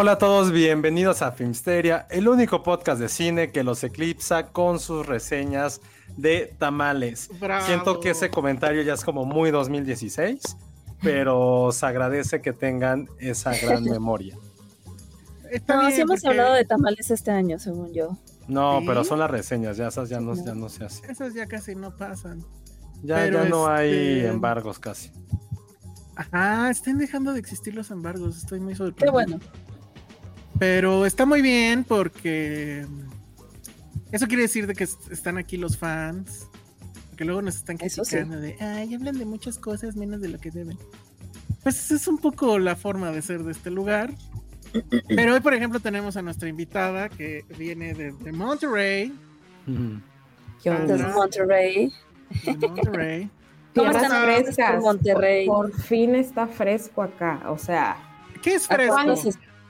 Hola 0.00 0.12
a 0.12 0.18
todos, 0.18 0.52
bienvenidos 0.52 1.22
a 1.22 1.32
Filmsteria, 1.32 2.06
el 2.10 2.28
único 2.28 2.62
podcast 2.62 3.00
de 3.00 3.08
cine 3.08 3.50
que 3.50 3.64
los 3.64 3.82
eclipsa 3.82 4.46
con 4.52 4.78
sus 4.78 5.04
reseñas 5.04 5.80
de 6.16 6.54
tamales. 6.56 7.28
Bravo. 7.40 7.66
Siento 7.66 7.98
que 7.98 8.10
ese 8.10 8.30
comentario 8.30 8.82
ya 8.82 8.94
es 8.94 9.02
como 9.04 9.24
muy 9.24 9.50
2016, 9.50 10.40
pero 11.02 11.70
se 11.72 11.84
agradece 11.84 12.40
que 12.40 12.52
tengan 12.52 13.08
esa 13.18 13.50
gran 13.58 13.82
memoria. 13.90 14.38
Está 15.50 15.74
No, 15.74 15.80
bien, 15.80 15.92
sí 15.94 16.00
hemos 16.02 16.20
porque 16.20 16.28
hablado 16.28 16.54
de 16.54 16.64
tamales 16.64 17.10
este 17.10 17.32
año, 17.32 17.58
según 17.58 17.92
yo. 17.92 18.16
No, 18.46 18.78
¿Sí? 18.78 18.84
pero 18.86 19.02
son 19.02 19.18
las 19.18 19.30
reseñas, 19.32 19.76
ya 19.78 19.88
esas 19.88 20.08
ya 20.08 20.20
no, 20.20 20.32
ya 20.36 20.54
no 20.54 20.68
se 20.68 20.84
hacen. 20.84 21.10
Esas 21.10 21.34
ya 21.34 21.46
casi 21.46 21.74
no 21.74 21.96
pasan. 21.96 22.44
Ya, 23.02 23.16
Pero 23.16 23.42
ya 23.42 23.48
no 23.48 23.66
hay 23.66 23.90
este- 23.90 24.28
embargos 24.28 24.78
casi. 24.78 25.10
Ajá, 26.14 26.70
están 26.70 26.98
dejando 26.98 27.32
de 27.32 27.40
existir 27.40 27.74
los 27.74 27.90
embargos. 27.90 28.36
Estoy 28.36 28.60
muy 28.60 28.76
sorprendido. 28.76 29.06
Qué 29.06 29.10
bueno. 29.10 29.40
Pero 30.58 31.06
está 31.06 31.24
muy 31.26 31.40
bien 31.42 31.84
porque 31.84 32.84
eso 34.12 34.26
quiere 34.26 34.42
decir 34.42 34.66
de 34.66 34.74
que 34.74 34.84
est- 34.84 35.10
están 35.10 35.38
aquí 35.38 35.56
los 35.56 35.76
fans. 35.76 36.46
Que 37.16 37.24
luego 37.24 37.42
nos 37.42 37.56
están 37.56 37.78
sí. 37.78 37.88
criticando 37.88 38.38
de, 38.40 38.56
ay, 38.60 38.94
hablan 38.94 39.18
de 39.18 39.24
muchas 39.24 39.58
cosas 39.58 39.96
menos 39.96 40.20
de 40.20 40.28
lo 40.28 40.38
que 40.38 40.50
deben. 40.52 40.78
Pues 41.64 41.90
es 41.90 42.06
un 42.06 42.18
poco 42.18 42.58
la 42.60 42.76
forma 42.76 43.10
de 43.10 43.22
ser 43.22 43.42
de 43.42 43.52
este 43.52 43.70
lugar. 43.70 44.12
Pero 45.08 45.34
hoy, 45.34 45.40
por 45.40 45.52
ejemplo, 45.54 45.80
tenemos 45.80 46.16
a 46.16 46.22
nuestra 46.22 46.48
invitada 46.48 47.08
que 47.08 47.44
viene 47.58 47.94
de, 47.94 48.12
de 48.12 48.32
Monterrey. 48.32 49.12
¿Qué 50.62 50.70
onda? 50.70 50.94
Desde 50.96 51.08
Monterrey. 51.08 51.92
de 52.44 52.68
Monterrey. 52.68 53.30
¿Cómo 53.74 53.90
están 53.90 54.24
frescas. 54.24 54.72
por 54.72 54.80
Monterrey? 54.82 55.46
Por, 55.46 55.70
por 55.72 55.80
fin 55.82 56.14
está 56.14 56.46
fresco 56.46 57.02
acá. 57.02 57.42
O 57.48 57.58
sea, 57.58 57.96
¿Qué 58.42 58.54
es 58.54 58.70
¿A 58.70 58.74
fresco? 58.74 58.96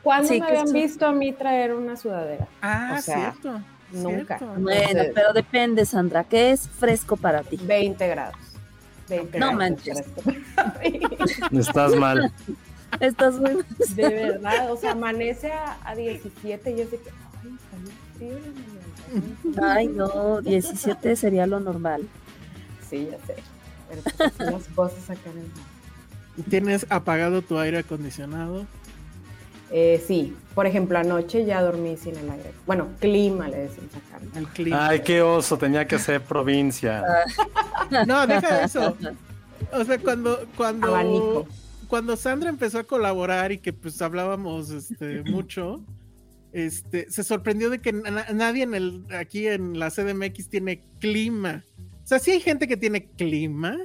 Cuántos 0.09 0.31
es- 0.31 0.39
¿cuándo 0.39 0.47
Sí, 0.49 0.53
me 0.55 0.59
habían 0.61 0.73
visto 0.73 1.07
a 1.07 1.13
mí 1.13 1.33
traer 1.33 1.75
una 1.75 1.97
sudadera? 1.97 2.47
Ah, 2.63 2.97
O 2.99 3.03
sea, 3.03 3.33
cierto. 3.33 3.61
nunca. 3.93 4.39
cierto. 4.39 4.61
Bueno, 4.61 4.81
Entonces- 4.83 5.13
pero 5.15 5.33
depende, 5.33 5.85
Sandra. 5.85 6.25
¿Qué 6.25 6.51
es 6.53 6.69
fresco 6.69 7.17
para 7.17 7.43
ti? 7.43 7.59
20 7.63 8.09
grados. 8.09 8.37
20 9.09 9.39
No 9.39 9.47
grados 9.47 9.59
manches. 9.59 10.05
Estás 11.53 11.95
mal. 11.97 12.33
Estás 13.01 13.35
muy... 13.39 13.59
De 13.95 14.09
verdad, 14.09 14.73
o 14.73 14.77
sea, 14.77 14.93
amanece 14.93 15.53
a, 15.53 15.77
a 15.85 15.95
17 15.95 16.71
y 16.71 16.77
yo 16.79 16.85
sé 16.85 16.99
que, 16.99 17.11
ay, 17.43 17.55
está 17.55 17.77
muy 17.77 17.93
frío 18.17 18.39
la 18.39 18.47
mañana. 19.61 19.75
Ay, 19.75 19.87
no, 19.89 20.41
17 20.43 21.17
sería 21.17 21.47
lo 21.47 21.61
normal. 21.61 22.07
Sí, 22.89 23.09
ya 23.11 23.19
sé. 23.27 23.37
Pero 23.89 24.03
pues, 24.37 24.39
las 24.53 24.65
cosas 24.75 25.11
acá 25.11 25.31
en 25.33 25.39
el 25.39 25.47
¿Y 26.39 26.43
¿Tienes 26.43 26.87
apagado 26.91 27.43
tu 27.43 27.59
aire 27.59 27.79
acondicionado? 27.79 28.67
Eh, 29.71 30.03
sí, 30.07 30.35
por 30.55 30.67
ejemplo, 30.67 30.99
anoche 30.99 31.45
ya 31.45 31.61
dormí 31.63 31.97
sin 31.97 32.17
el 32.17 32.31
aire. 32.31 32.53
Bueno, 32.67 32.89
clima 33.01 33.49
le 33.49 33.59
decimos 33.59 33.91
acá. 33.95 34.19
¿no? 34.33 34.39
El 34.39 34.47
clima. 34.49 34.89
Ay, 34.89 35.01
qué 35.01 35.21
oso, 35.23 35.59
tenía 35.59 35.87
que 35.87 35.99
ser 35.99 36.23
provincia. 36.23 37.05
No, 38.07 38.27
deja 38.27 38.65
eso. 38.65 38.97
O 39.73 39.85
sea, 39.85 39.99
cuando, 39.99 40.47
cuando, 40.57 40.87
Abanico. 40.89 41.47
cuando 41.89 42.17
Sandra 42.17 42.49
empezó 42.49 42.79
a 42.79 42.85
colaborar 42.85 43.53
y 43.53 43.59
que 43.59 43.73
pues 43.75 44.01
hablábamos 44.01 44.71
este, 44.71 45.23
mucho, 45.31 45.85
este, 46.53 47.11
se 47.11 47.23
sorprendió 47.25 47.69
de 47.69 47.81
que 47.81 47.93
na- 47.93 48.27
nadie 48.33 48.63
en 48.63 48.75
el, 48.75 49.05
aquí 49.19 49.47
en 49.47 49.79
la 49.79 49.91
CDMX 49.91 50.49
tiene 50.49 50.83
clima. 50.99 51.63
O 52.03 52.07
sea, 52.09 52.19
sí 52.19 52.31
hay 52.31 52.41
gente 52.41 52.67
que 52.67 52.79
tiene 52.79 53.07
clima, 53.19 53.77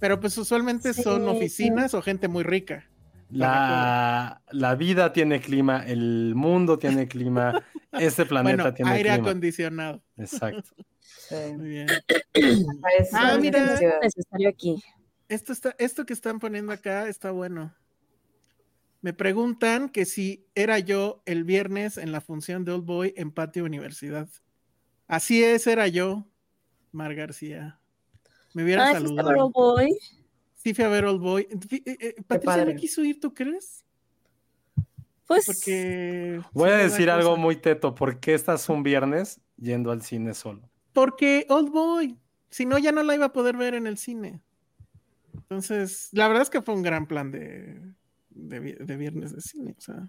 pero 0.00 0.18
pues 0.18 0.36
usualmente 0.36 0.92
son 0.92 1.22
Sí. 1.22 1.28
oficinas 1.28 1.94
o 1.94 2.02
gente 2.02 2.26
muy 2.26 2.42
rica. 2.42 2.84
La, 3.30 4.42
la 4.50 4.74
vida 4.76 5.12
tiene 5.12 5.40
clima, 5.40 5.84
el 5.86 6.34
mundo 6.36 6.78
tiene 6.78 7.08
clima, 7.08 7.62
este 7.92 8.24
planeta 8.26 8.62
Bueno, 8.64 8.74
tiene 8.74 8.90
aire 8.92 9.10
clima. 9.12 9.28
acondicionado. 9.28 10.02
Exacto. 10.16 10.70
Sí. 11.28 11.36
Muy 11.56 11.68
bien. 11.68 11.86
Parece 12.82 13.10
Ah, 13.14 13.38
mira. 13.40 13.78
necesario 14.02 14.48
aquí. 14.48 14.82
Esto, 15.28 15.52
está, 15.52 15.74
esto 15.78 16.04
que 16.04 16.12
están 16.12 16.38
poniendo 16.38 16.70
acá 16.72 17.08
está 17.08 17.30
bueno. 17.30 17.72
Me 19.00 19.12
preguntan 19.14 19.88
que 19.88 20.04
si 20.06 20.46
era 20.54 20.78
yo 20.80 21.22
el 21.24 21.44
viernes 21.44 21.96
en 21.98 22.10
la 22.12 22.20
función 22.20 22.64
de 22.64 22.72
Old 22.72 22.84
Boy 22.84 23.14
en 23.16 23.30
Patio 23.30 23.64
Universidad. 23.64 24.28
Así 25.06 25.42
es, 25.42 25.66
era 25.66 25.88
yo. 25.88 26.26
Mar 26.92 27.14
García. 27.14 27.78
Me 28.52 28.64
hubiera 28.64 28.88
Ay, 28.88 28.96
¿fuiste 28.96 29.12
a 29.20 29.22
ver 29.22 29.24
saludado. 29.24 29.44
Old 29.46 29.52
Boy? 29.54 29.98
Sí, 30.64 30.72
fui 30.72 30.82
a 30.82 30.88
ver 30.88 31.04
Old 31.04 31.20
Boy. 31.20 31.46
Eh, 31.70 31.82
eh, 32.00 32.14
Patricia 32.26 32.64
no 32.64 32.74
quiso 32.74 33.04
ir, 33.04 33.20
¿tú 33.20 33.34
crees? 33.34 33.84
Pues 35.26 35.44
Porque. 35.44 36.40
Voy 36.52 36.70
a 36.70 36.76
decir 36.78 37.10
algo 37.10 37.30
cosa. 37.32 37.40
muy 37.42 37.56
teto. 37.56 37.94
¿Por 37.94 38.18
qué 38.18 38.32
estás 38.32 38.66
un 38.70 38.82
viernes 38.82 39.40
yendo 39.58 39.90
al 39.90 40.00
cine 40.00 40.32
solo? 40.32 40.62
Porque 40.94 41.44
Old 41.50 41.70
Boy. 41.70 42.18
Si 42.48 42.64
no, 42.64 42.78
ya 42.78 42.92
no 42.92 43.02
la 43.02 43.14
iba 43.14 43.26
a 43.26 43.32
poder 43.34 43.58
ver 43.58 43.74
en 43.74 43.86
el 43.86 43.98
cine. 43.98 44.40
Entonces, 45.34 46.08
la 46.12 46.28
verdad 46.28 46.42
es 46.44 46.50
que 46.50 46.62
fue 46.62 46.74
un 46.74 46.82
gran 46.82 47.06
plan 47.06 47.30
de, 47.30 47.78
de, 48.30 48.60
vi- 48.60 48.76
de 48.78 48.96
viernes 48.96 49.34
de 49.34 49.42
cine. 49.42 49.74
O 49.76 49.80
sea, 49.82 50.08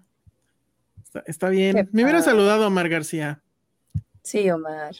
está, 1.04 1.22
está 1.26 1.48
bien. 1.50 1.74
Qué 1.76 1.88
Me 1.92 2.04
hubiera 2.04 2.22
saludado 2.22 2.64
a 2.64 2.68
Omar 2.68 2.88
García. 2.88 3.42
Sí, 4.22 4.48
Omar. 4.50 4.94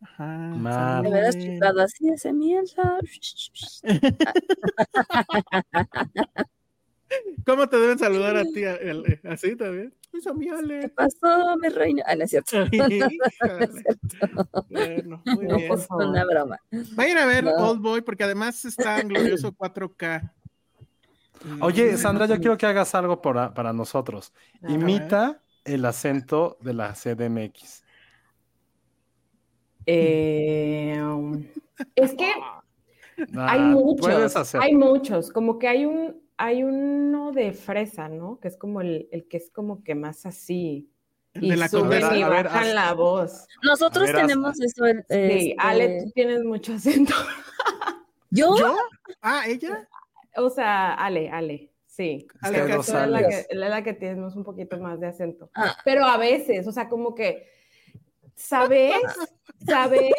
Ajá, 0.00 0.24
Mar. 0.24 1.02
Me 1.02 1.10
hubieras 1.10 1.36
chiflado 1.36 1.80
así 1.82 2.08
ese 2.08 2.32
mierda. 2.32 2.98
¿Cómo 7.44 7.68
te 7.68 7.76
deben 7.78 7.98
saludar 7.98 8.36
a 8.36 8.44
ti? 8.44 8.64
Ale? 8.64 9.20
¿Así 9.24 9.56
también? 9.56 9.94
Esa 10.12 10.32
mi 10.32 10.46
¿Qué 10.46 10.88
pasó, 10.88 11.56
mi 11.58 11.68
reina? 11.68 12.02
Ah, 12.06 12.14
no 12.16 12.24
es 12.24 12.30
cierto. 12.30 12.52
Bueno, 14.70 15.22
muy 15.24 15.46
No, 15.46 15.56
bien. 15.56 15.68
pues, 15.68 15.86
una 15.90 16.24
broma. 16.24 16.58
Vayan 16.94 17.18
a 17.18 17.26
ver 17.26 17.44
No. 17.44 17.52
Old 17.56 17.80
Boy 17.80 18.02
porque 18.02 18.24
además 18.24 18.64
está 18.64 19.00
en 19.00 19.08
glorioso 19.08 19.52
4K. 19.52 20.32
Y- 21.44 21.62
Oye, 21.62 21.96
Sandra, 21.96 22.26
yo 22.26 22.38
quiero 22.38 22.56
que 22.56 22.66
hagas 22.66 22.94
algo 22.94 23.22
para, 23.22 23.54
para 23.54 23.72
nosotros. 23.72 24.32
A 24.62 24.70
Imita 24.70 25.42
el 25.64 25.84
acento 25.84 26.58
de 26.60 26.74
la 26.74 26.94
CDMX. 26.94 27.84
Eh, 29.90 31.00
um, 31.02 31.42
es 31.96 32.12
que 32.14 32.30
Ah, 33.34 33.52
hay 33.52 33.60
muchos, 33.60 34.54
hay 34.54 34.74
muchos, 34.76 35.32
como 35.32 35.58
que 35.58 35.66
hay 35.66 35.86
un, 35.86 36.22
hay 36.36 36.62
uno 36.62 37.32
de 37.32 37.52
fresa, 37.52 38.08
¿no? 38.08 38.38
Que 38.38 38.46
es 38.48 38.56
como 38.56 38.80
el, 38.80 39.08
el 39.10 39.26
que 39.26 39.38
es 39.38 39.50
como 39.50 39.82
que 39.82 39.94
más 39.96 40.24
así. 40.24 40.88
De 41.34 41.46
Y 41.46 41.56
la 41.56 41.68
suben 41.68 42.00
y 42.16 42.22
ver, 42.22 42.44
bajan 42.44 42.64
haz- 42.66 42.74
la 42.74 42.94
voz. 42.94 43.46
Nosotros 43.64 44.06
ver, 44.06 44.16
haz- 44.16 44.22
tenemos 44.22 44.60
eso. 44.60 44.84
el- 44.86 44.98
Sí, 45.08 45.50
este, 45.50 45.54
Ale, 45.58 46.02
tú 46.04 46.10
tienes 46.12 46.44
mucho 46.44 46.74
acento. 46.74 47.12
¿Yo? 48.30 48.56
¿Yo? 48.56 48.76
Ah, 49.20 49.42
ella. 49.48 49.88
O 50.36 50.50
sea, 50.50 50.94
Ale, 50.94 51.30
Ale, 51.30 51.72
sí. 51.86 52.26
Es 52.42 52.50
que 52.50 52.72
dos 52.72 52.88
eres 52.90 53.08
la 53.08 53.26
que, 53.28 53.46
la 53.50 53.82
que 53.82 53.94
tienes 53.94 54.36
un 54.36 54.44
poquito 54.44 54.78
más 54.78 55.00
de 55.00 55.08
acento. 55.08 55.50
Ah. 55.54 55.74
Pero 55.84 56.04
a 56.04 56.18
veces, 56.18 56.66
o 56.68 56.72
sea, 56.72 56.88
como 56.88 57.14
que, 57.14 57.46
¿sabes? 58.38 58.92
¿Sabes? 59.66 60.12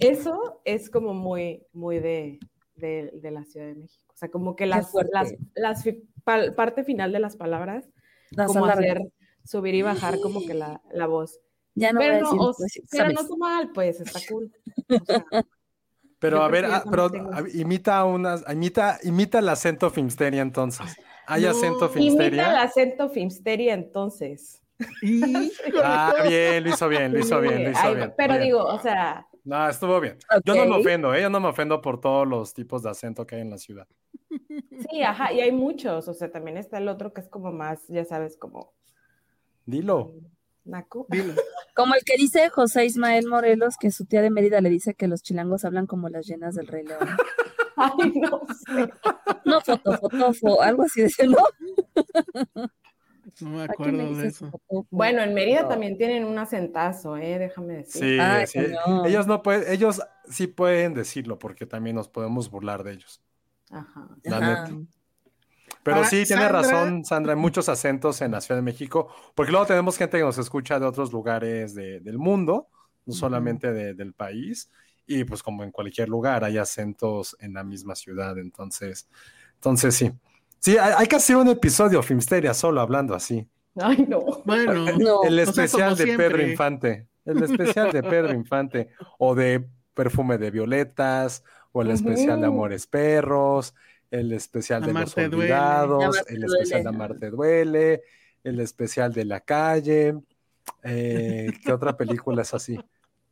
Eso 0.00 0.60
es 0.64 0.90
como 0.90 1.14
muy, 1.14 1.62
muy 1.72 1.98
de, 2.00 2.40
de, 2.74 3.10
de 3.14 3.30
la 3.30 3.44
Ciudad 3.44 3.66
de 3.66 3.74
México. 3.74 4.04
O 4.12 4.16
sea, 4.16 4.30
como 4.30 4.56
que 4.56 4.66
las, 4.66 4.92
las, 5.12 5.34
las 5.54 5.84
parte 6.24 6.84
final 6.84 7.12
de 7.12 7.20
las 7.20 7.36
palabras, 7.36 7.88
Las 8.30 8.46
como 8.48 8.64
hacer 8.66 9.02
subir 9.44 9.74
y 9.74 9.82
bajar 9.82 10.20
como 10.20 10.44
que 10.44 10.54
la, 10.54 10.80
la 10.92 11.06
voz. 11.06 11.38
Ya 11.74 11.92
no 11.92 12.00
pero 12.00 12.12
voy 12.14 12.18
a 12.18 12.22
no, 12.22 12.48
decir, 12.48 12.82
o- 12.82 12.88
pero 12.90 13.12
no 13.12 13.36
mal, 13.36 13.70
pues 13.72 14.00
está 14.00 14.20
cool. 14.28 14.50
O 14.88 15.04
sea, 15.04 15.26
Pero 16.18 16.42
a 16.42 16.48
ver, 16.48 16.64
ah, 16.64 16.82
pero 16.90 17.10
imita 17.52 18.02
unas, 18.04 18.42
imita, 18.50 18.98
imita 19.02 19.38
el 19.40 19.48
acento 19.50 19.90
Filmsteria 19.90 20.40
entonces. 20.40 20.96
¿Hay 21.26 21.42
No. 21.42 21.50
acento 21.50 21.84
imita 21.84 21.84
el 21.84 21.90
Filmsteria? 21.90 22.62
acento 22.62 23.10
Filmsteria 23.10 23.74
entonces. 23.74 24.62
Híjole. 25.02 25.50
Ah, 25.82 26.14
bien, 26.28 26.64
lo 26.64 26.70
hizo 26.70 26.88
bien, 26.88 27.12
lo 27.12 27.18
hizo 27.20 27.40
bien, 27.40 27.64
lo 27.64 27.70
hizo 27.70 27.80
Ay, 27.82 27.94
bien. 27.96 28.14
Pero 28.16 28.34
bien. 28.34 28.44
digo, 28.44 28.64
o 28.64 28.78
sea, 28.80 29.26
No, 29.44 29.68
estuvo 29.68 30.00
bien. 30.00 30.18
Yo 30.44 30.54
no 30.54 30.66
me 30.66 30.76
ofendo, 30.76 31.14
¿eh? 31.14 31.22
Yo 31.22 31.30
no 31.30 31.40
me 31.40 31.48
ofendo 31.48 31.80
por 31.80 32.00
todos 32.00 32.26
los 32.26 32.52
tipos 32.54 32.82
de 32.82 32.90
acento 32.90 33.26
que 33.26 33.36
hay 33.36 33.42
en 33.42 33.50
la 33.50 33.58
ciudad. 33.58 33.86
sí, 34.90 35.02
ajá, 35.02 35.32
y 35.32 35.40
hay 35.40 35.52
muchos, 35.52 36.08
o 36.08 36.14
sea, 36.14 36.30
también 36.30 36.56
está 36.56 36.78
el 36.78 36.88
otro 36.88 37.12
que 37.12 37.20
es 37.20 37.28
como 37.28 37.52
más, 37.52 37.86
ya 37.88 38.04
sabes, 38.04 38.36
como 38.36 38.74
Dilo. 39.64 40.14
naco. 40.64 41.06
Dilo. 41.08 41.34
Como 41.76 41.94
el 41.94 42.00
que 42.06 42.16
dice 42.16 42.48
José 42.48 42.86
Ismael 42.86 43.26
Morelos, 43.28 43.76
que 43.78 43.90
su 43.90 44.06
tía 44.06 44.22
de 44.22 44.30
Mérida 44.30 44.62
le 44.62 44.70
dice 44.70 44.94
que 44.94 45.08
los 45.08 45.22
chilangos 45.22 45.66
hablan 45.66 45.86
como 45.86 46.08
las 46.08 46.26
llenas 46.26 46.54
del 46.54 46.68
Rey 46.68 46.86
León. 46.86 47.00
Ay, 47.76 48.12
no 48.14 48.40
sé. 48.64 48.90
No, 49.44 49.60
foto, 49.60 49.92
fotofo, 49.98 50.62
algo 50.62 50.84
así 50.84 51.02
de 51.02 51.10
¿no? 51.28 51.36
No 53.40 53.50
me 53.50 53.62
¿A 53.64 53.68
quién 53.68 53.96
le 53.96 54.02
acuerdo 54.02 54.20
de 54.22 54.28
eso. 54.28 54.50
Bueno, 54.90 55.22
en 55.22 55.34
Mérida 55.34 55.62
No. 55.62 55.68
también 55.68 55.98
tienen 55.98 56.24
un 56.24 56.38
acentazo, 56.38 57.16
¿eh? 57.16 57.38
Déjame 57.38 57.74
decir. 57.74 58.02
Sí, 58.02 58.18
Ay, 58.18 58.46
sí. 58.46 58.60
Ellos 59.04 59.26
no 59.26 59.42
pueden, 59.42 59.70
ellos 59.72 60.00
sí 60.28 60.46
pueden 60.46 60.94
decirlo 60.94 61.38
porque 61.38 61.66
también 61.66 61.96
nos 61.96 62.08
podemos 62.08 62.50
burlar 62.50 62.82
de 62.82 62.92
ellos. 62.92 63.20
Ajá. 63.70 64.08
La 64.22 64.36
Ajá. 64.38 64.68
neta. 64.68 64.80
Pero 65.82 65.96
Ahora, 65.98 66.08
sí, 66.08 66.24
tiene 66.24 66.42
Sandra- 66.42 66.62
razón, 66.62 67.04
Sandra, 67.04 67.32
hay 67.34 67.38
muchos 67.38 67.68
acentos 67.68 68.20
en 68.20 68.32
la 68.32 68.40
Ciudad 68.40 68.58
de 68.58 68.62
México, 68.62 69.08
porque 69.34 69.52
luego 69.52 69.66
tenemos 69.66 69.96
gente 69.96 70.16
que 70.18 70.24
nos 70.24 70.38
escucha 70.38 70.80
de 70.80 70.86
otros 70.86 71.12
lugares 71.12 71.74
de- 71.74 72.00
del 72.00 72.18
mundo, 72.18 72.68
no 73.04 73.12
solamente 73.12 73.72
de- 73.72 73.94
del 73.94 74.12
país, 74.12 74.68
y 75.06 75.22
pues 75.22 75.44
como 75.44 75.62
en 75.62 75.70
cualquier 75.70 76.08
lugar 76.08 76.42
hay 76.42 76.58
acentos 76.58 77.36
en 77.38 77.54
la 77.54 77.62
misma 77.62 77.94
ciudad, 77.94 78.36
entonces, 78.38 79.08
entonces 79.54 79.94
sí. 79.94 80.10
Sí, 80.60 80.76
hay, 80.78 80.94
hay 80.96 81.06
que 81.06 81.16
hacer 81.16 81.36
un 81.36 81.48
episodio, 81.48 82.02
Filmsteria, 82.02 82.54
solo 82.54 82.80
hablando 82.80 83.14
así. 83.14 83.48
Ay, 83.76 84.06
no. 84.08 84.20
Bueno, 84.44 84.84
No, 84.98 85.22
El 85.24 85.34
sea, 85.34 85.44
especial 85.44 85.96
de 85.96 86.16
Pedro. 86.16 86.42
Infante, 86.42 87.08
el 87.24 87.42
especial 87.42 87.92
de 87.92 88.02
Pedro 88.02 88.32
Infante, 88.34 88.88
o 89.18 89.34
de 89.34 89.68
Perfume 89.94 90.38
de 90.38 90.50
Violetas, 90.50 91.44
o 91.72 91.82
el 91.82 91.90
especial 91.90 92.40
de. 92.40 92.46
Amores 92.46 92.86
Perros, 92.86 93.74
el 94.10 94.32
especial 94.32 94.82
de 94.82 94.92
Los 94.92 95.16
Amarte. 95.16 95.36
Olvidados, 95.36 96.04
Amarte 96.04 96.34
el 96.34 96.44
especial 96.44 96.78
de 96.78 96.84
duele. 96.84 96.96
Amarte 96.96 97.30
Duele, 97.30 98.02
el 98.44 98.60
especial 98.60 99.12
de 99.12 99.24
La 99.24 99.40
Calle, 99.40 100.14
eh, 100.82 101.52
¿qué 101.64 101.72
otra 101.72 101.96
película 101.96 102.42
es 102.42 102.54
así? 102.54 102.78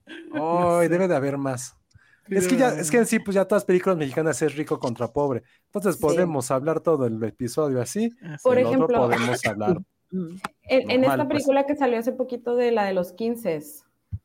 Ay, 0.35 0.88
debe 0.88 1.09
de 1.09 1.17
haber 1.17 1.38
más. 1.38 1.76
Es 2.29 2.49
que 2.49 2.56
ya, 2.56 2.69
es 2.71 2.91
que 2.91 2.99
en 2.99 3.06
sí, 3.06 3.19
pues 3.19 3.35
ya 3.35 3.44
todas 3.44 3.62
las 3.62 3.67
películas 3.67 3.99
mexicanas 3.99 4.41
es 4.43 4.55
rico 4.56 4.79
contra 4.79 5.12
pobre. 5.12 5.43
Entonces 5.67 5.97
Sí. 5.97 6.00
podemos 6.03 6.50
hablar 6.50 6.81
todo 6.81 7.06
el 7.06 7.23
episodio 7.23 7.81
así. 7.81 8.11
Por 8.43 8.59
el 8.59 8.67
otro 8.67 8.79
ejemplo- 8.79 8.99
podemos 8.99 9.41
hablar. 9.47 9.79
En, 10.11 10.91
en 10.91 11.03
esta 11.05 11.17
pues. 11.17 11.29
película 11.29 11.67
que 11.67 11.76
salió 11.76 11.99
hace 11.99 12.12
poquito 12.12 12.55
de 12.56 12.71
la 12.71 12.85
de 12.85 12.94
los 12.94 13.12
15, 13.12 13.61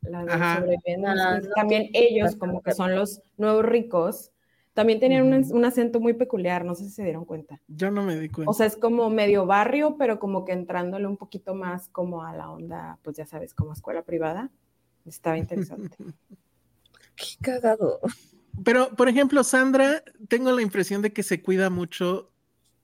la 0.01 0.23
de 0.23 0.31
Ajá. 0.31 0.57
Ah, 0.57 0.65
15, 0.65 0.97
no, 0.97 1.13
también 1.55 1.83
sí, 1.83 1.91
ellos, 1.93 2.31
sí, 2.33 2.37
como 2.37 2.59
sí. 2.59 2.63
que 2.65 2.71
son 2.73 2.95
los 2.95 3.21
nuevos 3.37 3.65
ricos, 3.65 4.31
también 4.73 4.99
tenían 4.99 5.23
un, 5.33 5.45
un 5.51 5.65
acento 5.65 5.99
muy 5.99 6.13
peculiar, 6.13 6.63
no 6.63 6.75
sé 6.75 6.85
si 6.85 6.91
se 6.91 7.03
dieron 7.03 7.25
cuenta. 7.25 7.59
Yo 7.67 7.89
no 7.91 8.03
me 8.03 8.17
di 8.17 8.29
cuenta. 8.29 8.49
O 8.51 8.53
sea, 8.53 8.65
es 8.67 8.77
como 8.77 9.09
medio 9.09 9.45
barrio, 9.45 9.97
pero 9.97 10.19
como 10.19 10.45
que 10.45 10.53
entrándole 10.53 11.07
un 11.07 11.17
poquito 11.17 11.55
más 11.55 11.89
como 11.89 12.23
a 12.23 12.33
la 12.33 12.49
onda, 12.51 12.97
pues 13.03 13.17
ya 13.17 13.25
sabes, 13.25 13.53
como 13.53 13.73
escuela 13.73 14.03
privada. 14.03 14.51
Estaba 15.05 15.37
interesante. 15.37 15.97
Qué 17.19 17.35
cagado. 17.41 17.99
Pero, 18.63 18.89
por 18.95 19.09
ejemplo, 19.09 19.43
Sandra, 19.43 20.03
tengo 20.27 20.51
la 20.51 20.61
impresión 20.61 21.01
de 21.01 21.13
que 21.13 21.23
se 21.23 21.41
cuida 21.41 21.69
mucho 21.69 22.31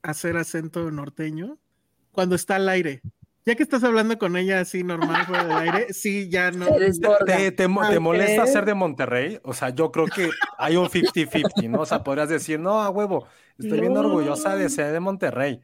hacer 0.04 0.38
acento 0.38 0.90
norteño 0.92 1.58
cuando 2.12 2.36
está 2.36 2.56
al 2.58 2.70
aire. 2.70 3.02
Ya 3.46 3.54
que 3.56 3.62
estás 3.62 3.84
hablando 3.84 4.18
con 4.18 4.38
ella 4.38 4.60
así 4.60 4.84
normal 4.84 5.24
fuera 5.26 5.44
del 5.44 5.58
aire, 5.58 5.88
sí, 5.94 6.30
ya 6.30 6.50
no. 6.52 6.66
¿Te, 7.26 7.52
te, 7.52 7.68
molesta 7.68 8.48
ser 8.48 8.66
de 8.66 8.74
Monterrey? 8.74 9.40
O 9.44 9.54
sea, 9.54 9.70
yo 9.70 9.92
creo 9.92 10.08
que 10.08 10.30
hay 10.58 10.78
un 10.78 10.88
50-50, 10.90 11.70
¿no? 11.70 11.82
O 11.82 11.86
sea, 11.86 12.04
podrías 12.04 12.30
decir, 12.30 12.60
no, 12.60 12.82
a 12.82 12.90
huevo, 12.90 13.28
estoy 13.60 13.82
bien 13.82 13.94
No. 13.94 14.00
orgullosa 14.00 14.56
de 14.56 14.70
ser 14.70 14.92
de 14.94 15.00
Monterrey. 15.00 15.62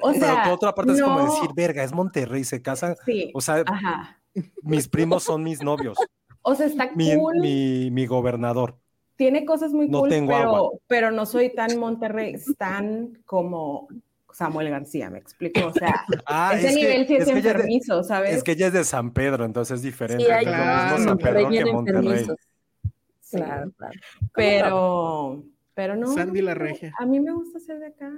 O 0.00 0.12
Pero 0.12 0.24
sea, 0.26 0.42
por 0.44 0.52
otra 0.52 0.74
parte 0.74 0.92
es 0.92 1.02
como 1.02 1.24
decir, 1.24 1.50
verga, 1.56 1.82
es 1.82 1.92
Monterrey, 1.92 2.44
se 2.44 2.60
casan. 2.60 2.96
Sí, 3.06 3.30
O 3.34 3.40
sea, 3.40 3.64
ajá. 3.66 4.20
mis 4.62 4.88
primos 4.88 5.22
son 5.24 5.42
mis 5.42 5.62
novios, 5.62 5.96
O 6.42 6.54
sea, 6.54 6.66
está 6.66 6.90
mi, 6.94 7.14
cool. 7.16 7.38
mi, 7.40 7.90
mi 7.90 8.06
gobernador. 8.06 8.76
tiene 9.16 9.44
cosas 9.44 9.72
muy 9.72 9.88
No 9.88 10.00
cool, 10.00 10.08
tengo 10.10 10.32
pero, 10.32 10.56
agua. 10.56 10.70
pero 10.88 11.10
no 11.10 11.24
soy 11.26 11.54
tan 11.54 11.78
Monterrey, 11.78 12.36
tan 12.58 13.18
como 13.24 13.86
Samuel 14.32 14.70
García, 14.70 15.10
me 15.10 15.18
explico. 15.18 15.66
O 15.66 15.72
sea, 15.72 16.04
Ah, 16.26 16.52
ese 16.56 16.68
es 16.68 16.74
que- 16.74 16.80
nivel 16.80 17.06
sí 17.06 17.14
es, 17.16 17.22
es 17.22 17.28
es 17.28 17.44
de- 17.44 17.50
enfermizo, 17.50 18.02
¿sabes? 18.02 18.34
Es 18.36 18.42
que 18.42 18.52
ella 18.52 18.66
es 18.68 18.72
de 18.72 18.84
San 18.84 19.12
Pedro, 19.12 19.44
entonces 19.44 19.76
es 19.76 19.82
diferente. 19.82 20.24
Sí, 20.24 20.30
hay 20.30 20.44
no 20.46 20.52
es 20.52 20.58
lo 20.58 20.64
mismo 20.96 21.08
San 21.10 21.18
Pedro 21.18 21.48
que 21.50 21.64
Monterrey. 21.72 22.26
Sí. 23.20 23.36
Claro, 23.38 23.70
claro. 23.78 23.92
Pero, 24.34 25.44
pero 25.74 25.96
no. 25.96 26.08
Sandy 26.12 26.42
la 26.42 26.54
regia. 26.54 26.92
A 26.98 27.06
mí 27.06 27.20
me 27.20 27.32
gusta 27.32 27.58
ser 27.60 27.78
de 27.78 27.86
acá. 27.86 28.10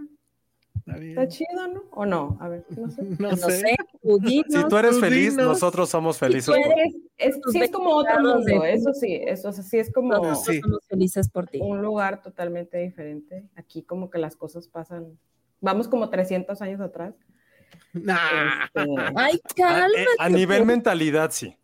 Está 0.86 0.98
bien. 0.98 1.18
Está 1.18 1.28
chido, 1.28 1.68
¿no? 1.68 1.82
¿O 1.92 2.04
no? 2.04 2.36
A 2.40 2.48
ver, 2.48 2.66
no 2.76 2.90
sé. 2.90 3.02
No, 3.18 3.30
No 3.30 3.36
sé. 3.36 3.52
sé, 3.58 3.76
dinos. 4.02 4.44
Si 4.50 4.68
tú 4.68 4.76
eres 4.76 5.00
feliz, 5.00 5.30
dinos. 5.30 5.46
nosotros 5.46 5.88
somos 5.88 6.18
felices. 6.18 6.54
Eres- 6.54 6.94
es, 7.16 7.40
sí 7.52 7.60
es 7.62 7.70
como 7.70 7.90
otro 7.90 8.20
mundo, 8.20 8.40
de- 8.44 8.72
eso 8.74 8.92
sí, 8.92 9.14
eso 9.24 9.50
sí 9.52 9.78
es 9.78 9.90
como 9.92 10.12
Nosotros 10.12 10.44
Sí. 10.44 10.60
somos 10.60 10.80
felices 10.88 11.28
por 11.30 11.46
ti. 11.46 11.58
un 11.62 11.80
lugar 11.80 12.20
totalmente 12.22 12.76
diferente. 12.78 13.48
Aquí 13.56 13.82
como 13.82 14.10
que 14.10 14.18
las 14.18 14.36
cosas 14.36 14.68
pasan, 14.68 15.18
vamos 15.60 15.88
como 15.88 16.10
300 16.10 16.60
años 16.60 16.80
atrás. 16.80 17.14
Nah. 17.94 18.64
Este, 18.66 18.80
Ay, 19.16 19.40
A, 19.44 19.54
cálmate. 19.54 20.02
eh, 20.02 20.06
a 20.18 20.28
nivel 20.28 20.66
mentalidad, 20.66 21.30
sí. 21.30 21.56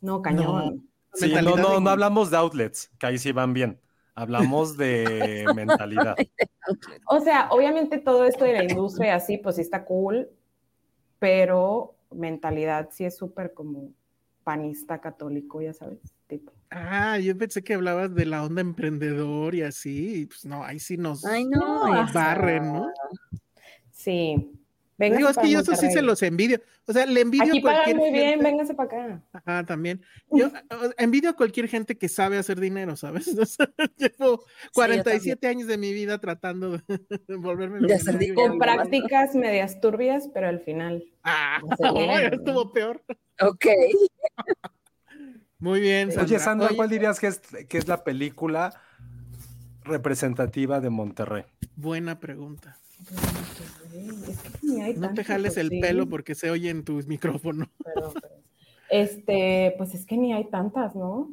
no, 0.00 0.20
cañón. 0.20 0.86
Sí, 1.14 1.32
no, 1.42 1.56
no, 1.56 1.80
no 1.80 1.90
hablamos 1.90 2.30
de 2.30 2.36
outlets, 2.36 2.90
que 2.98 3.06
ahí 3.06 3.18
sí 3.18 3.32
van 3.32 3.52
bien. 3.52 3.80
Hablamos 4.20 4.76
de 4.76 5.46
mentalidad. 5.54 6.16
O 7.06 7.20
sea, 7.20 7.48
obviamente 7.50 7.98
todo 7.98 8.26
esto 8.26 8.44
de 8.44 8.52
la 8.52 8.62
industria 8.62 9.06
y 9.08 9.16
así, 9.16 9.38
pues 9.38 9.56
sí 9.56 9.62
está 9.62 9.84
cool, 9.86 10.28
pero 11.18 11.94
mentalidad 12.10 12.90
sí 12.92 13.04
es 13.04 13.16
súper 13.16 13.54
como 13.54 13.92
panista 14.44 15.00
católico, 15.00 15.62
ya 15.62 15.72
sabes, 15.72 15.98
tipo. 16.26 16.52
Ah, 16.70 17.18
yo 17.18 17.36
pensé 17.36 17.64
que 17.64 17.74
hablabas 17.74 18.14
de 18.14 18.26
la 18.26 18.44
onda 18.44 18.60
emprendedor 18.60 19.54
y 19.54 19.62
así, 19.62 20.20
y 20.22 20.26
pues 20.26 20.44
no, 20.44 20.62
ahí 20.62 20.78
sí 20.78 20.98
nos 20.98 21.24
Ay, 21.24 21.46
no. 21.46 21.58
No, 21.86 22.04
esa- 22.04 22.12
barren, 22.12 22.72
¿no? 22.72 22.92
Sí. 23.90 24.52
Digo, 25.08 25.30
es 25.30 25.38
que 25.38 25.50
yo 25.50 25.60
eso 25.60 25.74
sí 25.76 25.90
se 25.90 26.02
los 26.02 26.22
envidio. 26.22 26.60
O 26.86 26.92
sea, 26.92 27.06
le 27.06 27.22
envidio 27.22 27.44
Aquí 27.44 27.58
a 27.58 27.62
cualquier 27.62 27.96
pagan 27.96 28.10
muy 28.10 28.10
bien, 28.10 28.40
véngase 28.40 28.74
para 28.74 28.86
acá. 28.86 29.22
Ajá, 29.32 29.64
también. 29.64 30.02
Yo 30.30 30.50
envidio 30.98 31.30
a 31.30 31.32
cualquier 31.32 31.68
gente 31.68 31.96
que 31.96 32.08
sabe 32.08 32.36
hacer 32.36 32.60
dinero, 32.60 32.96
¿sabes? 32.96 33.26
O 33.40 33.46
sea, 33.46 33.70
llevo 33.96 34.44
47 34.74 35.46
años 35.46 35.66
de 35.66 35.78
mi 35.78 35.94
vida 35.94 36.18
tratando 36.18 36.72
de 36.72 36.82
volverme 37.38 37.86
De 37.86 37.94
hacer 37.94 38.18
dinero. 38.18 38.42
Con 38.42 38.52
no 38.52 38.58
prácticas 38.58 39.34
medias 39.34 39.80
turbias, 39.80 40.28
pero 40.34 40.48
al 40.48 40.60
final. 40.60 41.02
Ah, 41.24 41.60
dinero, 41.94 42.36
estuvo 42.36 42.72
peor. 42.72 43.02
Ok. 43.40 43.66
Muy 45.58 45.80
bien, 45.80 46.12
Sandra. 46.12 46.24
Oye, 46.24 46.38
Sandra, 46.38 46.66
Oye, 46.68 46.76
¿cuál 46.76 46.90
dirías 46.90 47.18
que 47.18 47.28
es, 47.28 47.40
que 47.40 47.78
es 47.78 47.88
la 47.88 48.04
película 48.04 48.74
representativa 49.84 50.80
de 50.80 50.90
Monterrey? 50.90 51.44
Buena 51.76 52.20
pregunta. 52.20 52.76
Es 54.28 54.38
que 54.38 54.50
ni 54.66 54.80
hay 54.82 54.94
No 54.94 55.12
te 55.14 55.24
jales 55.24 55.56
¿o 55.56 55.60
el 55.60 55.68
sí? 55.70 55.80
pelo 55.80 56.08
porque 56.08 56.34
se 56.34 56.50
oye 56.50 56.70
en 56.70 56.84
tus 56.84 57.06
micrófonos. 57.06 57.68
Perdón, 57.82 58.12
perdón. 58.14 58.40
Este, 58.90 59.74
pues 59.78 59.94
es 59.94 60.04
que 60.06 60.16
ni 60.16 60.32
hay 60.32 60.48
tantas, 60.50 60.94
¿no? 60.96 61.32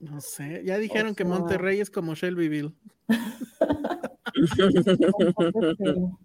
No 0.00 0.20
sé, 0.20 0.62
ya 0.64 0.76
dijeron 0.78 1.14
que 1.14 1.24
sea- 1.24 1.32
Monterrey 1.32 1.80
es 1.80 1.90
como 1.90 2.14
Shelbyville. 2.14 2.72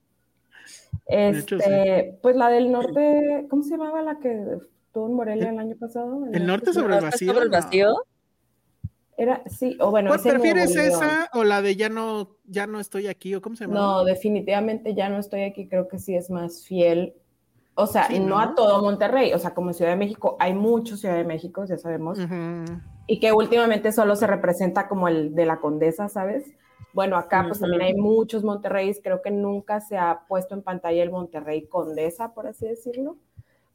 hecho, 1.08 1.56
Este, 1.58 2.20
pues 2.22 2.36
la 2.36 2.50
del 2.50 2.72
norte, 2.72 3.48
¿cómo 3.50 3.64
se 3.64 3.72
llamaba 3.72 4.02
la 4.02 4.20
que 4.20 4.30
estuvo 4.88 5.08
en 5.08 5.14
Morelia 5.14 5.50
el 5.50 5.60
año 5.60 5.76
pasado? 5.80 6.26
¿El 6.32 6.46
norte 6.46 6.74
sobre 6.74 6.96
el 6.96 7.02
¿Norte 7.02 7.06
vacío? 7.12 7.34
sobre 7.34 7.46
el 7.46 7.52
No. 7.52 7.58
vacío? 7.58 7.94
Era, 9.22 9.44
sí, 9.46 9.78
o 9.80 9.92
bueno, 9.92 10.08
¿Cuál 10.10 10.20
prefieres 10.20 10.76
esa 10.76 11.30
o 11.34 11.44
la 11.44 11.62
de 11.62 11.76
ya 11.76 11.90
no, 11.90 12.38
ya 12.44 12.66
no 12.66 12.80
estoy 12.80 13.06
aquí 13.06 13.36
o 13.36 13.42
cómo 13.42 13.56
se 13.56 13.66
llama? 13.66 13.76
No, 13.76 14.04
definitivamente 14.04 14.96
ya 14.96 15.10
no 15.10 15.20
estoy 15.20 15.44
aquí, 15.44 15.68
creo 15.68 15.88
que 15.88 16.00
sí 16.00 16.16
es 16.16 16.32
más 16.32 16.66
fiel. 16.66 17.14
O 17.76 17.86
sea, 17.86 18.08
Sí, 18.08 18.16
y 18.16 18.20
no, 18.20 18.30
¿no? 18.30 18.40
a 18.40 18.56
todo 18.56 18.82
Monterrey, 18.82 19.32
o 19.34 19.38
sea, 19.38 19.54
como 19.54 19.74
Ciudad 19.74 19.92
de 19.92 19.98
México, 19.98 20.38
hay 20.40 20.56
muchos 20.56 21.02
Ciudad 21.02 21.18
de 21.18 21.24
México, 21.24 21.64
ya 21.66 21.78
sabemos, 21.78 22.18
Ujú. 22.18 22.82
y 23.06 23.20
que 23.20 23.32
últimamente 23.32 23.92
solo 23.92 24.16
se 24.16 24.26
representa 24.26 24.88
como 24.88 25.08
el 25.08 25.36
de 25.36 25.46
la 25.46 25.60
condesa, 25.60 26.10
¿sabes? 26.10 26.56
Bueno, 26.92 27.16
acá 27.16 27.46
pues 27.48 27.60
también 27.60 27.84
hay 27.84 27.94
muchos 27.94 28.44
Monterreyes, 28.44 29.02
creo 29.04 29.22
que 29.22 29.30
nunca 29.30 29.82
se 29.82 29.98
ha 30.00 30.22
puesto 30.28 30.56
en 30.56 30.64
pantalla 30.64 31.04
el 31.04 31.12
Monterrey 31.12 31.68
Condesa, 31.68 32.34
por 32.34 32.48
así 32.48 32.66
decirlo, 32.68 33.18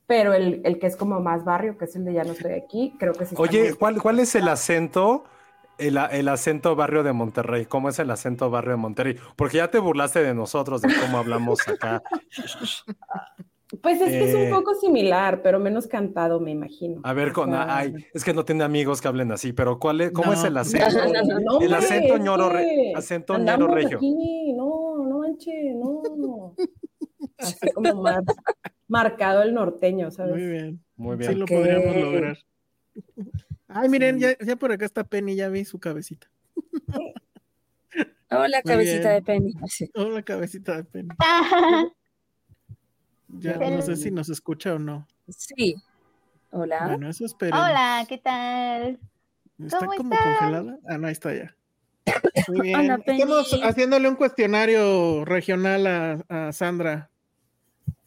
pero 0.09 0.35
el, 0.35 0.61
el 0.65 0.81
que 0.81 0.89
es 0.89 0.97
como 0.97 1.21
más 1.21 1.45
barrio, 1.45 1.79
que 1.79 1.85
es 1.85 1.95
el 1.95 2.05
de 2.05 2.15
Ya 2.15 2.25
no 2.25 2.33
estoy 2.33 2.55
aquí, 2.55 2.97
creo 2.99 3.13
que 3.13 3.27
sí. 3.27 3.37
Oye, 3.39 3.75
¿cuál, 3.75 4.03
cuál 4.03 4.19
es 4.19 4.35
el 4.35 4.49
acento? 4.49 5.23
El, 5.79 6.29
acento 6.29 6.75
barrio 6.77 7.03
de 7.03 7.13
Monterrey. 7.13 7.67
¿Cómo 7.67 7.89
es 7.89 7.99
el 7.99 8.11
acento 8.11 8.51
barrio 8.51 8.73
de 8.73 8.77
Monterrey? 8.79 9.17
Porque 9.37 9.59
ya 9.59 9.71
te 9.71 9.79
burlaste 9.79 10.23
de 10.23 10.35
nosotros, 10.35 10.83
de 10.83 10.89
cómo 11.01 11.19
hablamos 11.19 11.67
acá. 11.69 12.03
Pues 13.83 14.01
es 14.01 14.11
que 14.11 14.25
es 14.25 14.35
eh, 14.35 14.45
un 14.45 14.51
poco 14.51 14.75
similar, 14.77 15.43
pero 15.43 15.59
menos 15.59 15.89
cantado, 15.89 16.39
me 16.39 16.53
imagino. 16.53 17.01
A 17.03 17.13
ver, 17.13 17.31
O 17.31 17.33
con, 17.33 17.51
sea, 17.51 17.77
ay, 17.77 17.95
es 18.15 18.23
que 18.23 18.33
no 18.33 18.45
tiene 18.45 18.63
amigos 18.63 19.01
que 19.01 19.09
hablen 19.09 19.33
así, 19.33 19.53
pero 19.53 19.81
¿cuál 19.81 20.01
es, 20.03 20.13
¿cómo 20.13 20.33
es 20.33 20.45
el 20.45 20.57
acento? 20.57 20.87
No, 21.45 21.61
El 21.61 21.75
acento 21.75 22.17
ñoro 22.17 22.49
re- 22.49 22.93
acento 22.95 23.37
ñoro 23.39 23.67
regio. 23.67 23.99
aquí, 23.99 24.53
no, 24.53 25.05
no 25.09 25.19
manche, 25.19 25.51
no. 25.75 26.55
Así 27.39 27.69
como 27.75 28.03
más 28.03 28.23
marcado 28.87 29.43
el 29.43 29.53
norteño, 29.53 30.13
¿sabes? 30.13 30.35
Muy 30.35 30.47
bien. 30.47 30.85
Muy 30.95 31.17
Sí 31.17 31.19
bien. 31.27 31.39
lo 31.41 31.45
Ok. 31.45 31.51
podríamos 31.51 31.97
lograr. 31.97 32.39
Ay, 33.79 33.89
miren, 33.89 34.19
ya, 34.19 34.37
ya 34.39 34.57
por 34.57 34.73
acá 34.73 34.85
está 34.85 35.05
Penny, 35.05 35.37
ya 35.37 35.49
vi 35.49 35.65
su 35.65 35.79
cabecita. 35.79 36.29
Hola, 38.31 38.61
Muy 38.65 38.73
cabecita 38.73 39.11
bien. 39.11 39.15
de 39.15 39.23
Penny. 39.23 39.55
Hola, 39.95 40.23
cabecita 40.23 40.77
de 40.77 40.85
Penny. 40.85 41.09
Ya 43.29 43.57
no 43.59 43.83
sé 43.83 43.97
si 43.97 44.11
nos 44.13 44.29
escucha 44.29 44.75
o 44.75 44.79
no. 44.79 45.07
Sí. 45.29 45.75
Hola. 46.53 46.87
Bueno, 46.87 47.11
eso 47.11 47.27
espero. 47.27 47.57
Hola, 47.57 48.07
¿qué 48.09 48.19
tal? 48.19 48.99
¿Está 49.63 49.79
¿cómo 49.81 49.95
como 49.97 50.15
están? 50.15 50.37
congelada? 50.39 50.79
Ah, 50.89 50.97
no, 50.97 51.07
ahí 51.09 51.13
está 51.13 51.35
ya. 51.35 51.55
Muy 52.49 52.61
bien. 52.63 52.79
Hola, 52.81 52.99
Penny. 52.99 53.21
Estamos 53.23 53.61
haciéndole 53.65 54.09
un 54.09 54.15
cuestionario 54.15 55.25
regional 55.25 55.87
a, 55.87 56.25
a 56.29 56.53
Sandra. 56.53 57.11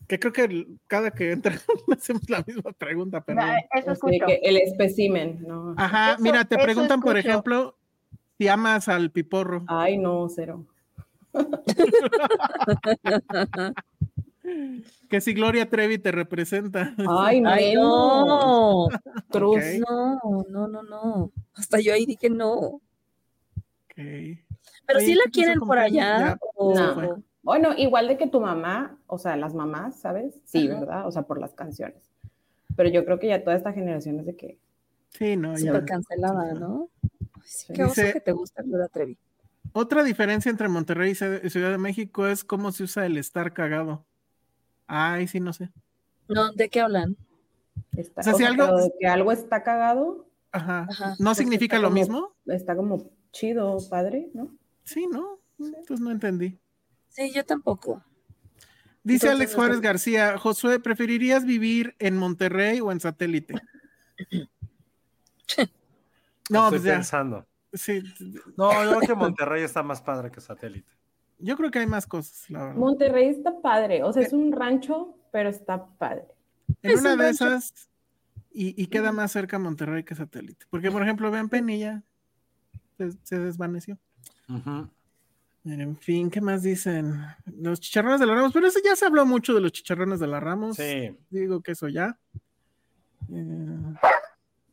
Que 0.09 0.19
creo 0.19 0.33
que 0.33 0.43
el- 0.45 0.79
cada 0.87 1.11
que 1.11 1.31
entra 1.31 1.53
le 1.87 1.95
hacemos 1.95 2.27
la 2.29 2.43
misma 2.45 2.71
pregunta, 2.73 3.21
pero. 3.21 3.41
Ah, 3.41 3.57
Eso 3.73 3.95
que 4.27 4.39
el 4.43 4.57
espécimen, 4.57 5.39
¿no? 5.47 5.75
Ajá, 5.77 6.13
Eso- 6.13 6.23
mira, 6.23 6.43
te 6.45 6.57
preguntan, 6.57 6.99
por 6.99 7.17
ejemplo, 7.17 7.77
si 8.37 8.47
amas 8.47 8.89
al 8.89 9.11
piporro. 9.11 9.63
Ay, 9.67 9.97
no, 9.97 10.27
cero. 10.27 10.65
Que 15.09 15.21
si 15.21 15.33
Gloria 15.33 15.69
Trevi 15.69 15.99
te 15.99 16.11
representa. 16.11 16.95
Ay, 17.07 17.43
Ay, 17.45 17.75
menos. 17.75 18.25
no. 18.27 18.87
Cruz. 19.29 19.57
Ok. 19.57 19.63
No, 19.87 20.19
no, 20.49 20.67
no, 20.67 20.81
no. 20.81 21.31
Hasta 21.53 21.79
yo 21.79 21.93
ahí 21.93 22.07
dije 22.07 22.31
no. 22.31 22.53
Ok. 22.53 22.81
Pero 23.95 24.97
Oye, 24.97 25.05
sí 25.05 25.11
¿qué 25.13 25.17
la 25.17 25.23
quieren 25.31 25.59
por 25.59 25.77
allá. 25.77 26.19
Ya, 26.19 26.39
o-. 26.55 27.21
Bueno, 27.41 27.73
igual 27.77 28.07
de 28.07 28.17
que 28.17 28.27
tu 28.27 28.41
mamá, 28.41 28.97
o 29.07 29.17
sea, 29.17 29.35
las 29.37 29.53
mamás, 29.53 29.99
¿sabes? 29.99 30.35
Sí, 30.45 30.67
Ajá. 30.69 30.79
¿verdad? 30.79 31.07
O 31.07 31.11
sea, 31.11 31.21
por 31.23 31.39
las 31.39 31.53
canciones. 31.53 32.03
Pero 32.75 32.89
yo 32.89 33.05
creo 33.05 33.19
que 33.19 33.27
ya 33.27 33.43
toda 33.43 33.55
esta 33.55 33.73
generación 33.73 34.19
es 34.19 34.25
de 34.25 34.35
que 34.35 34.57
Sí, 35.11 35.35
no, 35.35 35.53
ya. 35.53 35.71
Súper 35.71 35.85
cancelada, 35.85 36.53
¿no? 36.53 36.89
Sí, 37.43 37.73
qué 37.73 37.83
Dice- 37.85 38.03
oso 38.03 38.13
que 38.13 38.21
te 38.21 38.31
gusta 38.31 38.61
Gloria 38.61 38.87
Trevi. 38.89 39.17
Otra 39.73 40.03
diferencia 40.03 40.49
entre 40.51 40.67
Monterrey 40.67 41.11
y 41.11 41.15
Ciudad 41.49 41.71
de 41.71 41.77
México 41.77 42.27
es 42.27 42.43
cómo 42.43 42.71
se 42.71 42.83
usa 42.83 43.05
el 43.05 43.17
estar 43.17 43.53
cagado. 43.53 44.05
Ay, 44.87 45.27
sí, 45.27 45.39
no 45.39 45.53
sé. 45.53 45.69
No, 46.27 46.51
¿de 46.53 46.69
qué 46.69 46.81
hablan? 46.81 47.15
está, 47.97 48.21
O 48.21 48.23
sea, 48.23 48.33
si 48.33 48.43
algo- 48.43 48.77
de 48.77 48.93
que 48.99 49.07
algo 49.07 49.31
está 49.31 49.63
cagado, 49.63 50.25
Ajá. 50.51 50.87
Ajá. 50.89 51.15
¿No 51.19 51.25
Pues 51.29 51.37
significa 51.37 51.77
lo 51.77 51.89
como- 51.89 51.93
mismo? 51.95 52.33
está 52.47 52.75
como 52.75 53.09
chido, 53.31 53.77
padre, 53.89 54.29
¿no? 54.33 54.49
Sí, 54.83 55.05
¿no? 55.11 55.37
Entonces 55.59 55.99
no 55.99 56.09
entendí. 56.11 56.57
Sí, 57.09 57.31
yo 57.33 57.45
tampoco. 57.45 58.03
Dice 59.03 59.27
Entonces, 59.27 59.31
Alex 59.35 59.55
Juárez. 59.55 59.81
García, 59.81 60.37
Josué, 60.37 60.79
¿preferirías 60.79 61.45
vivir 61.45 61.95
en 61.99 62.17
Monterrey 62.17 62.79
o 62.81 62.91
en 62.91 62.99
satélite? 62.99 63.55
No, 66.49 66.65
Estoy 66.65 66.79
pues 66.79 66.83
ya. 66.83 66.93
pensando. 66.95 67.45
Sí, 67.73 68.01
No, 68.57 68.83
yo 68.83 68.89
creo 68.97 69.01
que 69.01 69.15
Monterrey 69.15 69.63
está 69.63 69.83
más 69.83 70.01
padre 70.01 70.31
que 70.31 70.41
satélite. 70.41 70.91
yo 71.37 71.55
creo 71.55 71.69
que 71.69 71.77
hay 71.79 71.85
más 71.85 72.07
cosas, 72.07 72.49
la 72.49 72.59
verdad. 72.65 72.75
Monterrey 72.79 73.27
está 73.29 73.61
padre, 73.61 74.01
o 74.03 74.11
sea, 74.11 74.23
es 74.23 74.33
un 74.33 74.51
rancho, 74.51 75.15
pero 75.31 75.49
está 75.49 75.85
padre. 75.85 76.25
En 76.81 76.91
Es 76.91 76.99
una 77.01 77.11
un 77.13 77.19
de 77.19 77.25
rancho. 77.25 77.45
esas, 77.45 77.73
y, 78.51 78.81
y 78.81 78.87
queda 78.87 79.11
más 79.11 79.31
cerca 79.31 79.59
Monterrey 79.59 80.03
que 80.03 80.15
satélite. 80.15 80.65
Porque, 80.71 80.89
por 80.89 81.03
ejemplo, 81.03 81.29
ven 81.29 81.49
Penilla, 81.49 82.01
se, 82.97 83.11
se 83.23 83.37
desvaneció. 83.37 83.99
Ujú. 84.49 84.89
En 85.65 85.97
fin, 85.97 86.29
¿qué 86.29 86.39
más 86.41 86.63
dicen? 86.63 87.21
Los 87.45 87.79
chicharrones 87.79 88.19
de 88.19 88.25
la 88.25 88.35
Ramos, 88.35 88.53
pero 88.53 88.67
eso 88.67 88.79
ya 88.83 88.95
se 88.95 89.05
habló 89.05 89.25
mucho 89.25 89.53
de 89.53 89.61
los 89.61 89.71
chicharrones 89.71 90.19
de 90.19 90.27
la 90.27 90.39
Ramos. 90.39 90.77
Sí. 90.77 91.15
Digo 91.29 91.61
que 91.61 91.71
eso 91.73 91.87
ya. 91.87 92.17
Eh, 93.31 93.77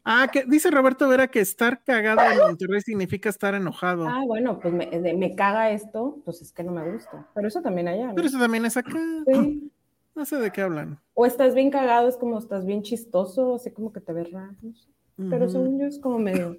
Ah, 0.08 0.28
que 0.32 0.44
dice 0.44 0.70
Roberto 0.70 1.08
Vera 1.08 1.26
que 1.26 1.40
estar 1.40 1.82
cagado 1.82 2.20
en 2.30 2.38
Monterrey 2.38 2.80
significa 2.80 3.28
estar 3.28 3.56
enojado. 3.56 4.06
Ah, 4.06 4.22
bueno, 4.24 4.60
pues 4.60 4.72
me, 4.72 4.86
de- 4.86 5.14
me 5.14 5.34
caga 5.34 5.72
esto, 5.72 6.22
pues 6.24 6.40
es 6.40 6.52
que 6.52 6.62
no 6.62 6.70
me 6.70 6.92
gusta. 6.92 7.26
Pero 7.34 7.48
eso 7.48 7.60
también 7.60 7.88
allá, 7.88 8.06
¿no? 8.06 8.14
Pero 8.14 8.28
eso 8.28 8.38
también 8.38 8.64
es 8.66 8.76
acá. 8.76 9.00
Sí. 9.26 9.68
No 10.14 10.24
sé 10.24 10.36
de 10.36 10.52
qué 10.52 10.62
hablan. 10.62 11.00
O 11.14 11.26
estás 11.26 11.56
bien 11.56 11.72
cagado, 11.72 12.08
es 12.08 12.16
como 12.16 12.38
estás 12.38 12.64
bien 12.64 12.82
chistoso, 12.84 13.56
así 13.56 13.72
como 13.72 13.92
que 13.92 14.00
te 14.00 14.12
ves 14.12 14.30
raro, 14.30 14.54
no 14.62 14.72
sé. 14.76 14.88
Pero 15.28 15.46
Ujú, 15.46 15.50
según 15.52 15.80
yo 15.80 15.86
es 15.86 15.98
como 15.98 16.20
medio... 16.20 16.56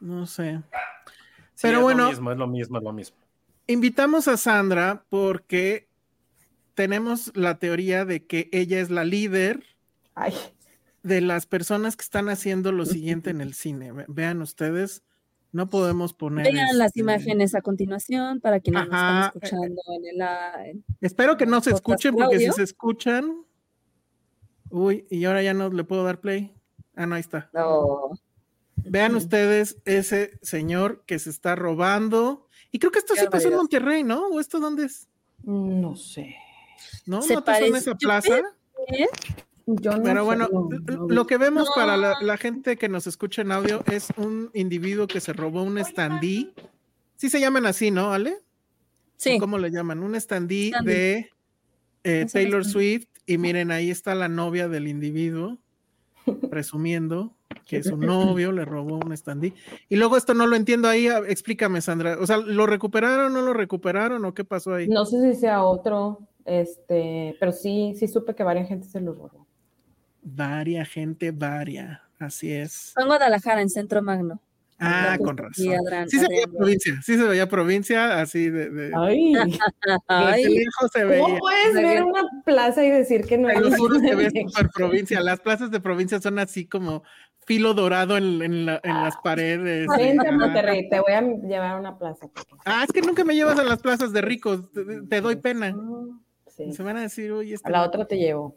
No 0.00 0.26
sé. 0.26 0.60
Sí, 1.54 1.62
Pero 1.62 1.78
es 1.78 1.82
bueno. 1.84 2.02
lo 2.04 2.08
mismo, 2.10 2.32
es 2.32 2.36
lo 2.38 2.46
mismo, 2.46 2.76
es 2.78 2.84
lo 2.84 2.92
mismo. 2.92 3.16
Invitamos 3.66 4.28
a 4.28 4.36
Sandra 4.36 5.04
porque 5.08 5.88
tenemos 6.74 7.32
la 7.34 7.58
teoría 7.58 8.04
de 8.04 8.26
que 8.26 8.48
ella 8.52 8.80
es 8.80 8.90
la 8.90 9.04
líder 9.04 9.64
Ay, 10.14 10.34
de 11.02 11.20
las 11.20 11.46
personas 11.46 11.96
que 11.96 12.02
están 12.02 12.28
haciendo 12.28 12.72
lo 12.72 12.84
siguiente 12.84 13.30
en 13.30 13.40
el 13.40 13.54
cine. 13.54 13.92
Ve- 13.92 14.04
Vean 14.08 14.42
ustedes, 14.42 15.02
no 15.52 15.70
podemos 15.70 16.12
poner. 16.12 16.52
Vean 16.52 16.76
las 16.78 16.88
este, 16.88 17.00
imágenes 17.00 17.54
a 17.54 17.62
continuación 17.62 18.40
para 18.40 18.60
quienes 18.60 18.82
nos 18.88 18.94
están 18.94 19.24
escuchando 19.34 19.82
en 19.96 20.04
el... 20.06 20.66
en- 20.70 20.84
Espero 21.00 21.36
que 21.36 21.46
no 21.46 21.60
se 21.62 21.70
escuchen, 21.70 22.14
porque 22.14 22.38
si 22.38 22.52
se 22.52 22.62
escuchan. 22.62 23.44
Uy, 24.70 25.06
y 25.08 25.24
ahora 25.24 25.42
ya 25.42 25.54
no 25.54 25.70
le 25.70 25.84
puedo 25.84 26.04
dar 26.04 26.20
play. 26.20 26.52
Ah, 26.96 27.06
no, 27.06 27.14
ahí 27.14 27.20
está. 27.20 27.48
No. 27.52 28.10
Vean 28.76 29.14
ustedes 29.14 29.78
ese 29.84 30.38
señor 30.42 31.04
que 31.06 31.18
se 31.18 31.30
está 31.30 31.54
robando. 31.54 32.48
Y 32.74 32.80
creo 32.80 32.90
que 32.90 32.98
esto 32.98 33.14
sí 33.14 33.24
pasó 33.30 33.46
en. 33.48 33.54
Monterrey, 33.54 34.02
¿no? 34.02 34.26
¿O 34.26 34.40
esto 34.40 34.58
dónde 34.58 34.86
es? 34.86 35.06
No 35.44 35.94
sé. 35.94 36.34
¿No? 37.06 37.22
Se 37.22 37.34
¿No 37.34 37.44
te 37.44 37.52
parece- 37.52 37.78
esa 37.78 37.94
plaza? 37.94 38.38
¿Eh? 38.88 39.06
Yo 39.66 39.92
no 39.92 40.02
Pero 40.02 40.20
sé, 40.22 40.24
bueno, 40.24 40.48
no, 40.52 40.68
l- 40.72 40.80
no 40.84 41.06
lo 41.08 41.24
que 41.26 41.36
vemos 41.38 41.68
No. 41.68 41.72
para 41.76 41.96
la, 41.96 42.14
la 42.20 42.36
gente 42.36 42.76
que 42.76 42.88
nos 42.88 43.06
escucha 43.06 43.42
en 43.42 43.52
audio 43.52 43.84
es 43.92 44.08
un 44.16 44.50
individuo 44.54 45.06
que 45.06 45.20
se 45.20 45.32
robó 45.32 45.62
un 45.62 45.78
standee. 45.84 46.52
Sí 47.14 47.30
se 47.30 47.38
llaman 47.38 47.64
así, 47.66 47.92
¿no, 47.92 48.12
Ale? 48.12 48.38
Sí. 49.18 49.38
¿Cómo 49.38 49.56
le 49.58 49.70
llaman? 49.70 50.02
Un 50.02 50.20
standee 50.20 50.70
Standee. 50.70 50.92
de 50.94 51.30
eh, 52.02 52.26
Taylor. 52.30 52.64
Swift. 52.64 53.06
Y 53.24 53.38
miren, 53.38 53.70
ahí 53.70 53.88
está 53.90 54.16
la 54.16 54.28
novia 54.28 54.66
del 54.68 54.88
individuo, 54.88 55.58
presumiendo 56.50 57.34
que 57.66 57.82
su 57.82 57.96
novio 57.96 58.52
le 58.52 58.64
robó 58.64 58.98
un 59.04 59.16
standee. 59.16 59.52
Y 59.88 59.96
luego 59.96 60.16
esto 60.16 60.34
no 60.34 60.46
lo 60.46 60.56
entiendo 60.56 60.88
ahí. 60.88 61.08
a- 61.08 61.18
Explícame, 61.18 61.80
Sandra. 61.80 62.16
O 62.20 62.26
sea, 62.26 62.36
¿lo 62.38 62.66
recuperaron, 62.66 63.32
no 63.32 63.40
lo 63.42 63.52
recuperaron 63.54 64.24
o 64.24 64.34
qué 64.34 64.44
pasó 64.44 64.74
ahí? 64.74 64.88
No 64.88 65.04
sé 65.06 65.20
si 65.32 65.40
sea 65.40 65.62
otro, 65.64 66.20
este, 66.44 67.36
pero 67.40 67.52
sí, 67.52 67.94
sí 67.98 68.06
supe 68.08 68.34
que 68.34 68.42
varias 68.42 68.68
gente 68.68 68.86
se 68.86 69.00
lo 69.00 69.14
robó. 69.14 69.46
Varia 70.22 70.84
gente, 70.84 71.30
varia. 71.32 72.02
Así 72.18 72.52
es. 72.52 72.92
Fue 72.94 73.02
en 73.02 73.08
Guadalajara, 73.08 73.60
en 73.60 73.68
Centro 73.70 74.02
Magno. 74.02 74.40
Ah, 74.78 75.16
con 75.22 75.36
sí, 75.54 75.68
razón. 75.68 75.86
Adrián- 75.86 76.08
Sí 76.10 76.18
se 76.18 76.26
veía 76.28 76.42
Adrián. 76.44 76.56
provincia, 76.58 76.94
sí 77.02 77.16
se 77.16 77.22
veía 77.22 77.48
provincia, 77.48 78.20
así 78.20 78.50
de, 78.50 78.70
de, 78.70 78.92
Ay, 78.96 79.32
Ay, 80.08 80.44
lejos 80.58 80.90
se 80.92 81.04
veía. 81.04 81.22
¿cómo 81.22 81.38
puedes 81.38 81.74
ver 81.74 82.02
una 82.02 82.22
plaza 82.44 82.84
y 82.84 82.90
decir 82.90 83.24
que 83.24 83.38
no 83.38 83.48
es 83.48 83.76
juro, 83.76 84.00
se 84.00 84.14
ve 84.14 84.30
de 84.30 84.44
súper 84.48 84.68
provincia. 84.74 85.20
Las 85.20 85.40
plazas 85.40 85.70
de 85.70 85.80
provincia 85.80 86.20
son 86.20 86.38
así 86.40 86.66
como 86.66 87.02
filo 87.46 87.74
dorado 87.74 88.16
en, 88.16 88.42
en 88.42 88.66
la- 88.66 88.80
en 88.82 88.94
las 89.02 89.16
paredes. 89.18 89.86
Vente 89.96 90.26
a 90.26 90.30
Ajá. 90.30 90.38
Monterrey, 90.38 90.88
te 90.88 91.00
voy 91.00 91.12
a 91.12 91.20
llevar 91.20 91.72
a 91.76 91.78
una 91.78 91.98
plaza. 91.98 92.26
Ah, 92.64 92.84
es 92.86 92.92
que 92.92 93.02
nunca 93.02 93.24
me 93.24 93.34
llevas 93.34 93.58
a 93.58 93.64
las 93.64 93.80
plazas 93.80 94.12
de 94.12 94.20
ricos, 94.22 94.70
te, 94.72 94.84
te 95.02 95.20
doy 95.20 95.36
pena. 95.36 95.74
Ah, 95.76 96.18
sí. 96.48 96.72
Se 96.72 96.82
van 96.82 96.96
a 96.96 97.02
decir, 97.02 97.32
oye, 97.32 97.54
este 97.54 97.68
A 97.68 97.72
la 97.72 97.78
no". 97.78 97.84
otra 97.84 98.04
te 98.06 98.16
llevo. 98.16 98.56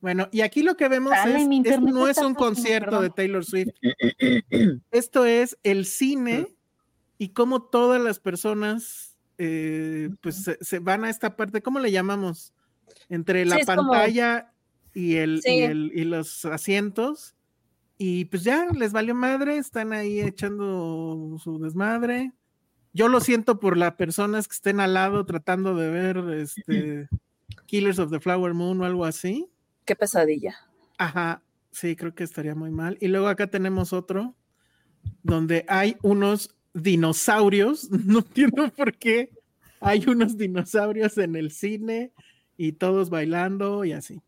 Bueno, 0.00 0.28
y 0.32 0.40
aquí 0.40 0.62
lo 0.62 0.76
que 0.76 0.88
vemos 0.88 1.10
Dale, 1.10 1.42
es, 1.42 1.48
esto 1.66 1.80
no 1.82 2.08
es 2.08 2.16
un 2.18 2.34
concierto 2.34 2.86
perdón. 2.90 3.02
de 3.02 3.10
Taylor 3.10 3.44
Swift. 3.44 3.68
Esto 4.90 5.26
es 5.26 5.58
el 5.62 5.84
cine 5.84 6.46
y 7.18 7.30
cómo 7.30 7.62
todas 7.62 8.00
las 8.00 8.18
personas 8.18 9.18
eh, 9.36 10.08
pues 10.22 10.42
se, 10.42 10.56
se 10.62 10.78
van 10.78 11.04
a 11.04 11.10
esta 11.10 11.36
parte, 11.36 11.60
¿cómo 11.60 11.80
le 11.80 11.90
llamamos? 11.92 12.54
Entre 13.10 13.44
la 13.44 13.56
Sí, 13.56 13.60
es 13.62 13.66
como- 13.66 13.90
pantalla 13.90 14.52
y, 14.94 15.16
el, 15.16 15.42
Sí. 15.42 15.50
y, 15.56 15.62
el- 15.62 15.92
y 15.94 16.04
los 16.04 16.44
asientos. 16.46 17.34
Y 18.02 18.24
pues 18.24 18.44
ya 18.44 18.66
les 18.72 18.92
valió 18.92 19.14
madre, 19.14 19.58
están 19.58 19.92
ahí 19.92 20.22
echando 20.22 21.36
su 21.38 21.58
desmadre. 21.58 22.32
Yo 22.94 23.08
lo 23.08 23.20
siento 23.20 23.60
por 23.60 23.76
las 23.76 23.96
personas 23.96 24.48
que 24.48 24.54
estén 24.54 24.80
al 24.80 24.94
lado 24.94 25.26
tratando 25.26 25.74
de 25.74 25.90
ver 25.90 26.16
este 26.32 27.10
Killers 27.66 27.98
of 27.98 28.10
the 28.10 28.18
Flower 28.18 28.54
Moon 28.54 28.80
o 28.80 28.86
algo 28.86 29.04
así. 29.04 29.50
qué 29.84 29.94
pesadilla. 29.94 30.56
Ajá, 30.96 31.42
sí, 31.72 31.94
creo 31.94 32.14
que 32.14 32.24
estaría 32.24 32.54
muy 32.54 32.70
mal. 32.70 32.96
Y 33.02 33.08
luego 33.08 33.28
acá 33.28 33.48
tenemos 33.48 33.92
otro 33.92 34.34
donde 35.22 35.66
hay 35.68 35.98
unos 36.00 36.56
dinosaurios. 36.72 37.90
No 38.06 38.20
entiendo 38.20 38.70
por 38.70 38.96
qué 38.96 39.30
hay 39.78 40.06
unos 40.06 40.38
dinosaurios 40.38 41.18
en 41.18 41.36
el 41.36 41.50
cine 41.50 42.14
y 42.56 42.72
todos 42.72 43.10
bailando 43.10 43.84
y 43.84 43.92
así. 43.92 44.22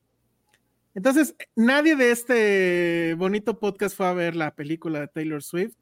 Entonces, 0.94 1.34
nadie 1.56 1.96
de 1.96 2.10
este 2.10 3.14
bonito 3.14 3.58
podcast 3.58 3.96
fue 3.96 4.06
a 4.06 4.12
ver 4.12 4.36
la 4.36 4.54
película 4.54 5.00
de 5.00 5.08
Taylor 5.08 5.42
Swift 5.42 5.76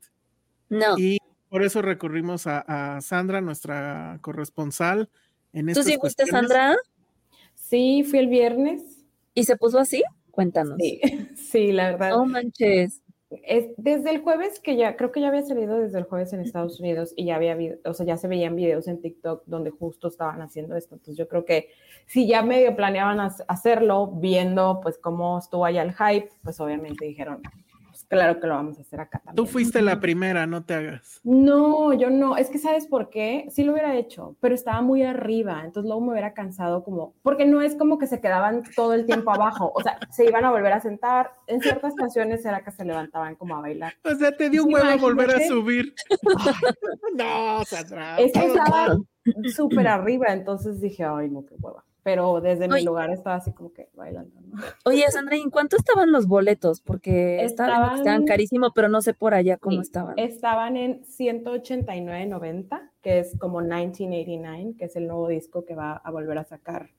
No. 0.69 0.97
y 0.97 1.19
por 1.49 1.65
eso 1.65 1.83
recurrimos 1.83 2.47
a, 2.47 2.61
a 2.97 3.01
Sandra, 3.01 3.41
nuestra 3.41 4.19
corresponsal 4.23 5.11
en 5.53 5.73
¿Tú 5.73 5.83
sí 5.83 5.97
fuiste. 6.01 6.27
Sandra? 6.27 6.77
Sí, 7.55 8.05
fui 8.09 8.21
el 8.21 8.29
viernes. 8.29 8.83
¿Y 9.35 9.45
se 9.45 9.57
puso 9.57 9.79
así? 9.79 10.03
Cuéntanos. 10.31 10.77
Sí, 10.79 11.01
sí, 11.37 11.73
la 11.73 11.91
verdad. 11.91 12.11
No 12.11 12.25
manches. 12.27 13.03
Es, 13.45 13.67
desde 13.77 14.11
el 14.11 14.23
jueves 14.23 14.59
que 14.59 14.77
ya, 14.77 14.97
creo 14.97 15.13
que 15.13 15.21
ya 15.21 15.29
había 15.29 15.43
salido 15.43 15.79
desde 15.79 15.99
el 15.99 16.05
jueves 16.05 16.33
en 16.33 16.41
Estados 16.41 16.81
Unidos 16.81 17.13
y 17.17 17.27
ya 17.27 17.37
había, 17.37 17.57
o 17.85 17.95
sea, 17.95 18.05
ya 18.05 18.17
se 18.17 18.27
veían 18.27 18.57
videos 18.57 18.89
en 18.89 19.01
TikTok 19.01 19.45
donde 19.47 19.71
justo 19.71 20.09
estaban 20.09 20.43
haciendo 20.43 20.75
esto. 20.77 20.97
Entonces 20.97 21.17
yo 21.17 21.29
creo 21.29 21.45
que 21.45 21.69
si 22.07 22.27
ya 22.27 22.43
medio 22.43 22.75
planeaban 22.75 23.19
hac- 23.19 23.45
hacerlo, 23.47 24.09
viendo 24.09 24.81
pues 24.83 24.99
cómo 24.99 25.39
estuvo 25.39 25.65
allá 25.65 25.83
el 25.83 25.93
hype, 25.95 26.31
pues 26.43 26.59
obviamente 26.61 27.05
dijeron, 27.05 27.41
claro 28.11 28.39
que 28.39 28.47
lo 28.47 28.55
vamos 28.57 28.77
a 28.77 28.83
hacer 28.83 29.01
acá 29.01 29.19
también. 29.25 29.37
Tú 29.37 29.47
fuiste 29.51 29.81
la 29.81 29.99
primera, 30.01 30.47
no 30.47 30.63
te 30.65 30.75
hagas. 30.75 31.21
No, 31.25 31.95
yo 31.95 32.11
no. 32.11 32.37
Es 32.37 32.51
que 32.51 32.59
sabes 32.59 32.87
por 32.87 33.09
qué. 33.09 33.47
Sí 33.51 33.65
lo 33.65 33.73
hubiera 33.73 33.97
hecho, 33.97 34.37
pero 34.41 34.55
estaba 34.55 34.83
muy 34.83 35.03
arriba. 35.03 35.63
Entonces 35.65 35.89
luego 35.89 36.03
me 36.03 36.11
hubiera 36.13 36.35
cansado 36.35 36.85
como, 36.85 37.15
porque 37.23 37.47
no 37.47 37.63
es 37.63 37.75
como 37.77 37.97
que 37.99 38.07
se 38.07 38.21
quedaban 38.21 38.63
todo 38.77 38.93
el 38.93 39.07
tiempo 39.07 39.33
abajo. 39.33 39.73
O 39.75 39.83
sea, 39.83 39.99
se 40.11 40.27
iban 40.27 40.45
a 40.45 40.51
volver 40.51 40.73
a 40.73 40.81
sentar. 40.81 41.33
En 41.47 41.63
ciertas 41.63 41.95
canciones 41.95 42.45
era 42.45 42.63
que 42.63 42.71
se 42.73 42.85
levantaban 42.85 43.37
como 43.37 43.57
a 43.57 43.61
bailar. 43.61 43.95
O 44.05 44.15
sea, 44.15 44.37
te 44.37 44.51
dio 44.51 44.65
Sí, 44.65 44.75
huevo 44.75 44.99
volver 44.99 45.31
a 45.31 45.33
imagínate. 45.35 45.49
subir. 45.49 45.95
no, 47.17 47.65
Sandra. 47.65 48.19
Es 48.19 48.33
que 48.33 48.47
estaba 48.47 48.97
súper 49.55 49.87
arriba, 49.89 50.27
entonces 50.33 50.81
dije, 50.81 51.05
ay, 51.05 51.31
no, 51.31 51.45
qué 51.47 51.55
hueva. 51.59 51.85
Pero 52.03 52.41
desde 52.41 52.67
mi 52.67 52.83
lugar 52.83 53.11
estaba 53.11 53.37
así 53.37 53.53
como 53.53 53.73
que 53.73 53.91
bailando. 53.95 54.41
¿no? 54.41 54.59
Oye, 54.87 55.05
Sandra, 55.11 55.37
¿y 55.37 55.41
en 55.41 55.51
cuánto 55.51 55.77
estaban 55.77 56.11
los 56.13 56.27
boletos? 56.27 56.81
Porque 56.81 57.45
estaban 57.45 57.99
Estaban- 57.99 58.25
carísimos, 58.25 58.73
pero 58.75 58.89
no 58.89 59.03
sé 59.03 59.13
por 59.13 59.35
allá 59.35 59.59
cómo 59.59 59.77
Sí, 59.77 59.83
estaban. 59.83 60.19
Estaban 60.19 60.77
en 60.79 61.03
189.90, 61.05 62.91
que 63.03 63.19
es 63.19 63.39
como 63.39 63.61
1989, 63.61 64.75
que 64.79 64.85
es 64.87 64.97
el 64.97 65.07
nuevo 65.07 65.29
disco 65.29 65.65
que 65.65 65.75
va 65.75 65.93
a 65.97 66.11
volver 66.11 66.39
a 66.39 66.45
sacar 66.45 66.91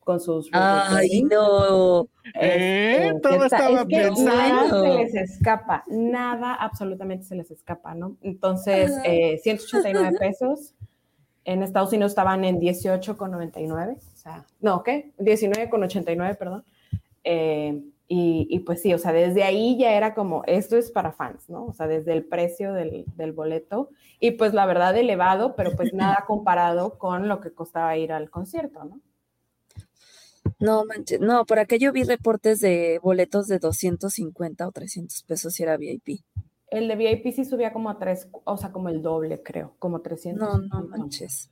con 0.00 0.20
sus 0.20 0.48
Ay, 0.52 1.24
no. 1.24 2.06
¿Eh? 2.40 3.12
Todo 3.20 3.44
estaba 3.46 3.80
es 3.80 3.86
que 3.88 3.96
pensado. 3.96 4.24
Nada 4.36 4.70
se 4.70 4.88
les 5.02 5.14
escapa, 5.16 5.84
nada 5.88 6.54
absolutamente 6.54 7.24
se 7.24 7.34
les 7.34 7.50
escapa, 7.50 7.94
¿no? 7.96 8.16
Entonces, 8.22 8.92
eh, 9.04 9.38
189 9.42 10.16
pesos. 10.20 10.74
En 11.44 11.62
Estados 11.62 11.92
Unidos 11.92 12.10
estaban 12.12 12.44
en 12.44 12.58
18,99, 12.60 13.96
o 13.96 14.15
sea, 14.26 14.46
no, 14.60 14.82
¿qué? 14.82 15.12
19,89, 15.18 16.36
perdón. 16.36 16.64
Eh, 17.24 17.82
y, 18.08 18.46
y 18.50 18.60
pues 18.60 18.82
sí, 18.82 18.94
o 18.94 18.98
sea, 18.98 19.12
desde 19.12 19.42
ahí 19.42 19.76
ya 19.78 19.92
era 19.92 20.14
como, 20.14 20.44
esto 20.46 20.76
es 20.76 20.90
para 20.90 21.12
fans, 21.12 21.48
¿no? 21.48 21.64
O 21.66 21.72
sea, 21.72 21.88
desde 21.88 22.12
el 22.12 22.24
precio 22.24 22.72
del, 22.72 23.04
del 23.16 23.32
boleto 23.32 23.90
y 24.20 24.32
pues 24.32 24.54
la 24.54 24.64
verdad 24.64 24.96
elevado, 24.96 25.56
pero 25.56 25.74
pues 25.74 25.92
nada 25.94 26.24
comparado 26.26 26.98
con 26.98 27.26
lo 27.28 27.40
que 27.40 27.52
costaba 27.52 27.96
ir 27.96 28.12
al 28.12 28.30
concierto, 28.30 28.84
¿no? 28.84 29.00
No 30.60 30.84
manches. 30.84 31.20
No, 31.20 31.44
por 31.44 31.58
acá 31.58 31.76
yo 31.76 31.92
vi 31.92 32.04
reportes 32.04 32.60
de 32.60 33.00
boletos 33.02 33.48
de 33.48 33.58
250 33.58 34.66
o 34.66 34.72
300 34.72 35.24
pesos 35.24 35.58
y 35.58 35.62
era 35.64 35.76
VIP. 35.76 36.20
El 36.68 36.88
de 36.88 36.96
VIP 36.96 37.32
sí 37.32 37.44
subía 37.44 37.72
como 37.72 37.90
a 37.90 37.98
tres, 37.98 38.28
o 38.44 38.56
sea, 38.56 38.70
como 38.72 38.88
el 38.88 39.02
doble, 39.02 39.42
creo, 39.42 39.74
como 39.78 40.00
300. 40.00 40.40
No, 40.40 40.58
no 40.58 40.88
manches. 40.88 41.50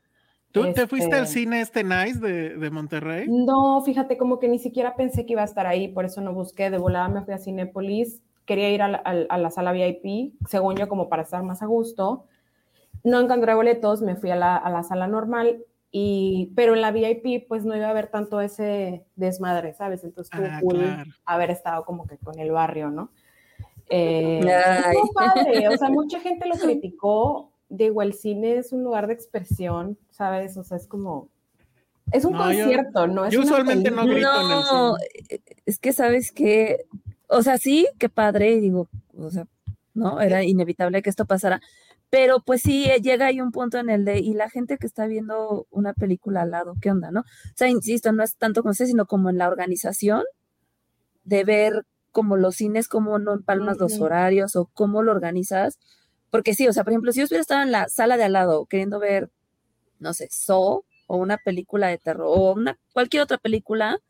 ¿Tú 0.54 0.62
te 0.62 0.68
Este- 0.70 0.86
fuiste 0.86 1.16
al 1.16 1.26
cine 1.26 1.60
este 1.60 1.82
nice 1.82 2.20
de, 2.20 2.56
de 2.56 2.70
Monterrey? 2.70 3.26
No, 3.28 3.82
fíjate, 3.82 4.16
como 4.16 4.38
que 4.38 4.46
ni 4.46 4.60
siquiera 4.60 4.94
pensé 4.94 5.26
que 5.26 5.32
iba 5.32 5.42
a 5.42 5.46
estar 5.46 5.66
ahí, 5.66 5.88
por 5.88 6.04
eso 6.04 6.20
no 6.20 6.32
busqué. 6.32 6.70
De 6.70 6.78
volada 6.78 7.08
me 7.08 7.22
fui 7.24 7.34
a 7.34 7.38
Cinépolis, 7.38 8.22
quería 8.46 8.70
ir 8.70 8.80
a 8.80 8.86
la, 8.88 8.98
a- 9.04 9.26
a 9.34 9.38
la 9.38 9.50
sala 9.50 9.72
VIP, 9.72 10.32
según 10.48 10.76
yo, 10.76 10.88
como 10.88 11.08
para 11.08 11.22
estar 11.22 11.42
más 11.42 11.60
a 11.62 11.66
gusto. 11.66 12.26
No 13.02 13.18
encontré 13.20 13.52
boletos, 13.54 14.00
me 14.00 14.14
fui 14.14 14.30
a 14.30 14.36
la, 14.36 14.56
a 14.56 14.70
la 14.70 14.84
sala 14.84 15.08
normal, 15.08 15.64
y, 15.90 16.52
pero 16.54 16.74
en 16.74 16.82
la 16.82 16.92
VIP, 16.92 17.46
pues 17.48 17.64
no 17.64 17.74
iba 17.76 17.86
a 17.86 17.90
haber 17.90 18.06
tanto 18.06 18.40
ese 18.40 19.04
desmadre, 19.16 19.74
¿sabes? 19.74 20.04
Entonces 20.04 20.32
estuvo 20.32 20.48
Ah, 20.52 20.60
cool 20.60 20.78
claro. 20.78 21.10
haber 21.24 21.50
estado 21.50 21.84
como 21.84 22.06
que 22.06 22.16
con 22.18 22.38
el 22.38 22.52
barrio, 22.52 22.90
¿no? 22.90 23.10
Eh, 23.90 24.40
estuvo 24.40 25.12
padre, 25.12 25.68
o 25.68 25.76
sea, 25.76 25.88
mucha 25.90 26.20
gente 26.20 26.46
lo 26.46 26.54
criticó. 26.56 27.50
Digo, 27.76 28.02
el 28.02 28.12
cine 28.14 28.56
es 28.58 28.72
un 28.72 28.84
lugar 28.84 29.06
de 29.06 29.14
expresión, 29.14 29.98
¿sabes? 30.10 30.56
O 30.56 30.62
sea, 30.64 30.76
es 30.76 30.86
como. 30.86 31.28
Es 32.12 32.24
un 32.24 32.32
No, 32.32 32.52
yo- 32.52 32.64
concierto, 32.64 33.06
no 33.06 33.24
es 33.24 33.32
yo 33.32 33.40
usualmente 33.40 33.90
no 33.90 34.06
grito 34.06 34.28
en 34.40 34.50
el 34.50 34.60
No, 34.60 34.96
eh, 35.30 35.40
es 35.66 35.78
que 35.78 35.92
sabes 35.92 36.30
que, 36.32 36.84
o 37.28 37.42
sea, 37.42 37.58
sí, 37.58 37.88
qué 37.98 38.08
padre, 38.08 38.52
y 38.52 38.60
digo, 38.60 38.88
o 39.16 39.30
sea, 39.30 39.46
no, 39.94 40.20
era 40.20 40.44
inevitable 40.44 41.02
que 41.02 41.08
esto 41.10 41.24
pasara, 41.24 41.60
pero 42.10 42.40
pues 42.44 42.60
sí, 42.60 42.84
eh, 42.84 43.00
llega 43.00 43.26
ahí 43.26 43.40
un 43.40 43.50
punto 43.50 43.78
en 43.78 43.88
el 43.90 44.04
de, 44.04 44.18
y 44.20 44.34
la 44.34 44.50
gente 44.50 44.76
que 44.76 44.86
está 44.86 45.06
viendo 45.06 45.66
una 45.70 45.94
película 45.94 46.42
al 46.42 46.50
lado, 46.50 46.74
¿qué 46.80 46.90
onda, 46.90 47.10
no? 47.10 47.20
O 47.20 47.56
sea, 47.56 47.68
insisto, 47.68 48.12
no 48.12 48.22
es 48.22 48.36
tanto 48.36 48.62
como 48.62 48.74
sé, 48.74 48.86
sino 48.86 49.06
como 49.06 49.30
en 49.30 49.38
la 49.38 49.48
organización 49.48 50.22
de 51.24 51.42
ver 51.44 51.86
como 52.12 52.36
los 52.36 52.56
cines, 52.56 52.86
cómo 52.86 53.18
no 53.18 53.32
empalmas 53.32 53.78
los 53.78 53.94
Ujú. 53.94 54.04
horarios 54.04 54.54
o 54.56 54.66
cómo 54.74 55.02
lo 55.02 55.10
organizas, 55.10 55.78
porque 56.34 56.52
sí, 56.52 56.66
o 56.66 56.72
sea, 56.72 56.82
por 56.82 56.92
ejemplo, 56.92 57.12
si 57.12 57.20
yo 57.20 57.26
hubiera 57.26 57.42
estado 57.42 57.62
en 57.62 57.70
la 57.70 57.88
sala 57.88 58.16
de 58.16 58.24
al 58.24 58.32
lado 58.32 58.66
queriendo 58.66 58.98
ver, 58.98 59.30
no 60.00 60.12
sé, 60.14 60.26
Saw 60.32 60.82
o 61.06 61.16
una 61.16 61.36
película 61.38 61.86
de 61.86 61.96
terror 61.98 62.26
o 62.28 62.54
una, 62.54 62.76
cualquier 62.92 63.22
otra 63.22 63.38
película, 63.38 64.00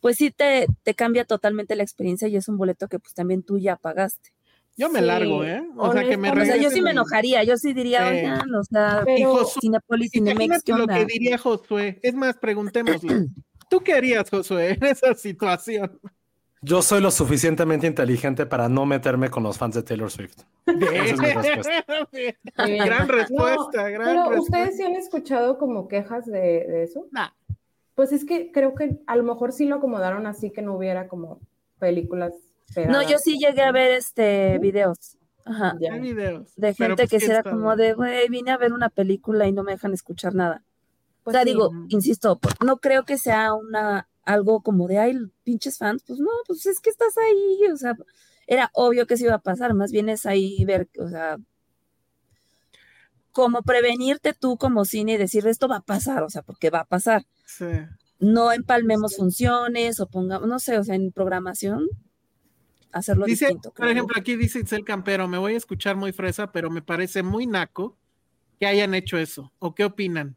pues 0.00 0.16
sí 0.16 0.30
te, 0.30 0.68
te 0.84 0.94
cambia 0.94 1.26
totalmente 1.26 1.76
la 1.76 1.82
experiencia 1.82 2.28
y 2.28 2.36
es 2.36 2.48
un 2.48 2.56
boleto 2.56 2.88
que 2.88 2.98
pues 2.98 3.12
también 3.12 3.42
tú 3.42 3.58
ya 3.58 3.76
pagaste. 3.76 4.30
Yo 4.78 4.88
me 4.88 5.00
Sí, 5.00 5.04
largo, 5.04 5.44
¿eh? 5.44 5.68
O 5.76 5.92
sea, 5.92 6.08
que 6.08 6.16
me 6.16 6.30
O 6.30 6.44
sea, 6.46 6.56
yo 6.56 6.70
sí 6.70 6.80
me 6.80 6.92
enojaría, 6.92 7.44
yo 7.44 7.58
sí 7.58 7.74
diría, 7.74 8.08
Sí. 8.08 8.16
oigan, 8.20 8.54
o 8.54 8.64
sea, 8.64 9.02
Pero- 9.04 9.44
Cinepolis, 9.60 10.12
Cinemex, 10.12 10.62
¿qué 10.62 10.72
lo 10.72 10.84
onda? 10.84 10.96
que 10.96 11.04
diría 11.04 11.36
Josué. 11.36 12.00
Es 12.02 12.14
más, 12.14 12.38
preguntémosle. 12.38 13.26
¿Tú 13.68 13.80
qué 13.80 13.92
harías, 13.92 14.30
Josué, 14.30 14.78
en 14.80 14.84
esa 14.84 15.12
situación? 15.14 16.00
Yo 16.66 16.82
soy 16.82 17.00
lo 17.00 17.12
suficientemente 17.12 17.86
inteligente 17.86 18.44
para 18.44 18.68
no 18.68 18.86
meterme 18.86 19.30
con 19.30 19.44
los 19.44 19.56
fans 19.56 19.76
de 19.76 19.84
Taylor 19.84 20.10
Swift. 20.10 20.38
Esa 20.66 21.04
es 21.14 21.18
mi 21.20 21.26
respuesta. 21.28 21.84
Gran 22.56 23.06
No, 23.06 23.12
respuesta, 23.14 23.88
gran 23.88 24.06
Pero 24.08 24.30
respuesta. 24.30 24.40
ustedes 24.40 24.76
sí 24.76 24.82
han 24.82 24.96
escuchado 24.96 25.58
como 25.58 25.86
quejas 25.86 26.26
de, 26.26 26.40
de 26.40 26.82
eso. 26.82 27.06
Nah. 27.12 27.28
Pues 27.94 28.10
es 28.10 28.24
que 28.24 28.50
creo 28.50 28.74
que 28.74 28.98
a 29.06 29.14
lo 29.14 29.22
mejor 29.22 29.52
sí 29.52 29.66
lo 29.66 29.76
acomodaron 29.76 30.26
así 30.26 30.50
que 30.50 30.60
no 30.60 30.74
hubiera 30.76 31.06
como 31.06 31.38
películas. 31.78 32.32
No, 32.88 33.00
yo 33.08 33.18
sí 33.18 33.38
llegué 33.38 33.62
a 33.62 33.70
ver 33.70 33.92
este 33.92 34.58
videos. 34.58 35.18
Ajá. 35.44 35.76
Ya. 35.80 35.92
Hay 35.94 36.00
videos. 36.00 36.52
De 36.56 36.74
gente 36.74 36.96
pues, 36.96 37.10
que 37.10 37.18
¿quién 37.18 37.20
sí 37.20 37.26
era 37.30 37.38
está- 37.38 37.50
como 37.50 37.76
de, 37.76 37.92
güey, 37.92 38.28
vine 38.28 38.50
a 38.50 38.56
ver 38.58 38.72
una 38.72 38.88
película 38.88 39.46
y 39.46 39.52
no 39.52 39.62
me 39.62 39.70
dejan 39.70 39.92
escuchar 39.94 40.34
nada. 40.34 40.64
Pues 41.22 41.34
o 41.34 41.38
sea, 41.38 41.44
sí. 41.44 41.50
digo, 41.50 41.70
insisto, 41.90 42.40
no 42.64 42.78
creo 42.78 43.04
que 43.04 43.18
sea 43.18 43.54
una 43.54 44.08
algo 44.26 44.60
como 44.60 44.86
de, 44.88 44.98
ay, 44.98 45.18
pinches 45.44 45.78
fans, 45.78 46.02
pues 46.06 46.18
no, 46.18 46.28
pues 46.46 46.66
es 46.66 46.80
que 46.80 46.90
estás 46.90 47.16
ahí, 47.16 47.70
o 47.72 47.76
sea, 47.76 47.96
era 48.46 48.70
obvio 48.74 49.06
que 49.06 49.16
se 49.16 49.24
iba 49.24 49.34
a 49.34 49.42
pasar, 49.42 49.72
más 49.72 49.92
bien 49.92 50.08
es 50.08 50.26
ahí 50.26 50.62
ver, 50.64 50.88
o 50.98 51.08
sea, 51.08 51.38
como 53.32 53.62
prevenirte 53.62 54.34
tú 54.34 54.56
como 54.58 54.84
cine 54.84 55.12
y 55.12 55.16
decir, 55.16 55.46
esto 55.46 55.68
va 55.68 55.76
a 55.76 55.84
pasar, 55.84 56.22
o 56.22 56.30
sea, 56.30 56.42
porque 56.42 56.70
va 56.70 56.80
a 56.80 56.84
pasar. 56.86 57.24
Sí. 57.44 57.66
No 58.18 58.52
empalmemos 58.52 59.16
funciones 59.16 60.00
o 60.00 60.08
pongamos, 60.08 60.48
no 60.48 60.58
sé, 60.58 60.78
o 60.78 60.84
sea, 60.84 60.96
en 60.96 61.12
programación, 61.12 61.86
hacerlo 62.92 63.26
Dice, 63.26 63.46
distinto. 63.46 63.72
por 63.72 63.88
ejemplo, 63.88 64.16
aquí 64.18 64.36
dice 64.36 64.58
Itzel 64.58 64.84
Campero, 64.84 65.28
me 65.28 65.38
voy 65.38 65.54
a 65.54 65.58
escuchar 65.58 65.96
muy 65.96 66.12
fresa, 66.12 66.50
pero 66.50 66.70
me 66.70 66.82
parece 66.82 67.22
muy 67.22 67.46
naco 67.46 67.96
que 68.58 68.66
hayan 68.66 68.94
hecho 68.94 69.18
eso. 69.18 69.52
¿O 69.58 69.74
qué 69.74 69.84
opinan? 69.84 70.36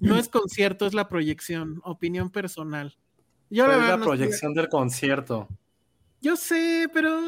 No 0.00 0.16
es 0.16 0.28
concierto, 0.28 0.86
es 0.86 0.94
la 0.94 1.08
proyección, 1.08 1.80
opinión 1.84 2.30
personal. 2.30 2.96
Yo, 3.50 3.66
la 3.66 3.74
verdad 3.76 3.88
la 3.90 3.96
no 3.98 4.04
proyección 4.04 4.54
del 4.54 4.68
concierto. 4.68 5.48
yo 6.20 6.36
sé, 6.36 6.88
pero 6.92 7.18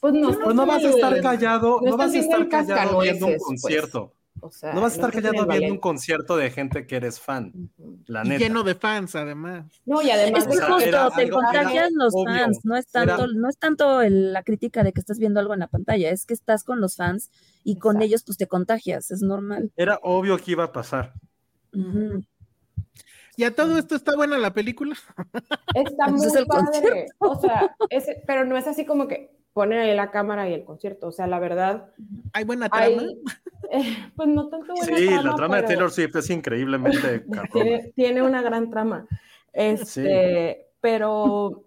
Pues 0.00 0.14
no, 0.14 0.30
Pero 0.36 0.52
no 0.54 0.66
vas 0.66 0.84
a 0.84 0.88
estar 0.90 1.20
callado, 1.20 1.80
No 1.82 1.90
no 1.92 1.96
vas 1.96 2.12
a 2.14 2.18
estar 2.18 2.48
callado 2.48 2.98
viendo 3.00 3.26
un 3.26 3.32
pues. 3.34 3.42
concierto. 3.44 4.12
O 4.40 4.50
sea, 4.50 4.72
No 4.72 4.80
vas 4.80 4.92
a 4.92 4.96
estar 4.96 5.12
callado 5.12 5.46
viendo 5.46 5.72
un 5.74 5.78
concierto 5.78 6.36
de 6.36 6.50
gente 6.50 6.86
que 6.88 6.96
eres 6.96 7.20
fan. 7.20 7.52
La 8.06 8.24
y 8.26 8.38
lleno 8.38 8.64
de 8.64 8.74
fans, 8.74 9.14
además. 9.14 9.66
No, 9.86 10.02
y 10.02 10.10
además 10.10 10.46
Es 10.48 10.48
que 10.48 10.56
justo 10.64 10.80
era 10.80 11.08
te 11.10 11.22
algo- 11.22 11.36
contagian 11.36 11.76
era 11.76 11.88
los 11.92 12.12
obvio, 12.16 12.34
fans, 12.34 12.60
no 12.64 12.76
es 12.76 12.86
tanto, 12.88 13.14
era- 13.14 13.26
no 13.32 13.48
es 13.48 13.58
tanto 13.58 14.02
el- 14.02 14.32
la 14.32 14.42
crítica 14.42 14.82
de 14.82 14.92
que 14.92 14.98
estás 15.00 15.18
viendo 15.20 15.38
algo 15.38 15.52
en 15.54 15.60
la 15.60 15.68
pantalla, 15.68 16.10
es 16.10 16.26
que 16.26 16.34
estás 16.34 16.64
con 16.64 16.80
los 16.80 16.96
fans 16.96 17.30
y 17.62 17.76
con 17.76 17.96
Exacto. 17.96 18.04
ellos 18.06 18.22
pues 18.24 18.38
te 18.38 18.46
contagias, 18.48 19.12
es 19.12 19.22
normal. 19.22 19.70
Era 19.76 20.00
obvio 20.02 20.36
que 20.38 20.50
iba 20.50 20.64
a 20.64 20.72
pasar. 20.72 21.12
Ujú. 21.74 22.24
¿Y 23.36 23.44
a 23.44 23.54
todo 23.54 23.78
esto 23.78 23.94
está 23.94 24.14
buena 24.14 24.38
la 24.38 24.52
película? 24.52 24.94
Está 25.74 26.08
muy 26.08 26.26
es 26.26 26.34
el 26.34 26.46
padre. 26.46 27.06
O 27.18 27.40
sea, 27.40 27.74
ese- 27.88 28.22
pero 28.26 28.44
no 28.44 28.56
es 28.56 28.66
así 28.66 28.84
como 28.84 29.08
que 29.08 29.30
ponen 29.52 29.78
ahí 29.78 29.94
la 29.94 30.10
cámara 30.10 30.48
y 30.48 30.54
el 30.54 30.64
concierto. 30.64 31.08
O 31.08 31.12
sea, 31.12 31.26
la 31.26 31.38
verdad, 31.38 31.92
¿Hay 32.32 32.44
buena 32.44 32.68
hay, 32.70 32.94
trama? 32.94 33.08
eh, 33.70 33.96
pues 34.16 34.28
no 34.28 34.48
tanto 34.48 34.74
buena 34.74 34.96
Sí, 34.96 35.06
trama, 35.08 35.22
la 35.22 35.34
trama 35.34 35.56
de 35.56 35.62
pero 35.62 35.68
Taylor 35.68 35.90
Swift 35.90 36.16
es 36.16 36.30
increíblemente 36.30 37.24
tiene, 37.52 37.92
tiene 37.94 38.22
una 38.22 38.42
gran 38.42 38.70
trama. 38.70 39.06
Este, 39.52 40.68
pero 40.80 41.64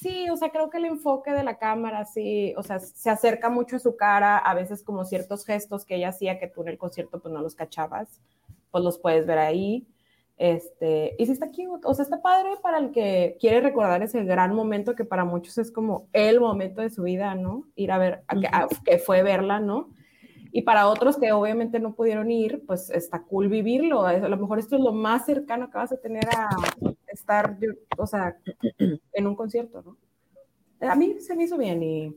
sí, 0.00 0.28
o 0.30 0.36
sea, 0.36 0.50
creo 0.50 0.70
que 0.70 0.78
el 0.78 0.86
enfoque 0.86 1.30
de 1.32 1.44
la 1.44 1.58
cámara, 1.58 2.04
sí, 2.04 2.52
o 2.56 2.62
sea, 2.62 2.78
se 2.80 3.10
acerca 3.10 3.48
mucho 3.48 3.76
a 3.76 3.80
su 3.80 3.96
cara, 3.96 4.38
a 4.38 4.54
veces 4.54 4.82
como 4.82 5.04
ciertos 5.04 5.44
gestos 5.44 5.84
que 5.84 5.96
ella 5.96 6.08
hacía 6.08 6.38
que 6.38 6.48
tú 6.48 6.62
en 6.62 6.68
el 6.68 6.78
concierto 6.78 7.20
pues 7.20 7.32
no 7.32 7.40
los 7.40 7.54
cachabas, 7.54 8.20
pues 8.70 8.84
los 8.84 8.98
puedes 8.98 9.26
ver 9.26 9.38
ahí. 9.38 9.86
Este, 10.38 11.16
y 11.18 11.26
sí 11.26 11.32
está 11.32 11.48
cute, 11.48 11.80
o 11.84 11.94
sea, 11.94 12.04
está 12.04 12.22
padre 12.22 12.50
para 12.62 12.78
el 12.78 12.92
que 12.92 13.36
quiere 13.40 13.60
recordar 13.60 14.02
ese 14.04 14.22
gran 14.24 14.54
momento 14.54 14.94
que 14.94 15.04
para 15.04 15.24
muchos 15.24 15.58
es 15.58 15.72
como 15.72 16.08
el 16.12 16.38
momento 16.40 16.80
de 16.80 16.90
su 16.90 17.02
vida, 17.02 17.34
¿no? 17.34 17.64
Ir 17.74 17.90
a 17.90 17.98
ver, 17.98 18.22
a 18.28 18.38
que, 18.38 18.46
a- 18.46 18.68
que 18.84 18.98
fue 18.98 19.24
verla, 19.24 19.58
¿no? 19.58 19.90
Y 20.52 20.62
para 20.62 20.88
otros 20.88 21.18
que 21.18 21.32
obviamente 21.32 21.80
no 21.80 21.94
pudieron 21.94 22.30
ir, 22.30 22.64
pues 22.66 22.90
está 22.90 23.22
cool 23.24 23.48
vivirlo. 23.48 24.06
A 24.06 24.18
lo 24.18 24.36
mejor 24.36 24.58
esto 24.58 24.76
es 24.76 24.82
lo 24.82 24.92
más 24.92 25.26
cercano 25.26 25.70
que 25.70 25.78
vas 25.78 25.92
a 25.92 25.98
tener 26.00 26.24
a 26.36 26.48
estar, 27.08 27.56
o 27.98 28.06
sea, 28.06 28.36
en 29.12 29.26
un 29.26 29.36
concierto, 29.36 29.82
¿no? 29.82 29.96
A 30.88 30.94
mí 30.94 31.16
se 31.20 31.34
me 31.36 31.44
hizo 31.44 31.58
bien 31.58 31.82
y, 31.82 32.16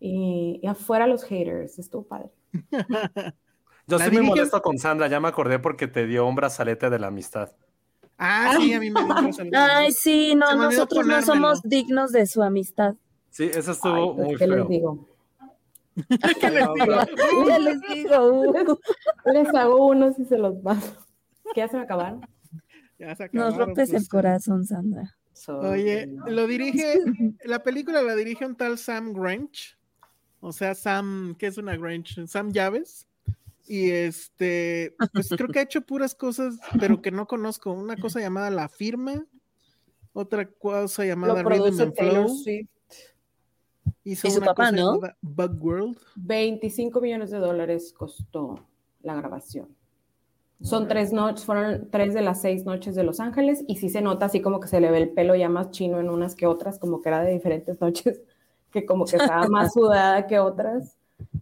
y, 0.00 0.60
y 0.62 0.66
afuera 0.66 1.06
los 1.06 1.24
haters, 1.24 1.78
estuvo 1.78 2.04
padre. 2.04 2.30
Yo 3.86 3.96
estoy 3.96 4.12
muy 4.12 4.26
molesto 4.26 4.60
con 4.62 4.78
Sandra, 4.78 5.06
ya 5.08 5.20
me 5.20 5.28
acordé 5.28 5.58
porque 5.58 5.86
te 5.86 6.06
dio 6.06 6.26
un 6.26 6.34
brazalete 6.34 6.90
de 6.90 6.98
la 6.98 7.08
amistad. 7.08 7.52
Ah, 8.18 8.56
sí, 8.58 8.72
a 8.72 8.80
mí 8.80 8.90
me 8.90 9.00
dio 9.00 9.14
un 9.14 9.54
Ay, 9.54 9.92
sí, 9.92 10.34
no, 10.34 10.54
nosotros 10.56 11.06
no 11.06 11.22
somos 11.22 11.62
dignos 11.62 12.12
de 12.12 12.26
su 12.26 12.42
amistad. 12.42 12.94
Sí, 13.30 13.44
eso 13.44 13.70
Ay, 13.70 13.76
estuvo 13.76 14.16
pues, 14.16 14.26
muy 14.26 14.36
¿Qué 14.36 14.46
les 14.46 14.56
feo. 14.56 14.68
digo? 14.68 15.08
¿Qué 16.40 16.50
les 16.50 16.68
digo? 16.74 17.46
Ya 17.48 17.58
les 17.58 17.80
digo, 17.82 18.30
uh, 18.30 19.32
Les 19.32 19.54
hago 19.54 19.86
unos 19.86 20.18
y 20.18 20.24
se 20.24 20.38
los 20.38 20.56
paso. 20.62 20.96
Que 21.54 21.60
ya 21.60 21.68
se 21.68 21.76
me 21.76 21.84
acabaron. 21.84 22.26
Ya 22.98 23.14
se 23.14 23.28
nos 23.32 23.56
rompes 23.56 23.90
pues. 23.90 24.02
el 24.02 24.08
corazón, 24.08 24.64
Sandra. 24.64 25.16
Oye, 25.48 26.08
lo 26.26 26.46
dirige, 26.46 27.00
la 27.44 27.62
película 27.62 28.02
la 28.02 28.14
dirige 28.14 28.46
un 28.46 28.56
tal 28.56 28.78
Sam 28.78 29.12
Grange, 29.12 29.76
o 30.40 30.52
sea, 30.52 30.74
Sam, 30.74 31.34
¿qué 31.38 31.46
es 31.46 31.58
una 31.58 31.76
Grange? 31.76 32.26
Sam 32.26 32.52
Llaves. 32.52 33.06
Y 33.68 33.90
este, 33.90 34.94
pues 35.12 35.28
creo 35.28 35.48
que 35.48 35.58
ha 35.58 35.62
hecho 35.62 35.80
puras 35.80 36.14
cosas, 36.14 36.58
pero 36.78 37.02
que 37.02 37.10
no 37.10 37.26
conozco. 37.26 37.72
Una 37.72 37.96
cosa 37.96 38.20
llamada 38.20 38.50
La 38.50 38.68
Firma, 38.68 39.24
otra 40.12 40.48
cosa 40.48 41.04
llamada 41.04 41.42
Lo 41.42 41.48
Rhythm 41.48 41.80
and 41.80 41.94
Taylor 41.94 42.24
Flow. 42.26 42.36
Swift. 42.36 42.68
Y 44.04 44.14
su 44.14 44.28
una 44.28 44.46
papá, 44.46 44.70
cosa 44.70 44.72
¿no? 44.72 45.00
Bug 45.20 45.64
World. 45.64 45.98
25 46.14 47.00
millones 47.00 47.30
de 47.30 47.38
dólares 47.38 47.92
costó 47.92 48.66
la 49.02 49.14
grabación. 49.16 49.68
Son 50.62 50.88
tres 50.88 51.12
noches, 51.12 51.44
fueron 51.44 51.90
tres 51.90 52.14
de 52.14 52.22
las 52.22 52.40
seis 52.40 52.64
noches 52.64 52.94
de 52.94 53.02
Los 53.02 53.20
Ángeles 53.20 53.62
y 53.66 53.76
sí 53.76 53.90
se 53.90 54.00
nota 54.00 54.26
así 54.26 54.40
como 54.40 54.58
que 54.58 54.68
se 54.68 54.80
le 54.80 54.90
ve 54.90 54.98
el 54.98 55.10
pelo 55.10 55.34
ya 55.34 55.50
más 55.50 55.70
chino 55.70 56.00
en 56.00 56.08
unas 56.08 56.34
que 56.34 56.46
otras, 56.46 56.78
como 56.78 57.02
que 57.02 57.10
era 57.10 57.22
de 57.22 57.32
diferentes 57.32 57.80
noches, 57.80 58.22
que 58.70 58.86
como 58.86 59.04
que 59.04 59.16
estaba 59.16 59.48
más 59.48 59.74
sudada 59.74 60.26
que 60.26 60.38
otras, 60.38 60.95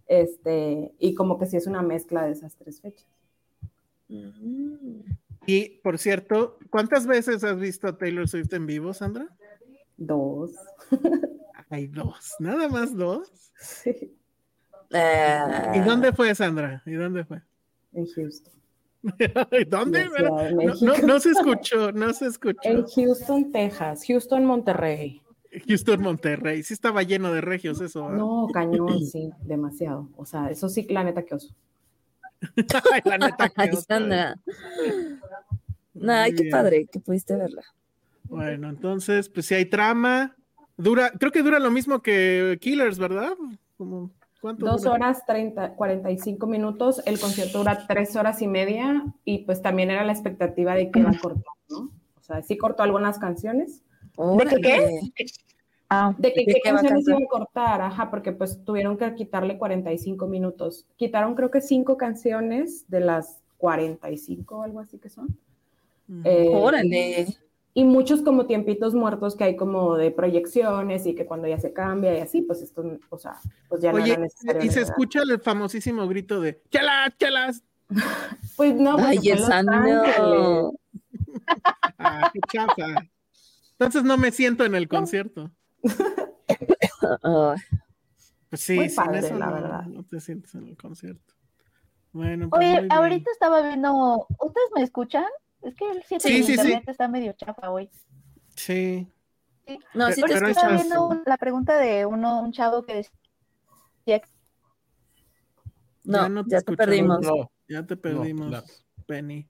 este, 0.07 0.93
y 0.99 1.15
como 1.15 1.37
que 1.37 1.45
sí 1.45 1.57
es 1.57 1.67
una 1.67 1.81
mezcla 1.81 2.25
de 2.25 2.31
esas 2.31 2.55
tres 2.55 2.81
fechas. 2.81 3.07
Y 5.47 5.79
por 5.83 5.97
cierto, 5.97 6.57
¿cuántas 6.69 7.07
veces 7.07 7.43
has 7.43 7.59
visto 7.59 7.87
a 7.87 7.97
Taylor 7.97 8.27
Swift 8.27 8.53
en 8.53 8.65
vivo, 8.65 8.93
Sandra? 8.93 9.27
Dos. 9.97 10.51
Hay 11.69 11.87
dos, 11.87 12.35
nada 12.39 12.67
más 12.69 12.95
dos. 12.95 13.31
Sí, 13.55 14.15
¿Y 15.73 15.79
dónde 15.79 16.13
fue, 16.13 16.33
Sandra? 16.35 16.83
¿Y 16.85 16.93
dónde 16.93 17.25
fue? 17.25 17.41
en 17.95 18.05
Houston. 18.07 18.53
¿Y 19.51 19.65
¿Dónde? 19.65 20.05
No 20.81 21.19
se 21.19 21.29
escuchó, 21.29 21.91
no 21.91 22.13
se 22.13 22.27
escuchó. 22.27 22.59
En 22.63 22.85
Houston, 22.85 23.51
Texas. 23.51 24.03
Houston, 24.07 24.45
Monterrey. 24.45 25.21
Houston, 25.67 26.01
Monterrey. 26.01 26.63
Sí 26.63 26.73
estaba 26.73 27.03
lleno 27.03 27.31
de 27.31 27.41
regios 27.41 27.81
eso. 27.81 28.09
No, 28.09 28.47
cañón, 28.53 28.99
sí, 29.11 29.31
demasiado. 29.41 30.09
O 30.17 30.25
sea, 30.25 30.49
eso 30.49 30.69
sí, 30.69 30.87
la 30.89 31.03
neta 31.03 31.23
que 31.23 31.35
oso. 31.35 31.53
Ay, 32.93 33.01
la 33.05 33.17
neta 33.17 33.49
que 33.49 33.61
otra. 33.69 33.81
Sandra. 33.81 34.35
Ay, 36.07 36.31
Muy 36.31 36.43
qué 36.43 36.49
padre 36.49 36.85
que 36.85 36.99
pudiste 36.99 37.35
verla. 37.35 37.63
Bueno, 38.25 38.69
entonces, 38.69 39.29
pues 39.29 39.45
si 39.45 39.55
hay 39.55 39.65
trama, 39.65 40.35
dura, 40.77 41.11
creo 41.11 41.31
que 41.31 41.43
dura 41.43 41.59
lo 41.59 41.71
mismo 41.71 42.01
que 42.01 42.57
Killers, 42.59 42.97
¿verdad? 42.99 43.33
Como, 43.77 44.11
¿Cuánto 44.41 44.65
Dos 44.65 44.83
dura? 44.83 44.93
horas 44.93 45.25
30, 45.25 45.73
45 45.73 46.45
minutos, 46.47 47.01
el 47.05 47.19
concierto 47.19 47.59
dura 47.59 47.87
tres 47.87 48.15
horas 48.15 48.41
y 48.41 48.47
media 48.47 49.03
y 49.23 49.39
pues 49.39 49.61
también 49.61 49.89
era 49.89 50.03
la 50.05 50.11
expectativa 50.11 50.75
de 50.75 50.91
que 50.91 50.99
iba 50.99 51.09
a 51.09 51.17
cortar, 51.17 51.43
¿no? 51.69 51.91
O 52.19 52.21
sea, 52.21 52.41
sí 52.41 52.57
cortó 52.57 52.83
algunas 52.83 53.17
canciones. 53.17 53.81
¿De 54.17 54.61
qué? 54.61 54.99
Ah, 55.89 56.15
De 56.17 56.33
que 56.33 56.45
¿de 56.45 56.53
qué 56.53 56.61
canciones 56.61 57.07
iba 57.07 57.17
cantar? 57.19 57.23
a 57.23 57.29
cortar, 57.29 57.81
ajá, 57.81 58.09
porque 58.09 58.31
pues 58.31 58.63
tuvieron 58.65 58.97
que 58.97 59.13
quitarle 59.15 59.57
45 59.57 60.27
minutos. 60.27 60.85
Quitaron 60.97 61.35
creo 61.35 61.51
que 61.51 61.61
cinco 61.61 61.95
canciones 61.97 62.85
de 62.89 63.01
las 63.01 63.41
45 63.57 64.57
o 64.57 64.63
algo 64.63 64.79
así 64.79 64.97
que 64.97 65.09
son. 65.09 65.37
Eh, 66.23 66.49
Órale. 66.53 67.27
y 67.73 67.83
muchos 67.83 68.21
como 68.21 68.45
tiempitos 68.47 68.93
muertos 68.95 69.35
que 69.35 69.43
hay 69.43 69.55
como 69.55 69.95
de 69.95 70.11
proyecciones 70.11 71.05
y 71.05 71.13
que 71.15 71.25
cuando 71.25 71.47
ya 71.47 71.59
se 71.59 71.73
cambia 71.73 72.17
y 72.17 72.21
así, 72.21 72.41
pues 72.41 72.61
esto, 72.61 72.83
o 73.09 73.17
sea, 73.17 73.35
pues 73.69 73.81
ya 73.81 73.91
no 73.91 73.97
Oye, 74.01 74.13
era 74.13 74.21
necesario. 74.21 74.61
y 74.63 74.69
se 74.69 74.79
¿verdad? 74.79 74.91
escucha 74.91 75.21
el 75.21 75.39
famosísimo 75.39 76.07
grito 76.07 76.41
de 76.41 76.61
¡Chalas, 76.71 77.15
chalas! 77.17 77.63
Pues 78.55 78.73
no, 78.75 78.93
porque 78.97 79.07
Ay, 79.07 79.17
Ángeles. 79.17 79.49
no. 80.17 80.71
Ah, 81.99 82.31
qué 82.33 82.39
chafa. 82.51 82.85
Entonces 83.73 84.03
no 84.03 84.17
me 84.17 84.31
siento 84.31 84.65
en 84.65 84.75
el 84.75 84.87
concierto. 84.87 85.51
Ay, 87.23 87.57
Pues 88.49 88.61
sí, 88.61 88.75
Muy 88.75 88.89
sin 88.89 89.03
padre, 89.03 89.19
eso 89.19 89.37
la 89.37 89.47
no, 89.47 89.53
verdad. 89.53 89.83
no 89.85 90.03
te 90.03 90.19
sientes 90.19 90.53
en 90.55 90.67
el 90.67 90.77
concierto. 90.77 91.33
Bueno, 92.11 92.49
pues 92.49 92.59
Oye, 92.77 92.87
ahorita 92.89 93.29
estaba 93.31 93.61
viendo, 93.61 94.27
¿ustedes 94.39 94.69
me 94.75 94.83
escuchan? 94.83 95.25
Es 95.61 95.75
que 95.75 95.89
el 95.89 96.01
sitio 96.03 96.19
Sí, 96.19 96.33
de 96.33 96.37
sí, 96.39 96.43
sí. 96.45 96.51
internet 96.51 96.83
está 96.87 97.07
medio 97.07 97.33
chafa 97.33 97.69
hoy. 97.69 97.89
Sí. 98.55 99.07
No, 99.93 100.11
sí 100.11 100.21
Pero 100.21 100.39
te 100.45 100.51
estaba 100.51 100.73
viendo 100.75 101.07
un- 101.07 101.23
la 101.25 101.37
pregunta 101.37 101.77
de 101.77 102.05
uno, 102.05 102.41
un 102.41 102.51
chavo 102.51 102.85
que 102.85 102.95
decía 104.05 104.21
No, 106.03 106.21
Ya 106.21 106.29
no 106.29 106.43
te 106.43 106.49
ya 106.51 106.57
te 106.61 106.71
escuchamos. 106.73 106.77
perdimos. 106.77 107.21
No, 107.21 107.51
Ya 107.67 107.83
te 107.85 107.97
perdimos, 107.97 108.51
la- 108.51 108.63
Penny. 109.07 109.49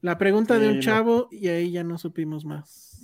La 0.00 0.18
pregunta 0.18 0.58
de 0.58 0.66
Sí, 0.66 0.70
un 0.72 0.76
no. 0.76 0.82
chavo 0.82 1.28
y 1.30 1.48
ahí 1.48 1.70
ya 1.70 1.84
no 1.84 1.96
supimos 1.98 2.44
más. 2.44 3.00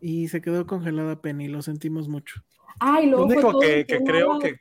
Y 0.00 0.28
se 0.28 0.40
quedó 0.40 0.66
congelada 0.66 1.20
Penny, 1.20 1.48
lo 1.48 1.62
sentimos 1.62 2.08
mucho. 2.08 2.42
Ay, 2.78 3.06
lo 3.06 3.24
único 3.24 3.58
que, 3.60 3.84
creo 3.86 4.38
que 4.38 4.56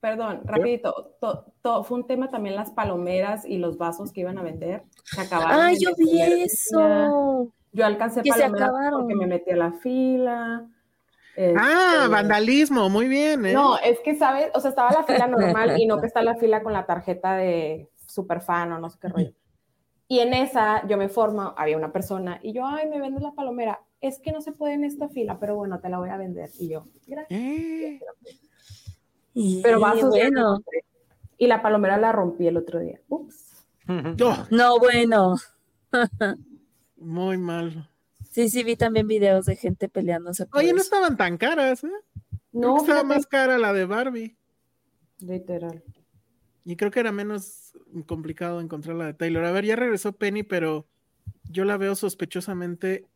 Perdón, 0.00 0.42
rapidito. 0.44 1.16
to- 1.20 1.52
to- 1.60 1.82
fue 1.82 1.98
un 1.98 2.06
tema 2.06 2.30
también 2.30 2.54
las 2.54 2.70
palomeras 2.70 3.44
y 3.44 3.58
los 3.58 3.78
vasos 3.78 4.12
que 4.12 4.20
iban 4.20 4.38
a 4.38 4.42
vender. 4.42 4.84
Se 5.04 5.20
acabaron. 5.20 5.60
Ay, 5.60 5.74
en 5.74 5.80
yo 5.80 5.90
vi 5.98 6.20
eso. 6.42 7.52
Yo 7.72 7.84
alcancé 7.84 8.22
Que 8.22 8.30
se 8.32 8.38
palomeras 8.38 8.68
acabaron. 8.68 9.00
porque 9.00 9.14
me 9.16 9.26
metí 9.26 9.50
a 9.50 9.56
la 9.56 9.72
fila. 9.72 10.68
Este, 11.34 11.54
Ah, 11.58 12.06
vandalismo, 12.10 12.88
muy 12.88 13.08
bien, 13.08 13.44
¿eh? 13.46 13.52
No, 13.52 13.76
es 13.78 13.98
que, 14.00 14.14
¿sabes? 14.14 14.50
O 14.54 14.60
sea, 14.60 14.70
estaba 14.70 14.92
la 14.92 15.02
fila 15.04 15.26
normal 15.26 15.80
y 15.80 15.86
no 15.86 16.00
que 16.00 16.06
está 16.06 16.22
la 16.22 16.36
fila 16.36 16.62
con 16.62 16.72
la 16.72 16.86
tarjeta 16.86 17.36
de 17.36 17.88
super 18.06 18.40
fan 18.40 18.72
o 18.72 18.78
no 18.78 18.90
sé 18.90 18.98
qué 19.00 19.08
rollo. 19.08 19.32
Y 20.06 20.20
en 20.20 20.32
esa 20.32 20.86
yo 20.86 20.96
me 20.96 21.08
formo, 21.08 21.54
había 21.56 21.76
una 21.76 21.92
persona 21.92 22.38
y 22.42 22.52
yo, 22.52 22.64
ay, 22.66 22.88
me 22.88 23.00
vendes 23.00 23.22
la 23.22 23.32
palomera. 23.32 23.80
Es 24.00 24.20
que 24.20 24.32
no 24.32 24.40
se 24.40 24.52
puede 24.52 24.74
en 24.74 24.84
esta 24.84 25.08
fila, 25.08 25.38
pero 25.40 25.56
bueno, 25.56 25.80
te 25.80 25.88
la 25.88 25.98
voy 25.98 26.10
a 26.10 26.16
vender. 26.16 26.50
Y 26.58 26.68
yo, 26.68 26.86
gracias. 27.06 27.40
Eh, 27.40 28.00
Pero 29.62 29.80
vasos 29.80 30.14
ya 30.14 30.22
bueno. 30.28 30.62
Y 31.36 31.46
la 31.46 31.62
palomera 31.62 31.96
la 31.98 32.12
rompí 32.12 32.46
el 32.46 32.56
otro 32.56 32.80
día. 32.80 33.00
Ups. 33.08 33.66
oh, 33.88 34.46
No, 34.50 34.78
bueno. 34.78 35.36
muy 36.96 37.38
mal. 37.38 37.88
Sí, 38.30 38.48
sí, 38.48 38.62
vi 38.62 38.76
también 38.76 39.06
videos 39.06 39.46
de 39.46 39.56
gente 39.56 39.88
peleándose 39.88 40.46
por 40.46 40.60
Oye, 40.60 40.72
no 40.72 40.80
estaban 40.80 41.16
tan 41.16 41.38
caras, 41.38 41.82
¿eh? 41.82 41.88
Creo 41.88 42.40
No, 42.52 42.74
que 42.76 42.80
estaba 42.82 43.02
más 43.02 43.26
cara 43.26 43.58
la 43.58 43.72
de 43.72 43.84
Barbie. 43.84 44.36
Literal. 45.20 45.82
Y 46.64 46.76
creo 46.76 46.90
que 46.90 47.00
era 47.00 47.12
menos 47.12 47.72
complicado 48.06 48.60
encontrar 48.60 48.96
la 48.96 49.06
de 49.06 49.14
Taylor. 49.14 49.44
A 49.44 49.52
ver, 49.52 49.64
ya 49.64 49.74
regresó 49.74 50.12
Penny, 50.12 50.42
pero 50.42 50.86
yo 51.50 51.64
la 51.64 51.76
veo 51.78 51.94
sospechosamente 51.94 53.06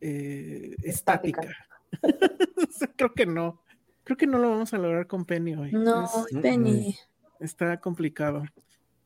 eh, 0.00 0.74
estática. 0.82 1.48
O 2.02 2.76
sea, 2.76 2.88
creo 2.96 3.12
que 3.14 3.24
no. 3.24 3.60
Creo 4.02 4.16
que 4.16 4.26
no 4.26 4.38
lo 4.38 4.50
vamos 4.50 4.74
a 4.74 4.78
lograr 4.78 5.06
con 5.06 5.24
Penny 5.24 5.54
hoy. 5.54 5.70
No, 5.72 6.04
Es- 6.04 6.26
Penny. 6.42 6.96
está 7.40 7.78
complicado. 7.80 8.44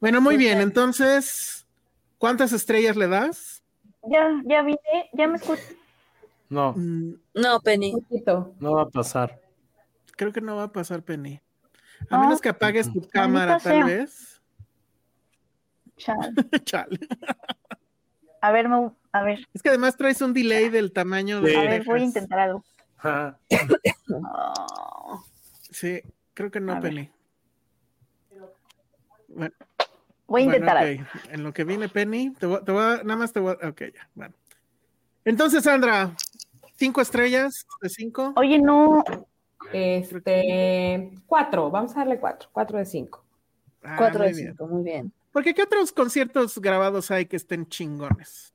Bueno, 0.00 0.20
muy 0.22 0.36
bien. 0.38 0.60
Entonces, 0.60 1.66
¿cuántas 2.16 2.52
estrellas 2.52 2.96
le 2.96 3.06
das? 3.08 3.62
Ya, 4.10 4.40
ya 4.46 4.62
vine, 4.62 4.78
ya 5.12 5.28
me 5.28 5.36
escucho. 5.36 5.62
no, 6.48 6.72
Mm, 6.72 7.14
No, 7.34 7.60
Penny. 7.60 7.92
Un 7.94 8.02
poquito. 8.02 8.54
no 8.58 8.72
va 8.74 8.82
a 8.82 8.88
pasar. 8.88 9.38
creo 10.16 10.32
que 10.32 10.40
no 10.40 10.56
va 10.56 10.64
a 10.64 10.72
pasar, 10.72 11.02
Penny. 11.02 11.40
A 12.10 12.16
No. 12.16 12.22
menos 12.22 12.40
que 12.40 12.48
apagues 12.48 12.90
tu 12.92 13.06
cámara, 13.08 13.58
tal 13.58 13.72
sea. 13.74 13.84
vez. 13.84 14.40
Chale. 15.96 16.32
Chale. 16.64 16.98
A 18.40 18.50
ver, 18.52 18.68
me- 18.68 18.90
a 19.12 19.22
ver, 19.22 19.46
Es 19.54 19.62
que 19.62 19.68
además 19.70 19.96
traes 19.96 20.20
un 20.22 20.32
delay 20.34 20.68
del 20.68 20.92
tamaño 20.92 21.40
de. 21.40 21.50
Sí. 21.50 21.56
a 21.56 21.60
ver, 21.62 21.84
voy 21.84 22.00
a 22.00 22.04
intentar 22.04 22.38
algo. 22.38 22.64
Oh, 23.04 23.32
Sí, 25.70 26.02
creo 26.34 26.50
que 26.50 26.60
no. 26.60 26.80
Penny. 26.80 27.10
Bueno, 29.28 29.54
voy 30.26 30.42
a 30.42 30.44
bueno, 30.46 30.54
intentar 30.54 30.76
algo. 30.78 31.02
ok. 31.02 31.08
En 31.30 31.42
lo 31.42 31.52
que 31.52 31.64
viene 31.64 31.88
Penny, 31.88 32.30
te 32.32 32.46
voy, 32.46 32.64
te 32.64 32.72
voy 32.72 32.82
a- 32.82 33.02
nada 33.04 33.16
más 33.16 33.32
te 33.32 33.40
voy 33.40 33.56
a, 33.60 33.68
ok, 33.68 33.82
ya, 33.94 34.08
bueno. 34.14 34.34
Entonces, 35.24 35.62
Sandra, 35.64 36.14
cinco 36.76 37.00
estrellas 37.02 37.66
de 37.82 37.88
cinco. 37.90 38.32
Oye, 38.36 38.58
no, 38.58 39.04
Este, 39.72 41.10
cuatro. 41.26 41.70
Vamos 41.70 41.92
a 41.94 41.98
darle 42.00 42.18
cuatro. 42.18 42.48
Cuatro 42.52 42.78
de 42.78 42.86
cinco. 42.86 43.24
Ah, 43.82 43.96
Cuatro 43.98 44.24
de 44.24 44.32
bien. 44.32 44.48
cinco, 44.50 44.66
muy 44.66 44.82
bien. 44.82 45.12
Porque 45.32 45.54
¿qué 45.54 45.62
otros 45.62 45.92
conciertos 45.92 46.58
grabados 46.58 47.10
hay 47.10 47.26
que 47.26 47.36
estén 47.36 47.68
chingones? 47.68 48.54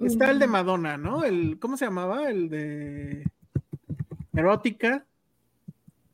Está 0.00 0.30
el 0.30 0.38
de. 0.38 0.46
Madonna, 0.46 0.96
¿no? 0.96 1.24
El, 1.24 1.58
¿cómo 1.58 1.76
se 1.76 1.84
llamaba? 1.86 2.28
El 2.30 2.48
de 2.48 3.24
Erótica. 4.32 5.04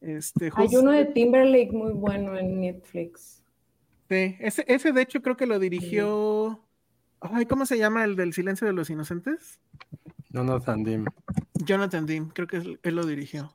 Este, 0.00 0.46
Hay 0.46 0.50
justo- 0.50 0.80
uno 0.80 0.90
de 0.92 1.06
Timberlake 1.06 1.72
muy 1.72 1.92
bueno 1.92 2.36
en 2.38 2.60
Netflix. 2.60 3.42
Sí, 4.08 4.36
ese, 4.38 4.64
ese 4.68 4.92
de 4.92 5.02
hecho 5.02 5.22
creo 5.22 5.36
que 5.36 5.46
lo 5.46 5.58
dirigió. 5.58 6.60
Ay, 7.20 7.46
¿cómo 7.46 7.64
se 7.64 7.78
llama 7.78 8.04
el 8.04 8.16
del 8.16 8.34
silencio 8.34 8.66
de 8.66 8.74
los 8.74 8.90
inocentes? 8.90 9.60
Jonathan 10.30 10.84
Dim. 10.84 11.06
Jonathan 11.54 12.04
Dean, 12.04 12.28
creo 12.28 12.46
que 12.46 12.56
él, 12.58 12.80
él 12.82 12.96
lo 12.96 13.06
dirigió. 13.06 13.54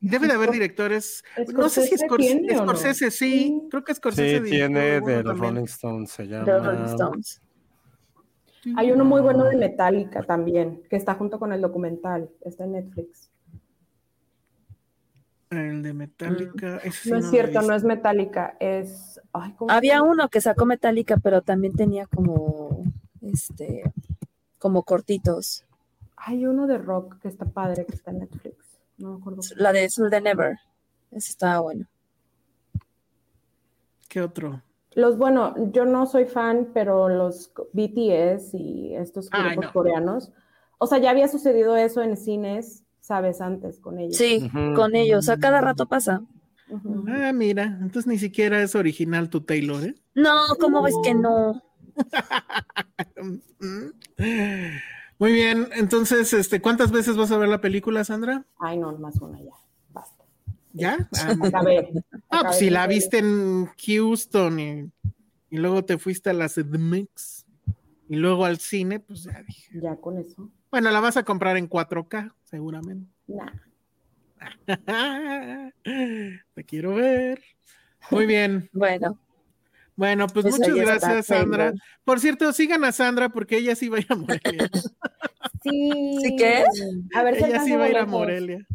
Debe 0.00 0.28
de 0.28 0.32
haber 0.32 0.50
directores. 0.52 1.22
¿Scorsese 1.46 1.52
No 1.52 1.68
sé 1.68 1.82
si 1.82 1.88
tiene 1.96 2.06
Scorsese, 2.08 2.52
no? 2.54 2.62
Scorsese 2.64 3.10
sí, 3.10 3.60
creo 3.70 3.84
que 3.84 3.94
Scorsese 3.94 4.44
Sí, 4.44 4.50
tiene 4.50 5.00
de 5.02 5.22
los 5.22 5.24
también. 5.24 5.54
Rolling 5.56 5.64
Stones, 5.66 6.10
se 6.10 6.26
llama. 6.26 6.44
Los 6.46 6.64
Rolling 6.64 6.84
Stones. 6.86 7.41
Hay 8.76 8.92
uno 8.92 9.04
muy 9.04 9.20
bueno 9.20 9.44
de 9.44 9.56
Metallica 9.56 10.22
también, 10.22 10.82
que 10.88 10.96
está 10.96 11.14
junto 11.14 11.38
con 11.38 11.52
el 11.52 11.60
documental. 11.60 12.30
Está 12.42 12.64
en 12.64 12.72
Netflix. 12.72 13.30
El 15.50 15.82
de 15.82 15.92
Metallica. 15.92 16.78
ese 16.78 16.90
sí 16.92 17.10
No 17.10 17.18
es 17.18 17.28
cierto, 17.28 17.60
no 17.62 17.74
es 17.74 17.84
Metallica, 17.84 18.56
es. 18.60 19.20
Ay, 19.32 19.52
¿cómo 19.52 19.70
se 19.70 19.76
Había 19.76 20.02
uno 20.02 20.28
que 20.28 20.40
sacó 20.40 20.64
Metallica, 20.64 21.16
pero 21.18 21.42
también 21.42 21.74
tenía 21.74 22.06
como, 22.06 22.84
este, 23.20 23.82
como 24.58 24.82
cortitos. 24.84 25.64
Hay 26.16 26.46
uno 26.46 26.66
de 26.66 26.78
rock 26.78 27.18
que 27.20 27.28
está 27.28 27.44
padre, 27.44 27.84
que 27.84 27.96
está 27.96 28.12
en 28.12 28.20
Netflix. 28.20 28.56
No 28.96 29.10
me 29.10 29.20
acuerdo. 29.20 29.42
La 29.56 29.72
de 29.72 29.90
Soul 29.90 30.08
de 30.08 30.20
Never. 30.20 30.58
Ese 31.10 31.32
estaba 31.32 31.60
bueno. 31.60 31.86
¿Qué 34.08 34.20
otro? 34.20 34.62
Los, 34.94 35.16
bueno, 35.16 35.54
yo 35.72 35.84
no 35.84 36.06
soy 36.06 36.26
fan, 36.26 36.70
pero 36.74 37.08
los 37.08 37.52
BTS 37.72 38.54
y 38.54 38.94
estos 38.94 39.28
Ay, 39.32 39.54
grupos 39.54 39.66
no. 39.66 39.72
coreanos, 39.72 40.32
o 40.78 40.86
sea, 40.86 40.98
ya 40.98 41.10
había 41.10 41.28
sucedido 41.28 41.76
eso 41.76 42.02
en 42.02 42.16
cines, 42.16 42.84
sabes, 43.00 43.40
antes 43.40 43.78
con 43.78 43.98
ellos. 43.98 44.16
Sí, 44.16 44.50
con 44.74 44.94
ellos. 44.94 45.28
A 45.28 45.38
cada 45.38 45.60
rato 45.60 45.86
pasa. 45.86 46.22
Ah, 47.08 47.32
mira, 47.32 47.64
entonces 47.64 48.06
ni 48.06 48.18
siquiera 48.18 48.62
es 48.62 48.74
original 48.74 49.28
tu 49.28 49.42
Taylor, 49.42 49.84
¿eh? 49.84 49.94
No, 50.14 50.30
¿cómo 50.60 50.82
ves 50.82 50.94
que 51.04 51.14
no? 51.14 51.62
Muy 55.18 55.32
bien, 55.32 55.68
entonces, 55.76 56.32
este, 56.32 56.60
¿cuántas 56.60 56.90
veces 56.90 57.16
vas 57.16 57.30
a 57.30 57.38
ver 57.38 57.48
la 57.48 57.60
película, 57.60 58.04
Sandra? 58.04 58.44
Ay, 58.58 58.78
no, 58.78 58.92
más 58.98 59.20
una 59.20 59.40
ya. 59.40 59.52
¿Ya? 60.72 61.08
Ah, 61.18 61.34
Acabé. 61.42 61.92
Ah, 62.30 62.42
pues 62.44 62.58
si 62.58 62.70
la 62.70 62.86
viste 62.86 63.18
en 63.18 63.66
Houston 63.86 64.60
y, 64.60 64.90
y 65.50 65.56
luego 65.58 65.84
te 65.84 65.98
fuiste 65.98 66.30
a 66.30 66.32
la 66.32 66.48
CDMX 66.48 67.44
y 68.08 68.16
luego 68.16 68.44
al 68.44 68.58
cine, 68.58 69.00
pues 69.00 69.24
ya 69.24 69.42
dije. 69.42 69.80
Ya 69.80 69.96
con 69.96 70.18
eso. 70.18 70.50
Bueno, 70.70 70.90
la 70.90 71.00
vas 71.00 71.16
a 71.16 71.22
comprar 71.22 71.56
en 71.56 71.68
4K, 71.68 72.32
seguramente. 72.44 73.10
Nah. 73.26 73.52
Te 76.54 76.64
quiero 76.64 76.94
ver. 76.94 77.40
Muy 78.10 78.26
bien. 78.26 78.68
Bueno, 78.74 79.18
Bueno, 79.94 80.26
pues 80.26 80.44
Pues 80.44 80.58
muchas 80.58 80.74
gracias, 80.74 81.26
Sandra. 81.26 81.72
Por 82.04 82.20
cierto, 82.20 82.52
sigan 82.52 82.84
a 82.84 82.92
Sandra 82.92 83.28
porque 83.28 83.58
ella 83.58 83.74
sí 83.74 83.88
va 83.88 83.98
a 83.98 84.00
ir 84.00 84.06
a 84.08 84.16
Morelia. 84.16 84.70
Sí. 85.62 86.18
¿Sí 86.22 86.36
qué? 86.36 86.64
A 87.14 87.22
ver 87.22 87.36
si 87.36 87.44
ella 87.44 87.62
sí 87.62 87.72
va 87.72 87.84
a 87.84 87.88
ir 87.90 87.96
a. 87.98 88.06
Morelia. 88.06 88.66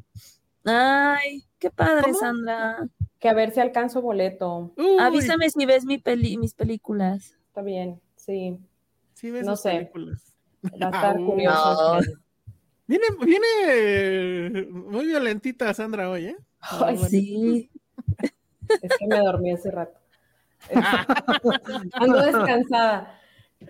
Ay, 0.67 1.43
qué 1.59 1.69
padre, 1.71 2.03
¿Cómo? 2.03 2.19
Sandra. 2.19 2.87
Que 3.19 3.29
a 3.29 3.33
ver 3.33 3.51
si 3.51 3.59
alcanzo 3.59 4.01
boleto. 4.01 4.73
Uy, 4.77 4.97
Avísame 4.99 5.49
si 5.49 5.65
ves 5.65 5.85
mi 5.85 5.97
peli, 5.97 6.37
mis 6.37 6.53
películas. 6.53 7.35
Está 7.47 7.61
bien, 7.63 7.99
sí. 8.15 8.59
sí 9.15 9.31
ves 9.31 9.45
no 9.45 9.53
sus 9.55 9.63
sé. 9.63 9.71
películas. 9.71 10.35
Va 10.65 10.87
a 10.87 10.91
estar 10.95 11.17
Au. 11.17 11.25
curioso. 11.25 11.99
No. 12.01 12.17
Viene, 12.85 13.05
viene 13.25 14.65
muy 14.69 15.05
violentita 15.07 15.73
Sandra 15.73 16.09
hoy, 16.09 16.27
¿eh? 16.27 16.37
Ay, 16.61 16.95
Bueno. 16.95 17.09
Sí. 17.09 17.69
Es 18.81 18.97
que 18.97 19.07
me 19.07 19.19
dormí 19.19 19.51
hace 19.51 19.71
rato. 19.71 19.99
Ando 21.93 22.21
descansada. 22.21 23.19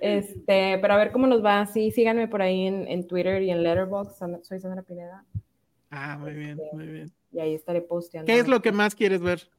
Este, 0.01 0.77
pero 0.81 0.93
a 0.93 0.97
ver 0.97 1.11
cómo 1.11 1.25
nos 1.27 1.43
va. 1.43 1.65
Sí, 1.65 1.91
síganme 1.91 2.27
por 2.27 2.41
ahí 2.41 2.67
en, 2.67 2.87
en 2.87 3.07
Twitter 3.07 3.41
y 3.41 3.49
en 3.51 3.63
Letterboxd. 3.63 4.43
Soy 4.43 4.59
Sandra 4.59 4.81
Pineda. 4.83 5.25
Ah, 5.89 6.17
muy 6.17 6.33
bien, 6.33 6.59
muy 6.73 6.87
bien. 6.87 7.11
Y 7.31 7.39
ahí 7.39 7.53
estaré 7.53 7.81
posteando. 7.81 8.25
¿Qué 8.25 8.39
es 8.39 8.47
lo 8.47 8.61
que 8.61 8.71
más 8.71 8.95
quieres 8.95 9.21
ver? 9.21 9.49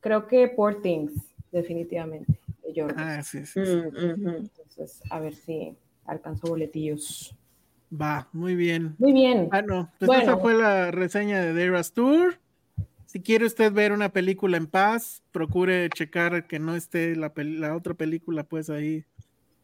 Creo 0.00 0.26
que 0.26 0.48
Poor 0.48 0.80
Things, 0.82 1.12
definitivamente. 1.52 2.38
De. 2.62 2.94
Ah, 2.96 3.22
sí, 3.22 3.44
sí, 3.46 3.64
sí. 3.64 3.76
Mm. 3.76 4.28
Entonces, 4.28 5.02
a 5.10 5.18
ver 5.20 5.34
si 5.34 5.76
alcanzo 6.04 6.48
boletillos. 6.48 7.34
Va, 7.92 8.28
muy 8.32 8.54
bien. 8.54 8.94
Muy 8.98 9.12
bien. 9.12 9.48
Bueno, 9.48 9.90
pues 9.98 10.06
Bueno. 10.06 10.22
esa 10.22 10.36
fue 10.38 10.54
la 10.54 10.90
reseña 10.90 11.40
de 11.40 11.52
Dera's 11.52 11.92
Tour. 11.92 12.38
Si 13.06 13.20
quiere 13.20 13.44
usted 13.44 13.72
ver 13.72 13.90
una 13.90 14.10
película 14.10 14.56
en 14.56 14.68
paz, 14.68 15.24
procure 15.32 15.90
checar 15.90 16.46
que 16.46 16.60
no 16.60 16.76
esté 16.76 17.16
la, 17.16 17.32
otra 17.74 17.94
película, 17.94 18.44
pues 18.44 18.70
ahí, 18.70 19.04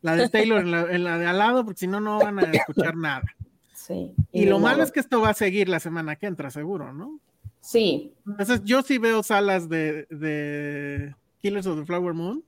la 0.03 0.17
de 0.17 0.29
Taylor 0.29 0.61
en 0.61 0.73
la, 0.73 0.93
en 0.93 1.05
la 1.05 1.17
de 1.19 1.27
al 1.27 1.39
lado, 1.39 1.65
porque 1.65 1.79
si 1.79 1.87
no, 1.87 2.01
no 2.01 2.19
van 2.19 2.41
a 2.41 2.51
escuchar 2.51 2.97
nada. 2.97 3.23
Sí. 3.87 4.15
Y 4.33 4.47
lo 4.47 4.59
malo 4.59 4.83
es 4.83 4.91
que 4.91 5.01
esto 5.01 5.21
va 5.21 5.31
a 5.31 5.35
seguir 5.35 5.69
la 5.69 5.79
semana 5.79 6.17
que 6.17 6.27
entra, 6.27 6.51
seguro, 6.51 6.93
¿no? 6.93 7.21
Sí, 7.61 8.13
Entonces, 8.27 8.63
yo 8.65 8.83
sí 8.83 8.99
veo 8.99 9.23
salas 9.23 9.69
de, 9.69 10.07
de 10.11 11.15
Killers 11.41 11.67
of 11.67 11.79
the 11.79 11.85
Flower 11.85 12.15
Moon 12.15 12.45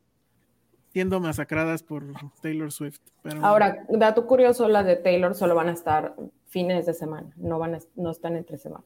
siendo 0.92 1.20
masacradas 1.20 1.82
por 1.82 2.04
Taylor 2.40 2.72
Swift. 2.72 3.00
Pero, 3.22 3.44
ahora, 3.44 3.84
dato 3.88 4.26
curioso, 4.26 4.68
las 4.68 4.86
de 4.86 4.96
Taylor 4.96 5.34
solo 5.34 5.54
van 5.54 5.68
a 5.68 5.72
estar 5.72 6.14
fines 6.46 6.86
de 6.86 6.94
semana, 6.94 7.30
no 7.36 7.58
van 7.58 7.74
a, 7.74 7.78
no 7.94 8.10
están 8.10 8.36
entre 8.36 8.58
semana. 8.58 8.84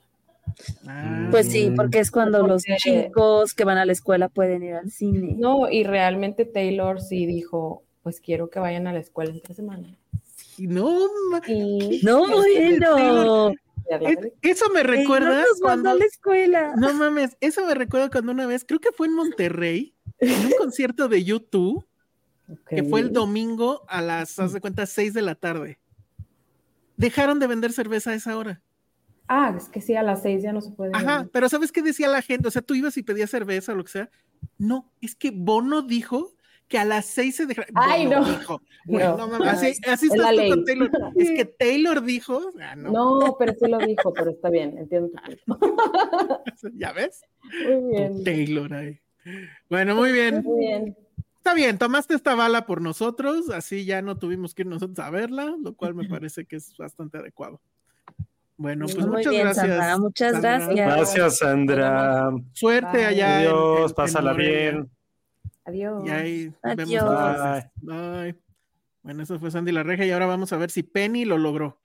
Ah, 0.87 1.29
Pues 1.31 1.51
sí, 1.51 1.73
porque 1.75 2.01
es 2.01 2.11
cuando 2.11 2.47
los 2.47 2.65
chicos 2.65 3.55
que 3.55 3.65
van 3.65 3.79
a 3.79 3.87
la 3.87 3.93
escuela 3.93 4.29
pueden 4.29 4.63
ir 4.63 4.75
al 4.75 4.91
cine. 4.91 5.35
No, 5.39 5.71
y 5.71 5.85
realmente 5.85 6.45
Taylor 6.45 7.01
sí 7.01 7.25
dijo, 7.27 7.85
pues 8.03 8.21
quiero 8.21 8.51
que 8.51 8.59
vayan 8.59 8.87
a 8.87 8.93
la 8.93 8.99
escuela 8.99 9.31
entre 9.33 9.55
semana. 9.55 9.97
No, 10.59 11.09
Y 11.47 12.01
No, 12.03 12.27
Taylor- 12.27 12.81
bueno. 12.81 13.49
es- 14.01 14.33
eso 14.43 14.67
me 14.73 14.81
Ey, 14.81 14.87
recuerda 14.87 15.31
no 15.31 15.41
nos 15.49 15.61
cuando, 15.61 15.91
a 15.91 15.95
la 15.95 16.05
escuela. 16.05 16.75
no 16.77 16.93
mames, 16.95 17.37
eso 17.41 17.67
me 17.67 17.75
recuerda 17.75 18.11
cuando 18.11 18.33
una 18.33 18.47
vez, 18.47 18.65
creo 18.67 18.81
que 18.81 18.93
fue 18.93 19.07
en 19.07 19.15
Monterrey, 19.15 19.95
en 20.19 20.47
un 20.47 20.53
concierto 20.59 21.09
de 21.09 21.25
YouTube, 21.25 21.87
que 22.69 22.85
fue 22.85 23.01
el 23.01 23.13
domingo 23.13 23.83
a 23.89 24.01
las, 24.03 24.39
haz 24.39 24.53
de 24.53 24.61
cuenta, 24.61 24.87
6 24.87 25.15
de 25.15 25.23
la 25.23 25.35
tarde. 25.35 25.79
Dejaron 26.97 27.39
de 27.39 27.47
vender 27.47 27.73
cerveza 27.73 28.11
a 28.11 28.15
esa 28.15 28.37
hora. 28.37 28.63
Ah, 29.29 29.55
es 29.57 29.69
que 29.69 29.81
sí, 29.81 29.95
a 29.95 30.03
las 30.03 30.23
seis 30.23 30.43
ya 30.43 30.53
no 30.53 30.61
se 30.61 30.71
puede. 30.73 30.91
Ajá, 30.95 31.27
pero 31.33 31.49
¿sabes 31.49 31.73
qué 31.73 31.81
decía 31.81 32.09
la 32.09 32.21
gente? 32.21 32.49
O 32.49 32.51
sea, 32.51 32.61
tú 32.61 32.75
ibas 32.75 32.97
y 32.99 33.03
pedías 33.03 33.31
cerveza 33.31 33.73
o 33.73 33.77
lo 33.77 33.85
que 33.85 33.91
sea. 33.93 34.11
No, 34.59 34.93
es 35.01 35.15
que 35.15 35.31
Bono 35.31 35.83
dijo 35.83 36.35
que 36.73 36.79
a 36.79 36.85
las 36.87 37.05
seis 37.05 37.37
se 37.37 37.45
dejara. 37.47 37.69
Ay, 37.75 38.07
no. 38.07 38.25
dijo. 38.25 38.61
No. 38.87 39.17
no 39.19 39.29
mames, 39.29 39.47
así, 39.49 39.73
así 39.87 40.07
Es 40.11 40.35
ley. 40.35 40.49
con 40.51 40.65
Taylor. 40.65 40.91
Es 41.15 41.31
que 41.31 41.45
Taylor 41.59 42.03
dijo. 42.03 42.41
ah, 42.61 42.75
no. 42.75 42.91
No, 43.21 43.37
pero 43.39 43.53
sí 43.53 43.69
lo 43.69 43.79
dijo, 43.79 44.13
pero 44.15 44.31
está 44.31 44.49
bien, 44.51 44.77
entiendo 44.79 45.11
punto. 45.47 45.77
¿Ya 46.75 46.93
ves? 46.93 47.21
Muy 47.69 47.93
bien. 47.93 48.25
Taylor 48.25 48.73
ahí. 48.75 48.99
Bueno, 49.69 49.95
muy 49.95 50.11
bien. 50.13 50.43
Muy 50.43 50.61
bien. 50.61 50.97
Está 51.37 51.55
bien, 51.55 51.77
tomaste 51.77 52.15
esta 52.15 52.35
bala 52.35 52.67
por 52.67 52.81
nosotros, 52.81 53.51
así 53.51 53.85
ya 53.85 54.01
no 54.01 54.17
tuvimos 54.17 54.55
que 54.55 54.63
ir 54.63 54.69
nosotros 54.69 54.99
a 55.05 55.11
verla, 55.11 55.55
lo 55.63 55.75
cual 55.75 55.95
me 55.95 56.09
parece 56.09 56.45
que 56.47 56.57
es 56.57 56.75
bastante 56.79 57.19
adecuado. 57.19 57.61
Bueno, 58.57 58.85
pues 58.87 58.99
Muy 58.99 59.17
muchas 59.17 59.31
bien, 59.33 59.43
gracias. 59.45 59.67
Sandra, 59.67 59.99
muchas 59.99 60.33
Sandra. 60.33 60.59
gracias. 60.59 60.77
Gracias, 60.97 61.39
Sandra. 61.39 62.31
Suerte 62.53 62.97
Bye. 62.99 63.07
allá. 63.07 63.43
en- 63.43 63.49
Adiós, 63.49 63.91
en 63.91 63.95
pásala 63.97 64.33
Morelia. 64.33 64.71
bien. 64.73 64.91
Adiós. 65.65 66.03
Y 66.07 66.11
ahí 66.11 66.53
Adiós. 66.63 67.05
vemos. 67.05 67.65
Bye. 67.83 68.37
Bueno, 69.03 69.23
eso 69.23 69.39
fue 69.39 69.51
Sandy 69.51 69.73
la 69.73 69.83
Reja 69.83 70.05
y 70.05 70.11
ahora 70.11 70.27
vamos 70.27 70.53
a 70.53 70.57
ver 70.57 70.71
si 70.71 70.83
Penny 70.83 71.25
lo 71.25 71.39
logró. 71.39 71.79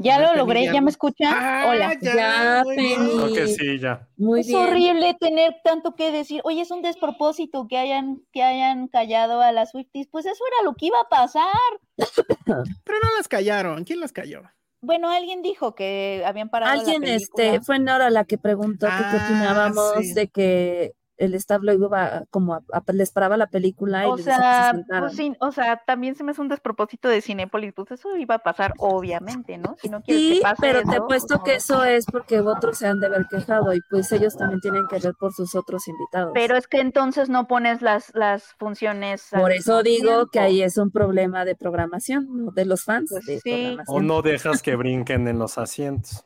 Ya 0.00 0.18
lo 0.20 0.26
Penny, 0.28 0.38
logré, 0.38 0.64
ya 0.66 0.72
¿ya 0.74 0.80
me 0.80 0.90
escuchan? 0.90 1.34
Ah, 1.36 1.64
Hola. 1.68 1.96
Ya, 2.00 2.62
muy 2.64 2.76
Penny. 2.76 2.94
Creo 3.16 3.32
que 3.34 3.48
sí, 3.48 3.78
ya. 3.80 4.06
Muy 4.16 4.40
Es 4.40 4.46
bien. 4.46 4.58
horrible 4.60 5.16
tener 5.18 5.56
tanto 5.64 5.96
que 5.96 6.12
decir. 6.12 6.40
Oye, 6.44 6.60
es 6.60 6.70
un 6.70 6.82
despropósito 6.82 7.66
que 7.66 7.78
hayan, 7.78 8.22
que 8.32 8.42
hayan 8.44 8.86
callado 8.88 9.40
a 9.40 9.50
las 9.52 9.70
Swifties. 9.70 10.06
Pues 10.08 10.24
eso 10.26 10.44
era 10.46 10.64
lo 10.70 10.74
que 10.76 10.86
iba 10.86 11.00
a 11.00 11.08
pasar. 11.08 11.48
Pero 12.44 12.98
no 13.02 13.16
las 13.16 13.26
callaron. 13.28 13.84
¿Quién 13.84 13.98
las 14.00 14.12
calló? 14.12 14.42
Bueno, 14.80 15.10
alguien 15.10 15.42
dijo 15.42 15.74
que 15.74 16.22
habían 16.24 16.48
parado 16.50 16.74
la 16.76 16.80
Alguien, 16.80 17.00
película. 17.02 17.44
este, 17.44 17.60
fue 17.64 17.80
Nora 17.80 18.10
la 18.10 18.24
que 18.24 18.38
preguntó 18.38 18.86
que 18.86 18.92
qué 18.92 19.16
Ah, 19.18 19.24
opinábamos 19.26 19.92
sí. 20.02 20.14
de 20.14 20.28
que 20.28 20.92
el 21.18 21.34
staff 21.34 21.62
lo 21.62 21.72
iba 21.72 22.24
como 22.30 22.54
a, 22.54 22.62
a- 22.72 22.92
les 22.92 23.10
paraba 23.10 23.36
la 23.36 23.48
película 23.48 24.06
y 24.06 24.10
O 24.10 24.16
les 24.16 24.24
que 24.26 24.32
sea, 24.32 24.72
se 24.74 24.84
pues 25.00 25.12
sí, 25.16 25.34
o 25.40 25.52
sea, 25.52 25.82
también 25.84 26.14
se 26.14 26.24
me 26.24 26.30
hace 26.30 26.40
un 26.40 26.48
despropósito 26.48 27.08
de 27.08 27.20
Cinépolis, 27.20 27.72
pues 27.74 27.90
eso 27.90 28.16
iba 28.16 28.36
a 28.36 28.38
pasar, 28.38 28.72
obviamente, 28.78 29.58
¿no? 29.58 29.76
Si 29.80 29.88
no 29.88 30.00
quieres 30.02 30.22
Sí, 30.22 30.34
que 30.36 30.42
pase 30.42 30.56
pero 30.60 30.82
te 30.82 30.94
eso, 30.94 31.02
apuesto 31.04 31.38
pues, 31.40 31.44
que 31.44 31.50
no. 31.50 31.56
eso 31.56 31.84
es 31.84 32.06
porque 32.06 32.40
otros 32.40 32.78
se 32.78 32.86
han 32.86 33.00
de 33.00 33.06
haber 33.08 33.26
quejado 33.26 33.74
y 33.74 33.80
pues 33.90 34.10
ellos 34.12 34.36
también 34.36 34.60
tienen 34.60 34.86
que 34.88 34.98
ver 34.98 35.14
por 35.18 35.32
sus 35.34 35.54
otros 35.54 35.86
invitados. 35.88 36.30
Pero 36.34 36.56
es 36.56 36.66
que 36.66 36.80
entonces 36.80 37.28
no 37.28 37.46
pones 37.46 37.82
las, 37.82 38.14
las 38.14 38.54
funciones. 38.58 39.26
por 39.32 39.52
eso 39.52 39.82
digo 39.82 40.28
que 40.28 40.40
ahí 40.40 40.62
es 40.62 40.78
un 40.78 40.90
problema 40.90 41.44
de 41.44 41.54
programación, 41.56 42.26
¿no? 42.30 42.50
de 42.52 42.64
los 42.64 42.84
fans 42.84 43.10
Pues 43.10 43.26
de 43.26 43.40
sí. 43.40 43.76
O 43.86 44.00
no 44.00 44.22
dejas 44.22 44.62
que 44.62 44.76
brinquen 44.76 45.26
en 45.28 45.38
los 45.38 45.58
asientos. 45.58 46.24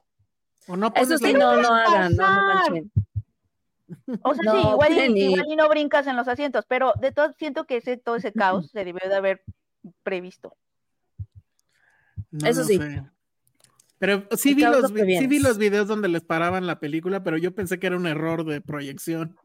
O 0.69 0.77
no 0.77 0.93
Eso 0.95 1.17
pones 1.17 1.21
sí, 1.21 1.33
la- 1.33 1.39
no 1.39 1.57
lo 1.57 1.69
hagan, 1.69 2.15
no, 2.17 2.31
no 2.31 2.47
manchen. 2.55 2.93
O 4.23 4.35
sea, 4.35 4.43
No, 4.45 4.63
sí, 4.63 4.69
igual, 4.69 4.93
y- 4.93 4.97
Penny. 4.97 5.21
igual 5.33 5.47
y 5.49 5.57
no 5.57 5.69
brincas 5.69 6.07
en 6.07 6.17
los 6.17 6.29
asientos, 6.29 6.65
pero 6.69 6.93
de 7.01 7.13
todo 7.13 7.33
siento 7.39 7.65
que 7.67 7.77
ese, 7.79 7.97
todo 7.97 8.17
ese 8.17 8.33
caos 8.33 8.71
se 8.71 8.85
debió 8.85 9.01
de 9.09 9.15
haber 9.15 9.43
previsto. 10.03 10.57
No 12.31 12.47
Eso 12.49 12.65
sí. 12.65 12.79
sé. 12.79 13.03
Pero 13.99 14.27
sí 14.37 14.55
vi, 14.55 14.63
los, 14.63 14.91
sí 14.91 15.27
vi 15.27 15.39
los 15.39 15.59
videos 15.59 15.87
donde 15.87 16.09
les 16.09 16.23
paraban 16.23 16.67
la 16.67 16.81
película, 16.81 17.23
pero 17.23 17.37
yo 17.37 17.55
pensé 17.55 17.79
que 17.79 17.87
era 17.87 17.97
un 17.97 18.07
error 18.07 18.45
de 18.45 18.61
proyección. 18.61 19.37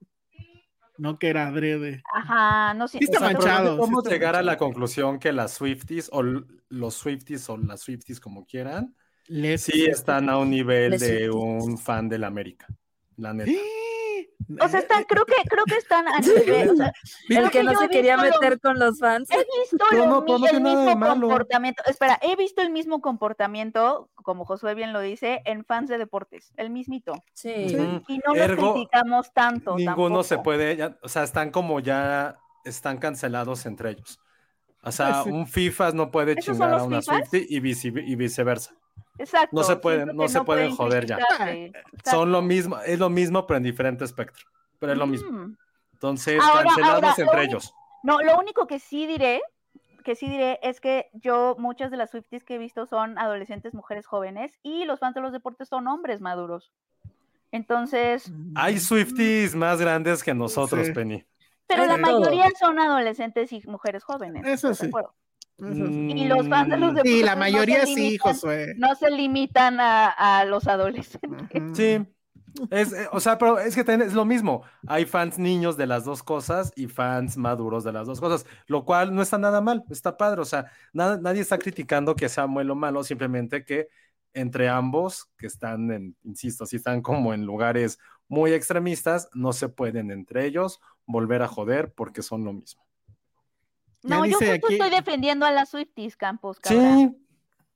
No 0.98 1.20
que 1.20 1.28
era 1.30 1.46
adrede. 1.48 2.02
Ajá, 2.12 2.74
no 2.74 2.88
sé. 2.88 2.98
Sí 2.98 3.04
está 3.04 3.18
O 3.18 3.20
sea, 3.20 3.28
pero 3.30 3.40
manchado, 3.40 3.64
no 3.66 3.72
sí 3.74 3.78
podemos 3.82 4.04
está 4.06 4.16
llegar 4.16 4.36
a 4.36 4.42
la 4.42 4.58
conclusión 4.58 5.20
que 5.20 5.32
las 5.32 5.54
Swifties 5.54 6.10
o 6.12 6.24
los 6.24 6.96
Swifties 6.96 7.48
o 7.50 7.58
las 7.58 7.82
Swifties 7.82 8.20
como 8.20 8.48
quieran, 8.48 8.96
Les- 9.28 9.62
sí 9.62 9.86
están 9.86 10.28
a 10.28 10.40
un 10.40 10.50
nivel 10.50 10.90
Les 10.92 11.02
de 11.02 11.08
Swifties. 11.28 11.36
un 11.36 11.78
fan 11.78 12.10
del 12.10 12.24
América. 12.24 12.66
La 13.18 13.34
neta. 13.34 13.52
O 14.62 14.68
sea, 14.70 14.80
están, 14.80 15.04
creo 15.04 15.26
que, 15.26 15.34
creo 15.50 15.66
que 15.66 15.76
están 15.76 16.08
a 16.08 16.20
nivel, 16.22 16.70
o 16.70 16.76
sea, 16.76 16.94
El 17.30 17.50
que 17.52 17.64
no 17.64 17.78
se 17.78 17.86
he 17.86 17.90
quería 17.90 18.16
visto 18.16 18.30
lo- 18.30 18.42
meter 18.42 18.60
con 18.62 18.80
los 18.80 19.00
fans. 19.00 19.30
He 19.30 19.38
visto 19.38 19.86
lo 19.92 20.48
el 20.48 20.62
mismo 20.62 21.00
comportamiento. 21.00 21.84
Espera, 21.86 22.18
he 22.22 22.36
visto 22.38 22.62
el 22.62 22.70
mismo 22.70 23.02
comportamiento, 23.02 24.10
como 24.16 24.46
Josué 24.46 24.74
bien 24.76 24.94
lo 24.94 25.02
dice, 25.02 25.42
en 25.46 25.66
fans 25.66 25.90
de 25.90 25.98
deportes, 25.98 26.54
el 26.58 26.70
mismito. 26.70 27.14
Sí. 27.34 27.76
Ujú. 27.76 28.04
Y 28.08 28.20
no 28.26 28.36
Ergo, 28.36 28.62
los 28.62 28.74
criticamos 28.74 29.34
tanto. 29.34 29.76
Ninguno 29.76 30.24
se 30.24 30.38
puede, 30.40 30.76
ya- 30.78 30.98
o 31.02 31.10
sea, 31.10 31.24
están 31.24 31.52
como 31.52 31.80
ya, 31.80 32.38
están 32.64 32.98
cancelados 33.00 33.66
entre 33.66 33.92
ellos. 33.92 34.20
O 34.84 34.92
sea, 34.92 35.24
sí. 35.24 35.30
un 35.30 35.48
FIFA 35.48 35.92
no 35.92 36.12
puede 36.12 36.34
¿Esos 36.34 36.56
son 36.58 36.68
chingar 36.68 36.74
a 36.80 36.84
una 36.84 37.02
FIFAs? 37.02 37.18
Swiftie 37.30 37.46
y, 37.50 37.60
vice- 37.60 37.92
y 38.06 38.16
viceversa. 38.16 38.74
Exacto. 39.18 39.56
No 39.56 39.64
se 39.64 39.76
pueden- 39.78 40.16
no 40.16 40.28
se 40.28 40.44
pueden 40.44 40.76
joder 40.76 41.06
ya. 41.06 41.18
Exacto. 41.18 42.12
Son 42.12 42.32
lo 42.32 42.42
mismo, 42.42 42.78
es 42.80 43.00
lo 43.00 43.10
mismo, 43.10 43.46
pero 43.48 43.58
en 43.58 43.64
diferente 43.64 44.04
espectro. 44.06 44.46
Pero 44.80 44.92
es 44.94 44.98
lo 44.98 45.08
mismo. 45.08 45.32
Mm. 45.32 45.58
Entonces, 45.94 46.40
Ahora- 46.42 46.64
cancelados 46.66 46.96
ahora, 46.96 47.10
entre 47.10 47.24
único- 47.26 47.42
ellos. 47.42 47.74
No, 48.04 48.22
lo 48.22 48.38
único 48.38 48.68
que 48.68 48.78
sí 48.80 49.08
diré, 49.08 49.42
que 50.04 50.16
sí 50.16 50.30
diré, 50.30 50.60
es 50.62 50.80
que 50.80 51.10
yo, 51.14 51.56
muchas 51.60 51.90
de 51.92 51.98
las 51.98 52.12
Swifties 52.12 52.44
que 52.44 52.56
he 52.56 52.58
visto 52.60 52.86
son 52.86 53.18
adolescentes, 53.18 53.74
mujeres 53.74 54.06
jóvenes, 54.06 54.54
y 54.64 54.86
los 54.86 55.00
fans 55.00 55.16
de 55.16 55.22
los 55.22 55.32
deportes 55.34 55.68
son 55.68 55.88
hombres 55.88 56.22
maduros. 56.22 56.72
Entonces, 57.52 58.32
Hay 58.56 58.80
Swifties 58.80 59.56
más 59.56 59.80
grandes 59.82 60.24
que 60.24 60.34
nosotros, 60.34 60.88
Sí. 60.88 60.94
Penny. 60.94 61.26
pero 61.66 61.86
la 61.86 61.98
mayoría 61.98 62.50
son 62.60 62.80
adolescentes 62.80 63.52
y 63.52 63.62
mujeres 63.66 64.04
jóvenes. 64.04 64.44
Eso 64.46 64.70
¿estás 64.70 64.80
de 64.80 64.86
sí. 64.88 64.92
Y 65.60 66.26
los 66.26 66.48
fans 66.48 66.70
de 66.70 66.78
los 66.78 66.92
Mm, 66.92 66.96
deportes 66.96 67.12
Sí, 67.14 67.24
la 67.24 67.34
no 67.36 67.40
mayoría 67.40 67.86
se 67.86 67.94
sí, 67.94 68.18
Josué. 68.18 68.76
No 68.78 68.96
se 68.96 69.10
limitan 69.10 69.80
a, 69.80 70.10
a 70.10 70.46
los 70.46 70.68
adolescentes. 70.68 71.64
Sí. 71.74 72.06
Es, 72.72 72.92
eh, 72.92 73.08
o 73.12 73.20
sea, 73.20 73.38
pero 73.38 73.60
es 73.60 73.76
que 73.76 73.82
es 73.82 74.14
lo 74.14 74.26
mismo. 74.26 74.64
Hay 74.88 75.06
fans 75.06 75.38
niños 75.38 75.78
de 75.78 75.86
las 75.86 76.06
dos 76.06 76.24
cosas 76.24 76.72
y 76.76 76.88
fans 76.88 77.38
maduros 77.38 77.84
de 77.84 77.92
las 77.92 78.08
dos 78.08 78.20
cosas, 78.20 78.46
lo 78.68 78.84
cual 78.84 79.14
no 79.14 79.22
está 79.22 79.38
nada 79.38 79.62
mal, 79.62 79.84
está 79.90 80.18
padre. 80.18 80.42
O 80.42 80.46
sea, 80.46 80.72
nada- 80.94 81.18
nadie 81.22 81.42
está 81.42 81.58
criticando 81.60 82.16
que 82.16 82.30
sea 82.30 82.46
bueno 82.46 82.74
o 82.74 82.76
malo, 82.76 83.04
simplemente 83.04 83.64
que 83.64 83.90
entre 84.34 84.70
ambos, 84.70 85.30
que 85.38 85.48
están 85.48 85.92
en, 85.92 86.16
insisto, 86.24 86.66
si 86.66 86.78
están 86.78 87.02
como 87.02 87.34
en 87.34 87.46
lugares 87.46 88.00
muy 88.28 88.54
extremistas, 88.54 89.30
no 89.34 89.54
se 89.54 89.70
pueden 89.70 90.12
entre 90.12 90.46
ellos 90.46 90.80
volver 91.06 91.42
a 91.42 91.48
joder 91.48 91.94
porque 91.94 92.22
son 92.22 92.44
lo 92.44 92.54
mismo. 92.54 92.87
No, 94.08 94.26
Ya 94.26 94.32
yo 94.32 94.38
justo 94.38 94.54
aquí- 94.54 94.74
estoy 94.74 94.90
defendiendo 94.90 95.46
a 95.46 95.52
las 95.52 95.70
Swifties, 95.70 96.16
Campos. 96.18 96.58
Sí. 96.64 97.10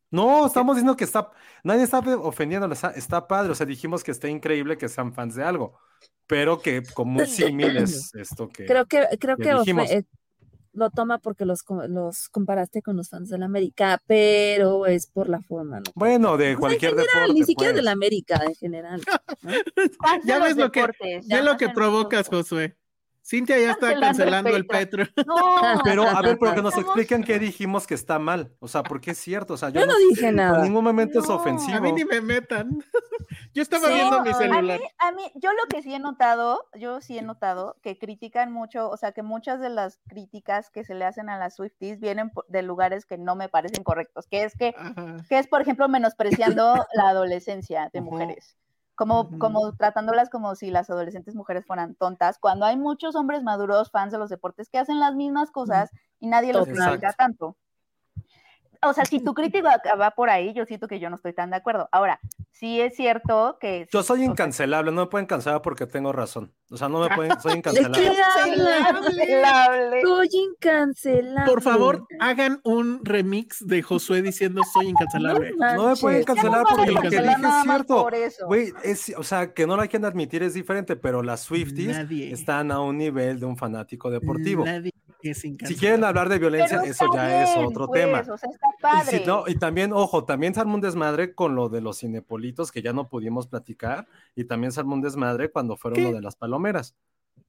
No, 0.09 0.45
estamos 0.47 0.75
diciendo 0.75 0.97
que 0.97 1.05
está, 1.05 1.31
nadie 1.63 1.83
está 1.83 1.99
ofendiendo, 1.99 2.69
está, 2.73 2.89
está 2.91 3.27
padre, 3.27 3.51
o 3.51 3.55
sea, 3.55 3.65
dijimos 3.65 4.03
que 4.03 4.11
está 4.11 4.27
increíble 4.27 4.77
que 4.77 4.89
sean 4.89 5.13
fans 5.13 5.35
de 5.35 5.43
algo, 5.43 5.77
pero 6.27 6.59
que 6.59 6.83
como 6.93 7.19
un 7.21 7.27
símil 7.27 7.77
es 7.77 8.13
esto 8.15 8.49
que... 8.49 8.65
Creo 8.65 8.85
que, 8.87 9.07
creo 9.19 9.37
que 9.37 9.49
eh, 9.49 10.03
lo 10.73 10.89
toma 10.89 11.19
porque 11.19 11.45
los, 11.45 11.63
los 11.87 12.27
comparaste 12.27 12.81
con 12.81 12.97
los 12.97 13.09
fans 13.09 13.29
del 13.29 13.43
América, 13.43 14.01
pero 14.05 14.85
es 14.85 15.07
por 15.07 15.29
la 15.29 15.39
forma, 15.41 15.77
¿no? 15.79 15.91
Bueno, 15.95 16.35
de 16.35 16.43
Pues 16.45 16.51
en 16.55 16.59
cualquier 16.59 16.91
general, 16.91 17.13
deporte. 17.13 17.33
ni 17.33 17.43
siquiera 17.45 17.71
pues. 17.71 17.75
del 17.77 17.87
América 17.87 18.41
en 18.45 18.55
general. 18.55 19.01
de 19.43 19.91
Ya 20.25 20.39
ves 20.39 20.57
lo 20.57 20.71
que, 20.73 20.81
deportes, 20.81 21.25
ya 21.27 21.41
lo 21.41 21.55
que 21.57 21.69
provocas. 21.69 22.27
Josué. 22.27 22.75
Cintia 23.23 23.57
ya 23.59 23.71
está 23.71 23.87
Cancelando 23.93 24.07
cancelando 24.07 24.49
el 24.49 24.55
el 24.55 24.65
Petro. 24.65 25.05
No, 25.27 25.35
Pero 25.83 26.03
a 26.07 26.21
ver, 26.21 26.37
pero 26.39 26.55
que 26.55 26.61
nos 26.61 26.75
expliquen 26.77 27.23
qué 27.23 27.37
dijimos 27.39 27.85
que 27.85 27.93
está 27.93 28.17
mal. 28.19 28.51
O 28.59 28.67
sea, 28.67 28.81
porque 28.83 29.11
es 29.11 29.17
cierto. 29.19 29.53
O 29.53 29.57
sea, 29.57 29.69
yo, 29.69 29.81
Yo 29.81 29.85
no 29.85 29.97
dije 30.09 30.27
En 30.29 30.35
nada. 30.37 30.63
ningún 30.63 30.83
momento 30.83 31.19
es 31.19 31.29
ofensivo. 31.29 31.77
A 31.77 31.81
mí 31.81 31.91
ni 31.93 32.03
me 32.03 32.19
metan. 32.19 32.83
Yo 33.53 33.61
estaba 33.61 33.87
Sí, 33.87 33.93
viendo 33.93 34.21
mi 34.21 34.29
a 34.29 34.33
celular. 34.33 34.79
mí, 34.79 34.85
a 34.97 35.11
mí, 35.13 35.31
yo 35.35 35.51
lo 35.53 35.65
que 35.69 35.81
sí 35.81 35.93
he 35.93 35.99
notado, 35.99 36.65
yo 36.77 36.99
sí 37.01 37.17
he 37.17 37.21
notado 37.21 37.77
que 37.81 37.97
critican 37.97 38.51
mucho, 38.51 38.89
o 38.89 38.97
sea, 38.97 39.11
que 39.13 39.23
muchas 39.23 39.59
de 39.61 39.69
las 39.69 39.99
críticas 40.09 40.69
que 40.69 40.83
se 40.83 40.95
le 40.95 41.05
hacen 41.05 41.29
a 41.29 41.37
las 41.37 41.55
Swifties 41.55 41.99
vienen 42.01 42.31
de 42.49 42.61
lugares 42.61 43.05
que 43.05 43.17
no 43.17 43.35
me 43.35 43.47
parecen 43.49 43.83
correctos, 43.83 44.27
que 44.27 44.43
es 44.43 44.55
que, 44.57 44.73
Ajá. 44.77 45.17
que 45.29 45.37
es, 45.39 45.47
por 45.47 45.61
ejemplo, 45.61 45.87
menospreciando 45.87 46.85
la 46.93 47.09
adolescencia 47.09 47.89
de 47.93 48.01
mujeres. 48.01 48.57
Como, 49.01 49.39
como 49.39 49.73
tratándolas 49.73 50.29
como 50.29 50.53
si 50.53 50.69
las 50.69 50.91
adolescentes 50.91 51.33
mujeres 51.33 51.65
fueran 51.65 51.95
tontas, 51.95 52.37
cuando 52.37 52.67
hay 52.67 52.77
muchos 52.77 53.15
hombres 53.15 53.41
maduros, 53.41 53.89
fans 53.89 54.11
de 54.11 54.19
los 54.19 54.29
deportes, 54.29 54.69
que 54.69 54.77
hacen 54.77 54.99
las 54.99 55.15
mismas 55.15 55.49
cosas 55.49 55.89
y 56.19 56.27
nadie 56.27 56.53
los 56.53 56.67
critica 56.67 57.11
tanto. 57.13 57.57
O 58.83 58.93
sea, 58.93 59.03
si 59.05 59.19
tu 59.19 59.33
crítica 59.33 59.81
va 59.99 60.11
por 60.11 60.29
ahí, 60.29 60.53
yo 60.53 60.67
siento 60.67 60.87
que 60.87 60.99
yo 60.99 61.09
no 61.09 61.15
estoy 61.15 61.33
tan 61.33 61.49
de 61.49 61.55
acuerdo. 61.55 61.89
Ahora, 61.91 62.19
sí 62.51 62.79
es 62.79 62.95
cierto 62.95 63.57
que... 63.59 63.87
Yo 63.91 64.03
soy 64.03 64.23
incancelable, 64.23 64.91
no 64.91 65.01
me 65.01 65.07
pueden 65.07 65.25
cancelar 65.25 65.61
porque 65.61 65.87
tengo 65.87 66.11
razón. 66.11 66.53
O 66.69 66.77
sea, 66.77 66.89
no 66.89 66.99
me 66.99 67.13
pueden, 67.15 67.39
soy 67.41 67.51
¿De 67.53 67.57
incancelable. 67.57 67.99
qué 68.01 68.09
hablas? 68.09 69.01
Cancelable. 69.01 70.01
Soy 70.01 70.29
incancelable. 70.33 71.51
Por 71.51 71.61
favor, 71.61 72.07
hagan 72.19 72.61
un 72.63 73.03
remix 73.03 73.65
de 73.65 73.81
Josué 73.81 74.21
diciendo 74.21 74.61
soy 74.73 74.87
incancelable. 74.87 75.53
No 75.57 75.89
me 75.89 75.95
pueden 75.95 76.23
cancelar 76.23 76.63
no 76.63 76.75
porque 76.75 76.91
lo 76.91 77.01
que 77.01 77.09
dije 77.09 77.21
es 77.21 77.63
cierto. 77.63 78.09
Güey, 78.47 78.73
es, 78.83 79.13
o 79.17 79.23
sea, 79.23 79.53
que 79.53 79.65
no 79.67 79.75
lo 79.75 79.81
quieren 79.83 80.05
admitir 80.05 80.43
es 80.43 80.53
diferente, 80.53 80.95
pero 80.95 81.23
las 81.23 81.41
Swifties 81.41 81.97
Nadie. 81.97 82.31
están 82.31 82.71
a 82.71 82.79
un 82.79 82.97
nivel 82.97 83.39
de 83.39 83.45
un 83.45 83.57
fanático 83.57 84.09
deportivo. 84.09 84.65
Nadie 84.65 84.91
es 85.29 85.39
Si 85.39 85.55
quieren 85.77 86.03
hablar 86.03 86.27
de 86.29 86.39
violencia, 86.39 86.79
Pero 86.81 86.91
eso 86.91 87.05
ya 87.13 87.43
es 87.43 87.57
otro 87.57 87.87
pues, 87.87 88.01
tema. 88.01 88.19
O 88.21 88.37
sea, 88.37 88.49
está 88.49 89.03
Y, 89.03 89.19
si 89.19 89.25
no- 89.25 89.43
y 89.47 89.55
también, 89.55 89.93
ojo, 89.93 90.25
también 90.25 90.53
se 90.53 90.59
armó 90.59 90.75
un 90.75 90.81
desmadre 90.81 91.33
con 91.35 91.55
lo 91.55 91.69
de 91.69 91.81
los 91.81 91.99
cinepolitos 91.99 92.71
que 92.71 92.81
ya 92.81 92.91
no 92.93 93.07
pudimos 93.07 93.47
platicar. 93.47 94.07
Y 94.35 94.45
también 94.45 94.71
se 94.71 94.79
armó 94.79 94.95
un 94.95 95.01
desmadre 95.01 95.51
cuando 95.51 95.77
fueron 95.77 95.95
¿Qué? 95.97 96.09
lo 96.09 96.15
de 96.17 96.21
las 96.21 96.35
palomeras. 96.35 96.95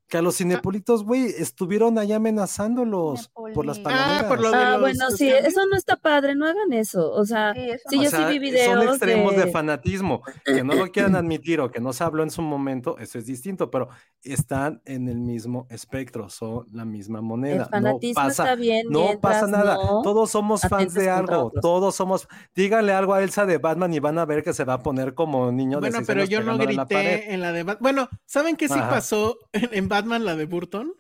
Que 0.09 0.19
a 0.19 0.23
los 0.23 0.37
cinepolitos, 0.37 1.05
güey, 1.05 1.25
estuvieron 1.39 1.99
allá 1.99 2.17
amenazándolos 2.17 3.31
por 3.55 3.65
las 3.65 3.79
palomeras. 3.79 4.23
Ah, 4.25 4.29
por 4.29 4.41
lo 4.41 4.51
de 4.51 4.57
Ah, 4.57 4.71
los- 4.73 4.81
bueno, 4.81 5.11
sí, 5.11 5.31
cambios. 5.31 5.47
eso 5.53 5.67
no 5.67 5.75
está 5.77 5.97
padre, 5.97 6.35
no 6.35 6.47
hagan 6.47 6.73
eso. 6.75 7.11
O 7.13 7.25
sea, 7.25 7.55
Sí, 7.55 7.61
eso 7.71 7.83
sí, 7.89 7.97
no. 7.97 8.03
yo 8.03 8.09
O 8.09 8.11
sea, 8.11 8.27
sí 8.27 8.33
vi 8.33 8.39
videos 8.39 8.75
son 8.79 8.89
extremos 8.89 9.35
de... 9.37 9.45
de- 9.47 9.51
fanatismo. 9.53 10.23
Que 10.45 10.63
no 10.63 10.75
lo 10.75 10.89
quieran 10.93 11.17
admitir 11.17 11.61
o 11.61 11.71
que 11.71 11.81
no 11.81 11.95
se 11.95 12.05
habló 12.05 12.23
en 12.23 12.31
su 12.31 12.43
momento, 12.43 12.99
eso 12.99 13.19
es 13.19 13.25
distinto, 13.25 13.71
pero 13.71 13.89
están 14.23 14.83
en 14.85 15.09
el 15.09 15.19
mismo 15.19 15.67
espectro, 15.71 16.29
son 16.29 16.67
la 16.73 16.85
misma 16.85 17.23
moneda. 17.23 17.65
El 17.65 17.71
fanatismo 17.71 18.23
no 18.23 18.29
pasa, 18.29 18.43
está 18.45 18.55
bien 18.55 18.87
no 18.91 19.19
pasa 19.21 19.47
nada. 19.47 19.77
no 19.77 20.03
Todos 20.03 20.31
somos 20.31 20.61
fans 20.61 20.93
de 20.95 21.09
algo, 21.09 21.47
otros. 21.47 21.63
todos 21.63 21.95
somos. 21.97 22.29
Díganle 22.55 22.93
algo 22.93 23.15
a 23.15 23.23
Elsa 23.23 23.47
de 23.47 23.57
Batman 23.59 23.93
y 23.95 23.99
van 24.01 24.19
a 24.19 24.27
ver 24.27 24.43
que 24.43 24.53
se 24.53 24.65
va 24.65 24.75
a 24.75 24.79
poner 24.83 25.15
como 25.15 25.51
niño 25.51 25.81
de 25.81 25.89
Bueno, 25.91 26.05
pero 26.07 26.25
yo 26.25 26.43
no 26.43 26.53
en 26.53 26.59
la 26.59 26.65
grité 26.85 27.33
en 27.33 27.41
la 27.41 27.53
de 27.53 27.63
Batman. 27.63 27.79
Bueno, 27.83 28.09
¿saben 28.27 28.57
qué 28.57 28.69
sí 28.69 28.75
Ajá. 28.79 28.91
pasó 28.91 29.39
en, 29.53 29.71
en 29.73 29.89
Batman, 29.93 30.25
la 30.25 30.37
de 30.37 30.47
Burton? 30.47 30.95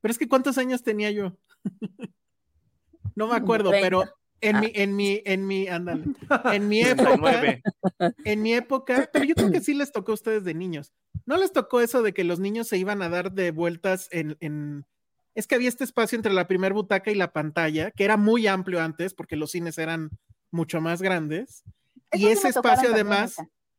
Pero 0.00 0.12
es 0.12 0.18
que 0.18 0.28
¿cuántos 0.28 0.56
años 0.58 0.82
tenía 0.84 1.10
yo? 1.10 1.36
no 3.16 3.26
me 3.28 3.36
acuerdo, 3.36 3.70
30. 3.70 3.86
pero 3.86 4.04
en 4.40 4.56
Ah. 4.56 4.60
mi, 4.60 4.72
en 4.74 4.96
mi, 4.96 5.22
en 5.24 5.46
mi, 5.46 5.68
ándale, 5.68 6.04
en 6.52 6.68
mi 6.68 6.80
época, 6.82 7.40
39. 7.40 7.62
en 8.24 8.42
mi 8.42 8.54
época, 8.54 9.08
pero 9.12 9.24
yo 9.24 9.34
creo 9.34 9.50
que 9.52 9.60
sí 9.60 9.74
les 9.74 9.92
tocó 9.92 10.12
a 10.12 10.14
ustedes 10.14 10.44
de 10.44 10.54
niños. 10.54 10.92
¿No 11.26 11.36
les 11.36 11.52
tocó 11.52 11.80
eso 11.80 12.02
de 12.02 12.12
que 12.12 12.24
los 12.24 12.40
niños 12.40 12.66
se 12.68 12.78
iban 12.78 13.02
a 13.02 13.08
dar 13.08 13.32
de 13.32 13.50
vueltas 13.52 14.08
en, 14.10 14.36
en... 14.40 14.84
Es 15.34 15.46
que 15.46 15.54
había 15.54 15.68
este 15.68 15.84
espacio 15.84 16.16
entre 16.16 16.32
la 16.32 16.46
primer 16.48 16.72
butaca 16.74 17.10
y 17.10 17.14
la 17.14 17.32
pantalla, 17.32 17.90
que 17.92 18.04
era 18.04 18.16
muy 18.16 18.46
amplio 18.46 18.80
antes, 18.80 19.14
porque 19.14 19.36
los 19.36 19.50
cines 19.52 19.78
eran 19.78 20.10
mucho 20.50 20.80
más 20.80 21.00
grandes. 21.00 21.62
Eso 22.10 22.26
y 22.26 22.26
ese 22.26 22.48
espacio 22.48 22.90
además, 22.92 23.36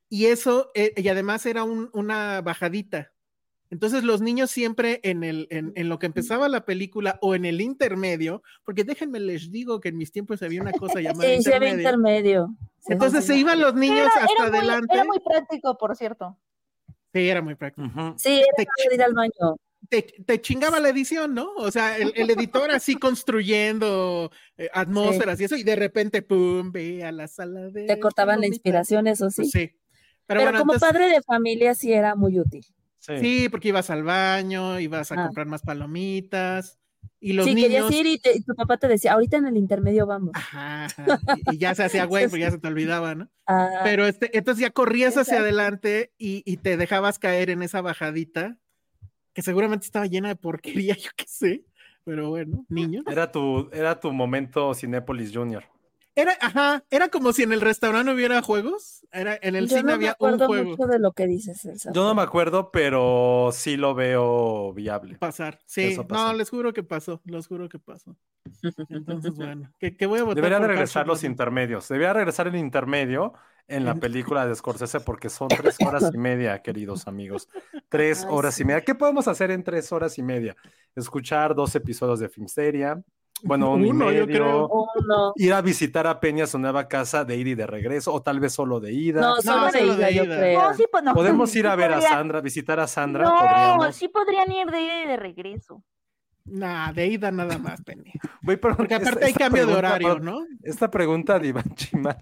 y 0.10 0.26
eso, 0.26 0.72
eh, 0.74 0.94
y 0.98 1.08
además 1.10 1.46
era 1.46 1.64
un- 1.64 1.90
una 1.94 2.42
bajadita. 2.42 3.12
Entonces 3.74 4.04
los 4.04 4.22
niños 4.22 4.52
siempre 4.52 5.00
en, 5.02 5.24
el, 5.24 5.48
en, 5.50 5.72
en 5.76 5.90
lo 5.90 5.98
que 5.98 6.06
empezaba 6.06 6.48
la 6.48 6.64
película 6.64 7.18
o 7.24 7.34
en 7.34 7.44
el 7.44 7.60
intermedio, 7.60 8.44
porque 8.64 8.84
déjenme 8.84 9.20
les 9.20 9.50
digo 9.52 9.80
que 9.80 9.90
en 9.90 9.98
mis 9.98 10.12
tiempos 10.12 10.44
había 10.44 10.62
una 10.62 10.74
cosa 10.74 11.00
llamada 11.02 11.28
Sí, 11.28 11.42
sí 11.42 11.52
había 11.52 11.70
intermedio. 11.72 11.80
intermedio. 11.80 12.56
Sí, 12.82 12.94
Entonces 12.94 13.26
sí, 13.26 13.34
se 13.34 13.40
iban 13.40 13.60
los 13.60 13.74
niños 13.74 13.98
Era, 14.16 14.26
hasta 14.26 14.26
era 14.44 14.50
muy, 14.52 14.58
adelante. 14.60 14.94
era 14.94 15.06
muy 15.06 15.18
práctico, 15.26 15.76
por 15.76 15.96
cierto. 15.96 16.38
Sí, 17.12 17.28
era 17.28 17.42
muy 17.42 17.56
práctico. 17.56 17.90
Sí, 18.18 18.36
era 18.42 18.48
Te 18.58 18.66
para 18.66 18.94
ir 18.96 19.02
al 19.04 19.14
baño. 19.14 19.58
Te, 19.90 20.02
te 20.04 20.40
chingaba 20.40 20.80
la 20.80 20.90
edición, 20.90 21.34
¿no? 21.34 21.52
O 21.56 21.72
sea, 21.72 21.98
el, 21.98 22.14
el 22.16 22.30
editor 22.30 22.70
así 22.70 22.96
construyendo 23.00 24.30
eh, 24.56 24.70
atmósferas 24.72 25.42
y 25.42 25.46
eso, 25.46 25.56
y 25.56 25.64
de 25.64 25.76
repente, 25.76 26.22
pum, 26.22 26.72
ve 26.72 27.04
a 27.04 27.12
la 27.12 27.28
sala 27.28 27.70
de. 27.70 27.86
Te 27.88 28.00
cortaban 28.00 28.40
la 28.40 28.46
inspiración, 28.48 29.08
eso 29.08 29.32
sí. 29.32 29.42
Pues 29.42 29.52
sí. 29.52 29.68
Pero, 29.68 29.80
Pero, 30.28 30.42
bueno, 30.44 30.60
como 30.60 30.74
entonces- 30.76 30.90
padre 30.94 31.10
de 31.10 31.22
familia 31.24 31.74
sí 31.76 31.92
era 31.92 32.14
muy 32.16 32.40
útil. 32.40 32.64
Sí. 33.06 33.18
Sí, 33.20 33.50
porque 33.50 33.68
ibas 33.68 33.90
al 33.90 34.04
baño, 34.04 34.80
ibas 34.80 35.12
a 35.12 35.16
Ah. 35.16 35.26
comprar 35.26 35.46
más 35.46 35.62
palomitas, 35.62 36.80
y 37.20 37.34
los 37.34 37.46
sí, 37.46 37.54
niños. 37.56 37.70
querías 37.90 37.92
ir 37.92 38.06
y, 38.06 38.18
te- 38.18 38.38
y 38.38 38.42
tu 38.44 38.56
papá 38.56 38.78
te 38.78 38.88
decía, 38.88 39.12
ahorita 39.14 39.36
en 39.38 39.48
el 39.48 39.58
intermedio 39.58 40.06
vamos. 40.06 40.32
Ajá, 40.36 40.86
ajá, 40.86 41.20
y, 41.52 41.56
y 41.56 41.58
ya 41.58 41.76
se 41.76 41.84
hacía 41.84 42.06
güey, 42.06 42.28
porque 42.30 42.40
ya 42.42 42.52
se 42.52 42.60
te 42.60 42.68
olvidaba, 42.68 43.14
¿no? 43.16 43.30
Ah, 43.46 43.82
Pero 43.84 44.08
este, 44.08 44.38
entonces 44.38 44.62
ya 44.62 44.70
corrías 44.72 45.18
hacia 45.18 45.40
adelante 45.40 46.14
y, 46.18 46.44
y 46.46 46.58
te 46.58 46.78
dejabas 46.78 47.20
caer 47.20 47.50
en 47.50 47.62
esa 47.62 47.82
bajadita, 47.82 48.58
que 49.34 49.42
seguramente 49.42 49.86
estaba 49.86 50.06
llena 50.06 50.30
de 50.30 50.36
porquería, 50.38 50.96
yo 51.00 51.12
qué 51.18 51.26
sé. 51.28 51.66
Pero 52.06 52.30
bueno, 52.30 52.66
niños. 52.70 53.04
Era 53.10 53.32
tu, 53.32 53.70
era 53.74 54.00
tu 54.00 54.12
momento 54.14 54.74
Cinépolis 54.74 55.32
Junior. 55.34 55.66
Era, 56.16 56.38
ajá, 56.42 56.84
era 56.92 57.10
como 57.10 57.34
si 57.34 57.42
en 57.44 57.54
el 57.54 57.62
restaurante 57.62 58.14
hubiera 58.14 58.42
juegos. 58.44 59.06
Era, 59.12 59.38
en 59.42 59.56
el 59.56 59.68
yo 59.68 59.78
cine 59.78 59.82
no 59.82 59.88
me 59.88 59.94
había 59.94 60.10
un 60.20 60.36
acuerdo 60.36 60.48
juego. 60.48 60.70
mucho 60.72 60.86
de 60.88 61.00
lo 61.00 61.12
que 61.14 61.26
dices, 61.28 61.66
Elsa. 61.66 61.92
Yo 61.92 62.04
no 62.04 62.14
me 62.14 62.22
acuerdo, 62.22 62.72
pero 62.72 63.50
sí 63.52 63.78
lo 63.78 63.96
veo 63.96 64.74
viable. 64.74 65.16
Pasar. 65.18 65.60
Sí, 65.66 65.82
Eso 65.84 66.08
pasó. 66.08 66.28
no, 66.28 66.34
les 66.34 66.50
juro 66.50 66.72
que 66.74 66.84
pasó, 66.84 67.22
les 67.26 67.48
juro 67.48 67.68
que 67.68 67.80
pasó. 67.80 68.16
Entonces, 68.90 69.34
bueno, 69.36 69.72
que, 69.80 69.96
que 69.98 70.06
voy 70.06 70.20
a 70.20 70.24
votar. 70.24 70.36
Deberían 70.36 70.62
por 70.62 70.70
regresar 70.70 71.08
los 71.08 71.24
intermedios. 71.24 71.88
Debería 71.88 72.14
regresar 72.14 72.48
el 72.48 72.56
intermedio 72.56 73.34
en 73.68 73.86
la 73.86 73.96
película 73.96 74.46
de 74.46 74.54
Scorsese 74.56 75.00
porque 75.00 75.30
son 75.30 75.48
tres 75.48 75.78
horas 75.86 76.12
y 76.14 76.18
media, 76.18 76.62
queridos 76.62 77.08
amigos. 77.08 77.48
Tres 77.90 78.24
Ay, 78.24 78.30
horas 78.30 78.56
sí. 78.56 78.64
y 78.64 78.66
media. 78.66 78.82
¿Qué 78.82 78.94
podemos 78.96 79.28
hacer 79.28 79.52
en 79.52 79.64
tres 79.64 79.92
horas 79.92 80.18
y 80.18 80.24
media? 80.24 80.56
Escuchar 80.96 81.56
dos 81.56 81.74
episodios 81.76 82.20
de 82.20 82.30
Filmsteria. 82.30 83.02
Bueno, 83.46 83.74
uno, 83.74 83.88
Uno, 83.90 84.12
y 84.12 84.16
yo 84.18 84.26
creo. 84.26 84.70
Ir 85.36 85.54
a 85.54 85.62
visitar 85.62 86.08
a 86.08 86.20
Peña 86.22 86.48
su 86.48 86.58
nueva 86.60 86.88
casa 86.88 87.26
de 87.26 87.36
ida 87.36 87.50
y 87.50 87.56
de 87.56 87.68
regreso, 87.68 88.14
o 88.14 88.22
tal 88.22 88.40
vez 88.40 88.54
solo 88.54 88.80
de 88.80 88.94
ida. 88.94 89.20
No, 89.22 89.42
solo 89.42 89.66
de 89.66 89.80
solo 89.80 89.94
ida, 89.96 90.08
de 90.08 90.14
yo 90.16 90.24
ida. 90.24 90.38
creo. 90.38 90.62
No, 90.62 90.74
sí, 90.76 90.86
pues 90.90 91.04
no. 91.04 91.14
Podemos 91.14 91.54
ir 91.56 91.68
a 91.68 91.76
ver 91.76 91.92
a 91.94 92.02
Sandra, 92.02 92.40
visitar 92.42 92.80
a 92.80 92.88
Sandra. 92.88 93.26
No, 93.26 93.36
podríamos. 93.38 93.96
sí 93.96 94.08
podrían 94.08 94.50
ir 94.52 94.72
de 94.72 94.82
ida 94.82 95.04
y 95.04 95.08
de 95.08 95.18
regreso. 95.18 95.84
Nah, 96.46 96.92
de 96.94 97.08
ida 97.08 97.32
nada 97.32 97.58
más, 97.58 97.82
Penny. 97.84 98.12
Güey, 98.42 98.58
pero 98.58 98.76
Porque 98.78 98.96
esta- 98.96 99.10
aparte 99.10 99.26
hay 99.26 99.34
cambio 99.34 99.66
de 99.68 99.74
horario, 99.74 100.20
¿no? 100.20 100.46
Esta 100.62 100.90
pregunta 100.90 101.38
de 101.40 101.48
Iván 101.50 101.76
Chimal. 101.76 102.18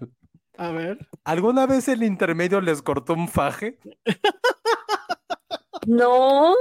A 0.58 0.70
ver. 0.70 1.08
¿Alguna 1.24 1.66
vez 1.66 1.88
el 1.88 2.02
intermedio 2.02 2.60
les 2.60 2.82
cortó 2.82 3.14
un 3.14 3.26
faje? 3.28 3.78
No, 5.86 6.54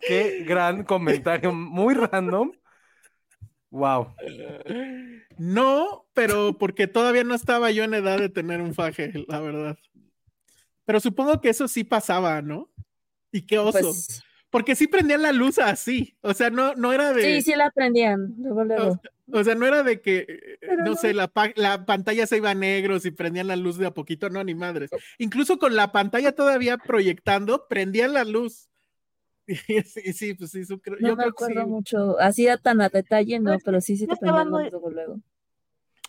Qué 0.00 0.44
gran 0.46 0.84
comentario, 0.84 1.52
muy 1.52 1.94
random. 1.94 2.52
Wow. 3.76 4.14
No, 5.36 6.06
pero 6.14 6.56
porque 6.58 6.86
todavía 6.86 7.24
no 7.24 7.34
estaba 7.34 7.70
yo 7.70 7.84
en 7.84 7.92
edad 7.92 8.18
de 8.18 8.30
tener 8.30 8.62
un 8.62 8.74
faje, 8.74 9.12
la 9.28 9.38
verdad. 9.40 9.78
Pero 10.86 10.98
supongo 11.00 11.40
que 11.42 11.50
eso 11.50 11.68
sí 11.68 11.84
pasaba, 11.84 12.40
¿no? 12.40 12.70
Y 13.32 13.42
qué 13.42 13.58
oso. 13.58 13.78
pues 13.80 14.22
Porque 14.48 14.74
sí 14.74 14.86
prendían 14.86 15.20
la 15.20 15.32
luz 15.32 15.58
así. 15.58 16.16
O 16.22 16.32
sea, 16.32 16.48
no, 16.48 16.74
no 16.74 16.92
era 16.94 17.12
de. 17.12 17.22
sí, 17.22 17.42
sí 17.52 17.54
la. 17.56 17.70
Luego, 18.38 18.64
luego. 18.64 19.00
O 19.32 19.44
sea, 19.44 19.54
no 19.56 19.66
era 19.66 19.82
de 19.82 20.00
que, 20.00 20.56
Pero 20.60 20.76
no, 20.78 20.84
no. 20.92 20.96
sé, 20.96 21.12
la, 21.12 21.26
pa- 21.28 21.52
la 21.56 21.84
pantalla 21.84 22.26
se 22.26 22.36
iba 22.38 22.50
a 22.50 22.54
negro 22.54 22.98
si 23.00 23.10
prendían 23.10 23.48
la 23.48 23.56
luz 23.56 23.76
de 23.76 23.86
a 23.86 23.90
poquito, 23.90 24.30
no, 24.30 24.42
ni 24.42 24.54
madres. 24.54 24.88
Incluso 25.18 25.58
con 25.58 25.74
la 25.76 25.90
pantalla 25.92 26.32
todavía 26.32 26.78
proyectando, 26.78 27.66
prendían 27.68 28.14
la 28.14 28.24
luz. 28.24 28.70
Y 30.04 30.12
sí, 30.12 30.34
pues 30.34 30.50
sí, 30.50 30.64
su- 30.64 30.80
No 30.86 30.96
yo 30.98 30.98
me 30.98 30.98
creo 31.00 31.16
que 31.16 31.24
acuerdo 31.44 31.62
sí. 31.62 31.66
mucho, 31.68 32.18
así 32.18 32.46
tan 32.62 32.80
a 32.80 32.88
detalle, 32.88 33.38
no, 33.38 33.52
Pues, 33.52 33.64
pero 33.64 33.80
sí, 33.80 33.96
sí 33.96 34.02
yo 34.02 34.08
te 34.08 34.14
estaba 34.14 34.42
prendían 34.42 34.50
muy- 34.50 34.70
luego, 34.70 34.90
luego. 34.90 35.20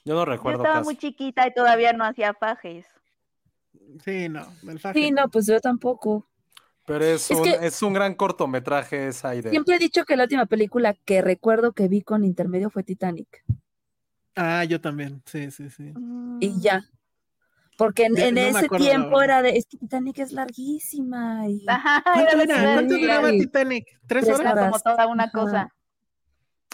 Yo 0.05 0.13
no 0.13 0.21
Yo 0.21 0.25
recuerdo 0.25 0.63
estaba 0.63 0.79
casi. 0.79 0.85
muy 0.85 0.95
chiquita 0.97 1.45
y 1.47 1.53
todavía 1.53 1.93
no 1.93 2.05
hacía 2.05 2.33
fajes. 2.33 2.85
Sí, 4.03 4.29
no, 4.29 4.47
el 4.67 4.79
faje. 4.79 4.99
Sí, 4.99 5.11
no, 5.11 5.29
pues 5.29 5.45
yo 5.47 5.59
tampoco. 5.59 6.25
Pero 6.85 7.03
es, 7.03 7.29
Es 7.29 7.37
un, 7.37 7.43
que- 7.43 7.59
es 7.61 7.81
un 7.81 7.93
gran 7.93 8.15
cortometraje 8.15 9.07
esa 9.07 9.35
idea. 9.35 9.51
Siempre 9.51 9.75
he 9.75 9.79
dicho 9.79 10.05
que 10.05 10.15
la 10.15 10.23
última 10.23 10.45
película 10.45 10.93
que 10.93 11.21
recuerdo 11.21 11.73
que 11.73 11.87
vi 11.89 12.01
con 12.01 12.23
intermedio 12.23 12.69
fue 12.69 12.83
Titanic. 12.83 13.43
Ah, 14.35 14.63
yo 14.63 14.79
también, 14.79 15.21
sí, 15.25 15.51
sí, 15.51 15.69
sí. 15.69 15.93
Y 16.39 16.59
ya. 16.61 16.85
Porque 17.77 18.05
en, 18.05 18.17
Ya 18.17 18.25
en 18.25 18.35
no 18.35 18.41
me 18.41 18.49
ese 18.49 18.69
tiempo 18.69 19.21
era 19.21 19.41
de, 19.41 19.51
es 19.57 19.67
que 19.67 19.77
Titanic 19.77 20.19
es 20.19 20.31
larguísima. 20.33 21.47
Y... 21.47 21.63
Ajá, 21.67 22.03
¿Cuánto, 22.11 22.41
era 22.41 22.73
¿Cuánto 22.73 22.97
duraba. 22.97 23.29
Titanic? 23.31 23.85
¿Tres 24.07 24.25
Tres 24.25 24.39
horas? 24.39 24.53
Era 24.53 24.61
como 24.69 24.79
toda 24.79 25.07
una 25.07 25.23
Ajá. 25.25 25.31
cosa. 25.31 25.69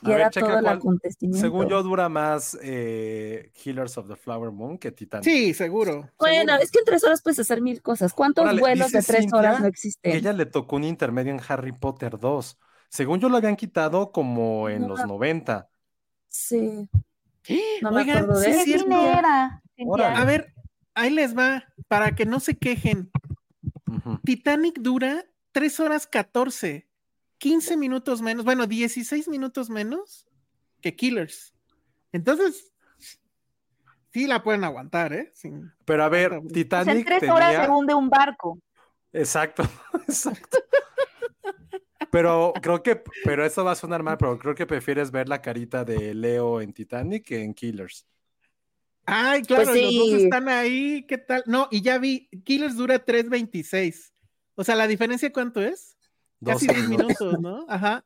Y 0.02 0.06
A 0.06 0.10
ver, 0.10 0.20
era 0.20 0.30
checa 0.30 0.48
todo 0.48 0.60
el 0.60 0.68
acontecimiento. 0.68 1.40
Según 1.40 1.68
yo, 1.70 1.82
dura 1.84 2.10
más 2.10 2.58
eh, 2.62 3.52
Killers 3.54 3.98
of 3.98 4.08
the 4.08 4.16
Flower 4.16 4.52
Moon 4.52 4.78
que 4.78 4.92
Titanic. 4.92 5.24
Sí, 5.24 5.54
seguro. 5.54 6.10
Bueno, 6.20 6.40
seguro. 6.52 6.64
es 6.64 6.72
que 6.72 6.80
en 6.80 6.86
tres 6.86 7.04
horas 7.04 7.22
puedes 7.22 7.40
hacer 7.40 7.62
mil 7.62 7.82
cosas. 7.82 8.14
¿Cuántos 8.14 8.44
Órale, 8.46 8.62
vuelos 8.62 8.92
de 8.92 9.02
tres 9.02 9.22
Cintia 9.22 9.38
horas 9.40 9.60
no 9.60 9.66
que 9.66 9.70
existen? 9.70 10.12
ella 10.18 10.34
le 10.34 10.46
tocó 10.46 10.76
un 10.76 10.84
intermedio 10.84 11.32
en 11.34 11.42
Harry 11.48 11.72
Potter 11.72 12.18
2. 12.20 12.60
Según 12.90 13.20
yo 13.20 13.30
lo 13.30 13.38
habían 13.38 13.56
quitado 13.56 14.12
como 14.12 14.70
en 14.70 14.82
No. 14.82 14.88
los 14.90 15.06
90. 15.06 15.70
Sí. 16.28 16.90
No 17.82 17.92
me 17.92 18.02
Oigan, 18.02 18.18
acuerdo 18.18 18.40
de 18.40 18.46
sí 18.46 18.52
eso. 18.52 18.64
cierto. 18.64 18.86
¿Quién 18.88 19.02
era? 19.02 19.62
Cintia? 19.76 20.12
A 20.18 20.26
ver, 20.26 20.54
ahí 20.96 21.10
les 21.10 21.38
va, 21.38 21.66
para 21.88 22.16
que 22.16 22.26
no 22.26 22.40
se 22.40 22.58
quejen. 22.58 23.12
Titanic 24.24 24.80
dura 24.80 25.26
3 25.52 25.80
horas 25.80 26.08
14, 26.08 26.88
15 27.38 27.78
minutos 27.78 28.22
menos, 28.22 28.44
bueno, 28.46 28.68
16 28.68 29.28
minutos 29.28 29.70
menos 29.70 30.26
que 30.82 30.96
Killers. 30.96 31.54
Entonces, 32.12 32.72
sí 34.12 34.28
la 34.28 34.44
pueden 34.44 34.64
aguantar, 34.64 35.14
¿eh? 35.14 35.32
Sin- 35.34 35.72
Pero 35.86 36.04
a 36.04 36.10
ver, 36.10 36.34
en 36.34 36.42
Pues 36.42 36.50
en 36.50 36.54
Titanic 36.54 37.06
tres 37.06 37.30
horas 37.30 37.52
tenía... 37.52 37.66
se 37.66 37.72
hunde 37.72 37.94
un 37.94 38.10
barco. 38.10 38.60
Exacto, 39.12 39.64
exacto. 40.08 40.58
Pero 42.12 42.54
creo 42.62 42.84
que, 42.84 43.02
pero 43.24 43.44
eso 43.46 43.64
va 43.64 43.72
a 43.72 43.76
sonar 43.76 44.04
mal, 44.04 44.18
pero 44.18 44.38
creo 44.38 44.54
que 44.54 44.68
prefieres 44.68 45.10
ver 45.10 45.28
la 45.28 45.42
carita 45.42 45.84
de 45.84 46.14
Leo 46.14 46.62
en 46.62 46.72
Titanic 46.74 47.26
que 47.26 47.42
en 47.44 47.54
Killers. 47.56 48.06
Ay, 49.06 49.42
claro, 49.42 49.66
Pues 49.72 49.82
los 49.82 49.96
dos 49.96 50.14
están 50.14 50.48
ahí, 50.50 51.06
¿qué 51.08 51.18
tal? 51.18 51.44
No, 51.46 51.68
y 51.72 51.82
ya 51.82 51.98
vi, 51.98 52.30
Killers 52.46 52.78
dura 52.78 53.04
3.26. 53.06 54.14
O 54.56 54.64
sea, 54.64 54.76
¿la 54.76 54.88
diferencia 54.88 55.32
cuánto 55.32 55.62
es? 55.62 55.98
Casi 56.44 56.68
12 56.68 56.80
10 56.80 56.90
minutos, 56.90 57.40
¿no? 57.40 57.66
Ajá. 57.68 58.06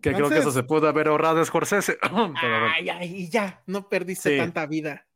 Que 0.00 0.12
creo 0.12 0.28
que 0.28 0.38
eso 0.38 0.50
se 0.50 0.64
pudo 0.64 0.88
haber 0.88 1.08
ahorrado 1.08 1.44
Scorsese. 1.44 1.98
Pero. 2.40 2.66
Ay, 2.74 2.88
ay, 2.88 3.14
y 3.16 3.28
ya, 3.28 3.62
no 3.66 3.88
perdiste 3.88 4.30
Sí. 4.30 4.36
tanta 4.38 4.66
vida. 4.66 5.06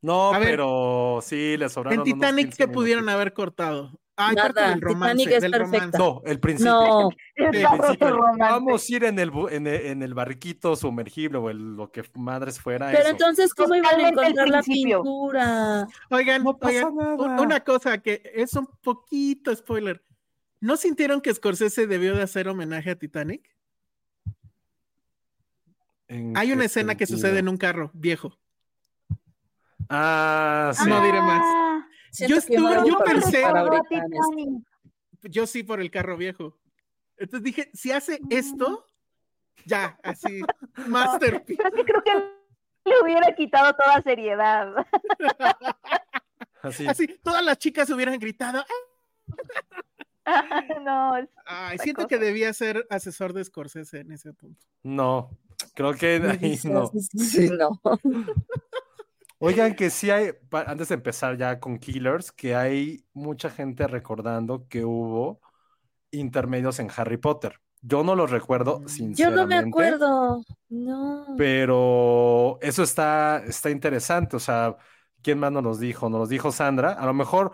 No, 0.00 0.32
A 0.32 0.38
ver, 0.38 0.50
pero 0.50 1.18
sí, 1.22 1.56
le 1.56 1.68
sobraron 1.68 1.94
En 1.94 2.00
unos 2.00 2.14
Titanic, 2.14 2.46
15 2.46 2.56
¿qué 2.56 2.68
pudieron 2.68 3.08
haber 3.08 3.32
cortado? 3.32 3.98
Ay, 4.20 4.34
Nada, 4.34 4.70
del 4.70 4.80
romance, 4.80 5.16
Titanic 5.16 5.36
es 5.36 5.42
del 5.42 5.50
perfecta. 5.52 5.78
romance. 5.78 5.98
No, 5.98 6.22
el 6.24 6.40
principio. 6.40 6.72
No, 6.72 7.10
El 7.36 7.50
principio. 7.50 8.20
Vamos 8.36 8.82
a 8.88 8.92
ir 8.92 9.04
en 9.04 9.18
el, 9.20 9.30
en 9.50 9.66
el, 9.68 9.86
en 9.86 10.02
el 10.02 10.12
barquito 10.14 10.74
sumergible 10.74 11.38
o 11.38 11.50
el- 11.50 11.76
lo 11.76 11.92
que 11.92 12.02
madres 12.14 12.58
fuera 12.60 12.88
pero 12.88 13.00
eso. 13.02 13.10
entonces, 13.10 13.54
¿cómo 13.54 13.76
iban 13.76 13.94
a 14.00 14.08
encontrar 14.08 14.48
la 14.48 14.60
principio. 14.62 15.02
pintura? 15.04 15.86
Oigan, 16.10 16.42
No 16.42 16.58
pasa 16.58 16.88
oigan, 16.88 17.38
una 17.38 17.60
cosa 17.60 17.98
que 17.98 18.20
es 18.34 18.52
un 18.54 18.66
poquito 18.82 19.54
spoiler. 19.54 20.02
¿No 20.60 20.76
sintieron 20.76 21.20
que 21.20 21.32
Scorsese 21.32 21.86
debió 21.86 22.16
de 22.16 22.22
hacer 22.22 22.48
homenaje 22.48 22.90
a 22.90 22.96
Titanic? 22.98 23.48
¿En 26.08 26.36
Hay 26.36 26.50
una 26.50 26.64
escena 26.64 26.96
que 26.96 27.06
sucede 27.06 27.38
en 27.38 27.48
un 27.48 27.56
carro 27.56 27.92
viejo. 27.94 28.36
Ah, 29.88 30.72
sí. 30.74 30.88
No 30.88 31.00
diré 31.04 31.20
más. 31.20 31.67
Siento 32.10 32.34
Yo 32.34 32.38
estuve- 32.38 32.88
yo 32.88 33.00
a 33.00 33.04
pensé-. 33.04 33.42
Yo 35.22 35.46
sí 35.46 35.62
por 35.62 35.80
el 35.80 35.90
carro 35.90 36.16
viejo. 36.16 36.56
Entonces 37.16 37.42
dije, 37.44 37.70
si 37.74 37.90
hace 37.92 38.20
esto, 38.30 38.86
ya, 39.66 39.98
así, 40.02 40.40
masterpiece. 40.86 41.62
Sí 41.76 41.82
creo 41.84 42.02
que 42.04 42.12
le 42.84 43.02
hubiera 43.02 43.34
quitado 43.34 43.72
toda 43.74 44.00
seriedad. 44.02 44.72
Así. 46.62 46.86
Así, 46.88 47.06
todas 47.22 47.44
las 47.44 47.56
chicas 47.58 47.88
hubieran 47.90 48.18
gritado. 48.18 48.64
"Ah". 50.24 50.62
no, 50.84 51.14
Ay, 51.46 51.78
siento 51.78 52.02
cosa. 52.02 52.08
que 52.08 52.18
debía 52.18 52.52
ser 52.52 52.84
asesor 52.90 53.32
de 53.32 53.44
Scorsese 53.44 54.00
en 54.00 54.10
ese 54.12 54.32
punto. 54.32 54.66
No, 54.82 55.30
creo 55.74 55.94
que 55.94 56.20
ahí 56.40 56.58
no. 56.64 56.90
sí, 56.94 57.48
no. 57.50 57.80
Oigan, 59.40 59.74
que 59.76 59.90
sí 59.90 60.10
hay, 60.10 60.32
antes 60.66 60.88
de 60.88 60.94
empezar 60.96 61.36
ya 61.36 61.60
con 61.60 61.78
Killers, 61.78 62.32
que 62.32 62.56
hay 62.56 63.04
mucha 63.12 63.50
gente 63.50 63.86
recordando 63.86 64.66
que 64.68 64.84
hubo 64.84 65.40
intermedios 66.10 66.78
en 66.80 66.90
Harry 66.96 67.18
Potter. 67.18 67.60
Yo 67.80 68.02
no 68.04 68.16
los 68.16 68.30
recuerdo, 68.30 68.80
Mm. 68.80 68.82
Yo 68.84 68.88
sinceramente. 68.88 69.30
no 69.30 69.46
me 69.46 69.56
acuerdo. 69.58 70.44
No. 70.68 71.26
Pero 71.36 72.58
eso 72.60 72.82
está, 72.82 73.38
está 73.46 73.70
interesante. 73.70 74.36
O 74.36 74.40
sea, 74.40 74.76
¿quién 75.22 75.38
más 75.38 75.52
nos 75.52 75.62
los 75.62 75.80
dijo? 75.80 76.08
Nos 76.10 76.20
los 76.20 76.28
dijo 76.28 76.50
Sandra. 76.52 76.92
A 76.92 77.06
lo 77.06 77.14
mejor, 77.14 77.52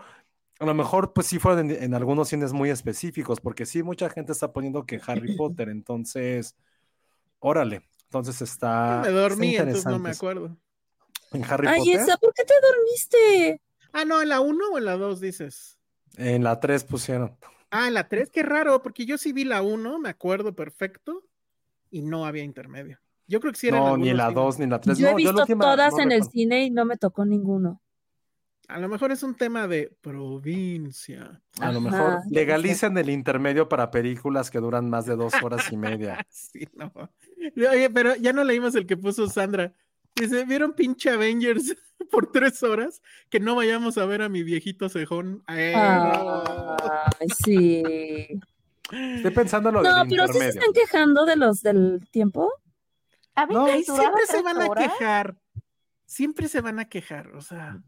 a 0.59 0.65
lo 0.65 0.73
mejor, 0.73 1.13
pues 1.13 1.27
sí 1.27 1.39
fueron 1.39 1.71
en, 1.71 1.83
en 1.83 1.93
algunos 1.93 2.29
cines 2.29 2.53
muy 2.53 2.69
específicos, 2.71 3.41
porque 3.41 3.65
sí, 3.65 3.83
mucha 3.83 4.09
gente 4.09 4.31
está 4.31 4.53
poniendo 4.53 4.85
que 4.85 5.01
Harry 5.07 5.29
Potter. 5.37 5.69
Entonces, 5.69 6.55
órale. 7.39 7.83
Entonces 8.05 8.41
está. 8.41 9.01
me 9.03 9.09
dormí, 9.11 9.51
está 9.51 9.63
entonces 9.63 9.85
no 9.85 9.99
me 9.99 10.11
acuerdo. 10.11 10.57
En 11.31 11.43
Harry 11.45 11.67
Ay, 11.67 11.79
Potter, 11.79 11.99
esa, 12.01 12.17
¿por 12.17 12.33
qué 12.33 12.43
te 12.43 12.53
dormiste? 12.61 13.61
Ah, 13.93 14.05
no, 14.05 14.21
en 14.21 14.29
la 14.29 14.39
1 14.41 14.69
o 14.71 14.77
en 14.77 14.85
la 14.85 14.97
2 14.97 15.19
dices. 15.19 15.77
en 16.17 16.43
la 16.43 16.59
3 16.59 16.83
pusieron. 16.83 17.35
Ah, 17.71 17.87
en 17.87 17.93
la 17.93 18.07
3, 18.07 18.29
qué 18.31 18.43
raro, 18.43 18.81
porque 18.81 19.05
yo 19.05 19.17
sí 19.17 19.33
vi 19.33 19.43
la 19.43 19.61
1, 19.61 19.99
me 19.99 20.09
acuerdo 20.09 20.55
perfecto, 20.55 21.23
y 21.89 22.01
no 22.01 22.25
había 22.25 22.43
intermedio. 22.43 22.99
Yo 23.27 23.39
creo 23.39 23.51
que 23.53 23.59
sí 23.59 23.67
era 23.67 23.77
en 23.77 23.83
No, 23.83 23.97
ni 23.97 24.13
la 24.13 24.27
cines. 24.27 24.35
2 24.35 24.59
ni 24.59 24.67
la 24.67 24.79
3. 24.79 24.97
Yo 24.97 25.07
he 25.07 25.11
no, 25.11 25.17
visto 25.17 25.33
la 25.33 25.41
última 25.41 25.63
todas 25.65 25.91
no 25.93 25.99
en 25.99 26.11
el 26.11 26.19
recuerdo. 26.19 26.31
cine 26.31 26.63
y 26.65 26.69
no 26.71 26.85
me 26.85 26.97
tocó 26.97 27.25
ninguno. 27.25 27.81
A 28.67 28.79
lo 28.79 28.89
mejor 28.89 29.11
es 29.11 29.21
un 29.23 29.35
tema 29.35 29.67
de 29.67 29.95
provincia. 30.01 31.41
A 31.59 31.71
lo 31.71 31.79
Ajá, 31.79 31.81
mejor 31.81 32.21
legalicen 32.31 32.97
el 32.97 33.09
intermedio 33.09 33.69
para 33.69 33.91
películas 33.91 34.49
que 34.49 34.59
duran 34.59 34.89
más 34.89 35.05
de 35.05 35.15
dos 35.15 35.33
horas 35.43 35.71
y 35.71 35.77
media. 35.77 36.25
Sí, 36.29 36.67
no. 36.73 36.91
Oye, 37.71 37.89
pero 37.91 38.15
ya 38.15 38.33
no 38.33 38.43
leímos 38.43 38.73
el 38.75 38.85
que 38.87 38.97
puso 38.97 39.27
Sandra. 39.27 39.73
Dice, 40.15 40.45
¿vieron 40.45 40.73
pinche 40.73 41.09
Avengers 41.09 41.75
por 42.11 42.31
tres 42.31 42.63
horas? 42.63 43.01
Que 43.29 43.39
no 43.39 43.55
vayamos 43.55 43.97
a 43.97 44.05
ver 44.05 44.21
a 44.21 44.29
mi 44.29 44.43
viejito 44.43 44.89
cejón. 44.89 45.43
No. 45.47 46.75
Ay, 47.19 47.27
sí. 47.43 47.83
Estoy 48.91 49.31
pensando 49.31 49.69
en 49.69 49.75
lo 49.75 49.81
No, 49.81 49.99
del 49.99 50.09
pero 50.09 50.27
sí 50.27 50.39
se 50.39 50.49
están 50.49 50.71
quejando 50.73 51.25
de 51.25 51.35
los 51.35 51.61
del 51.61 52.07
tiempo. 52.11 52.51
A 53.33 53.45
mí 53.45 53.53
No, 53.53 53.67
siempre 53.67 54.25
se 54.27 54.41
van 54.41 54.61
a 54.61 54.69
quejar. 54.69 55.35
Siempre 56.05 56.47
se 56.47 56.61
van 56.61 56.79
a 56.79 56.85
quejar. 56.85 57.35
O 57.35 57.41
sea, 57.41 57.81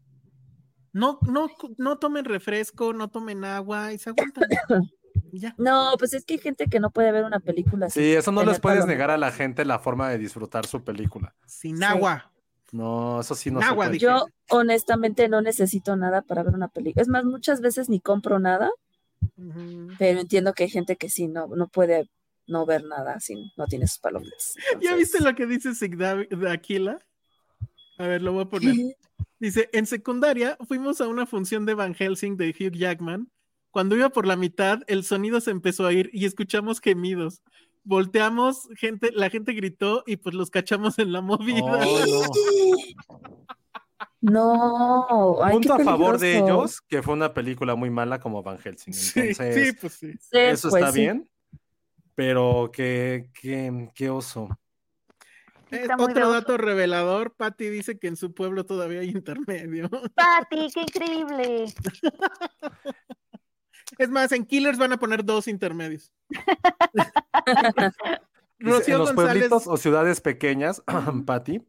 no, 0.92 1.18
no, 1.22 1.50
no 1.78 1.98
tomen 1.98 2.24
refresco, 2.24 2.92
no 2.92 3.08
tomen 3.08 3.44
agua 3.44 3.92
y 3.92 3.98
se 3.98 4.10
aguantan. 4.10 4.44
Ya. 5.32 5.54
No, 5.58 5.92
pues 5.98 6.14
es 6.14 6.24
que 6.24 6.34
hay 6.34 6.40
gente 6.40 6.66
que 6.66 6.80
no 6.80 6.90
puede 6.90 7.12
ver 7.12 7.24
una 7.24 7.40
película 7.40 7.86
así. 7.86 8.00
Sí, 8.00 8.12
eso 8.12 8.32
no 8.32 8.44
les 8.44 8.60
puedes 8.60 8.86
negar 8.86 9.10
a 9.10 9.16
la 9.16 9.32
gente 9.32 9.64
la 9.64 9.78
forma 9.78 10.08
de 10.10 10.18
disfrutar 10.18 10.66
su 10.66 10.82
película. 10.82 11.34
Sin 11.46 11.82
agua. 11.82 12.30
No, 12.70 13.20
eso 13.20 13.34
sí 13.34 13.50
no 13.50 13.60
Agua, 13.60 13.86
se 13.86 13.90
puede. 13.90 13.98
Yo 13.98 14.26
honestamente 14.50 15.28
no 15.28 15.40
necesito 15.40 15.96
nada 15.96 16.22
para 16.22 16.42
ver 16.42 16.54
una 16.54 16.68
película. 16.68 17.02
Es 17.02 17.08
más, 17.08 17.24
muchas 17.24 17.60
veces 17.60 17.88
ni 17.88 18.00
compro 18.00 18.38
nada, 18.38 18.70
pero 19.98 20.20
entiendo 20.20 20.52
que 20.52 20.64
hay 20.64 20.70
gente 20.70 20.96
que 20.96 21.08
sí 21.08 21.28
no, 21.28 21.46
no 21.48 21.68
puede 21.68 22.10
no 22.46 22.66
ver 22.66 22.84
nada 22.84 23.20
si 23.20 23.52
no 23.56 23.66
tiene 23.66 23.86
sus 23.86 23.98
palomitas. 23.98 24.54
¿Ya 24.82 24.94
viste 24.94 25.22
lo 25.22 25.34
que 25.34 25.46
dice 25.46 25.70
de 25.72 26.50
Aquila? 26.50 26.98
A 27.98 28.06
ver, 28.06 28.22
lo 28.22 28.32
voy 28.32 28.42
a 28.42 28.48
poner. 28.48 28.74
Dice, 29.38 29.68
en 29.72 29.86
secundaria 29.86 30.56
fuimos 30.66 31.00
a 31.00 31.08
una 31.08 31.26
función 31.26 31.64
de 31.66 31.74
Van 31.74 31.94
Helsing 31.94 32.36
de 32.36 32.50
Hugh 32.50 32.74
Jackman. 32.74 33.30
Cuando 33.78 33.94
iba 33.94 34.08
por 34.08 34.26
la 34.26 34.34
mitad, 34.34 34.80
el 34.88 35.04
sonido 35.04 35.40
se 35.40 35.52
empezó 35.52 35.86
a 35.86 35.92
ir 35.92 36.10
y 36.12 36.24
escuchamos 36.24 36.80
gemidos. 36.80 37.44
Volteamos, 37.84 38.68
gente, 38.74 39.12
la 39.12 39.30
gente 39.30 39.52
gritó 39.52 40.02
y 40.04 40.16
pues 40.16 40.34
los 40.34 40.50
cachamos 40.50 40.98
en 40.98 41.12
la 41.12 41.20
movida. 41.20 41.62
Oh, 41.86 42.76
No, 44.20 45.36
ay, 45.44 45.52
Punto 45.52 45.76
qué 45.76 45.82
a 45.82 45.84
favor 45.84 46.18
de 46.18 46.38
ellos, 46.38 46.80
que 46.80 47.04
fue 47.04 47.14
una 47.14 47.32
película 47.32 47.76
muy 47.76 47.88
mala 47.88 48.18
como 48.18 48.42
Van 48.42 48.58
Helsing. 48.58 48.92
Sí, 48.92 49.20
Entonces, 49.20 49.68
sí, 49.68 49.72
pues 49.80 49.92
sí. 49.92 50.12
Sí, 50.14 50.38
eso 50.38 50.70
pues 50.70 50.82
está 50.82 50.92
sí. 50.92 51.00
bien. 51.00 51.30
Pero 52.16 52.72
qué, 52.72 53.30
qué, 53.40 53.92
qué 53.94 54.10
oso. 54.10 54.48
Eh, 55.70 55.82
Está 55.82 55.94
otro 56.02 56.32
dato 56.32 56.56
revelador, 56.56 57.36
Patty 57.36 57.68
dice 57.68 57.96
que 57.96 58.08
en 58.08 58.16
su 58.16 58.34
pueblo 58.34 58.66
todavía 58.66 59.02
hay 59.02 59.10
intermedio. 59.10 59.88
Pati, 60.16 60.66
qué 60.74 60.80
increíble. 60.80 61.66
Es 63.98 64.10
más, 64.10 64.32
en 64.32 64.46
Killers 64.46 64.78
van 64.78 64.92
a 64.92 64.98
poner 64.98 65.24
dos 65.24 65.48
intermedios. 65.48 66.12
Rocío 68.60 68.94
en 68.94 69.00
los 69.00 69.14
González, 69.14 69.48
pueblitos 69.48 69.66
o 69.66 69.76
ciudades 69.76 70.20
pequeñas, 70.20 70.82
Patti, 71.26 71.64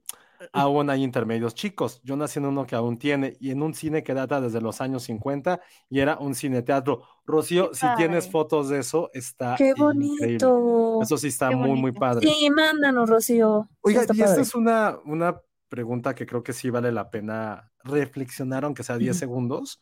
aún 0.54 0.90
hay 0.90 1.04
intermedios 1.04 1.54
chicos. 1.54 2.02
Yo 2.04 2.16
nací 2.16 2.40
en 2.40 2.46
uno 2.46 2.66
que 2.66 2.76
aún 2.76 2.98
tiene, 2.98 3.36
y 3.40 3.52
en 3.52 3.62
un 3.62 3.74
cine 3.74 4.04
que 4.04 4.14
data 4.14 4.42
desde 4.42 4.62
los 4.62 4.82
años 4.82 5.04
50 5.04 5.60
y 5.90 6.00
era 6.00 6.18
un 6.18 6.36
cine 6.36 6.62
teatro. 6.62 7.04
Rocío, 7.26 7.70
Qué 7.72 7.78
si 7.78 7.86
tienes 7.98 8.30
fotos 8.30 8.70
de 8.70 8.80
eso, 8.80 9.10
está 9.14 9.56
Qué 9.56 9.70
increíble. 9.70 10.38
bonito. 10.38 11.00
Eso 11.02 11.18
sí 11.18 11.28
está 11.28 11.50
Qué 11.50 11.56
muy, 11.56 11.80
muy 11.80 11.92
padre. 11.92 12.28
Sí, 12.28 12.50
mándanos, 12.50 13.10
Rocío. 13.10 13.70
Oiga, 13.82 14.06
y 14.14 14.22
esta 14.22 14.42
es 14.42 14.56
una, 14.56 14.98
una 15.06 15.42
pregunta 15.68 16.16
que 16.16 16.26
creo 16.26 16.44
que 16.44 16.54
sí 16.54 16.70
vale 16.70 16.92
la 16.92 17.12
pena 17.12 17.72
reflexionar, 17.84 18.66
aunque 18.66 18.84
sea 18.84 18.98
10 18.98 19.18
segundos, 19.18 19.80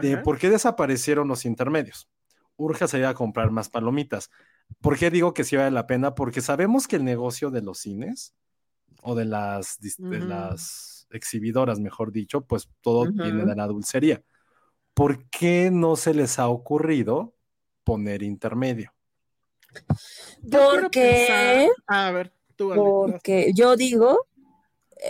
de 0.00 0.14
ver. 0.14 0.22
por 0.22 0.38
qué 0.38 0.50
desaparecieron 0.50 1.28
los 1.28 1.44
intermedios. 1.44 2.08
Urge 2.56 2.86
salir 2.86 3.06
a 3.06 3.14
comprar 3.14 3.50
más 3.50 3.68
palomitas. 3.68 4.30
¿Por 4.80 4.98
qué 4.98 5.10
digo 5.10 5.34
que 5.34 5.44
sí 5.44 5.56
vale 5.56 5.70
la 5.70 5.86
pena? 5.86 6.14
Porque 6.14 6.40
sabemos 6.40 6.86
que 6.86 6.96
el 6.96 7.04
negocio 7.04 7.50
de 7.50 7.62
los 7.62 7.78
cines 7.78 8.34
o 9.02 9.14
de 9.14 9.24
las, 9.24 9.78
de 9.80 10.20
las 10.20 11.06
exhibidoras, 11.10 11.80
mejor 11.80 12.12
dicho, 12.12 12.42
pues 12.42 12.68
todo 12.80 13.10
viene 13.10 13.44
de 13.44 13.56
la 13.56 13.66
dulcería. 13.66 14.22
¿Por 14.94 15.28
qué 15.30 15.70
no 15.72 15.96
se 15.96 16.14
les 16.14 16.38
ha 16.38 16.48
ocurrido 16.48 17.34
poner 17.84 18.22
intermedio? 18.22 18.92
Porque, 20.50 21.68
A 21.86 22.10
ver, 22.10 22.32
tú, 22.56 22.72
porque 22.74 23.52
yo 23.54 23.76
digo, 23.76 24.26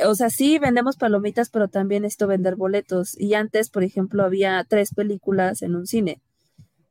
o 0.07 0.15
sea, 0.15 0.31
sí 0.31 0.59
vendemos 0.59 0.97
palomitas, 0.97 1.51
pero 1.51 1.69
también 1.69 2.05
esto 2.05 2.27
vender 2.27 2.57
boletos. 2.57 3.19
Y 3.19 3.35
antes, 3.35 3.71
por 3.71 3.85
ejemplo, 3.85 4.25
había 4.25 4.65
tres 4.69 4.95
películas 4.95 5.63
en 5.63 5.77
un 5.77 5.87
cine. 5.87 6.21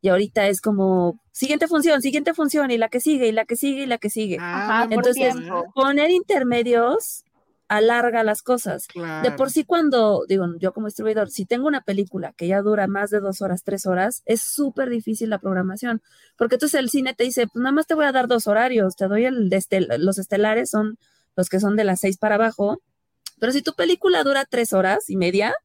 Y 0.01 0.09
ahorita 0.09 0.47
es 0.47 0.61
como 0.61 1.19
siguiente 1.31 1.67
función, 1.67 2.01
siguiente 2.01 2.33
función, 2.33 2.71
y 2.71 2.77
la 2.77 2.89
que 2.89 2.99
sigue, 2.99 3.27
y 3.27 3.31
la 3.31 3.45
que 3.45 3.55
sigue, 3.55 3.83
y 3.83 3.85
la 3.85 3.97
que 3.97 4.09
sigue. 4.09 4.37
Ah, 4.39 4.87
Entonces. 4.89 5.33
Poner 5.75 6.09
intermedios 6.09 7.23
alarga 7.67 8.23
las 8.23 8.41
cosas. 8.41 8.87
De 9.23 9.31
por 9.31 9.49
sí 9.49 9.63
cuando, 9.63 10.25
digo, 10.27 10.45
yo 10.59 10.73
como 10.73 10.87
distribuidor, 10.87 11.29
si 11.29 11.45
tengo 11.45 11.67
una 11.67 11.79
película 11.79 12.33
que 12.35 12.47
ya 12.47 12.61
dura 12.61 12.85
más 12.87 13.11
de 13.11 13.21
dos 13.21 13.41
horas, 13.41 13.63
tres 13.63 13.85
horas, 13.85 14.23
es 14.25 14.41
súper 14.41 14.89
difícil 14.89 15.29
la 15.29 15.39
programación, 15.39 16.01
porque 16.37 16.55
entonces 16.55 16.77
el 16.81 16.89
cine 16.89 17.13
te 17.13 17.23
dice, 17.23 17.47
pues 17.47 17.61
nada 17.63 17.71
más 17.71 17.87
te 17.87 17.93
voy 17.95 18.03
a 18.03 18.11
dar 18.11 18.27
dos 18.27 18.47
horarios, 18.47 18.97
te 18.97 19.07
doy 19.07 19.23
el 19.23 19.49
de 19.49 19.55
estel- 19.57 19.97
los 19.99 20.17
estelares 20.17 20.69
son 20.69 20.97
los 21.37 21.47
que 21.47 21.61
son 21.61 21.77
de 21.77 21.85
las 21.85 22.01
seis 22.01 22.17
para 22.17 22.35
abajo, 22.35 22.81
pero 23.41 23.51
si 23.51 23.63
tu 23.63 23.73
película 23.73 24.23
dura 24.23 24.45
tres 24.45 24.71
horas 24.71 25.09
y 25.09 25.17
media, 25.17 25.55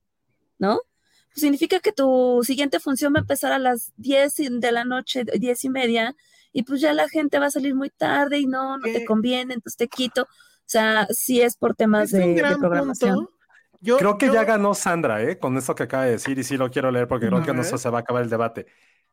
¿no? 0.58 0.80
Pues 1.28 1.42
significa 1.42 1.80
que 1.80 1.92
tu 1.92 2.40
siguiente 2.42 2.80
función 2.80 3.12
va 3.14 3.18
a 3.18 3.20
empezar 3.20 3.52
a 3.52 3.58
las 3.58 3.92
diez 3.98 4.36
de 4.38 4.72
la 4.72 4.84
noche, 4.86 5.24
diez 5.38 5.62
y 5.64 5.68
media, 5.68 6.16
y 6.52 6.62
pues 6.62 6.80
ya 6.80 6.94
la 6.94 7.06
gente 7.10 7.38
va 7.38 7.46
a 7.46 7.50
salir 7.50 7.74
muy 7.74 7.90
tarde 7.90 8.38
y 8.38 8.46
no, 8.46 8.78
no 8.78 8.84
te 8.84 9.00
¿Qué? 9.00 9.04
conviene, 9.04 9.52
entonces 9.52 9.76
te 9.76 9.88
quito. 9.88 10.22
O 10.22 10.68
sea, 10.68 11.06
sí 11.10 11.42
es 11.42 11.56
por 11.56 11.74
temas 11.74 12.04
Es 12.04 12.12
de, 12.12 12.24
un 12.24 12.34
de 12.34 12.40
gran 12.40 12.58
programación. 12.58 13.14
punto. 13.16 13.32
Yo, 13.80 13.98
Creo 13.98 14.16
que 14.16 14.28
yo- 14.28 14.32
ya 14.32 14.44
ganó 14.44 14.72
Sandra, 14.72 15.22
¿eh? 15.22 15.38
Con 15.38 15.58
esto 15.58 15.74
que 15.74 15.82
acaba 15.82 16.04
de 16.06 16.12
decir, 16.12 16.38
y 16.38 16.44
sí 16.44 16.56
lo 16.56 16.70
quiero 16.70 16.90
leer 16.90 17.06
porque 17.06 17.26
creo 17.26 17.40
A 17.40 17.44
que 17.44 17.52
no 17.52 17.62
se 17.62 17.90
va 17.90 17.98
a 17.98 18.00
acabar 18.00 18.22
el 18.22 18.30
debate. 18.30 18.66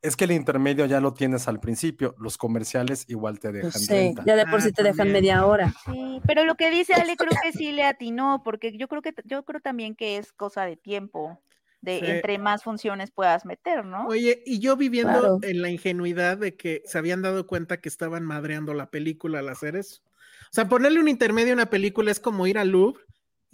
Es 0.04 0.18
que 0.18 0.26
el 0.26 0.34
intermedio 0.34 0.86
ya 0.86 1.00
lo 1.00 1.14
tienes 1.14 1.48
al 1.48 1.62
principio, 1.62 2.14
los 2.20 2.38
comerciales 2.38 3.06
igual 3.08 3.40
te 3.40 3.54
dejan 3.54 3.72
Pues 3.72 3.86
sí, 3.86 3.94
renta. 3.94 4.24
ya 4.26 4.36
de 4.36 4.46
por 4.46 4.60
Ah, 4.60 4.62
sí 4.62 4.72
te 4.74 4.84
dejan 4.84 5.12
media 5.14 5.46
hora. 5.46 5.74
Sí, 5.86 6.22
pero 6.28 6.44
lo 6.44 6.56
que 6.56 6.70
dice 6.70 6.94
Ale 6.94 7.16
creo 7.16 7.32
que 7.42 7.54
sí 7.54 7.72
le 7.72 7.84
atinó, 7.86 8.42
porque 8.44 8.78
yo 8.78 8.88
creo 8.90 9.02
que 9.02 9.14
yo 9.24 9.44
creo 9.46 9.62
también 9.62 9.96
que 9.96 10.18
es 10.18 10.34
cosa 10.34 10.66
de 10.66 10.76
tiempo, 10.76 11.42
de 11.80 12.00
Sí. 12.00 12.06
entre 12.06 12.38
más 12.38 12.64
funciones 12.64 13.12
puedas 13.12 13.46
meter, 13.46 13.86
¿no? 13.86 14.06
Oye, 14.08 14.44
y 14.46 14.60
yo 14.60 14.76
viviendo 14.76 15.20
Claro. 15.20 15.40
en 15.42 15.62
la 15.62 15.70
ingenuidad 15.70 16.38
de 16.38 16.56
que 16.58 16.82
se 16.86 16.98
habían 16.98 17.22
dado 17.22 17.48
cuenta 17.48 17.78
que 17.80 17.88
estaban 17.90 18.24
madreando 18.26 18.74
la 18.74 18.90
película 18.92 19.40
al 19.40 19.48
hacer 19.50 19.78
eso. 19.78 20.02
O 20.06 20.54
sea, 20.54 20.68
ponerle 20.68 21.00
un 21.00 21.08
intermedio 21.08 21.54
a 21.54 21.56
una 21.56 21.70
película 21.70 22.12
es 22.12 22.20
como 22.20 22.46
ir 22.46 22.58
al 22.58 22.70
Louvre 22.70 23.02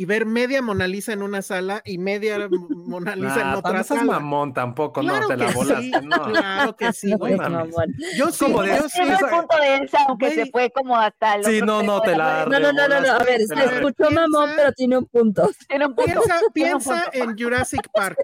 y 0.02 0.06
ver 0.06 0.26
media 0.26 0.62
Mona 0.62 0.88
Lisa 0.88 1.12
en 1.12 1.22
una 1.22 1.42
sala 1.42 1.82
y 1.84 1.98
media 1.98 2.38
Mona 2.70 3.18
Lisa 3.18 3.42
en 3.42 3.48
otra 3.50 3.74
no 3.74 3.84
seas 3.84 4.00
sala. 4.00 4.14
mamón 4.14 4.54
tampoco, 4.54 5.02
Claro 5.02 5.24
no, 5.24 5.28
te 5.28 5.36
la 5.36 5.48
que 5.48 5.54
volaste, 5.54 5.84
sí, 6.00 6.06
no. 6.06 6.24
claro 6.24 6.76
que 6.78 6.94
sí, 6.94 7.10
No 7.12 7.18
güey. 7.18 7.36
mamón. 7.36 7.94
Yo 8.18 8.32
sí, 8.32 8.46
como 8.46 8.62
de- 8.64 8.78
yo 8.78 8.88
sí. 8.88 9.02
Entiendo 9.02 9.12
el 9.20 9.26
esa- 9.26 9.30
punto 9.42 9.58
de 9.62 9.76
Elsa, 9.76 9.98
aunque 10.08 10.32
se 10.32 10.46
fue 10.52 10.72
como 10.72 10.96
hasta 10.96 11.36
el 11.36 11.44
Sí, 11.44 11.60
no, 11.62 11.84
no, 11.84 12.00
te 12.02 12.16
la 12.16 12.46
No, 12.46 12.60
no, 12.62 12.72
no, 12.72 12.88
no, 12.88 13.02
no, 13.02 13.12
a 13.12 13.24
ver, 13.26 13.42
se 13.46 13.54
escuchó 13.56 14.10
mamón, 14.10 14.52
pero 14.56 14.72
tiene 14.72 14.98
un 14.98 15.06
punto. 15.06 15.50
Tiene 15.68 15.86
un 15.88 15.94
punto, 15.96 16.12
Piensa, 16.14 16.40
piensa 16.54 17.04
en 17.12 17.38
Jurassic 17.38 17.86
Park. 17.94 18.18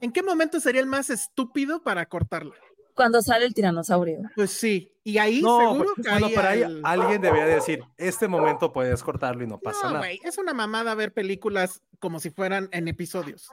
¿En 0.00 0.12
qué 0.12 0.22
momento 0.22 0.60
sería 0.60 0.82
el 0.82 0.86
más 0.86 1.08
estúpido 1.08 1.82
para 1.82 2.04
cortarla? 2.04 2.52
Cuando 2.94 3.22
sale 3.22 3.46
el 3.46 3.54
tiranosaurio. 3.54 4.18
Pues 4.36 4.50
sí, 4.50 4.92
y 5.02 5.16
ahí 5.18 5.40
No, 5.40 5.58
seguro 5.72 5.92
pues, 5.94 6.06
caía 6.06 6.18
bueno, 6.20 6.34
pero 6.36 6.48
ahí 6.48 6.62
el- 6.62 6.80
alguien 6.84 7.22
debería 7.22 7.46
decir, 7.46 7.82
este 7.96 8.28
momento 8.28 8.72
puedes 8.72 9.02
cortarlo 9.02 9.42
y 9.42 9.46
no 9.46 9.58
pasa 9.58 9.78
No, 9.84 9.88
nada. 9.94 9.98
güey, 10.00 10.20
es 10.24 10.36
una 10.38 10.52
mamada 10.52 10.94
ver 10.94 11.12
películas 11.12 11.80
como 12.00 12.20
si 12.20 12.30
fueran 12.30 12.68
en 12.72 12.88
episodios. 12.88 13.48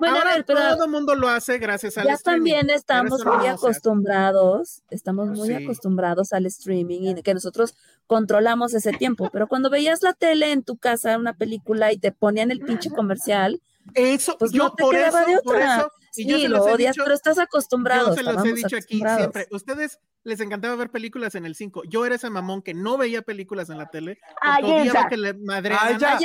Bueno, 0.00 0.16
Ahora 0.16 0.32
a 0.32 0.34
ver, 0.36 0.44
pero 0.44 0.58
todo 0.70 0.84
el 0.86 0.90
mundo 0.90 1.14
lo 1.14 1.28
hace 1.28 1.58
gracias 1.58 1.98
al 1.98 2.06
ya 2.06 2.14
streaming. 2.14 2.38
también 2.52 2.70
estamos 2.70 3.24
muy 3.24 3.46
acostumbrados, 3.46 4.82
estamos 4.90 5.28
muy 5.28 5.48
Sí. 5.48 5.54
acostumbrados 5.54 6.32
al 6.32 6.46
streaming 6.46 7.16
y 7.16 7.22
que 7.22 7.34
nosotros 7.34 7.74
controlamos 8.06 8.74
ese 8.74 8.92
tiempo, 8.92 9.30
pero 9.32 9.46
cuando 9.46 9.70
veías 9.70 10.02
la 10.02 10.14
tele 10.14 10.52
en 10.52 10.62
tu 10.62 10.76
casa, 10.78 11.16
una 11.18 11.34
película 11.34 11.92
y 11.92 11.98
te 11.98 12.12
ponían 12.12 12.50
el 12.50 12.60
pinche 12.60 12.90
comercial, 12.90 13.60
Eso, 13.94 14.36
pues 14.38 14.52
yo 14.52 14.64
no 14.64 14.72
te 14.74 14.82
por 14.82 14.94
eso, 14.94 15.18
de 15.18 15.40
por 15.42 15.56
otra. 15.56 15.76
eso, 15.78 15.92
y 16.16 16.28
yo 16.28 16.36
Sí, 16.36 16.42
se 16.42 16.48
lo 16.48 16.62
odias, 16.64 16.94
dicho- 16.94 17.04
pero 17.04 17.14
estás 17.14 17.38
acostumbrado. 17.38 18.08
Yo 18.08 18.14
se 18.14 18.22
los 18.22 18.44
he 18.44 18.52
dicho 18.52 18.76
aquí 18.76 18.98
siempre. 19.16 19.46
Ustedes 19.50 19.98
les 20.24 20.40
encantaba 20.40 20.74
ver 20.76 20.90
películas 20.90 21.34
en 21.34 21.46
el 21.46 21.54
5. 21.54 21.82
Yo 21.88 22.04
era 22.04 22.16
ese 22.16 22.28
mamón 22.30 22.62
que 22.62 22.74
no 22.74 22.96
veía 22.98 23.22
películas 23.22 23.70
en 23.70 23.78
la 23.78 23.90
tele. 23.90 24.18
Ay, 24.40 24.64
Elsa. 24.88 25.08
que 25.08 25.16
le. 25.16 25.28
Ay, 25.30 25.96
ya, 25.98 26.18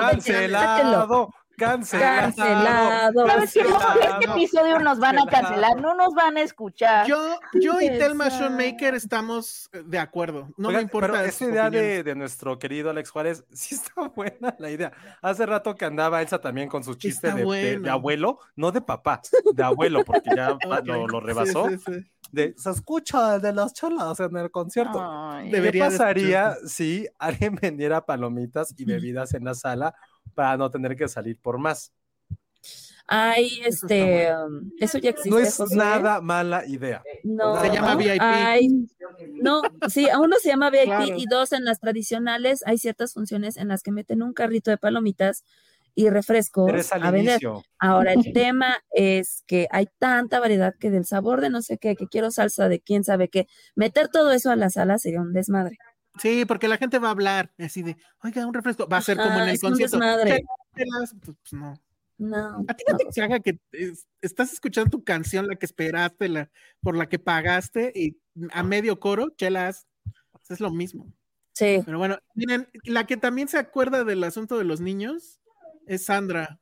Cancelado, 0.00 1.30
cancelado. 1.56 2.34
Cancelado. 2.34 3.26
¿Sabes 3.26 3.52
qué? 3.54 3.60
Este 3.60 4.24
episodio 4.30 4.78
nos 4.78 4.98
van 4.98 5.18
a 5.18 5.26
cancelar, 5.26 5.80
no 5.80 5.94
nos 5.94 6.14
van 6.14 6.36
a 6.36 6.42
escuchar. 6.42 7.06
Yo, 7.06 7.38
yo 7.54 7.80
y 7.80 7.88
Telma. 7.98 8.28
Shoemaker 8.28 8.94
estamos 8.94 9.70
de 9.72 9.98
acuerdo. 9.98 10.48
No 10.56 10.68
Oigan, 10.68 10.80
me 10.80 10.82
importa. 10.82 11.06
Pero 11.12 11.20
esta 11.24 11.44
idea 11.44 11.70
de, 11.70 12.02
de 12.02 12.14
nuestro 12.14 12.58
querido 12.58 12.90
Alex 12.90 13.10
Juárez, 13.10 13.44
sí 13.52 13.74
está 13.74 14.08
buena 14.08 14.54
la 14.58 14.70
idea. 14.70 14.92
Hace 15.22 15.46
rato 15.46 15.74
que 15.74 15.84
andaba 15.84 16.22
Elsa 16.22 16.40
también 16.40 16.68
con 16.68 16.84
sus 16.84 16.98
chistes 16.98 17.24
Está 17.30 17.34
de, 17.36 17.40
de- 17.40 17.44
bueno. 17.46 17.82
de 17.82 17.90
abuelo, 17.90 18.38
no 18.56 18.72
de 18.72 18.80
papá, 18.80 19.20
de 19.54 19.62
abuelo, 19.62 20.04
porque 20.04 20.30
ya 20.34 20.56
lo, 20.84 21.06
lo 21.08 21.20
rebasó. 21.20 21.68
sí, 21.68 21.78
sí. 21.78 21.92
De, 22.32 22.54
se 22.58 22.70
escucha 22.70 23.38
de 23.38 23.52
las 23.52 23.72
charlas 23.72 24.18
en 24.18 24.36
el 24.36 24.50
concierto. 24.50 25.00
Ay, 25.00 25.48
¿Qué 25.48 25.78
pasaría 25.78 26.56
si 26.66 27.06
alguien 27.20 27.54
vendiera 27.54 28.04
palomitas 28.04 28.74
y 28.76 28.84
bebidas 28.84 29.32
en 29.34 29.44
la 29.44 29.54
sala 29.54 29.94
para 30.34 30.56
no 30.56 30.70
tener 30.70 30.96
que 30.96 31.08
salir 31.08 31.38
por 31.40 31.58
más? 31.58 31.92
Ay, 33.08 33.60
este, 33.64 34.28
um, 34.34 34.72
eso 34.80 34.98
ya 34.98 35.10
existe. 35.10 35.30
No 35.30 35.38
es 35.38 35.54
José. 35.56 35.76
nada 35.76 36.20
mala 36.20 36.66
idea. 36.66 37.02
No, 37.22 37.60
Se 37.60 37.70
llama 37.70 37.94
VIP. 37.94 38.18
Ay, 38.20 38.68
no, 39.40 39.62
sí, 39.88 40.08
a 40.08 40.18
uno 40.18 40.36
se 40.42 40.48
llama 40.48 40.70
VIP 40.70 40.84
Claro. 40.86 41.16
y 41.16 41.24
dos, 41.30 41.52
en 41.52 41.64
las 41.64 41.78
tradicionales 41.78 42.64
hay 42.66 42.78
ciertas 42.78 43.12
funciones 43.14 43.56
en 43.58 43.68
las 43.68 43.82
que 43.84 43.92
meten 43.92 44.22
un 44.22 44.32
carrito 44.32 44.72
de 44.72 44.78
palomitas 44.78 45.44
y 45.94 46.10
refrescos 46.10 46.66
Pero 46.66 46.78
es 46.80 46.92
al 46.92 47.04
a 47.04 47.10
vender. 47.12 47.34
inicio. 47.34 47.62
Ahora, 47.78 48.12
el 48.12 48.32
tema 48.32 48.76
es 48.90 49.44
que 49.46 49.68
hay 49.70 49.86
tanta 49.98 50.40
variedad 50.40 50.74
que 50.78 50.90
del 50.90 51.06
sabor 51.06 51.40
de 51.40 51.48
no 51.48 51.62
sé 51.62 51.78
qué, 51.78 51.94
que 51.94 52.08
quiero 52.08 52.32
salsa 52.32 52.68
de 52.68 52.80
quién 52.80 53.04
sabe 53.04 53.28
qué, 53.28 53.46
meter 53.76 54.08
todo 54.08 54.32
eso 54.32 54.50
a 54.50 54.56
la 54.56 54.68
sala 54.68 54.98
sería 54.98 55.20
un 55.20 55.32
desmadre. 55.32 55.78
Sí, 56.18 56.44
porque 56.46 56.68
la 56.68 56.78
gente 56.78 56.98
va 56.98 57.08
a 57.08 57.10
hablar 57.12 57.52
así 57.58 57.82
de, 57.82 57.96
oiga, 58.22 58.46
un 58.46 58.54
refresco. 58.54 58.88
Va 58.88 58.98
a 58.98 59.02
ser 59.02 59.16
como 59.18 59.40
en 59.40 59.48
el 59.48 59.60
concierto. 59.60 59.98
Pues, 60.72 61.14
pues, 61.24 61.52
no. 61.52 61.80
No, 62.18 62.64
A 62.66 62.74
ti 62.74 62.82
no, 62.88 62.92
no, 62.94 62.98
te 63.10 63.20
caga 63.20 63.40
que 63.40 63.60
es- 63.72 64.06
estás 64.22 64.50
escuchando 64.52 64.88
tu 64.90 65.04
canción, 65.04 65.46
la 65.46 65.56
que 65.56 65.66
esperaste, 65.66 66.30
la, 66.30 66.50
por 66.80 66.96
la 66.96 67.08
que 67.10 67.18
pagaste, 67.18 67.92
y 67.94 68.16
a 68.52 68.62
medio 68.62 68.98
coro, 68.98 69.30
chelas. 69.36 69.86
Es 70.48 70.60
lo 70.60 70.70
mismo. 70.70 71.12
sí. 71.52 71.82
Pero 71.84 71.98
bueno, 71.98 72.18
miren, 72.34 72.68
la 72.84 73.04
que 73.06 73.16
también 73.18 73.48
se 73.48 73.58
acuerda 73.58 74.04
del 74.04 74.22
asunto 74.24 74.56
de 74.56 74.64
los 74.64 74.80
niños 74.80 75.40
es 75.86 76.04
Sandra. 76.06 76.58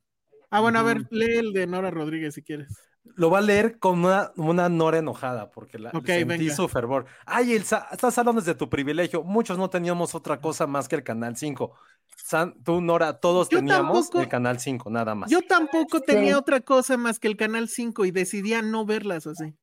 Ah, 0.50 0.60
bueno, 0.60 0.78
a 0.80 0.82
ver, 0.82 1.06
lee 1.10 1.36
el 1.36 1.52
de 1.52 1.66
Nora 1.68 1.90
Rodríguez 1.90 2.34
si 2.34 2.42
quieres. 2.42 2.72
Lo 3.16 3.30
va 3.30 3.38
a 3.38 3.42
leer 3.42 3.78
con 3.78 4.04
una, 4.04 4.32
una 4.36 4.68
Nora 4.68 4.98
enojada, 4.98 5.50
porque 5.50 5.78
la, 5.78 5.90
Ok, 5.90 6.06
sentí 6.06 6.24
venga. 6.24 6.54
su 6.54 6.68
fervor. 6.68 7.04
Ay, 7.26 7.52
Elsa, 7.52 7.86
estás 7.92 8.16
hablando 8.18 8.40
desde 8.40 8.54
tu 8.54 8.68
privilegio. 8.70 9.22
Muchos 9.22 9.58
no 9.58 9.68
teníamos 9.70 10.14
otra 10.14 10.40
cosa 10.40 10.66
más 10.66 10.88
que 10.88 10.96
el 10.96 11.04
Canal 11.04 11.36
5. 11.36 11.74
San- 12.16 12.54
tú, 12.64 12.80
Nora, 12.80 13.20
todos 13.20 13.48
Yo 13.50 13.58
teníamos 13.58 14.06
tampoco- 14.06 14.20
el 14.22 14.28
Canal 14.28 14.58
5, 14.58 14.90
nada 14.90 15.14
más. 15.14 15.30
Yo 15.30 15.42
tampoco 15.42 16.00
tenía 16.00 16.32
Sí. 16.32 16.34
otra 16.34 16.60
cosa 16.60 16.96
más 16.96 17.20
que 17.20 17.28
el 17.28 17.36
Canal 17.36 17.68
5 17.68 18.04
y 18.06 18.10
decidía 18.10 18.62
no 18.62 18.84
verlas 18.86 19.26
así. 19.26 19.54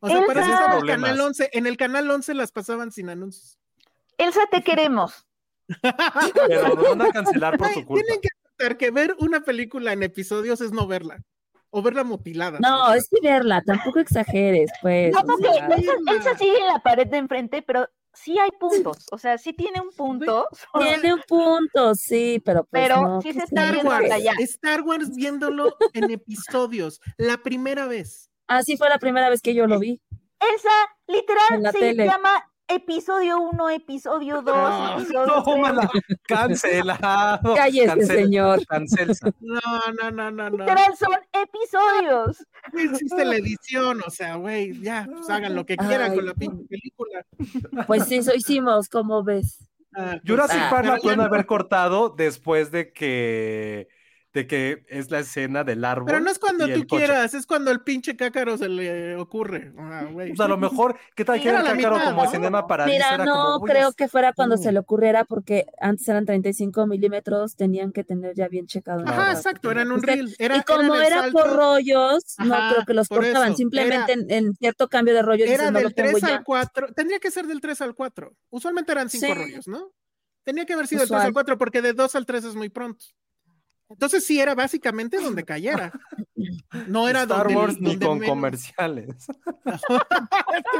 O 0.00 0.06
sea, 0.08 0.18
Elsa. 0.18 0.26
para 0.26 0.40
eso 0.46 0.78
el. 0.82 0.86
Canal 0.86 1.20
11. 1.20 1.50
En 1.54 1.66
el 1.66 1.76
Canal 1.76 2.08
11 2.10 2.34
las 2.34 2.52
pasaban 2.52 2.92
sin 2.92 3.08
anuncios. 3.08 3.58
Elsa, 4.18 4.40
te 4.50 4.62
queremos. 4.62 5.26
Pero 5.82 6.74
nos 6.74 6.88
van 6.98 7.02
a 7.02 7.10
cancelar 7.12 7.56
por 7.58 7.66
Ay, 7.68 7.74
tu 7.74 7.84
culpa. 7.86 8.02
Tienen 8.04 8.20
que 8.20 8.28
aceptar 8.44 8.76
que 8.76 8.90
ver 8.90 9.16
una 9.18 9.40
película 9.40 9.92
en 9.92 10.02
episodios 10.02 10.60
es 10.60 10.72
no 10.72 10.86
verla. 10.86 11.20
O 11.70 11.82
verla 11.82 12.02
mutilada. 12.04 12.58
No, 12.60 12.94
es 12.94 13.08
que 13.08 13.20
verla, 13.20 13.62
tampoco 13.62 13.98
exageres, 14.00 14.70
pues. 14.80 15.12
No, 15.12 15.20
o 15.20 15.24
porque 15.26 15.48
sea, 16.22 16.36
sigue 16.38 16.58
en 16.58 16.66
la 16.66 16.78
pared 16.80 17.06
de 17.06 17.18
enfrente, 17.18 17.62
pero 17.62 17.88
sí 18.14 18.38
hay 18.38 18.50
puntos. 18.58 19.06
O 19.12 19.18
sea, 19.18 19.36
sí 19.38 19.52
tiene 19.52 19.80
un 19.80 19.90
punto. 19.90 20.48
tiene 20.78 21.12
un 21.14 21.22
punto, 21.28 21.94
sí, 21.94 22.40
pero 22.44 22.64
pues 22.64 22.82
Pero 22.88 23.02
no, 23.02 23.20
sí 23.20 23.28
está 23.30 23.44
Star 23.44 23.72
viendo 23.72 23.90
Wars. 23.90 24.02
hasta 24.04 24.14
allá. 24.16 24.32
Star 24.38 24.80
Wars 24.82 25.14
viéndolo 25.14 25.76
en 25.92 26.10
episodios. 26.10 27.00
La 27.16 27.38
primera 27.38 27.86
vez. 27.86 28.30
Así 28.46 28.76
fue 28.78 28.88
la 28.88 28.98
primera 28.98 29.28
vez 29.28 29.42
que 29.42 29.54
yo 29.54 29.66
lo 29.66 29.78
vi. 29.78 30.00
Elsa, 30.40 30.70
literal, 31.06 31.72
se 31.72 31.78
tele. 31.78 32.06
llama 32.06 32.50
episodio 32.68 33.40
1, 33.40 33.70
episodio 33.70 34.42
2, 34.42 34.54
Ah, 34.56 34.96
episodio 34.98 35.42
tómala, 35.42 35.90
cancelado. 36.26 37.54
Cállese, 37.54 37.86
cancel- 37.94 38.06
señor. 38.06 38.66
Cancelsa. 38.66 39.30
No, 39.40 39.60
no, 40.00 40.10
no, 40.10 40.30
no, 40.30 40.50
no. 40.50 40.66
Son 40.96 41.10
episodios. 41.32 42.46
No 42.72 42.80
existe 42.80 43.24
la 43.24 43.36
edición, 43.36 44.00
o 44.06 44.10
sea, 44.10 44.36
güey, 44.36 44.80
ya, 44.82 45.06
pues 45.10 45.28
hagan 45.30 45.54
lo 45.54 45.64
que 45.66 45.76
quieran 45.76 46.10
Ay, 46.12 46.16
con 46.16 46.26
la 46.26 46.34
pinche 46.34 46.64
película. 46.68 47.24
Pues 47.86 48.10
eso 48.12 48.34
hicimos, 48.34 48.88
como 48.88 49.22
ves. 49.24 49.64
Ah, 49.96 50.12
pues, 50.12 50.22
Jurassic 50.26 50.60
Ah, 50.60 50.68
Park 50.70 50.86
la 50.86 50.96
pueden 50.98 51.18
no- 51.18 51.24
haber 51.24 51.46
cortado 51.46 52.10
después 52.10 52.70
de 52.70 52.92
que 52.92 53.88
de 54.38 54.46
que 54.46 54.84
es 54.88 55.10
la 55.10 55.18
escena 55.18 55.64
del 55.64 55.84
árbol. 55.84 56.06
Pero 56.06 56.20
no 56.20 56.30
es 56.30 56.38
cuando 56.38 56.64
tú 56.66 56.70
el 56.72 56.86
coche. 56.86 57.04
quieras, 57.06 57.34
es 57.34 57.44
cuando 57.44 57.70
el 57.72 57.80
pinche 57.80 58.16
cácaro 58.16 58.56
se 58.56 58.68
le 58.68 59.16
ocurre. 59.16 59.72
Ah, 59.76 60.04
güey. 60.12 60.28
Pues 60.28 60.40
a 60.40 60.46
lo 60.48 60.56
mejor, 60.56 60.96
¿qué 61.16 61.24
tal 61.24 61.40
que 61.40 61.48
Era 61.48 61.60
era 61.60 61.68
la 61.70 61.76
Cácaro 61.76 61.96
mitad, 61.96 62.10
como 62.10 62.24
¿no? 62.24 62.30
cinema 62.30 62.66
para 62.68 62.86
Mira, 62.86 63.14
era 63.14 63.24
no 63.24 63.54
como, 63.54 63.66
creo 63.66 63.92
que 63.92 64.06
fuera 64.08 64.32
cuando 64.32 64.54
Mm. 64.56 64.58
se 64.62 64.72
le 64.72 64.78
ocurriera, 64.78 65.24
porque 65.24 65.66
antes 65.80 66.08
eran 66.08 66.24
35 66.24 66.86
milímetros, 66.86 67.56
tenían 67.56 67.90
que 67.92 68.04
tener 68.04 68.34
ya 68.36 68.46
bien 68.48 68.66
checado. 68.66 69.02
Ajá, 69.06 69.32
exacto, 69.32 69.70
era 69.70 69.82
en 69.82 69.90
un 69.90 70.02
reel. 70.02 70.34
Era, 70.38 70.56
y 70.58 70.62
como 70.62 70.94
del 70.94 71.02
era, 71.06 71.28
por 71.32 71.52
rollos, 71.56 72.22
no 72.38 72.54
Ajá, 72.54 72.72
creo 72.74 72.84
que 72.86 72.94
los 72.94 73.08
cortaban, 73.08 73.48
eso, 73.48 73.56
simplemente 73.56 74.12
era- 74.12 74.22
en, 74.22 74.30
en 74.30 74.54
cierto 74.54 74.88
cambio 74.88 75.14
de 75.14 75.22
rollos. 75.22 75.48
Era 75.48 75.64
dices, 75.64 75.72
no 75.72 75.78
del 75.80 75.88
lo 75.88 75.94
pongo 75.94 76.10
3 76.10 76.22
ya. 76.22 76.36
al 76.36 76.44
4. 76.44 76.92
Tendría 76.94 77.18
que 77.18 77.30
ser 77.32 77.46
del 77.48 77.60
3 77.60 77.80
al 77.82 77.94
4. 77.94 78.32
Usualmente 78.50 78.92
eran 78.92 79.10
5 79.10 79.26
Sí. 79.26 79.34
rollos, 79.34 79.66
¿no? 79.66 79.90
Tenía 80.44 80.64
que 80.64 80.72
haber 80.74 80.86
sido 80.86 81.00
del 81.00 81.08
3 81.08 81.16
Usual. 81.16 81.26
al 81.26 81.32
4 81.34 81.58
porque 81.58 81.82
de 81.82 81.92
2 81.92 82.14
al 82.14 82.24
3 82.24 82.44
es 82.44 82.54
muy 82.54 82.68
pronto. 82.70 83.04
Entonces 83.90 84.24
sí 84.24 84.38
era 84.40 84.54
básicamente 84.54 85.18
donde 85.18 85.44
cayera. 85.44 85.92
No 86.86 87.08
era 87.08 87.22
Star 87.22 87.44
donde, 87.44 87.56
Wars 87.56 87.80
ni 87.80 87.98
con 87.98 88.18
menos- 88.18 88.28
comerciales. 88.28 89.26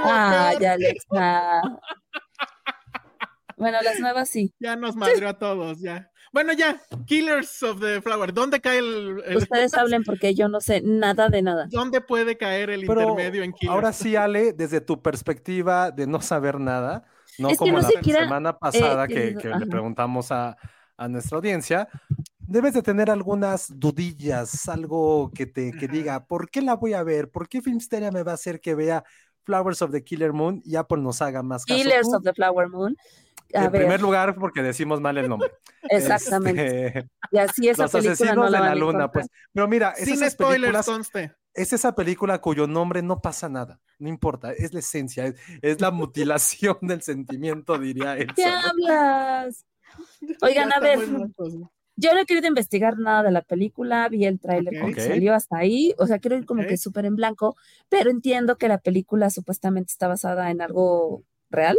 Ah, 0.05 0.53
ya, 0.61 0.73
Alex. 0.73 1.07
ah. 1.13 1.63
Bueno, 3.57 3.79
las 3.83 3.99
nuevas 3.99 4.29
sí. 4.29 4.55
Ya 4.61 4.77
nos 4.77 4.95
madrió 4.95 5.29
a 5.29 5.35
todos, 5.39 5.81
ya. 5.81 6.11
Bueno, 6.33 6.53
ya, 6.53 6.81
Killers 7.07 7.63
of 7.63 7.81
the 7.81 8.01
Flower. 8.03 8.33
¿Dónde 8.35 8.61
cae 8.61 8.79
el, 8.79 9.23
el- 9.27 9.37
Ustedes 9.39 9.75
hablen 9.75 10.05
porque 10.05 10.35
yo 10.35 10.49
no 10.49 10.61
sé 10.61 10.83
nada 10.85 11.29
de 11.29 11.41
nada. 11.43 11.67
¿Dónde 11.71 12.01
puede 12.03 12.37
caer 12.37 12.69
el 12.71 12.87
Pero 12.87 13.01
intermedio 13.01 13.43
en 13.43 13.53
Killers? 13.53 13.75
ahora 13.75 13.93
sí, 13.93 14.15
Ale, 14.15 14.53
desde 14.53 14.81
tu 14.83 15.01
perspectiva 15.03 15.91
de 15.91 16.07
no 16.07 16.21
saber 16.21 16.61
nada, 16.61 17.05
no 17.39 17.49
Es 17.49 17.55
que 17.55 17.59
como 17.59 17.73
no 17.73 17.79
la 17.81 17.89
siquiera, 17.89 18.21
semana 18.25 18.59
pasada 18.59 19.09
que, 19.09 19.35
que 19.37 19.49
le 19.49 19.67
preguntamos 19.67 20.31
a, 20.31 20.57
a 20.99 21.09
nuestra 21.09 21.37
audiencia, 21.39 21.89
debes 22.49 22.75
de 22.75 22.83
tener 22.83 23.11
algunas 23.11 23.67
dudillas, 23.79 24.69
algo 24.69 25.31
que 25.35 25.47
te 25.47 25.73
que 25.73 25.87
diga, 25.89 26.27
¿por 26.27 26.51
qué 26.51 26.63
la 26.63 26.75
voy 26.75 26.95
a 26.95 27.03
ver? 27.03 27.31
¿Por 27.31 27.49
qué 27.49 27.63
Filmsteria 27.63 28.11
me 28.11 28.23
va 28.23 28.33
a 28.33 28.35
hacer 28.35 28.61
que 28.61 28.75
vea 28.75 29.05
Flowers 29.45 29.83
of 29.83 29.93
the 29.93 30.03
Killer 30.03 30.33
Moon 30.33 30.61
y 30.65 30.77
Apple 30.77 30.99
nos 31.03 31.23
haga 31.23 31.43
más 31.43 31.65
caso? 31.65 31.79
Killers 31.79 32.09
of 32.13 32.23
the 32.25 32.33
Flower 32.33 32.69
Moon. 32.69 32.97
A 33.55 33.65
en 33.65 33.73
ver, 33.73 33.83
primer 33.83 34.01
lugar, 34.01 34.35
porque 34.37 34.63
decimos 34.63 35.01
mal 35.01 35.17
el 35.19 35.29
nombre. 35.29 35.51
exactamente. 35.91 36.87
Este, 36.89 37.11
Y 37.31 37.39
así 37.39 37.69
esa 37.69 37.85
los 37.85 37.93
película 37.93 38.13
asesinos 38.13 38.37
no 38.37 38.51
la 38.51 38.61
de 38.63 38.69
la 38.69 38.75
luna, 38.75 39.11
pues. 39.11 39.27
Pero 39.53 39.69
mira, 39.69 39.91
es 39.93 40.05
Sin 40.05 40.15
esas 40.15 40.33
spoilers, 40.33 40.61
películas, 40.61 40.87
conste. 40.87 41.35
es 41.55 41.73
esa 41.73 41.95
película 41.95 42.41
cuyo 42.41 42.67
nombre 42.67 43.03
no 43.03 43.21
pasa 43.21 43.49
nada, 43.49 43.81
no 43.99 44.09
importa, 44.09 44.53
es 44.53 44.73
la 44.75 44.81
esencia, 44.81 45.27
es, 45.27 45.37
es 45.63 45.81
la 45.81 45.91
mutilación 45.91 46.77
del 46.83 47.03
sentimiento, 47.03 47.79
diría 47.79 48.17
¿Qué 48.17 48.23
Elsa. 48.25 48.51
¿no? 48.63 48.69
hablas? 48.69 49.67
Oigan, 50.43 50.69
Ya 50.71 50.77
a 50.77 50.81
ver. 50.81 50.99
Yo 52.01 52.15
no 52.15 52.21
he 52.21 52.27
querido 52.27 52.47
investigar 52.47 52.97
nada 52.97 53.25
de 53.25 53.33
la 53.33 53.43
película, 53.43 54.09
vi 54.09 54.25
el 54.25 54.39
tráiler 54.39 54.75
Ok. 54.75 54.81
como 54.81 54.95
que 54.95 55.01
salió 55.01 55.35
hasta 55.35 55.57
ahí, 55.59 55.95
o 55.99 56.07
sea, 56.07 56.21
quiero 56.21 56.37
ir 56.37 56.47
como 56.47 56.65
que 56.65 56.77
súper 56.77 57.05
en 57.07 57.17
blanco, 57.17 57.57
pero 57.89 58.09
entiendo 58.11 58.57
que 58.57 58.69
la 58.69 58.79
película 58.79 59.31
supuestamente 59.31 59.91
está 59.91 60.07
basada 60.07 60.51
en 60.51 60.63
algo 60.63 61.25
real. 61.51 61.79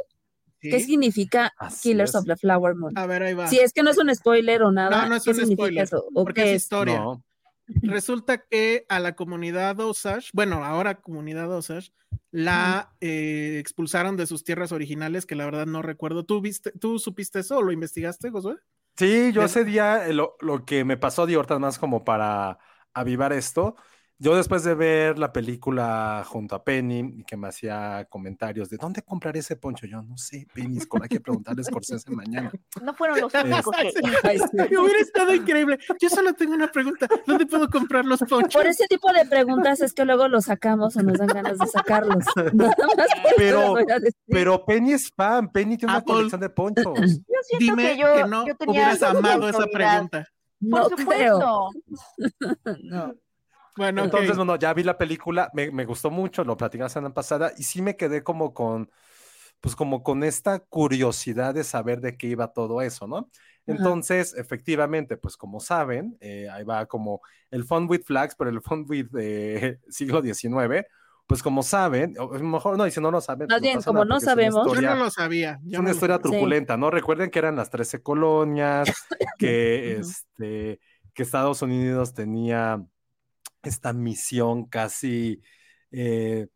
¿Qué 0.59 0.81
significa 0.81 1.53
Así 1.57 1.91
Killers 1.91 2.09
es. 2.09 2.15
of 2.15 2.25
the 2.25 2.35
Flower 2.35 2.75
Moon? 2.75 2.97
A 2.97 3.05
ver, 3.05 3.23
ahí 3.23 3.33
va. 3.33 3.47
Si 3.47 3.59
es 3.59 3.71
que 3.71 3.81
no 3.81 3.91
es 3.91 3.97
un 3.97 4.13
spoiler 4.13 4.61
o 4.63 4.71
nada, 4.73 5.03
No, 5.03 5.07
no 5.09 5.15
es 5.15 5.23
¿qué 5.23 5.31
un 5.31 5.47
spoiler, 5.53 5.85
eso? 5.85 6.05
¿O 6.13 6.23
porque 6.25 6.41
qué 6.41 6.49
es 6.51 6.55
es? 6.57 6.63
historia. 6.63 6.99
No, 6.99 7.23
Resulta 7.83 8.39
que 8.39 8.85
a 8.89 8.99
la 8.99 9.15
comunidad 9.15 9.79
Osage, 9.79 10.29
bueno, 10.33 10.65
ahora 10.65 10.95
comunidad 10.95 11.49
Osage, 11.51 11.91
la 12.31 12.93
eh, 12.99 13.57
expulsaron 13.59 14.17
de 14.17 14.25
sus 14.27 14.43
tierras 14.43 14.71
originales, 14.71 15.25
que 15.25 15.35
la 15.35 15.45
verdad 15.45 15.65
no 15.65 15.81
recuerdo. 15.81 16.25
¿Tú 16.25 16.41
viste, 16.41 16.71
tú 16.71 16.99
supiste 16.99 17.39
eso 17.39 17.57
o 17.57 17.61
lo 17.61 17.71
investigaste, 17.71 18.29
Josué? 18.29 18.55
Sí, 18.99 19.31
yo 19.31 19.43
ese 19.45 19.63
día 19.63 20.05
eh, 20.07 20.13
lo, 20.13 20.35
lo 20.41 20.65
que 20.65 20.83
me 20.83 20.97
pasó 20.97 21.25
de 21.25 21.35
ahorita 21.35 21.57
más 21.57 21.79
como 21.79 22.03
para 22.03 22.59
avivar 22.93 23.31
esto, 23.31 23.75
yo 24.21 24.35
después 24.35 24.63
de 24.65 24.75
ver 24.75 25.17
la 25.17 25.31
película 25.31 26.23
junto 26.27 26.53
a 26.55 26.63
Penny 26.63 26.99
y 27.19 27.23
que 27.23 27.37
me 27.37 27.47
hacía 27.47 28.05
comentarios 28.09 28.69
de 28.69 28.75
¿dónde 28.77 29.01
compraré 29.01 29.39
ese 29.39 29.55
poncho? 29.55 29.87
Yo 29.87 30.01
no 30.01 30.17
sé, 30.17 30.45
Penny, 30.53 30.79
hay 31.01 31.07
que 31.07 31.21
preguntarle 31.21 31.61
a 31.61 31.63
Scorsese 31.63 32.11
mañana. 32.11 32.51
No 32.83 32.93
fueron 32.93 33.21
los 33.21 33.33
únicos 33.33 33.75
que. 33.75 33.91
Ay, 34.23 34.39
sí. 34.39 34.75
Hubiera 34.77 34.99
estado 34.99 35.33
increíble. 35.33 35.79
Yo 36.01 36.09
solo 36.09 36.33
tengo 36.33 36.53
una 36.53 36.69
pregunta. 36.69 37.07
¿Dónde 37.25 37.45
puedo 37.45 37.69
comprar 37.69 38.03
los 38.05 38.19
ponchos? 38.19 38.53
Por 38.53 38.67
ese 38.67 38.85
tipo 38.87 39.11
de 39.13 39.25
preguntas 39.25 39.79
es 39.81 39.93
que 39.93 40.03
luego 40.03 40.27
los 40.27 40.45
sacamos 40.45 40.97
o 40.97 41.01
nos 41.01 41.17
dan 41.17 41.27
ganas 41.27 41.57
de 41.57 41.67
sacarlos. 41.67 42.25
Nada 42.53 42.75
más 42.97 43.07
Pero-. 43.37 43.75
Pero 44.27 44.65
Penny 44.65 44.93
es 44.93 45.09
fan, 45.15 45.49
Penny 45.51 45.77
tiene 45.77 45.93
una 45.93 45.99
Apple. 45.99 46.13
colección 46.13 46.41
de 46.41 46.49
ponchos. 46.49 46.83
Yo 46.97 47.35
siento 47.43 47.57
Dime 47.59 47.83
que 47.95 47.97
yo, 48.01 48.13
que 48.15 48.23
no 48.25 48.47
yo 48.47 48.55
tenía 48.55 48.73
hubieras 48.81 49.03
amado 49.03 49.47
esa 49.49 49.65
pregunta. 49.67 50.25
no 50.59 50.89
Por 50.89 50.95
creo. 51.05 51.39
supuesto. 51.39 51.69
No. 52.83 53.15
Bueno. 53.79 54.03
Entonces, 54.03 54.35
bueno, 54.35 54.57
ya 54.57 54.73
vi 54.73 54.83
la 54.83 54.97
película, 54.97 55.49
me, 55.53 55.71
me 55.71 55.85
gustó 55.85 56.11
mucho, 56.11 56.43
lo 56.43 56.57
platicé 56.57 56.83
la 56.83 56.89
semana 56.89 57.13
pasada 57.13 57.53
y 57.57 57.63
sí 57.63 57.81
me 57.81 57.95
quedé 57.95 58.23
como 58.23 58.53
con, 58.53 58.91
pues 59.61 59.73
como 59.73 60.03
con 60.03 60.25
esta 60.25 60.59
curiosidad 60.59 61.53
de 61.53 61.63
saber 61.63 62.01
de 62.01 62.17
qué 62.17 62.27
iba 62.27 62.51
todo 62.51 62.81
eso, 62.81 63.07
¿no? 63.07 63.29
Entonces, 63.67 64.33
efectivamente, 64.35 65.15
pues 65.15 65.37
como 65.37 65.61
saben, 65.61 66.17
eh, 66.19 66.49
ahí 66.51 66.65
va 66.65 66.87
como 66.87 67.21
el 67.51 67.63
Fun 67.63 67.87
with 67.89 68.01
Flags, 68.05 68.35
pero 68.35 68.49
el 68.49 68.61
Fun 68.61 68.85
with 68.89 69.07
eh, 69.17 69.79
siglo 69.89 70.21
XIX, 70.21 70.85
pues 71.25 71.41
como 71.41 71.63
saben, 71.63 72.15
o 72.19 72.27
mejor 72.39 72.77
no, 72.77 72.85
y 72.85 72.91
si 72.91 72.99
no 72.99 73.11
lo 73.11 73.21
saben, 73.21 73.47
Más 73.47 73.59
pues 73.59 73.61
bien, 73.61 73.75
pasa 73.75 73.85
como 73.91 74.03
nada, 74.03 74.05
no 74.09 74.15
porque 74.15 74.25
es 74.25 74.25
una 74.25 74.31
sabemos. 74.33 74.55
Yo 74.65 74.71
historia- 74.73 74.95
no 74.95 75.03
lo 75.05 75.09
sabía. 75.09 75.59
es 75.65 75.79
una 75.79 75.89
no 75.89 75.93
historia 75.93 76.19
truculenta, 76.19 76.75
¿no? 76.75 76.91
Recuerden 76.91 77.29
que 77.29 77.39
eran 77.39 77.55
las 77.55 77.69
13 77.69 78.01
colonias, 78.01 78.89
que, 79.39 79.97
este, 79.99 80.79
que 81.13 81.23
Estados 81.23 81.61
Unidos 81.61 82.13
tenía 82.13 82.83
esta 83.63 83.93
misión 83.93 84.65
casi 84.65 85.41
eh, 85.91 86.47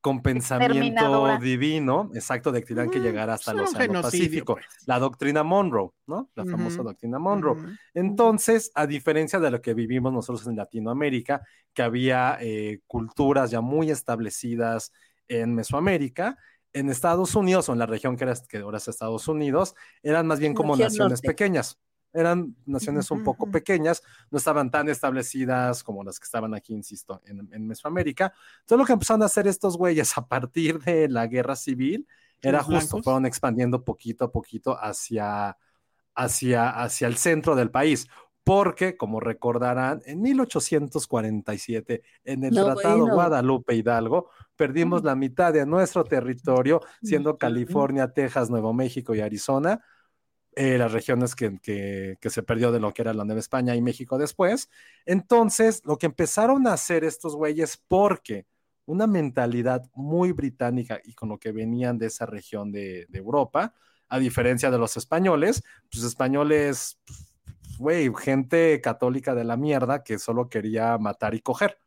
con 0.00 0.22
pensamiento 0.22 1.38
divino, 1.38 2.10
exacto, 2.14 2.52
de 2.52 2.60
que 2.60 2.68
tenían 2.68 2.90
que 2.90 3.00
llegar 3.00 3.28
hasta 3.28 3.50
el 3.50 3.58
pues 3.58 3.70
Océano 3.74 4.02
Pacífico. 4.02 4.54
pues. 4.54 4.66
La 4.86 5.00
doctrina 5.00 5.42
Monroe, 5.42 5.90
¿no? 6.06 6.30
La 6.36 6.44
famosa 6.44 6.84
doctrina 6.84 7.18
Monroe. 7.18 7.56
Entonces, 7.92 8.70
a 8.76 8.86
diferencia 8.86 9.40
de 9.40 9.50
lo 9.50 9.60
que 9.60 9.74
vivimos 9.74 10.12
nosotros 10.12 10.46
en 10.46 10.54
Latinoamérica, 10.54 11.42
que 11.74 11.82
había 11.82 12.38
eh, 12.40 12.82
culturas 12.86 13.50
ya 13.50 13.60
muy 13.60 13.90
establecidas 13.90 14.92
en 15.26 15.56
Mesoamérica, 15.56 16.38
en 16.72 16.88
Estados 16.88 17.34
Unidos 17.34 17.68
o 17.68 17.72
en 17.72 17.80
la 17.80 17.86
región 17.86 18.16
que, 18.16 18.24
era, 18.24 18.34
que 18.48 18.58
ahora 18.58 18.78
es 18.78 18.86
Estados 18.86 19.26
Unidos, 19.26 19.74
eran 20.04 20.28
más 20.28 20.38
bien 20.38 20.54
como 20.54 20.76
naciones 20.76 21.18
norte. 21.18 21.26
pequeñas. 21.26 21.80
Eran 22.12 22.56
naciones 22.64 23.10
un 23.10 23.22
poco 23.22 23.50
pequeñas, 23.50 24.02
no 24.30 24.38
estaban 24.38 24.70
tan 24.70 24.88
establecidas 24.88 25.84
como 25.84 26.02
las 26.02 26.18
que 26.18 26.24
estaban 26.24 26.54
aquí, 26.54 26.72
insisto, 26.72 27.20
en, 27.26 27.48
en 27.52 27.66
Mesoamérica. 27.66 28.32
Entonces, 28.60 28.78
lo 28.78 28.86
que 28.86 28.92
empezaron 28.94 29.22
a 29.22 29.26
hacer 29.26 29.46
estos 29.46 29.76
güeyes 29.76 30.16
a 30.16 30.26
partir 30.26 30.78
de 30.80 31.08
la 31.08 31.26
guerra 31.26 31.56
civil 31.56 32.06
era 32.42 32.62
justo, 32.62 33.02
fueron 33.02 33.26
expandiendo 33.26 33.84
poquito 33.84 34.26
a 34.26 34.32
poquito 34.32 34.76
hacia, 34.78 35.56
hacia, 36.14 36.70
hacia 36.70 37.08
el 37.08 37.16
centro 37.16 37.54
del 37.54 37.70
país. 37.70 38.06
Porque, 38.44 38.96
como 38.96 39.18
recordarán, 39.18 40.02
en 40.06 40.22
1847, 40.22 42.02
en 42.22 42.44
el 42.44 42.54
No, 42.54 42.66
Tratado 42.66 42.98
bueno. 43.00 43.14
Guadalupe 43.14 43.74
Hidalgo, 43.74 44.30
perdimos 44.54 45.02
la 45.02 45.16
mitad 45.16 45.52
de 45.52 45.66
nuestro 45.66 46.04
territorio, 46.04 46.80
siendo. 47.02 47.38
California, 47.38 48.12
Texas, 48.12 48.48
Nuevo 48.48 48.72
México 48.72 49.16
y 49.16 49.20
Arizona, 49.20 49.82
eh, 50.56 50.78
las 50.78 50.92
regiones 50.92 51.36
que, 51.36 51.58
que- 51.60 52.18
que 52.20 52.30
se 52.30 52.42
perdió 52.44 52.72
de 52.72 52.80
lo 52.80 52.94
que 52.94 53.02
era 53.02 53.14
la 53.14 53.24
Nueva 53.26 53.40
España 53.40 53.76
y 53.76 53.82
México 53.82 54.18
después. 54.18 54.70
Entonces, 55.06 55.82
lo 55.86 55.98
que 55.98 56.06
empezaron 56.06 56.66
a 56.68 56.74
hacer 56.74 57.04
estos 57.04 57.36
güeyes, 57.36 57.78
porque 57.88 58.46
una 58.86 59.06
mentalidad 59.08 59.84
muy 59.94 60.32
británica 60.32 61.00
y 61.04 61.14
con 61.14 61.28
lo 61.30 61.38
que 61.38 61.52
venían 61.52 61.98
de 61.98 62.06
esa 62.06 62.26
región 62.26 62.72
de, 62.72 63.06
de 63.10 63.18
Europa, 63.18 63.74
a 64.08 64.18
diferencia 64.20 64.70
de 64.70 64.78
los 64.78 64.96
españoles, 64.96 65.64
pues 65.92 66.04
españoles, 66.04 66.98
güey, 67.78 68.10
gente 68.16 68.80
católica 68.80 69.34
de 69.34 69.44
la 69.44 69.56
mierda 69.56 70.02
que 70.04 70.18
solo 70.18 70.48
quería 70.48 70.98
matar 70.98 71.34
y 71.34 71.40
coger. 71.40 71.78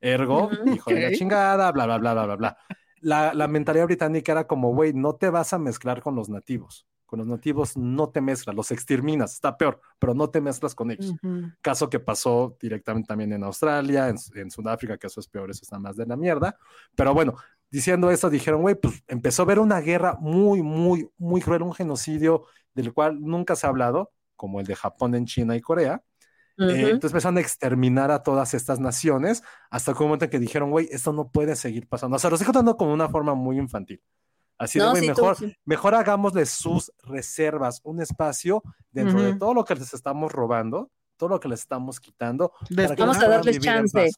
Ergo, 0.00 0.50
Ujú, 0.52 0.64
hijo 0.70 0.92
de 0.92 1.00
la 1.00 1.12
chingada, 1.12 1.72
bla, 1.72 1.86
bla, 1.86 1.98
bla, 1.98 2.12
bla, 2.14 2.24
bla, 2.26 2.36
bla. 2.36 2.58
La, 3.00 3.34
la 3.34 3.48
mentalidad 3.48 3.86
británica 3.86 4.32
era 4.32 4.46
como, 4.46 4.74
güey, 4.74 4.92
no 4.94 5.16
te 5.16 5.30
vas 5.30 5.52
a 5.54 5.58
mezclar 5.58 6.02
con 6.02 6.16
los 6.16 6.28
nativos. 6.28 6.86
Con 7.10 7.18
los 7.18 7.26
nativos 7.26 7.76
no 7.76 8.08
te 8.10 8.20
mezclas, 8.20 8.54
los 8.54 8.70
exterminas, 8.70 9.32
está 9.32 9.56
peor, 9.56 9.80
pero 9.98 10.14
no 10.14 10.30
te 10.30 10.40
mezclas 10.40 10.76
con 10.76 10.92
ellos. 10.92 11.12
Caso 11.60 11.90
que 11.90 11.98
pasó 11.98 12.56
directamente 12.60 13.08
también 13.08 13.32
en 13.32 13.42
Australia, 13.42 14.08
en, 14.08 14.16
en 14.36 14.48
Sudáfrica, 14.48 14.96
que 14.96 15.08
eso 15.08 15.18
es 15.18 15.26
peor, 15.26 15.50
eso 15.50 15.62
está 15.64 15.80
más 15.80 15.96
de 15.96 16.06
la 16.06 16.16
mierda. 16.16 16.56
Pero 16.94 17.12
bueno, 17.12 17.34
diciendo 17.68 18.12
esto, 18.12 18.30
dijeron, 18.30 18.62
güey, 18.62 18.76
pues 18.76 19.02
empezó 19.08 19.42
a 19.42 19.44
haber 19.46 19.58
una 19.58 19.80
guerra 19.80 20.16
muy, 20.20 20.62
muy, 20.62 21.10
muy 21.18 21.40
cruel, 21.40 21.62
un 21.62 21.74
genocidio 21.74 22.44
del 22.74 22.92
cual 22.92 23.20
nunca 23.20 23.56
se 23.56 23.66
ha 23.66 23.70
hablado, 23.70 24.12
como 24.36 24.60
el 24.60 24.66
de 24.66 24.76
Japón 24.76 25.16
en 25.16 25.26
China 25.26 25.56
y 25.56 25.60
Corea. 25.60 26.04
Eh, 26.58 26.90
entonces 26.90 27.10
empezaron 27.10 27.38
a 27.38 27.40
exterminar 27.40 28.12
a 28.12 28.22
todas 28.22 28.54
estas 28.54 28.78
naciones 28.78 29.42
hasta 29.68 29.94
que 29.94 29.98
un 30.04 30.10
momento 30.10 30.26
en 30.26 30.30
que 30.30 30.38
dijeron, 30.38 30.70
güey, 30.70 30.88
esto 30.92 31.12
no 31.12 31.28
puede 31.30 31.56
seguir 31.56 31.88
pasando. 31.88 32.14
O 32.16 32.18
sea, 32.20 32.30
lo 32.30 32.36
estoy 32.36 32.46
contando 32.46 32.76
como 32.76 32.92
una 32.92 33.08
forma 33.08 33.34
muy 33.34 33.58
infantil. 33.58 34.00
Así 34.60 34.78
de, 34.78 34.84
No, 34.84 34.90
güey, 34.90 35.02
sí, 35.02 35.08
tú, 35.08 35.14
mejor, 35.22 35.36
sí. 35.38 35.56
mejor 35.64 35.94
hagámosle 35.94 36.44
sus 36.44 36.92
reservas, 37.02 37.80
un 37.82 38.00
espacio 38.02 38.62
dentro 38.92 39.22
de 39.22 39.34
todo 39.34 39.54
lo 39.54 39.64
que 39.64 39.74
les 39.74 39.92
estamos 39.94 40.30
robando, 40.30 40.90
todo 41.16 41.30
lo 41.30 41.40
que 41.40 41.48
les 41.48 41.60
estamos 41.60 41.98
quitando, 41.98 42.50
para 42.50 42.66
que 42.68 42.74
Después- 42.74 42.90
ellos 42.90 42.98
Vamos 42.98 43.16
a 43.16 43.20
puedan 43.20 43.30
darles 43.38 43.54
vivir 43.56 43.68
en 43.70 43.74
chance. 43.76 43.92
paz, 44.04 44.12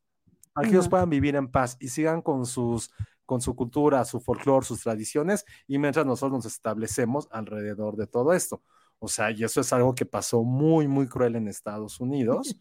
para 0.52 0.64
que 0.68 0.74
ellos 0.74 0.88
puedan 0.88 1.10
vivir 1.10 1.36
en 1.36 1.48
paz 1.48 1.76
y 1.80 1.88
sigan 1.88 2.20
con 2.22 2.44
sus 2.44 2.90
con 3.24 3.40
su 3.40 3.54
cultura, 3.54 4.04
su 4.04 4.20
folclore, 4.20 4.66
sus 4.66 4.82
tradiciones, 4.82 5.44
y 5.66 5.78
mientras 5.78 6.04
nosotros 6.04 6.32
nos 6.44 6.44
establecemos 6.52 7.28
alrededor 7.30 7.96
de 7.96 8.06
todo 8.06 8.34
esto. 8.34 8.62
O 8.98 9.08
sea, 9.08 9.30
y 9.30 9.42
eso 9.44 9.60
es 9.60 9.72
algo 9.72 9.94
que 9.94 10.04
pasó 10.04 10.42
muy, 10.42 10.86
muy 10.86 11.06
cruel 11.06 11.36
en 11.36 11.48
Estados 11.48 11.98
Unidos. 12.00 12.56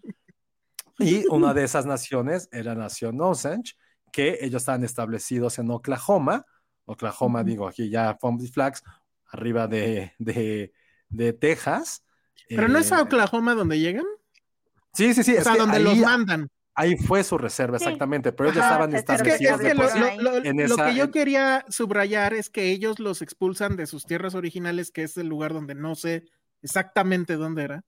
Y 1.00 1.26
una 1.28 1.54
de 1.54 1.64
esas 1.66 1.86
naciones 1.86 2.48
era 2.54 2.74
la 2.76 2.82
nación 2.84 3.20
Osage, 3.20 3.74
que 4.14 4.38
ellos 4.42 4.62
estaban 4.62 4.84
establecidos 4.86 5.60
en 5.60 5.72
Oklahoma. 5.72 6.46
Oklahoma, 6.92 7.44
digo, 7.44 7.68
aquí 7.68 7.90
ya 7.90 8.16
Found 8.20 8.48
Flags, 8.52 8.84
arriba 9.28 9.68
de, 9.68 10.14
de, 10.20 10.72
de 11.10 11.34
Texas. 11.34 12.04
Pero 12.48 12.68
no 12.68 12.80
es 12.80 12.92
Eh, 12.92 12.96
a 12.96 13.02
Oklahoma 13.02 13.54
donde 13.56 13.80
llegan. 13.80 14.06
Sí, 14.94 15.14
sí, 15.14 15.24
sí. 15.24 15.36
O 15.38 15.42
sea, 15.42 15.56
donde 15.56 15.78
ahí, 15.78 15.84
los 15.84 15.98
mandan. 15.98 16.50
ahí 16.76 16.98
fue 16.98 17.24
su 17.24 17.38
reserva, 17.38 17.80
Sí. 17.80 17.86
exactamente. 17.86 18.32
Pero 18.34 18.50
ellos 18.50 18.64
Ajá, 18.64 18.72
estaban 18.74 18.92
se 18.92 18.98
Es 18.98 19.04
que, 19.06 19.14
establecidos 19.14 19.54
es 19.54 19.62
que 19.62 19.68
de 19.70 19.74
lo, 19.76 19.82
por 19.82 19.92
sí. 19.92 20.00
lo- 20.00 20.22
lo- 20.40 20.46
en 20.46 20.58
lo 20.58 20.64
esa- 20.66 20.86
que 20.90 20.96
yo 20.96 21.12
quería 21.12 21.66
subrayar 21.70 22.34
es 22.34 22.50
que 22.50 22.72
ellos 22.72 23.00
los 23.00 23.22
expulsan 23.22 23.76
de 23.78 23.88
sus 23.88 24.06
tierras 24.06 24.36
originales, 24.36 24.92
que 24.92 25.04
es 25.04 25.16
el 25.18 25.28
lugar 25.28 25.54
donde 25.54 25.76
no 25.76 25.96
sé 25.96 26.26
exactamente 26.62 27.36
dónde 27.36 27.64
era. 27.64 27.84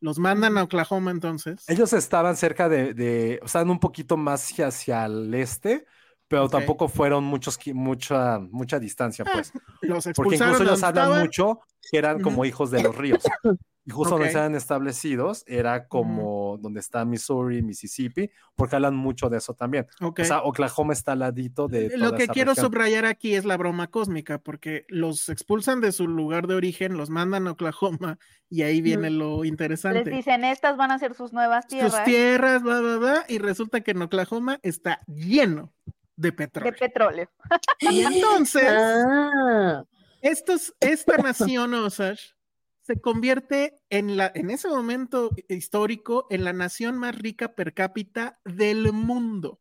Los 0.00 0.18
mandan 0.18 0.58
a 0.58 0.64
Oklahoma 0.64 1.10
entonces. 1.10 1.64
Ellos 1.68 1.92
estaban 1.92 2.36
cerca 2.36 2.68
de, 2.68 2.94
de, 2.94 3.40
o 3.42 3.48
sea, 3.48 3.62
un 3.62 3.80
poquito 3.80 4.16
más 4.16 4.44
hacia, 4.44 4.66
hacia 4.66 5.06
el 5.06 5.32
este, 5.34 5.86
pero 6.28 6.48
tampoco 6.48 6.88
fueron 6.88 7.24
muchos, 7.24 7.58
mucha, 7.74 8.38
mucha 8.38 8.78
distancia, 8.78 9.24
pues. 9.24 9.52
Los 9.82 10.08
Porque 10.14 10.36
incluso 10.36 10.62
ellos 10.62 10.80
donde 10.80 10.86
hablan 10.86 11.04
estaban. 11.04 11.20
mucho 11.20 11.60
que 11.90 11.98
eran 11.98 12.20
como 12.20 12.44
hijos 12.44 12.70
de 12.70 12.82
los 12.82 12.96
ríos. 12.96 13.22
Y 13.86 13.90
justo 13.90 14.12
donde 14.14 14.28
Ok. 14.28 14.28
estaban 14.28 14.54
establecidos 14.54 15.44
era 15.46 15.88
como 15.88 16.56
donde 16.58 16.80
está 16.80 17.04
Missouri, 17.04 17.60
Mississippi, 17.60 18.30
porque 18.56 18.76
hablan 18.76 18.96
mucho 18.96 19.28
de 19.28 19.36
eso 19.36 19.52
también. 19.52 19.86
O 20.00 20.14
sea, 20.24 20.40
Oklahoma 20.42 20.94
está 20.94 21.12
al 21.12 21.18
ladito 21.18 21.68
de 21.68 21.90
Lo 21.98 22.06
toda 22.06 22.16
que 22.16 22.22
esa 22.24 22.32
quiero 22.32 22.52
región. 22.52 22.64
subrayar 22.64 23.04
aquí 23.04 23.34
es 23.34 23.44
la 23.44 23.58
broma 23.58 23.90
cósmica, 23.90 24.38
porque 24.38 24.86
los 24.88 25.28
expulsan 25.28 25.82
de 25.82 25.92
su 25.92 26.08
lugar 26.08 26.46
de 26.46 26.54
origen, 26.54 26.96
los 26.96 27.10
mandan 27.10 27.46
a 27.46 27.50
Oklahoma 27.50 28.18
y 28.48 28.62
ahí 28.62 28.80
viene 28.80 29.10
lo 29.10 29.42
Les 29.42 29.50
interesante. 29.50 30.08
dicen, 30.08 30.44
estas 30.44 30.78
van 30.78 30.90
a 30.90 30.98
ser 30.98 31.12
sus 31.12 31.34
nuevas 31.34 31.64
Sus 31.68 31.72
tierras 31.78 32.04
tierras, 32.06 32.62
bla, 32.62 32.80
bla, 32.80 32.96
bla, 32.96 33.24
y 33.28 33.36
resulta 33.36 33.82
que 33.82 33.90
en 33.90 34.00
Oklahoma 34.00 34.60
está 34.62 35.02
lleno 35.06 35.74
de 36.16 36.28
de 36.28 36.32
petróleo. 36.32 36.74
petróleo. 36.78 37.30
Y 37.80 38.00
entonces, 38.02 38.64
Ah, 38.68 39.84
estos, 40.20 40.74
esta 40.80 41.18
nación 41.18 41.74
Osage 41.74 42.34
se 42.82 43.00
convierte 43.00 43.82
en 43.90 44.16
la, 44.16 44.30
en 44.34 44.50
ese 44.50 44.68
momento 44.68 45.30
histórico, 45.48 46.26
en 46.30 46.44
la 46.44 46.52
nación 46.52 46.98
más 46.98 47.16
rica 47.16 47.54
per 47.54 47.72
cápita 47.74 48.38
del 48.44 48.92
mundo. 48.92 49.60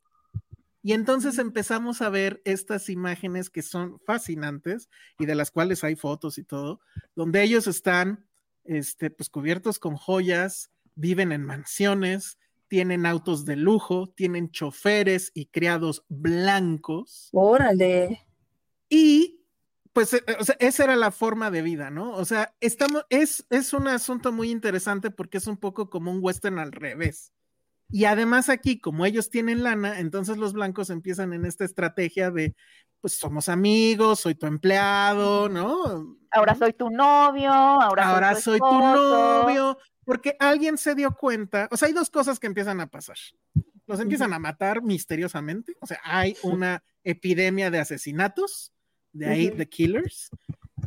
Y 0.81 0.91
entonces 0.91 1.37
empezamos 1.37 2.01
a 2.01 2.09
ver 2.09 2.41
estas 2.43 2.89
imágenes 2.89 3.49
que 3.49 3.61
son 3.61 3.99
fascinantes 4.05 4.89
y 5.17 5.25
de 5.25 5.35
las 5.35 5.51
cuales 5.51 5.85
hay 5.85 5.95
fotos 5.95 6.37
y 6.37 6.43
todo, 6.43 6.81
donde 7.15 7.41
ellos 7.41 7.67
están, 7.67 8.27
este, 8.65 9.09
pues 9.09 9.29
cubiertos 9.29 9.79
con 9.79 9.95
joyas, 9.95 10.71
viven 10.95 11.31
en 11.31 11.45
mansiones, 11.45 12.37
tienen 12.73 13.05
autos 13.05 13.45
de 13.45 13.55
lujo, 13.55 14.11
tienen 14.15 14.49
choferes 14.49 15.29
y 15.35 15.45
criados 15.45 16.03
blancos. 16.09 17.29
órale. 17.31 18.25
Y 18.89 19.45
pues 19.93 20.15
eh, 20.15 20.23
o 20.39 20.43
sea, 20.43 20.55
esa 20.57 20.85
era 20.85 20.95
la 20.95 21.11
forma 21.11 21.51
de 21.51 21.61
vida, 21.61 21.91
¿no? 21.91 22.13
O 22.15 22.25
sea, 22.25 22.55
estamos, 22.61 23.05
es, 23.11 23.45
es 23.51 23.73
un 23.73 23.87
asunto 23.87 24.31
muy 24.31 24.49
interesante 24.49 25.11
porque 25.11 25.37
es 25.37 25.45
un 25.45 25.57
poco 25.57 25.91
como 25.91 26.09
un 26.09 26.17
western 26.19 26.57
al 26.57 26.71
revés. 26.71 27.31
Y 27.91 28.05
además 28.05 28.49
aquí, 28.49 28.79
como 28.79 29.05
ellos 29.05 29.29
tienen 29.29 29.61
lana, 29.61 29.99
entonces 29.99 30.37
los 30.37 30.53
blancos 30.53 30.89
empiezan 30.89 31.31
en 31.33 31.45
esta 31.45 31.65
estrategia 31.65 32.31
de, 32.31 32.55
pues 33.01 33.13
somos 33.13 33.49
amigos, 33.49 34.21
soy 34.21 34.33
tu 34.33 34.47
empleado, 34.47 35.47
¿no? 35.47 36.17
Ahora 36.31 36.55
soy 36.55 36.73
tu 36.73 36.89
novio, 36.89 37.51
ahora, 37.51 38.09
Ahora 38.09 38.33
soy, 38.33 38.57
soy 38.57 38.59
tu, 38.61 38.65
tu 38.65 38.75
esposo. 38.77 39.43
novio, 39.43 39.77
porque 40.05 40.35
alguien 40.39 40.77
se 40.77 40.95
dio 40.95 41.15
cuenta, 41.15 41.67
o 41.71 41.77
sea, 41.77 41.87
hay 41.87 41.93
dos 41.93 42.09
cosas 42.09 42.39
que 42.39 42.47
empiezan 42.47 42.79
a 42.81 42.87
pasar. 42.87 43.17
Los 43.85 43.99
empiezan 43.99 44.31
a 44.33 44.39
matar 44.39 44.81
misteriosamente, 44.81 45.75
o 45.81 45.87
sea, 45.87 45.99
hay 46.03 46.35
una 46.43 46.83
epidemia 47.03 47.69
de 47.69 47.79
asesinatos, 47.79 48.71
de 49.11 49.27
ahí. 49.27 49.51
The 49.51 49.67
Killers, 49.67 50.29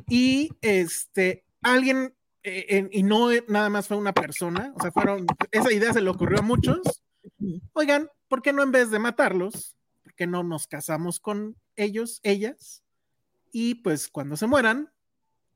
y 0.08 0.50
este, 0.62 1.44
alguien, 1.62 2.14
eh, 2.42 2.66
en- 2.70 2.88
y 2.92 3.02
no 3.02 3.30
eh, 3.30 3.44
nada 3.48 3.68
más 3.68 3.86
fue 3.88 3.96
una 3.98 4.12
persona, 4.14 4.72
o 4.74 4.80
sea, 4.80 4.90
fueron, 4.92 5.26
esa 5.50 5.72
idea 5.72 5.92
se 5.92 6.00
le 6.00 6.10
ocurrió 6.10 6.38
a 6.38 6.42
muchos, 6.42 7.02
oigan, 7.74 8.08
¿por 8.28 8.40
qué 8.42 8.52
no 8.52 8.62
en 8.62 8.72
vez 8.72 8.90
de 8.90 8.98
matarlos, 8.98 9.76
por 10.02 10.14
qué 10.14 10.26
no 10.26 10.42
nos 10.42 10.66
casamos 10.66 11.20
con 11.20 11.56
ellos, 11.76 12.20
ellas? 12.22 12.82
Y 13.52 13.76
pues 13.76 14.08
cuando 14.08 14.36
se 14.36 14.46
mueran, 14.46 14.90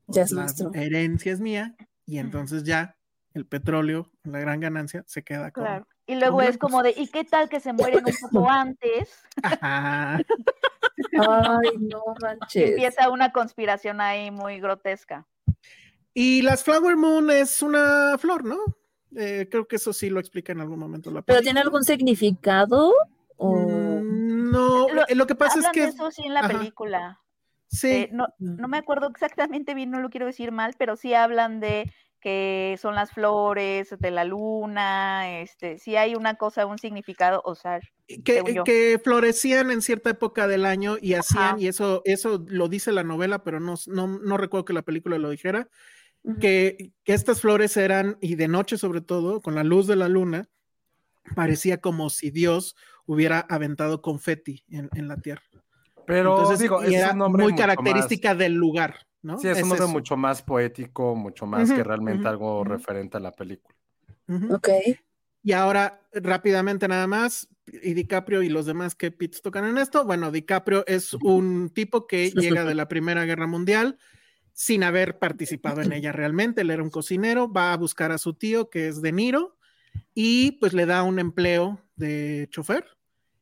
Ya 0.07 0.23
es 0.23 0.31
la 0.31 0.43
nuestro. 0.43 0.71
herencia 0.73 1.33
es 1.33 1.39
mía 1.39 1.75
y 2.05 2.17
entonces 2.19 2.63
ya 2.63 2.95
el 3.33 3.45
petróleo, 3.45 4.09
la 4.23 4.39
gran 4.39 4.59
ganancia, 4.59 5.03
se 5.07 5.23
queda 5.23 5.51
con... 5.51 5.63
Claro. 5.63 5.87
Y 6.05 6.15
luego 6.15 6.37
con 6.37 6.45
es 6.45 6.57
como 6.57 6.83
de, 6.83 6.93
¿y 6.97 7.07
qué 7.07 7.23
tal 7.23 7.47
que 7.49 7.59
se 7.59 7.71
mueren 7.73 8.05
un 8.05 8.13
poco 8.29 8.49
antes? 8.49 9.23
Ajá. 9.41 10.17
Ay, 10.17 10.23
no 11.79 12.03
manches. 12.21 12.69
empieza 12.71 13.09
una 13.09 13.31
conspiración 13.31 14.01
ahí 14.01 14.31
muy 14.31 14.59
grotesca. 14.59 15.27
Y 16.13 16.41
las 16.41 16.63
Flower 16.63 16.97
Moon 16.97 17.31
es 17.31 17.61
una 17.61 18.17
flor, 18.17 18.43
¿no? 18.43 18.57
Eh, 19.15 19.47
creo 19.49 19.67
que 19.67 19.77
eso 19.77 19.93
sí 19.93 20.09
lo 20.09 20.19
explica 20.19 20.51
en 20.51 20.61
algún 20.61 20.79
momento 20.79 21.09
la 21.11 21.21
¿Pero 21.21 21.37
película. 21.39 21.43
tiene 21.43 21.59
algún 21.61 21.83
significado? 21.83 22.93
¿O... 23.37 24.01
Mm, 24.03 24.51
No, 24.51 24.89
Lo- 24.89 25.07
eh, 25.07 25.15
lo 25.15 25.27
que 25.27 25.35
pasa 25.35 25.59
es 25.59 25.65
Hablan 25.65 25.71
que 25.73 25.81
de 25.81 25.87
eso 25.87 26.11
sí 26.11 26.23
en 26.25 26.33
la 26.33 26.41
ajá. 26.41 26.49
película. 26.49 27.21
sí, 27.67 27.87
Eh, 27.87 28.09
no, 28.11 28.27
no 28.39 28.67
me 28.67 28.77
acuerdo 28.77 29.07
exactamente 29.07 29.73
bien, 29.73 29.89
no 29.91 29.99
lo 30.01 30.09
quiero 30.09 30.25
decir 30.25 30.51
mal, 30.51 30.75
pero 30.77 30.97
sí 30.97 31.13
hablan 31.13 31.61
de 31.61 31.89
que 32.21 32.77
son 32.79 32.95
las 32.95 33.11
flores 33.11 33.95
de 33.99 34.11
la 34.11 34.23
luna, 34.23 35.41
este, 35.41 35.79
sí 35.79 35.95
hay 35.95 36.15
una 36.15 36.35
cosa, 36.35 36.65
un 36.65 36.77
significado, 36.77 37.41
o 37.43 37.55
sea, 37.55 37.79
que, 38.23 38.43
yo. 38.53 38.63
que 38.63 38.99
florecían 39.03 39.71
en 39.71 39.81
cierta 39.81 40.11
época 40.11 40.47
del 40.47 40.65
año 40.65 40.97
y 41.01 41.15
hacían, 41.15 41.43
Ajá. 41.43 41.59
y 41.59 41.67
eso, 41.67 42.01
eso 42.05 42.45
lo 42.47 42.69
dice 42.69 42.91
la 42.91 43.03
novela, 43.03 43.43
pero 43.43 43.59
no, 43.59 43.75
no, 43.87 44.07
no 44.07 44.37
recuerdo 44.37 44.65
que 44.65 44.73
la 44.73 44.83
película 44.83 45.17
lo 45.17 45.31
dijera, 45.31 45.67
que, 46.39 46.91
que 47.03 47.13
estas 47.13 47.41
flores 47.41 47.75
eran, 47.75 48.17
y 48.21 48.35
de 48.35 48.47
noche 48.47 48.77
sobre 48.77 49.01
todo, 49.01 49.41
con 49.41 49.55
la 49.55 49.63
luz 49.63 49.87
de 49.87 49.95
la 49.95 50.07
luna, 50.07 50.47
parecía 51.35 51.81
como 51.81 52.09
si 52.09 52.29
Dios 52.29 52.75
hubiera 53.05 53.39
aventado 53.39 54.01
confeti 54.01 54.63
en, 54.69 54.89
en 54.93 55.07
la 55.07 55.17
tierra. 55.17 55.43
Pero 56.05 56.37
Entonces, 56.37 56.59
digo, 56.59 56.83
y 56.83 56.93
es 56.93 57.01
era 57.01 57.11
un 57.13 57.19
nombre 57.19 57.43
muy 57.43 57.55
característica 57.55 58.35
del 58.35 58.53
lugar, 58.53 59.07
¿no? 59.21 59.37
Sí, 59.39 59.47
es 59.47 59.61
un 59.61 59.69
nombre 59.69 59.85
eso. 59.85 59.87
mucho 59.87 60.17
más 60.17 60.41
poético, 60.41 61.15
mucho 61.15 61.45
más 61.45 61.71
que 61.71 61.83
realmente 61.83 62.27
algo 62.27 62.63
referente 62.63 63.17
a 63.17 63.19
la 63.19 63.31
película. 63.31 63.75
Ok. 64.49 64.69
Y 65.43 65.53
ahora, 65.53 66.01
rápidamente 66.13 66.87
nada 66.87 67.07
más, 67.07 67.49
y 67.65 67.93
DiCaprio 67.93 68.43
y 68.43 68.49
los 68.49 68.65
demás 68.65 68.95
que 68.95 69.11
pits 69.11 69.41
tocan 69.41 69.65
en 69.65 69.77
esto. 69.77 70.05
Bueno, 70.05 70.31
DiCaprio 70.31 70.85
es 70.87 71.13
un 71.13 71.69
tipo 71.69 72.07
que 72.07 72.31
llega 72.35 72.65
de 72.65 72.75
la 72.75 72.87
Primera 72.87 73.25
Guerra 73.25 73.47
Mundial 73.47 73.97
sin 74.53 74.83
haber 74.83 75.17
participado 75.17 75.81
en 75.81 75.93
ella 75.93 76.11
realmente. 76.11 76.61
Él 76.61 76.71
era 76.71 76.83
un 76.83 76.89
cocinero, 76.89 77.51
va 77.51 77.73
a 77.73 77.77
buscar 77.77 78.11
a 78.11 78.17
su 78.17 78.33
tío, 78.33 78.69
que 78.69 78.87
es 78.87 79.01
De 79.01 79.11
Niro, 79.11 79.57
y 80.13 80.53
pues 80.53 80.73
le 80.73 80.85
da 80.85 81.03
un 81.03 81.19
empleo 81.19 81.81
de 81.95 82.47
chofer. 82.51 82.85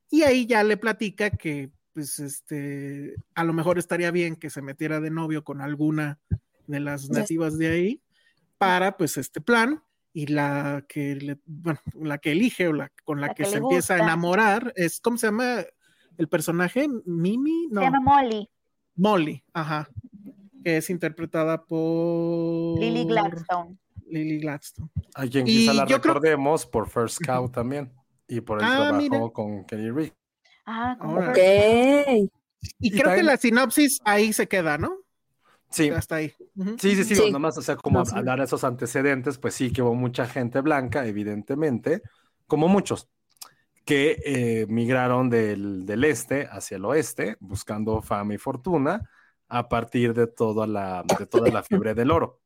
Y 0.09 0.23
ahí 0.23 0.45
ya 0.45 0.63
le 0.63 0.77
platica 0.77 1.31
que, 1.31 1.71
pues, 1.93 2.19
este, 2.19 3.15
a 3.35 3.43
lo 3.43 3.53
mejor 3.53 3.77
estaría 3.79 4.11
bien 4.11 4.35
que 4.35 4.49
se 4.49 4.61
metiera 4.61 4.99
de 4.99 5.09
novio 5.11 5.43
con 5.43 5.61
alguna 5.61 6.19
de 6.67 6.79
las 6.79 7.09
nativas 7.09 7.57
de 7.57 7.67
ahí 7.69 8.01
para, 8.57 8.97
pues, 8.97 9.17
este 9.17 9.41
plan. 9.41 9.81
Y 10.11 10.25
la 10.27 10.83
que, 10.87 11.15
le- 11.15 11.39
bueno, 11.45 11.79
la 11.93 12.17
que 12.17 12.31
elige 12.31 12.67
o 12.67 12.73
la 12.73 12.91
con 13.05 13.21
la, 13.21 13.27
La 13.27 13.33
que, 13.35 13.43
que 13.43 13.49
se 13.49 13.57
empieza 13.57 13.93
a 13.95 13.99
enamorar 13.99 14.73
es, 14.75 14.99
¿cómo 14.99 15.17
se 15.17 15.27
llama 15.27 15.63
el 16.17 16.27
personaje? 16.27 16.87
¿Mimi? 17.05 17.67
No, 17.71 17.81
Se 17.81 17.85
llama 17.85 17.99
Molly, 18.01 18.49
Molly, 18.95 19.43
ajá. 19.53 19.87
Que 20.63 20.77
es 20.77 20.89
interpretada 20.89 21.63
por 21.63 22.79
Lily 22.79 23.05
Gladstone. 23.05 23.77
Lily 24.09 24.39
Gladstone. 24.39 24.89
A 25.13 25.27
quien 25.27 25.47
Y 25.47 25.59
quizá 25.59 25.73
la 25.73 25.85
creo- 25.85 25.99
recordemos 25.99 26.65
por 26.65 26.89
First 26.89 27.23
Cow 27.23 27.49
también 27.49 27.93
y 28.27 28.41
por 28.41 28.59
el 28.59 28.65
Ah, 28.65 28.69
trabajo 28.71 28.97
mira. 28.97 29.19
con 29.31 29.63
Kenny 29.65 29.91
Rick. 29.91 30.15
Ah, 30.71 30.95
como 30.99 31.15
Ahora. 31.15 31.31
Ok. 31.31 31.37
Y 32.79 32.87
Y 32.87 32.91
creo 32.91 33.15
que 33.15 33.23
la 33.23 33.37
sinopsis 33.37 33.99
ahí 34.05 34.33
se 34.33 34.47
queda, 34.47 34.77
¿no? 34.77 34.97
Sí, 35.71 35.89
Hasta 35.89 36.15
ahí. 36.17 36.33
Sí, 36.79 36.95
sí, 36.95 37.03
sí, 37.03 37.15
Sí. 37.15 37.31
nomás, 37.31 37.57
o 37.57 37.61
sea, 37.61 37.75
como 37.75 37.99
No, 37.99 38.05
sí. 38.05 38.15
hablar 38.15 38.39
de 38.39 38.45
esos 38.45 38.63
antecedentes, 38.63 39.37
pues 39.37 39.53
sí 39.55 39.71
que 39.71 39.81
hubo 39.81 39.95
mucha 39.95 40.27
gente 40.27 40.61
blanca, 40.61 41.05
evidentemente, 41.07 42.01
como 42.47 42.67
muchos, 42.67 43.07
que 43.85 44.19
eh, 44.25 44.65
migraron 44.67 45.29
del, 45.29 45.85
del 45.85 46.03
este 46.03 46.47
hacia 46.51 46.77
el 46.77 46.85
oeste, 46.85 47.37
buscando 47.39 48.01
fama 48.01 48.33
y 48.35 48.37
fortuna, 48.37 49.09
a 49.47 49.69
partir 49.69 50.13
de 50.13 50.27
toda 50.27 50.67
la, 50.67 51.03
de 51.17 51.25
toda 51.25 51.49
la 51.49 51.63
fiebre 51.63 51.93
del 51.95 52.11
oro. 52.11 52.39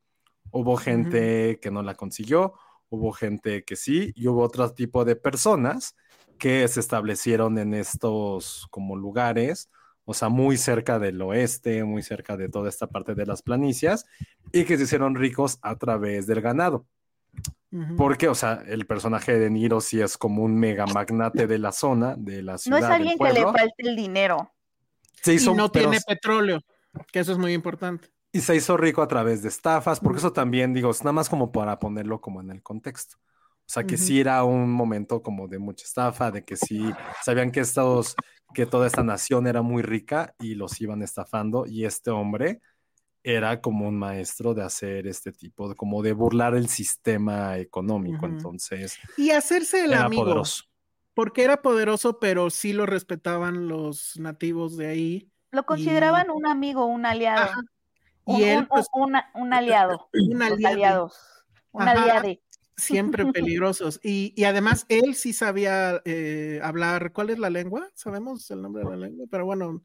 Hubo 0.52 0.78
gente 0.78 1.60
que 1.62 1.72
no 1.72 1.82
la 1.82 1.96
consiguió, 1.96 2.54
hubo 2.90 3.12
gente 3.12 3.64
que 3.64 3.76
sí, 3.76 4.14
y 4.16 4.28
hubo 4.28 4.42
otro 4.44 4.72
tipo 4.74 5.04
de 5.04 5.16
personas 5.16 5.96
que 6.38 6.68
se 6.68 6.80
establecieron 6.80 7.58
en 7.58 7.74
estos 7.74 8.68
como 8.72 8.96
lugares, 8.96 9.70
o 10.06 10.14
sea, 10.14 10.30
muy 10.30 10.58
cerca 10.58 11.00
del 11.00 11.22
oeste, 11.22 11.84
muy 11.84 12.04
cerca 12.04 12.36
de 12.36 12.50
toda 12.50 12.68
esta 12.70 12.88
parte 12.88 13.16
de 13.16 13.26
las 13.26 13.42
planicias, 13.42 14.06
y 14.52 14.66
que 14.66 14.78
se 14.78 14.84
hicieron 14.84 15.16
ricos 15.16 15.60
a 15.62 15.76
través 15.78 16.28
del 16.28 16.42
ganado. 16.42 16.86
Porque, 17.98 18.28
o 18.28 18.36
sea, 18.36 18.64
el 18.68 18.86
personaje 18.86 19.40
de 19.40 19.50
Niro 19.50 19.82
sí 19.82 20.00
es 20.00 20.18
como 20.18 20.44
un 20.44 20.56
mega 20.60 20.86
magnate 20.86 21.48
de 21.48 21.58
la 21.58 21.72
zona, 21.72 22.14
de 22.16 22.44
la 22.44 22.52
No 22.54 22.58
ciudad. 22.60 22.80
es 22.82 22.86
del 22.86 22.94
alguien 22.94 23.18
que 23.18 23.34
le 23.34 23.42
falte 23.42 23.74
el 23.78 23.96
dinero. 23.96 24.52
Se 25.24 25.34
Y 25.34 25.36
hizo, 25.38 25.56
no 25.56 25.72
pero- 25.72 25.90
tiene 25.90 26.04
petróleo, 26.06 26.62
que 27.12 27.20
eso 27.20 27.32
es 27.32 27.38
muy 27.40 27.54
importante. 27.54 28.10
y 28.32 28.42
se 28.42 28.56
hizo 28.56 28.78
rico 28.78 29.02
a 29.02 29.08
través 29.08 29.42
de 29.42 29.50
estafas, 29.50 30.00
porque 30.00 30.18
eso 30.20 30.34
también, 30.34 30.74
digo, 30.74 30.92
es 30.92 31.02
nada 31.04 31.14
más 31.14 31.30
como 31.30 31.52
para 31.52 31.80
ponerlo 31.80 32.20
como 32.22 32.42
en 32.42 32.52
el 32.52 32.62
contexto. 32.62 33.18
O 33.66 33.70
sea, 33.74 33.84
que 33.86 33.98
sí 33.98 34.20
era 34.20 34.44
un 34.44 34.70
momento 34.72 35.22
como 35.24 35.48
de 35.48 35.58
mucha 35.58 35.86
estafa, 35.86 36.30
de 36.32 36.44
que 36.44 36.56
sí 36.56 36.92
sabían 37.24 37.52
que 37.52 37.62
estos, 37.62 38.16
que 38.54 38.66
toda 38.66 38.88
esta 38.88 39.04
nación 39.04 39.48
era 39.48 39.62
muy 39.62 39.82
rica 39.82 40.36
y 40.40 40.56
los 40.56 40.80
iban 40.82 41.02
estafando, 41.02 41.66
y 41.66 41.86
este 41.86 42.12
hombre 42.12 42.62
era 43.24 43.62
como 43.62 43.88
un 43.88 43.98
maestro 43.98 44.54
de 44.54 44.64
hacer 44.64 45.08
este 45.08 45.32
tipo, 45.32 45.70
de, 45.70 45.76
como 45.76 46.04
de 46.04 46.12
burlar 46.12 46.56
el 46.56 46.68
sistema 46.68 47.58
económico, 47.58 48.26
entonces 48.26 48.98
Y 49.18 49.32
hacerse 49.32 49.86
el 49.86 49.94
era 49.94 50.06
amigo, 50.06 50.24
poderoso. 50.24 50.66
porque 51.14 51.44
era 51.44 51.62
poderoso, 51.62 52.20
pero 52.20 52.50
sí 52.50 52.74
lo 52.74 52.86
respetaban 52.86 53.70
los 53.70 54.20
nativos 54.20 54.76
de 54.76 54.88
ahí. 54.88 55.32
Lo 55.52 55.66
consideraban 55.66 56.30
un 56.32 56.46
amigo, 56.48 56.86
un 56.86 57.06
aliado. 57.06 57.44
Ajá. 57.44 57.62
Un, 58.26 58.40
Y 58.40 58.44
él, 58.44 58.60
un- 58.60 58.66
pues, 58.68 58.88
un- 58.94 59.04
una- 59.04 59.32
un 59.36 59.54
aliado. 59.54 60.10
un 60.14 60.40
Los 60.40 60.52
aliado. 60.52 60.74
aliados. 60.74 61.20
Un 61.72 61.82
Ajá. 61.84 61.94
Siempre 62.78 63.26
peligrosos. 63.34 64.00
Y, 64.04 64.34
y 64.36 64.44
además 64.46 64.86
él 64.90 65.16
sí 65.16 65.34
sabía 65.34 66.02
eh, 66.06 66.60
hablar, 66.64 67.12
¿cuál 67.14 67.30
es 67.30 67.40
la 67.40 67.50
lengua? 67.50 67.90
¿Sabemos 67.94 68.50
el 68.52 68.62
nombre 68.62 68.84
de 68.84 68.90
la 68.90 68.98
lengua? 68.98 69.26
Pero 69.30 69.46
bueno, 69.46 69.84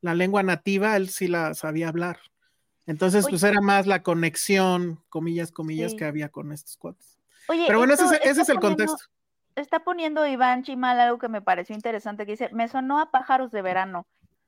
la 0.00 0.14
lengua 0.14 0.42
nativa, 0.42 0.96
él 0.96 1.08
sí 1.08 1.28
la 1.28 1.54
sabía 1.54 1.88
hablar. 1.88 2.18
Entonces, 2.86 3.24
Oye. 3.24 3.32
pues 3.32 3.42
era 3.44 3.60
más 3.62 3.86
la 3.86 4.02
conexión, 4.02 5.02
comillas, 5.08 5.50
comillas, 5.52 5.92
Sí. 5.92 5.96
que 5.96 6.04
había 6.04 6.28
con 6.28 6.52
estos 6.52 6.76
cuates. 6.76 7.18
Oye, 7.48 7.64
Pero 7.66 7.78
bueno, 7.78 7.94
ese, 7.94 8.04
es- 8.04 8.12
ese 8.24 8.42
es 8.42 8.48
el 8.48 8.56
poniendo- 8.58 8.84
contexto. 8.86 9.10
Está 9.56 9.84
poniendo 9.84 10.26
Iván 10.26 10.64
Chimal 10.64 10.98
algo 10.98 11.18
que 11.18 11.28
me 11.28 11.40
pareció 11.40 11.74
interesante, 11.76 12.26
que 12.26 12.32
dice, 12.32 12.50
me 12.52 12.66
sonó 12.68 12.98
a 13.00 13.10
Pájaros 13.12 13.52
de 13.52 13.62
Verano, 13.62 14.04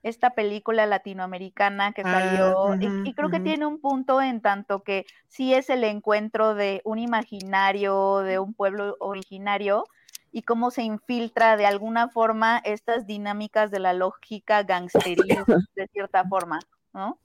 esta 0.08 0.30
película 0.34 0.86
latinoamericana 0.86 1.92
que 1.92 2.02
Ah, 2.04 2.12
salió, 2.12 2.74
y- 3.04 3.12
creo 3.14 3.28
que 3.28 3.40
tiene 3.40 3.66
un 3.66 3.80
punto 3.80 4.22
en 4.22 4.40
tanto 4.40 4.82
que 4.84 5.04
sí 5.28 5.52
es 5.52 5.68
el 5.68 5.82
encuentro 5.84 6.54
de 6.54 6.80
un 6.84 6.98
imaginario, 6.98 8.18
de 8.18 8.38
un 8.38 8.54
pueblo 8.54 8.96
originario, 9.00 9.84
y 10.30 10.42
cómo 10.42 10.70
se 10.70 10.82
infiltra 10.82 11.56
de 11.56 11.66
alguna 11.66 12.08
forma 12.08 12.58
estas 12.58 13.06
dinámicas 13.06 13.70
de 13.70 13.80
la 13.80 13.94
lógica 13.94 14.62
gangsteril 14.62 15.26
de 15.74 15.88
cierta 15.88 16.24
forma, 16.24 16.60
¿no? 16.92 17.18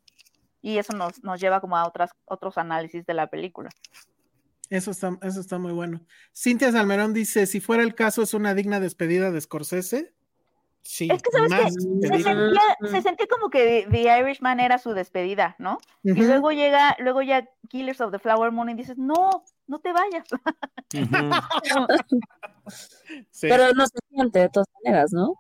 Y 0.64 0.78
eso 0.78 0.94
nos, 0.94 1.24
nos 1.24 1.40
lleva 1.40 1.62
como 1.62 1.78
a 1.78 1.88
otras, 1.88 2.12
otros 2.26 2.58
análisis 2.58 3.06
de 3.06 3.14
la 3.14 3.28
película. 3.28 3.70
Eso 4.70 4.92
está, 4.92 5.18
eso 5.22 5.40
está 5.42 5.60
muy 5.60 5.74
bueno. 5.74 6.02
Cintia 6.34 6.72
Salmerón 6.72 7.14
dice, 7.14 7.46
si 7.46 7.60
fuera 7.60 7.84
el 7.84 7.94
caso, 7.94 8.22
es 8.22 8.34
una 8.34 8.54
digna 8.54 8.80
despedida 8.80 9.30
de 9.30 9.42
Scorsese. 9.42 10.14
Sí, 10.84 11.08
Es 11.12 11.22
que, 11.22 11.32
¿sabes 11.32 11.50
más 11.52 11.62
qué? 11.62 12.08
Se 12.08 12.24
sentía, 12.24 12.62
se 12.90 13.02
sentía 13.02 13.28
como 13.28 13.50
que 13.50 13.88
The 13.90 14.20
Irishman 14.20 14.60
era 14.60 14.78
su 14.80 14.94
despedida, 14.94 15.56
¿no? 15.60 15.78
Y 16.04 16.14
luego 16.14 16.52
llega, 16.52 16.96
luego 17.00 17.22
ya 17.22 17.48
Killers 17.70 18.02
of 18.02 18.12
the 18.12 18.20
Flower 18.20 18.52
Moon 18.52 18.70
y 18.70 18.74
dices, 18.74 18.98
no, 18.98 19.44
no 19.68 19.80
te 19.80 19.92
vayas. 19.94 20.28
Sí. 23.32 23.48
Pero 23.50 23.74
no 23.74 23.86
se 23.86 23.98
siente 24.10 24.40
de 24.40 24.50
todas 24.50 24.68
maneras, 24.84 25.12
¿no? 25.12 25.36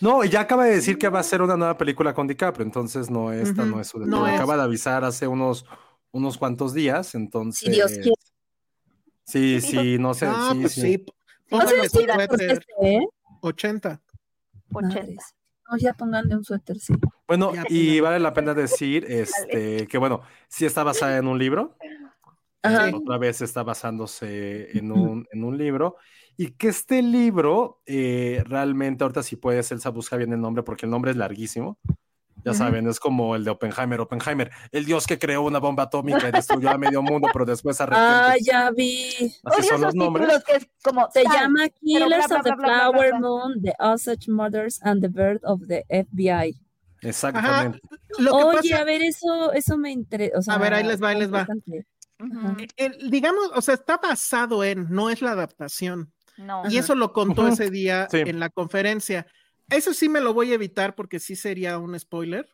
No, 0.00 0.24
y 0.24 0.30
ya 0.30 0.40
acaba 0.40 0.64
de 0.64 0.76
decir 0.76 0.96
que 0.96 1.08
va 1.08 1.18
a 1.20 1.24
ser 1.24 1.42
una 1.42 1.56
nueva 1.56 1.76
película 1.76 2.14
con 2.14 2.26
DiCaprio, 2.26 2.64
entonces 2.64 3.10
no, 3.10 3.32
esta 3.32 3.64
no 3.64 3.80
es 3.80 3.88
su 3.88 3.98
no 3.98 4.06
despedida. 4.06 4.28
es. 4.30 4.34
Acaba 4.36 4.56
de 4.56 4.62
avisar 4.62 5.04
hace 5.04 5.26
unos, 5.26 5.66
unos 6.12 6.38
cuantos 6.38 6.72
días, 6.72 7.14
entonces. 7.14 7.60
Si 7.60 7.70
Dios 7.70 7.92
quiere. 7.92 8.14
Sí, 9.24 9.60
sí, 9.60 9.98
no 9.98 10.14
sé. 10.14 10.26
No, 10.26 10.52
sí, 10.52 10.60
pues 10.60 10.72
sí. 10.72 10.80
sí. 10.80 11.06
No 11.50 11.60
su 11.60 11.66
Scorsese, 11.88 12.60
¿eh? 12.82 13.06
80. 13.40 14.00
80. 14.72 15.00
Madres. 15.00 15.34
No, 15.70 15.78
ya 15.78 15.94
pónganle 15.94 16.36
un 16.36 16.44
suéter, 16.44 16.78
sí. 16.78 16.94
Bueno, 17.26 17.54
Ya, 17.54 17.64
y 17.68 18.00
vale 18.00 18.18
la 18.20 18.34
pena 18.34 18.54
decir 18.54 19.04
este, 19.08 19.86
que, 19.86 19.98
bueno, 19.98 20.22
sí 20.48 20.66
está 20.66 20.82
basada 20.82 21.16
en 21.16 21.26
un 21.26 21.38
libro. 21.38 21.76
Ajá. 22.62 22.88
Eh, 22.88 22.94
Otra 22.94 23.18
vez 23.18 23.40
está 23.40 23.62
basándose 23.62 24.76
en 24.76 24.92
un, 24.92 25.26
en 25.32 25.44
un 25.44 25.56
libro. 25.56 25.96
Y 26.36 26.52
que 26.52 26.68
este 26.68 27.02
libro, 27.02 27.80
eh, 27.86 28.42
realmente, 28.46 29.04
ahorita 29.04 29.22
si 29.22 29.36
puedes, 29.36 29.70
Elsa, 29.70 29.90
busca 29.90 30.16
bien 30.16 30.32
el 30.32 30.40
nombre, 30.40 30.62
porque 30.62 30.86
el 30.86 30.90
nombre 30.90 31.10
es 31.10 31.16
larguísimo. 31.16 31.78
Ya 32.44 32.54
saben, 32.54 32.88
es 32.88 32.98
como 32.98 33.36
el 33.36 33.44
de 33.44 33.50
Oppenheimer. 33.50 34.00
Oppenheimer, 34.00 34.50
el 34.72 34.84
dios 34.84 35.06
que 35.06 35.18
creó 35.18 35.42
una 35.42 35.58
bomba 35.60 35.84
atómica 35.84 36.28
y 36.28 36.32
destruyó 36.32 36.70
a 36.70 36.78
medio 36.78 37.00
mundo, 37.02 37.28
pero 37.32 37.44
después 37.44 37.76
se 37.76 37.84
Ah, 37.90 38.34
ya 38.40 38.70
vi. 38.70 39.06
Así 39.44 39.60
Odio 39.60 39.68
son 39.68 39.80
los 39.82 39.94
nombres. 39.94 40.26
títulos 40.26 40.44
que 40.44 40.56
es 40.56 40.66
como 40.82 41.08
Se 41.12 41.22
tal, 41.22 41.32
llama 41.34 41.68
Killers 41.68 42.06
bla, 42.06 42.18
of 42.18 42.26
bla, 42.28 42.42
the 42.42 42.42
bla, 42.42 42.54
bla, 42.56 42.66
bla, 42.66 42.74
Flower 42.90 43.10
bla. 43.10 43.20
Moon, 43.20 43.62
The 43.62 43.74
Osage 43.78 44.28
Mothers 44.30 44.80
and 44.82 45.00
the 45.02 45.08
Bird 45.08 45.40
of 45.44 45.60
the 45.68 45.84
FBI. 45.88 46.58
Exactamente. 47.02 47.80
Lo 48.18 48.30
que 48.30 48.44
Oye, 48.44 48.70
pasa, 48.70 48.82
a 48.82 48.84
ver, 48.84 49.02
eso, 49.02 49.52
eso 49.52 49.76
me 49.78 49.90
interesa. 49.90 50.38
O 50.38 50.42
sea, 50.42 50.54
A 50.54 50.58
ver, 50.58 50.74
ahí 50.74 50.84
les 50.84 51.02
va, 51.02 51.08
ahí 51.10 51.18
les 51.18 51.32
va. 51.32 51.46
el- 52.76 53.10
digamos, 53.10 53.50
o 53.54 53.60
sea, 53.62 53.74
está 53.74 53.96
basado 53.98 54.62
en, 54.64 54.86
no 54.90 55.10
es 55.10 55.22
la 55.22 55.32
adaptación. 55.32 56.12
No. 56.36 56.62
Y 56.68 56.78
eso 56.78 56.94
lo 56.94 57.12
contó 57.12 57.46
ese 57.48 57.70
día 57.70 58.08
Sí. 58.10 58.18
en 58.18 58.40
la 58.40 58.48
conferencia. 58.50 59.26
Eso 59.70 59.94
sí 59.94 60.08
me 60.08 60.20
lo 60.20 60.34
voy 60.34 60.52
a 60.52 60.54
evitar 60.54 60.94
porque 60.94 61.18
sí 61.18 61.36
sería 61.36 61.78
un 61.78 61.98
spoiler. 61.98 62.48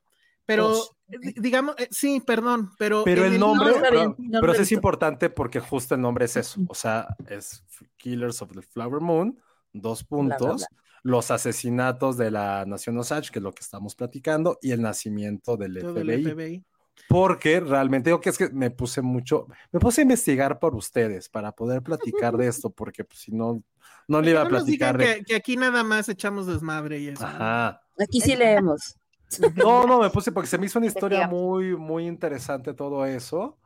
Pero, 0.46 0.72
Pues, 1.06 1.20
di- 1.20 1.40
digamos, 1.40 1.74
eh, 1.78 1.88
sí, 1.90 2.20
perdón, 2.20 2.70
pero. 2.78 3.04
Pero 3.04 3.26
en 3.26 3.34
el 3.34 3.40
nombre, 3.40 3.68
No, 3.68 3.76
está 3.76 3.88
pero, 3.90 4.14
bien, 4.16 4.30
no 4.30 4.40
pero 4.40 4.54
he 4.54 4.62
es 4.62 4.72
importante 4.72 5.28
porque 5.28 5.61
justo 5.61 5.94
el 5.94 6.00
nombre 6.00 6.24
es 6.24 6.36
eso. 6.36 6.61
O 6.68 6.74
sea, 6.74 7.06
es 7.28 7.62
Killers 7.98 8.40
of 8.40 8.52
the 8.52 8.62
Flower 8.62 9.00
Moon, 9.02 9.38
dos 9.74 10.00
bla, 10.09 10.09
puntos, 10.09 10.64
los 11.02 11.30
asesinatos 11.30 12.16
de 12.16 12.30
la 12.30 12.64
Nación 12.66 12.96
Osage, 12.98 13.30
que 13.30 13.40
es 13.40 13.42
lo 13.42 13.52
que 13.52 13.61
estamos 13.62 13.94
platicando, 13.94 14.59
y 14.62 14.70
el 14.72 14.80
nacimiento 14.80 15.56
del 15.59 15.80
todo 15.80 15.98
el 16.00 16.09
FBI. 16.11 16.24
FBI. 16.32 16.64
Porque 17.09 17.61
realmente 17.61 18.11
digo 18.11 18.20
que 18.20 18.30
es 18.30 18.38
que 18.38 18.48
me 18.50 18.70
puse 18.70 19.02
mucho, 19.02 19.46
me 19.70 19.78
puse 19.80 20.00
a 20.00 20.02
investigar 20.02 20.59
por 20.59 20.74
ustedes 20.74 21.28
para 21.28 21.52
poder 21.52 21.82
platicar 21.82 22.36
de 22.36 22.48
esto, 22.48 22.70
porque 22.70 23.04
pues, 23.04 23.20
si 23.20 23.32
no, 23.32 23.62
no 24.09 24.20
le 24.22 24.30
iba 24.30 24.40
a 24.40 24.44
No 24.44 24.50
nos 24.50 24.66
digan 24.66 24.96
platicar 24.96 25.18
que, 25.18 25.24
que 25.24 25.36
aquí 25.36 25.56
nada 25.56 25.84
más 25.84 26.09
echamos 26.09 26.46
desmadre 26.46 26.98
y 26.98 27.09
eso. 27.09 27.22
¿no? 27.22 27.28
Ajá. 27.28 27.82
Aquí 27.98 28.20
sí 28.20 28.34
leemos. 28.34 28.96
No, 29.56 29.86
no, 29.86 30.00
me 30.00 30.09
puse 30.09 30.32
porque 30.32 30.48
se 30.48 30.56
me 30.56 30.64
hizo 30.64 30.78
una 30.78 30.86
historia 30.86 31.28
muy, 31.28 31.76
muy 31.76 32.06
interesante 32.06 32.72
todo 32.72 33.04
eso. 33.04 33.59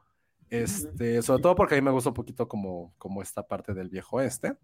Este, 0.51 1.23
sobre 1.23 1.41
todo 1.41 1.55
porque 1.55 1.77
a 1.77 1.79
mí 1.79 1.83
me 1.83 1.93
gusta 1.93 2.11
un 2.11 2.15
poquito 2.15 2.49
como, 2.49 2.93
como 2.99 3.23
esta 3.23 3.47
parte 3.47 3.73
del 3.73 3.89
viejo 3.89 4.21
este. 4.21 4.57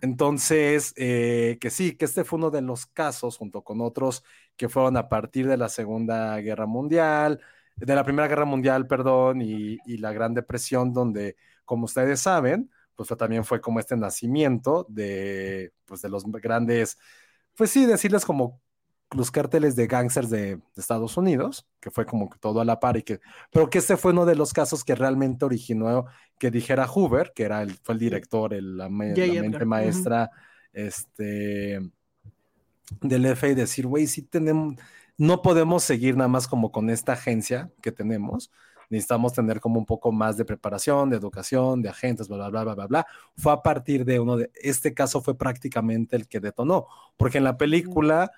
Entonces, 0.00 0.92
eh, 0.96 1.58
que 1.60 1.70
sí, 1.70 1.96
que 1.96 2.06
este 2.06 2.24
fue 2.24 2.40
uno 2.40 2.50
de 2.50 2.60
los 2.60 2.86
casos, 2.86 3.38
junto 3.38 3.62
con 3.62 3.80
otros 3.80 4.24
que 4.56 4.68
fueron 4.68 4.96
a 4.96 5.08
partir 5.08 5.46
de 5.46 5.56
la 5.56 5.68
Segunda 5.68 6.36
Guerra 6.38 6.66
Mundial, 6.66 7.40
de 7.76 7.94
la 7.94 8.02
Primera 8.02 8.26
Guerra 8.26 8.44
Mundial, 8.44 8.88
perdón, 8.88 9.42
y, 9.42 9.78
y 9.86 9.98
la 9.98 10.12
Gran 10.12 10.34
Depresión, 10.34 10.92
donde, 10.92 11.36
como 11.64 11.84
ustedes 11.84 12.18
saben, 12.18 12.68
pues 12.96 13.08
también 13.10 13.44
fue 13.44 13.60
como 13.60 13.80
este 13.80 13.96
nacimiento 13.96 14.86
de, 14.88 15.72
pues, 15.84 16.02
de 16.02 16.08
los 16.08 16.24
grandes, 16.24 16.98
pues 17.56 17.70
sí, 17.70 17.86
decirles 17.86 18.24
como 18.24 18.60
los 19.14 19.30
cárteles 19.30 19.76
de 19.76 19.86
gángsters 19.86 20.30
de, 20.30 20.56
de 20.56 20.62
Estados 20.76 21.16
Unidos, 21.16 21.66
que 21.80 21.90
fue 21.90 22.06
como 22.06 22.30
que 22.30 22.38
todo 22.38 22.60
a 22.60 22.64
la 22.64 22.80
par 22.80 22.96
y 22.96 23.02
que, 23.02 23.20
pero 23.50 23.68
que 23.68 23.78
este 23.78 23.96
fue 23.96 24.12
uno 24.12 24.24
de 24.24 24.36
los 24.36 24.52
casos 24.52 24.84
que 24.84 24.94
realmente 24.94 25.44
originó 25.44 26.06
que 26.38 26.50
dijera 26.50 26.86
Hoover, 26.86 27.32
que 27.34 27.44
era 27.44 27.62
el, 27.62 27.72
fue 27.82 27.94
el 27.94 27.98
director, 27.98 28.54
el, 28.54 28.76
la, 28.76 28.84
la 28.84 28.90
mente 28.90 29.64
maestra, 29.64 30.30
este, 30.72 31.78
del 33.00 33.26
FA 33.26 33.48
y 33.48 33.54
decir, 33.54 33.86
güey, 33.86 34.06
sí 34.06 34.22
tenemos, 34.22 34.76
no 35.16 35.42
podemos 35.42 35.84
seguir 35.84 36.16
nada 36.16 36.28
más 36.28 36.48
como 36.48 36.72
con 36.72 36.90
esta 36.90 37.12
agencia 37.12 37.70
que 37.82 37.92
tenemos, 37.92 38.50
necesitamos 38.92 39.32
tener 39.32 39.58
como 39.58 39.78
un 39.78 39.86
poco 39.86 40.12
más 40.12 40.36
de 40.36 40.44
preparación, 40.44 41.08
de 41.08 41.16
educación, 41.16 41.80
de 41.80 41.88
agentes, 41.88 42.28
bla, 42.28 42.36
bla, 42.36 42.48
bla, 42.50 42.62
bla, 42.62 42.74
bla, 42.74 42.86
bla. 42.86 43.06
Fue 43.36 43.52
a 43.52 43.62
partir 43.62 44.04
de 44.04 44.20
uno 44.20 44.36
de, 44.36 44.50
este 44.54 44.92
caso 44.92 45.22
fue 45.22 45.36
prácticamente 45.36 46.14
el 46.14 46.28
que 46.28 46.40
detonó, 46.40 46.86
porque 47.16 47.38
en 47.38 47.44
la 47.44 47.56
película 47.56 48.30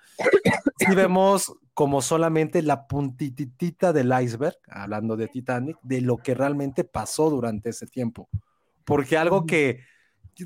sí 0.79 0.95
vemos 0.95 1.53
como 1.73 2.01
solamente 2.01 2.61
la 2.61 2.87
puntitita 2.87 3.91
del 3.91 4.13
iceberg, 4.21 4.57
hablando 4.69 5.17
de 5.17 5.27
Titanic, 5.27 5.77
de 5.83 5.99
lo 5.99 6.15
que 6.17 6.33
realmente 6.33 6.85
pasó 6.85 7.29
durante 7.29 7.71
ese 7.71 7.85
tiempo. 7.85 8.29
Porque 8.85 9.17
algo 9.17 9.45
que, 9.45 9.81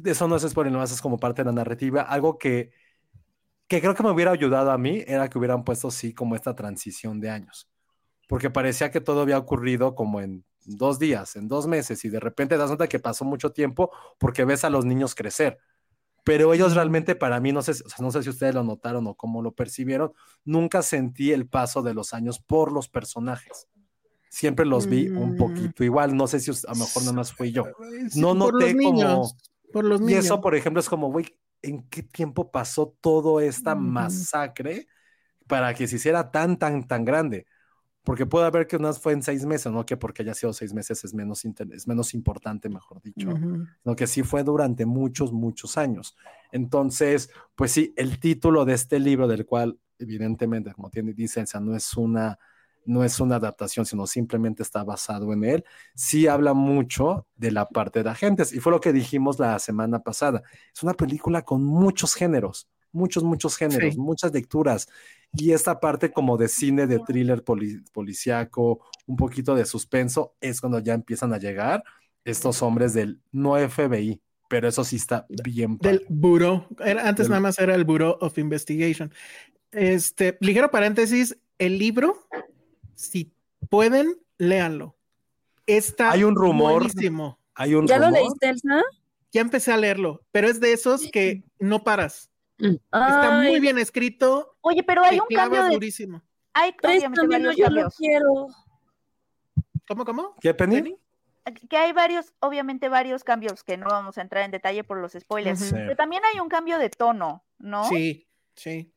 eso 0.06 0.28
no 0.28 0.38
es 0.38 0.50
spoiler, 0.50 0.74
no 0.74 0.84
es 0.84 1.02
como 1.02 1.20
parte 1.20 1.44
de 1.44 1.46
la 1.46 1.52
narrativa, 1.52 2.02
algo 2.02 2.40
que 2.40 2.72
que 3.68 3.82
creo 3.82 3.94
que 3.94 4.02
me 4.02 4.10
hubiera 4.10 4.32
ayudado 4.32 4.72
a 4.72 4.80
mí 4.80 5.04
era 5.06 5.30
que 5.30 5.38
hubieran 5.38 5.64
puesto 5.64 5.92
sí 5.92 6.12
como 6.12 6.36
esta 6.36 6.56
transición 6.56 7.20
de 7.20 7.30
años, 7.30 7.70
porque 8.30 8.52
parecía 8.52 8.92
que 8.92 9.02
todo 9.02 9.22
había 9.24 9.40
ocurrido 9.40 9.96
como 9.96 10.22
en 10.22 10.46
dos 10.66 11.00
días, 11.00 11.36
en 11.36 11.48
dos 11.48 11.66
meses, 11.66 12.06
y 12.06 12.10
de 12.10 12.20
repente 12.20 12.58
das 12.58 12.68
cuenta 12.68 12.88
que 12.88 13.00
pasó 13.00 13.26
mucho 13.26 13.52
tiempo 13.52 13.90
porque 14.20 14.46
ves 14.46 14.64
a 14.64 14.70
los 14.70 14.86
niños 14.86 15.16
crecer. 15.16 15.58
Pero 16.24 16.54
ellos 16.54 16.76
realmente 16.76 17.16
para 17.16 17.40
mí, 17.40 17.52
no 17.52 17.64
sé, 17.64 17.72
o 17.72 17.90
sea, 17.90 17.98
no 18.02 18.12
sé 18.12 18.22
si 18.22 18.30
ustedes 18.30 18.54
lo 18.54 18.64
notaron 18.64 19.08
o 19.08 19.16
cómo 19.16 19.42
lo 19.42 19.54
percibieron, 19.54 20.14
nunca 20.46 20.84
sentí 20.84 21.32
el 21.32 21.48
paso 21.48 21.82
de 21.82 21.96
los 21.96 22.14
años 22.14 22.40
por 22.40 22.72
los 22.72 22.88
personajes. 22.88 23.68
Siempre 24.30 24.66
los 24.66 24.86
vi 24.86 25.08
un 25.10 25.32
Mm. 25.34 25.38
poquito 25.38 25.84
igual, 25.84 26.16
no 26.16 26.28
sé 26.28 26.40
si 26.40 26.52
a 26.52 26.54
lo 26.74 26.76
mejor 26.76 27.02
nada 27.04 27.14
más 27.14 27.34
fui 27.34 27.52
yo. 27.52 27.64
No 28.16 28.38
por 28.38 28.54
noté 28.54 28.74
como... 28.76 28.92
niños, 28.94 29.36
por 29.74 29.86
los 29.86 30.02
Y 30.02 30.04
niños. 30.06 30.26
eso, 30.26 30.40
por 30.40 30.54
ejemplo, 30.54 30.80
es 30.82 30.90
como, 30.90 31.12
güey, 31.12 31.26
¿en 31.64 31.90
qué 31.90 32.04
tiempo 32.04 32.52
pasó 32.52 32.96
toda 33.02 33.44
esta 33.44 33.74
masacre 33.74 34.86
para 35.48 35.74
que 35.74 35.88
se 35.88 35.96
hiciera 35.96 36.30
tan, 36.30 36.60
tan, 36.60 36.88
tan 36.88 37.06
grande? 37.06 37.48
Porque 38.04 38.26
puede 38.26 38.46
haber 38.46 38.66
que 38.66 38.78
unas 38.78 39.00
fue 39.00 39.14
en 39.14 39.22
seis 39.22 39.46
meses, 39.46 39.72
no 39.72 39.86
que 39.86 39.98
porque 39.98 40.24
haya 40.24 40.34
sido 40.34 40.54
seis 40.54 40.74
meses 40.74 41.04
es 41.04 41.14
menos, 41.14 41.44
es 41.46 41.88
menos 41.88 42.14
importante, 42.14 42.70
mejor 42.70 43.02
dicho, 43.02 43.30
Ujú. 43.30 43.68
sino 43.84 43.96
que 43.96 44.08
sí 44.08 44.24
fue 44.24 44.44
durante 44.44 44.86
muchos, 44.86 45.32
muchos 45.34 45.78
años. 45.78 46.16
Entonces, 46.52 47.30
pues 47.56 47.72
sí, 47.72 47.94
el 47.98 48.20
título 48.20 48.66
de 48.66 48.74
este 48.74 49.00
libro, 49.00 49.28
del 49.28 49.46
cual 49.46 49.80
evidentemente, 50.00 50.72
como 50.74 50.90
tiene, 50.90 51.14
dice, 51.14 51.42
Elsa, 51.42 51.60
no 51.60 51.76
es 51.76 51.96
una 51.96 52.40
no 52.86 53.04
es 53.04 53.20
una 53.20 53.36
adaptación, 53.36 53.86
sino 53.86 54.08
simplemente 54.08 54.64
está 54.64 54.84
basado 54.84 55.32
en 55.32 55.44
él, 55.44 55.66
sí 55.96 56.28
habla 56.28 56.54
mucho 56.54 57.28
de 57.36 57.52
la 57.52 57.68
parte 57.70 58.02
de 58.04 58.10
agentes. 58.10 58.52
Y 58.52 58.60
fue 58.60 58.72
lo 58.72 58.80
que 58.80 58.92
dijimos 58.94 59.38
la 59.38 59.60
semana 59.60 60.00
pasada. 60.00 60.42
Es 60.74 60.82
una 60.82 60.94
película 60.94 61.44
con 61.44 61.64
muchos 61.64 62.16
géneros, 62.16 62.68
muchos, 62.92 63.24
muchos 63.24 63.56
géneros, 63.58 63.94
Sí. 63.94 64.00
muchas 64.00 64.34
lecturas. 64.34 64.88
Y 65.34 65.52
esta 65.52 65.80
parte 65.80 66.12
como 66.12 66.38
de 66.38 66.48
cine, 66.48 66.88
de 66.88 67.00
thriller 67.00 67.44
poli- 67.44 67.82
policíaco, 67.94 68.86
un 69.06 69.16
poquito 69.16 69.56
de 69.56 69.66
suspenso, 69.66 70.34
es 70.42 70.60
cuando 70.60 70.80
ya 70.80 70.94
empiezan 70.94 71.34
a 71.34 71.38
llegar 71.38 71.84
estos 72.26 72.62
hombres 72.62 72.94
del 72.94 73.20
no 73.32 73.56
FBI, 73.58 74.22
pero 74.50 74.68
eso 74.68 74.84
sí 74.84 74.96
está 74.96 75.26
bien. 75.30 75.78
Del. 75.82 76.06
Bureau. 76.10 76.66
Era, 76.84 77.08
antes 77.08 77.26
Del- 77.26 77.30
nada 77.32 77.42
más 77.42 77.60
era 77.60 77.76
el 77.76 77.86
Bureau 77.86 78.18
of 78.20 78.38
Investigation. 78.38 79.14
Este, 79.72 80.38
ligero 80.42 80.72
paréntesis, 80.72 81.38
el 81.60 81.78
libro, 81.78 82.28
si 82.96 83.32
pueden, 83.70 84.18
léanlo. 84.38 84.96
Está 85.68 86.12
Hay 86.12 86.24
un 86.24 86.36
rumor. 86.36 86.84
buenísimo. 86.84 87.38
Hay 87.54 87.76
un 87.76 87.86
¿Ya 87.86 88.00
lo 88.00 88.10
leíste, 88.10 88.50
Elsa? 88.50 88.82
Ya 89.32 89.42
empecé 89.42 89.72
a 89.72 89.78
leerlo, 89.78 90.24
pero 90.32 90.48
es 90.48 90.60
de 90.60 90.74
esos 90.74 91.08
que 91.12 91.44
no 91.60 91.84
paras. 91.84 92.29
Está 92.60 93.40
Ay, 93.40 93.52
muy 93.52 93.60
bien 93.60 93.78
escrito. 93.78 94.58
Oye, 94.62 94.84
pero 94.84 95.04
hay 95.04 95.20
un 95.20 95.28
cambio 95.34 95.64
de. 95.64 95.74
durísimo. 95.76 96.22
Hay 96.54 96.76
varios 96.82 97.04
yo 97.14 97.24
lo 97.24 97.56
cambios. 97.56 97.96
quiero. 97.98 98.48
¿Cómo, 99.88 100.06
cómo? 100.06 100.36
¿Qué, 100.42 100.54
Penny? 100.54 100.76
Penny? 100.76 100.98
Que 101.68 101.78
hay 101.78 101.94
varios, 101.94 102.34
obviamente, 102.42 102.90
varios 102.90 103.24
cambios 103.24 103.64
que 103.64 103.78
no 103.78 103.88
vamos 103.88 104.18
a 104.18 104.22
entrar 104.22 104.44
en 104.44 104.52
detalle 104.52 104.84
por 104.84 105.00
los 105.00 105.14
spoilers. 105.14 105.60
Sí. 105.60 105.72
Pero 105.72 105.96
también 105.96 106.22
hay 106.32 106.40
un 106.40 106.50
cambio 106.50 106.78
de 106.78 106.90
tono, 106.90 107.44
¿no? 107.58 107.86
Sí, 107.86 108.28
sí. 108.56 108.94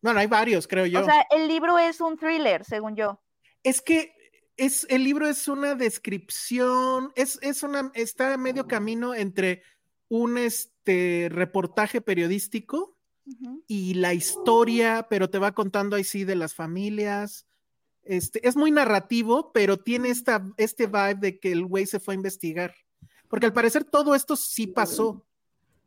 Bueno, 0.00 0.20
hay 0.20 0.28
varios, 0.28 0.66
creo 0.68 0.86
yo. 0.86 1.00
O 1.00 1.04
sea, 1.04 1.26
el 1.30 1.48
libro 1.48 1.78
es 1.78 2.00
un 2.00 2.16
thriller, 2.16 2.64
según 2.64 2.96
yo. 2.96 3.20
Es 3.64 3.82
que 3.82 4.14
es, 4.56 4.86
el 4.88 5.04
libro 5.04 5.26
es 5.26 5.48
una 5.48 5.74
descripción, 5.74 7.12
es, 7.16 7.38
es 7.42 7.62
una, 7.62 7.90
está 7.94 8.34
a 8.34 8.38
medio 8.38 8.66
camino 8.66 9.14
entre 9.14 9.62
un 10.08 10.38
este, 10.38 10.77
reportaje 11.30 12.00
periodístico 12.00 12.96
y 13.66 13.94
la 13.94 14.14
historia, 14.14 15.06
pero 15.10 15.28
te 15.28 15.38
va 15.38 15.52
contando 15.52 15.96
ahí 15.96 16.04
sí 16.04 16.24
de 16.24 16.34
las 16.36 16.54
familias. 16.54 17.46
Este, 18.02 18.46
es 18.48 18.56
muy 18.56 18.70
narrativo, 18.70 19.52
pero 19.52 19.76
tiene 19.76 20.08
esta, 20.08 20.42
este 20.56 20.86
vibe 20.86 21.16
de 21.20 21.38
que 21.38 21.52
el 21.52 21.66
güey 21.66 21.84
se 21.86 22.00
fue 22.00 22.14
a 22.14 22.16
investigar. 22.16 22.74
Porque 23.28 23.44
al 23.46 23.52
parecer 23.52 23.84
todo 23.84 24.14
esto 24.14 24.34
sí 24.36 24.66
pasó. 24.66 25.26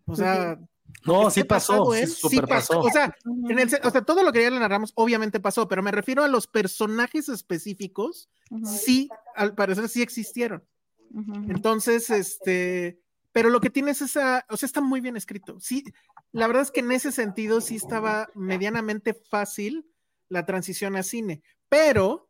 O 0.06 0.16
sea, 0.16 0.60
No, 1.06 1.26
¿qué 1.26 1.32
sí 1.32 1.44
pasó, 1.46 1.92
sí, 1.94 2.00
eh? 2.00 2.08
súper 2.08 2.46
pasó. 2.48 2.80
O 2.80 2.90
sea, 2.92 3.16
en 3.50 3.58
el, 3.58 3.70
se- 3.72 3.82
o 3.84 3.90
sea, 3.90 4.02
todo 4.04 4.22
lo 4.24 4.32
que 4.32 4.44
ya 4.44 4.52
le 4.52 4.60
narramos 4.60 4.92
obviamente 4.96 5.40
pasó, 5.40 5.68
pero 5.68 5.82
me 5.82 5.90
refiero 5.92 6.24
a 6.24 6.28
los 6.28 6.46
personajes 6.46 7.28
específicos, 7.30 8.30
sí, 8.66 9.10
al 9.36 9.56
parecer 9.56 9.88
sí 9.90 10.02
existieron. 10.04 10.64
Entonces, 11.50 12.10
este, 12.12 13.00
pero 13.32 13.50
lo 13.50 13.60
que 13.62 13.70
tiene 13.70 13.92
es 13.92 14.02
esa, 14.02 14.46
o 14.50 14.58
sea, 14.58 14.68
está 14.68 14.82
muy 14.82 15.02
bien 15.02 15.16
escrito. 15.18 15.60
Sí, 15.60 15.84
la 16.32 16.48
verdad 16.48 16.64
es 16.64 16.72
que 16.72 16.82
en 16.82 16.92
ese 16.92 17.12
sentido 17.12 17.62
sí 17.62 17.76
estaba 17.76 18.30
medianamente 18.36 19.14
fácil 19.14 19.86
la 20.30 20.46
transición 20.46 20.96
a 20.96 21.04
cine, 21.04 21.42
pero 21.70 22.30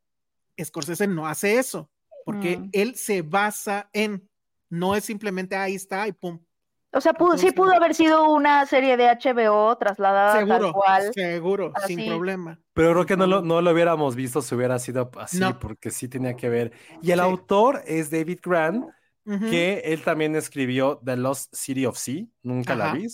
Scorsese 0.61 1.07
no 1.07 1.27
hace 1.27 1.57
eso, 1.57 1.89
porque 2.25 2.57
Mm. 2.57 2.69
él 2.73 2.95
se 2.95 3.21
basa 3.23 3.89
en, 3.93 4.29
no 4.69 4.95
es 4.95 5.05
simplemente 5.05 5.55
ahí 5.55 5.75
está 5.75 6.07
y 6.07 6.11
pum. 6.11 6.39
O 6.93 6.99
sea, 6.99 7.13
pudo- 7.13 7.37
sí 7.37 7.51
pudo 7.51 7.71
haber 7.73 7.95
sido 7.95 8.29
una 8.29 8.65
serie 8.65 8.97
de 8.97 9.07
HBO 9.07 9.77
trasladada 9.77 10.33
tal 10.33 10.47
Seguro, 10.47 10.73
cual. 10.73 11.13
seguro, 11.13 11.73
sin 11.87 12.05
problema. 12.05 12.59
Pero 12.73 12.91
creo 12.91 13.05
que 13.05 13.15
no 13.17 13.27
lo, 13.27 13.41
no 13.41 13.61
lo 13.61 13.71
hubiéramos 13.71 14.15
visto 14.15 14.41
si 14.41 14.53
hubiera 14.55 14.77
sido 14.77 15.09
así, 15.17 15.39
No. 15.39 15.57
porque 15.57 15.89
sí 15.89 16.09
tenía 16.09 16.35
que 16.35 16.49
ver. 16.49 16.73
Y 17.01 17.11
el 17.11 17.19
Sí. 17.19 17.25
autor 17.25 17.81
es 17.85 18.11
David 18.11 18.39
Grant, 18.43 18.85
Que 19.25 19.81
él 19.85 20.01
también 20.03 20.35
escribió 20.35 20.99
The 21.05 21.15
Lost 21.15 21.53
City 21.55 21.85
of 21.85 21.97
Sea, 21.97 22.25
nunca 22.43 22.75
la 22.75 22.93
vi, 22.93 23.07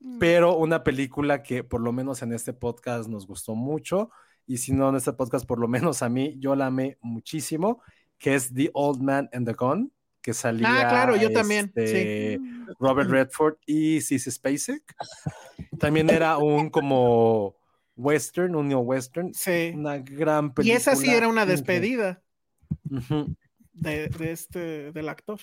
Mm. 0.00 0.18
pero 0.20 0.56
una 0.56 0.84
película 0.84 1.42
que 1.42 1.64
por 1.64 1.80
lo 1.80 1.90
menos 1.92 2.22
en 2.22 2.32
este 2.32 2.52
podcast 2.52 3.08
nos 3.08 3.26
gustó 3.26 3.54
mucho, 3.56 4.10
y 4.46 4.58
si 4.58 4.72
no 4.72 4.88
en 4.90 4.96
este 4.96 5.12
podcast, 5.12 5.44
por 5.46 5.58
lo 5.58 5.66
menos 5.68 6.02
a 6.02 6.08
mí, 6.08 6.36
yo 6.38 6.54
la 6.54 6.66
amé 6.66 6.98
muchísimo, 7.00 7.82
que 8.18 8.34
es 8.36 8.52
The 8.54 8.70
Old 8.74 9.00
Man 9.02 9.28
and 9.32 9.46
the 9.46 9.54
Gun, 9.54 9.92
que 10.22 10.34
salía 10.34 10.68
Ah, 10.68 10.88
claro, 10.88 11.16
yo 11.16 11.32
también, 11.32 11.66
sí. 11.74 11.82
este, 11.82 12.40
Robert 12.78 13.08
Redford 13.10 13.56
y 13.66 14.00
Sissy 14.00 14.30
Spacek. 14.30 14.82
También 15.78 16.10
era 16.10 16.38
un 16.38 16.70
como 16.70 17.56
western, 17.96 18.54
un 18.54 18.68
neo 18.68 18.80
western, 18.80 19.32
Sí. 19.34 19.72
una 19.74 19.98
gran 19.98 20.46
Y 20.46 20.50
película. 20.50 20.76
esa 20.78 20.94
sí 20.96 21.10
era 21.10 21.26
una 21.28 21.44
despedida. 21.46 22.22
De, 23.80 24.10
este, 24.20 24.92
del 24.92 25.08
actor. 25.08 25.40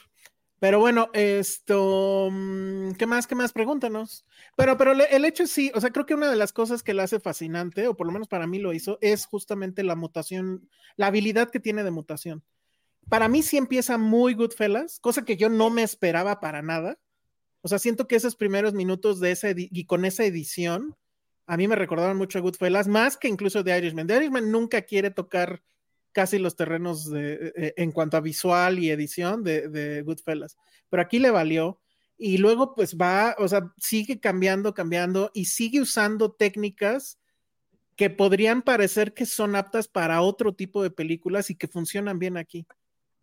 Pero 0.59 0.79
bueno, 0.79 1.09
esto, 1.13 2.29
mm, 2.31 2.93
¿qué 2.93 3.05
más? 3.05 3.27
¿Qué 3.27 3.35
más? 3.35 3.51
Pregúntanos. 3.51 4.25
Pero, 4.55 4.77
pero 4.77 4.93
el 4.93 5.25
hecho 5.25 5.45
sí, 5.47 5.71
o 5.75 5.81
sea, 5.81 5.91
creo 5.91 6.05
que 6.05 6.15
una 6.15 6.29
de 6.29 6.37
las 6.37 6.53
cosas 6.53 6.81
que 6.81 6.93
la 6.93 7.03
hace 7.03 7.19
fascinante, 7.19 7.87
o 7.87 7.95
por 7.95 8.07
lo 8.07 8.13
menos 8.13 8.27
para 8.27 8.47
mí 8.47 8.59
lo 8.59 8.73
hizo, 8.73 8.97
es 9.01 9.25
justamente 9.25 9.83
la 9.83 9.95
mutación, 9.95 10.69
la 10.95 11.07
habilidad 11.07 11.49
que 11.49 11.59
tiene 11.59 11.83
de 11.83 11.91
mutación. 11.91 12.43
Para 13.09 13.27
mí 13.27 13.43
sí 13.43 13.57
empieza 13.57 13.97
muy 13.97 14.33
Goodfellas, 14.33 14.99
cosa 14.99 15.25
que 15.25 15.37
yo 15.37 15.49
no 15.49 15.69
me 15.69 15.83
esperaba 15.83 16.39
para 16.39 16.61
nada. 16.61 16.97
O 17.61 17.67
sea, 17.67 17.77
siento 17.77 18.07
que 18.07 18.15
esos 18.15 18.35
primeros 18.35 18.73
minutos 18.73 19.19
de 19.19 19.31
esa 19.31 19.49
y 19.55 19.85
con 19.85 20.05
esa 20.05 20.23
edición, 20.23 20.95
a 21.47 21.57
mí 21.57 21.67
me 21.67 21.75
recordaron 21.75 22.17
mucho 22.17 22.39
a 22.39 22.41
Goodfellas, 22.41 22.87
más 22.87 23.17
que 23.17 23.27
incluso 23.27 23.61
de 23.61 23.77
Irishman. 23.77 24.07
The 24.07 24.17
Irishman 24.17 24.51
nunca 24.51 24.81
quiere 24.81 25.11
tocar 25.11 25.61
casi 26.15 26.39
los 26.39 26.55
terrenos 26.55 27.11
de, 27.11 27.51
eh, 27.57 27.73
en 27.75 27.91
cuanto 27.91 28.15
a 28.15 28.21
visual 28.21 28.79
y 28.79 28.89
edición 28.89 29.43
de, 29.43 29.67
de 29.67 30.01
Goodfellas. 30.01 30.55
Pero 30.89 31.03
aquí 31.03 31.19
le 31.19 31.29
valió. 31.29 31.81
Y 32.17 32.37
luego, 32.37 32.73
pues 32.73 32.95
va, 32.95 33.35
o 33.37 33.47
sea, 33.49 33.73
sigue 33.77 34.21
cambiando, 34.21 34.73
cambiando 34.73 35.29
y 35.33 35.45
sigue 35.45 35.81
usando 35.81 36.31
técnicas 36.31 37.19
que 37.97 38.09
podrían 38.09 38.61
parecer 38.61 39.13
que 39.13 39.25
son 39.25 39.57
aptas 39.57 39.89
para 39.89 40.21
otro 40.21 40.53
tipo 40.55 40.81
de 40.81 40.91
películas 40.91 41.49
y 41.49 41.55
que 41.55 41.67
funcionan 41.67 42.17
bien 42.17 42.37
aquí. 42.37 42.65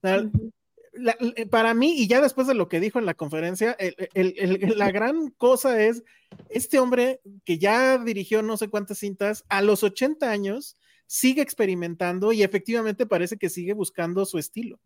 La- 0.03 1.17
la- 1.21 1.47
para 1.51 1.73
mí, 1.73 1.95
y 1.97 2.07
ya 2.07 2.21
después 2.21 2.47
de 2.47 2.53
lo 2.55 2.69
que 2.69 2.79
dijo 2.79 2.99
en 2.99 3.07
la 3.07 3.15
conferencia, 3.15 3.73
el- 3.79 3.97
el- 4.13 4.35
el- 4.37 4.79
la 4.79 4.91
gran 4.91 5.31
cosa 5.39 5.83
es, 5.83 6.03
este 6.51 6.79
hombre 6.79 7.23
que 7.47 7.57
ya 7.57 7.97
dirigió 7.97 8.43
no 8.43 8.59
sé 8.59 8.69
cuántas 8.69 8.99
cintas, 8.99 9.45
a 9.49 9.63
los 9.63 9.83
80 9.83 10.31
años, 10.31 10.77
sigue 11.13 11.43
experimentando 11.43 12.33
y 12.33 12.43
efectivamente 12.43 13.05
parece 13.05 13.37
que 13.37 13.51
sigue 13.51 13.75
buscando 13.75 14.25
su 14.25 14.39
estilo. 14.39 14.81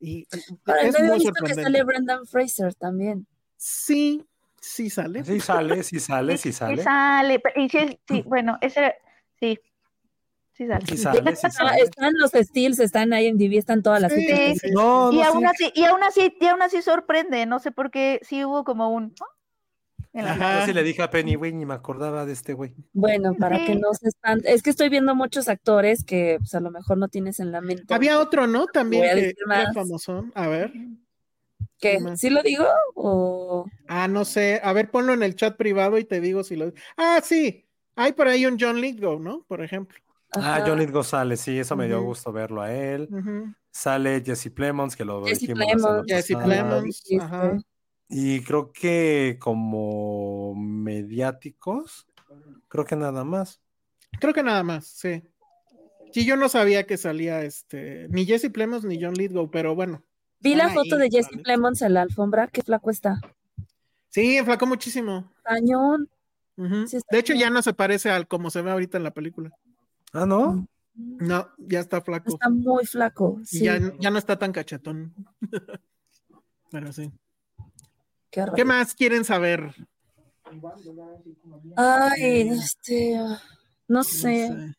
Y 0.00 0.26
Ahora, 0.64 0.82
es 0.82 0.92
no 0.92 0.98
había 0.98 1.10
muy 1.10 1.18
visto 1.20 1.32
que 1.34 1.38
sorprendente. 1.38 1.62
sale 1.62 1.84
Brendan 1.84 2.26
Fraser 2.26 2.74
también. 2.74 3.28
Sí, 3.56 4.26
sí 4.60 4.90
sale. 4.90 5.24
Sí 5.24 5.38
sale, 5.38 5.84
sí 5.84 6.00
sale, 6.00 6.36
sí 6.36 6.48
Sí 6.50 6.52
sale. 6.52 6.82
sale, 6.82 7.38
pe- 7.38 7.52
y 7.54 7.68
sí, 7.68 8.00
sí, 8.08 8.22
bueno, 8.26 8.58
ese, 8.60 8.96
sí, 9.38 9.56
Sí 10.54 10.66
sale. 10.66 10.84
Sí 10.84 10.98
sale, 10.98 11.36
sí 11.36 11.48
sale. 11.52 11.82
están 11.82 12.12
los 12.14 12.32
Steels, 12.32 12.80
están 12.80 13.12
ahí 13.12 13.26
en 13.28 13.40
IMDb, 13.40 13.56
están 13.58 13.84
todas 13.84 14.02
las 14.02 14.12
Sí, 14.12 14.26
citas. 14.26 14.58
sí, 14.58 14.70
No, 14.72 15.12
y 15.12 15.16
no, 15.18 15.24
aún 15.24 15.42
sí. 15.42 15.46
así, 15.46 15.72
y 15.76 15.84
aún 15.84 16.02
así, 16.02 16.36
y 16.40 16.46
aún 16.46 16.62
así 16.62 16.82
sorprende, 16.82 17.46
no 17.46 17.60
sé 17.60 17.70
por 17.70 17.92
qué, 17.92 18.18
sí 18.24 18.44
hubo 18.44 18.64
como 18.64 18.88
un 18.90 19.14
¿ah? 19.20 19.24
en 19.30 20.00
la- 20.00 20.01
Ajá. 20.01 20.01
Yo 20.14 20.66
sí 20.66 20.72
le 20.74 20.82
dije 20.82 21.02
a 21.02 21.10
Penny, 21.10 21.36
güey, 21.36 21.52
ni 21.52 21.64
me 21.64 21.74
acordaba 21.74 22.26
de 22.26 22.32
este 22.32 22.52
güey. 22.52 22.74
Bueno, 22.92 23.34
para 23.34 23.64
que 23.64 23.74
no 23.74 23.94
se 23.94 24.08
espante. 24.08 24.52
Es 24.52 24.62
que 24.62 24.70
estoy 24.70 24.90
viendo 24.90 25.14
muchos 25.14 25.48
actores 25.48 26.04
que 26.04 26.36
pues, 26.38 26.54
a 26.54 26.60
lo 26.60 26.70
mejor 26.70 26.98
no 26.98 27.08
tienes 27.08 27.40
en 27.40 27.50
la 27.50 27.60
mente. 27.62 27.94
Había 27.94 28.18
otro, 28.18 28.46
¿no? 28.46 28.66
También 28.66 29.02
que 29.02 29.34
era 29.46 29.72
famosón. 29.72 30.30
A 30.34 30.48
ver. 30.48 30.72
¿Qué? 31.78 31.98
¿Sí 32.16 32.30
lo 32.30 32.42
digo? 32.42 32.66
¿O 32.94 33.66
Ah, 33.88 34.06
no 34.06 34.24
sé. 34.24 34.60
A 34.62 34.72
ver, 34.72 34.90
ponlo 34.90 35.14
en 35.14 35.22
el 35.22 35.34
chat 35.34 35.56
privado 35.56 35.98
y 35.98 36.04
te 36.04 36.20
digo 36.20 36.44
si 36.44 36.56
lo. 36.56 36.72
Ah, 36.96 37.20
sí. 37.24 37.66
Hay 37.96 38.12
por 38.12 38.28
ahí 38.28 38.46
un 38.46 38.56
John 38.58 38.80
Lithgow, 38.80 39.18
¿no? 39.18 39.44
Por 39.48 39.62
ejemplo. 39.62 39.98
Ah. 40.34 40.62
John 40.66 40.78
Lithgow 40.78 41.02
sale, 41.02 41.36
sí, 41.36 41.58
eso 41.58 41.76
me 41.76 41.86
dio 41.86 42.02
gusto 42.02 42.32
verlo 42.32 42.62
a 42.62 42.72
él. 42.72 43.08
Sale 43.70 44.22
Jesse 44.24 44.50
Plemons, 44.50 44.94
que 44.94 45.04
lo 45.04 45.24
Jesse 45.24 45.46
Plemons. 45.52 46.04
Jesse. 46.06 46.36
Plemons. 46.36 47.02
Ajá. 47.20 47.58
Y 48.14 48.42
creo 48.42 48.72
que 48.72 49.38
como 49.40 50.54
mediáticos, 50.54 52.06
creo 52.68 52.84
que 52.84 52.94
nada 52.94 53.24
más. 53.24 53.62
Creo 54.20 54.34
que 54.34 54.42
nada 54.42 54.62
más, 54.62 54.86
sí. 54.86 55.22
Sí, 56.12 56.26
yo 56.26 56.36
no 56.36 56.50
sabía 56.50 56.86
que 56.86 56.98
salía 56.98 57.42
este, 57.42 58.08
ni 58.10 58.26
Jesse 58.26 58.50
Plemons 58.52 58.84
ni 58.84 59.02
John 59.02 59.14
Lithgow, 59.14 59.50
pero 59.50 59.74
bueno. 59.74 60.04
Vi 60.40 60.54
la 60.54 60.68
foto 60.68 60.98
de 60.98 61.08
Jesse 61.08 61.30
vale. 61.30 61.42
Plemons 61.42 61.80
en 61.80 61.94
la 61.94 62.02
alfombra. 62.02 62.48
Qué 62.48 62.60
flaco 62.60 62.90
está. 62.90 63.18
Sí, 64.10 64.36
enflacó 64.36 64.66
muchísimo. 64.66 65.32
Cañón. 65.42 66.10
Sí, 66.88 66.98
de 67.10 67.18
hecho, 67.18 67.32
bien. 67.32 67.46
ya 67.46 67.50
no 67.50 67.62
se 67.62 67.72
parece 67.72 68.10
al 68.10 68.28
como 68.28 68.50
se 68.50 68.60
ve 68.60 68.72
ahorita 68.72 68.98
en 68.98 69.04
la 69.04 69.14
película. 69.14 69.52
Ah, 70.12 70.26
¿no? 70.26 70.68
No, 70.94 71.48
ya 71.56 71.80
está 71.80 72.02
flaco. 72.02 72.28
Está 72.28 72.50
muy 72.50 72.84
flaco. 72.84 73.40
Sí. 73.42 73.64
ya, 73.64 73.80
ya 73.98 74.10
no 74.10 74.18
está 74.18 74.38
tan 74.38 74.52
cachetón. 74.52 75.14
Pero 76.70 76.92
sí. 76.92 77.10
Qué, 78.32 78.40
¿Qué 78.40 78.50
horror. 78.50 78.64
más 78.64 78.94
quieren 78.94 79.24
saber? 79.24 79.74
Ay, 81.76 82.48
este. 82.48 83.16
No 83.16 83.38
No 83.88 84.04
sé. 84.04 84.74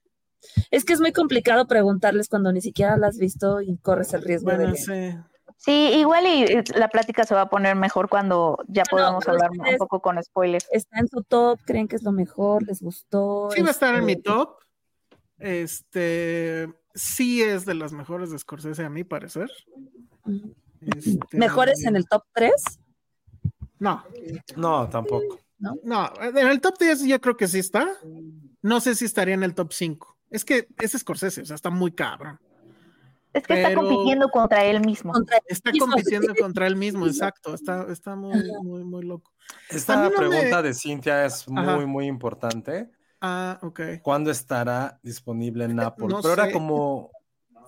Es 0.71 0.83
que 0.83 0.93
es 0.93 0.99
muy 0.99 1.13
complicado 1.13 1.67
preguntarles 1.67 2.27
cuando 2.27 2.51
ni 2.51 2.61
siquiera 2.61 2.97
la 2.97 3.07
has 3.07 3.17
visto 3.17 3.61
y 3.61 3.77
corres 3.77 4.13
el 4.13 4.23
riesgo 4.23 4.51
Bueno, 4.51 4.71
de. 4.71 4.77
sí. 4.77 5.17
Sí, 5.57 5.91
igual 5.95 6.25
y 6.25 6.45
la 6.77 6.89
plática 6.89 7.23
se 7.23 7.33
va 7.33 7.41
a 7.41 7.49
poner 7.49 7.77
mejor 7.77 8.09
cuando 8.09 8.57
ya 8.67 8.83
podamos 8.83 9.25
hablar 9.29 9.49
un 9.51 9.77
poco 9.77 10.01
con 10.01 10.21
spoilers. 10.21 10.67
Está 10.71 10.99
en 10.99 11.07
su 11.07 11.23
top, 11.23 11.57
creen 11.63 11.87
que 11.87 11.95
es 11.95 12.03
lo 12.03 12.11
mejor, 12.11 12.63
les 12.63 12.81
gustó. 12.81 13.49
Sí 13.51 13.61
va 13.61 13.69
a 13.69 13.71
estar 13.71 13.95
en 13.95 14.03
mi 14.03 14.13
este, 14.13 14.23
top. 14.23 14.57
Este 15.37 16.73
sí 16.95 17.41
es 17.41 17.65
de 17.65 17.75
las 17.75 17.93
mejores 17.93 18.31
de 18.31 18.39
Scorsese, 18.39 18.83
a 18.83 18.89
mi 18.89 19.05
parecer. 19.05 19.49
Este, 20.81 21.37
¿Mejores 21.37 21.85
en 21.85 21.95
el 21.95 22.07
top 22.09 22.23
3? 22.33 22.51
No, 23.83 24.03
No, 24.55 24.87
tampoco. 24.89 25.39
no, 25.83 26.09
en 26.21 26.47
el 26.47 26.61
top 26.61 26.77
10 26.79 27.03
yo 27.05 27.19
creo 27.19 27.35
que 27.35 27.47
sí 27.47 27.59
está. 27.59 27.87
No 28.61 28.79
sé 28.79 28.95
si 28.95 29.05
estaría 29.05 29.33
en 29.33 29.43
el 29.43 29.53
top 29.53 29.73
5. 29.73 30.17
Es 30.29 30.45
que 30.45 30.67
es 30.79 30.93
Scorsese, 30.93 31.41
o 31.41 31.45
sea, 31.45 31.55
está 31.55 31.69
muy 31.69 31.91
cabrón. 31.91 32.39
Es 33.33 33.45
que 33.45 33.55
está 33.61 33.75
compitiendo 33.75 34.29
contra 34.29 34.63
él 34.63 34.79
mismo. 34.85 35.11
Contra 35.11 35.37
Está 35.47 35.71
mismo. 35.71 35.87
compitiendo 35.87 36.33
contra 36.35 36.67
él 36.67 36.75
mismo, 36.75 37.07
exacto. 37.07 37.53
Está, 37.55 37.87
está 37.91 38.15
muy, 38.15 38.41
muy, 38.61 38.83
muy 38.83 39.03
loco. 39.03 39.31
Esta 39.69 39.97
me- 40.09 40.11
pregunta 40.15 40.61
de 40.61 40.73
Cintia 40.73 41.25
es 41.25 41.45
Ajá. 41.53 41.75
muy, 41.75 41.85
muy 41.87 42.05
importante. 42.05 42.89
Ah, 43.19 43.59
ok. 43.63 43.81
¿Cuándo 44.01 44.29
estará 44.31 44.99
disponible 45.03 45.65
en 45.65 45.79
Apple? 45.79 46.07
no 46.07 46.21
Pero 46.21 46.33
era 46.33 46.51
como, 46.51 47.09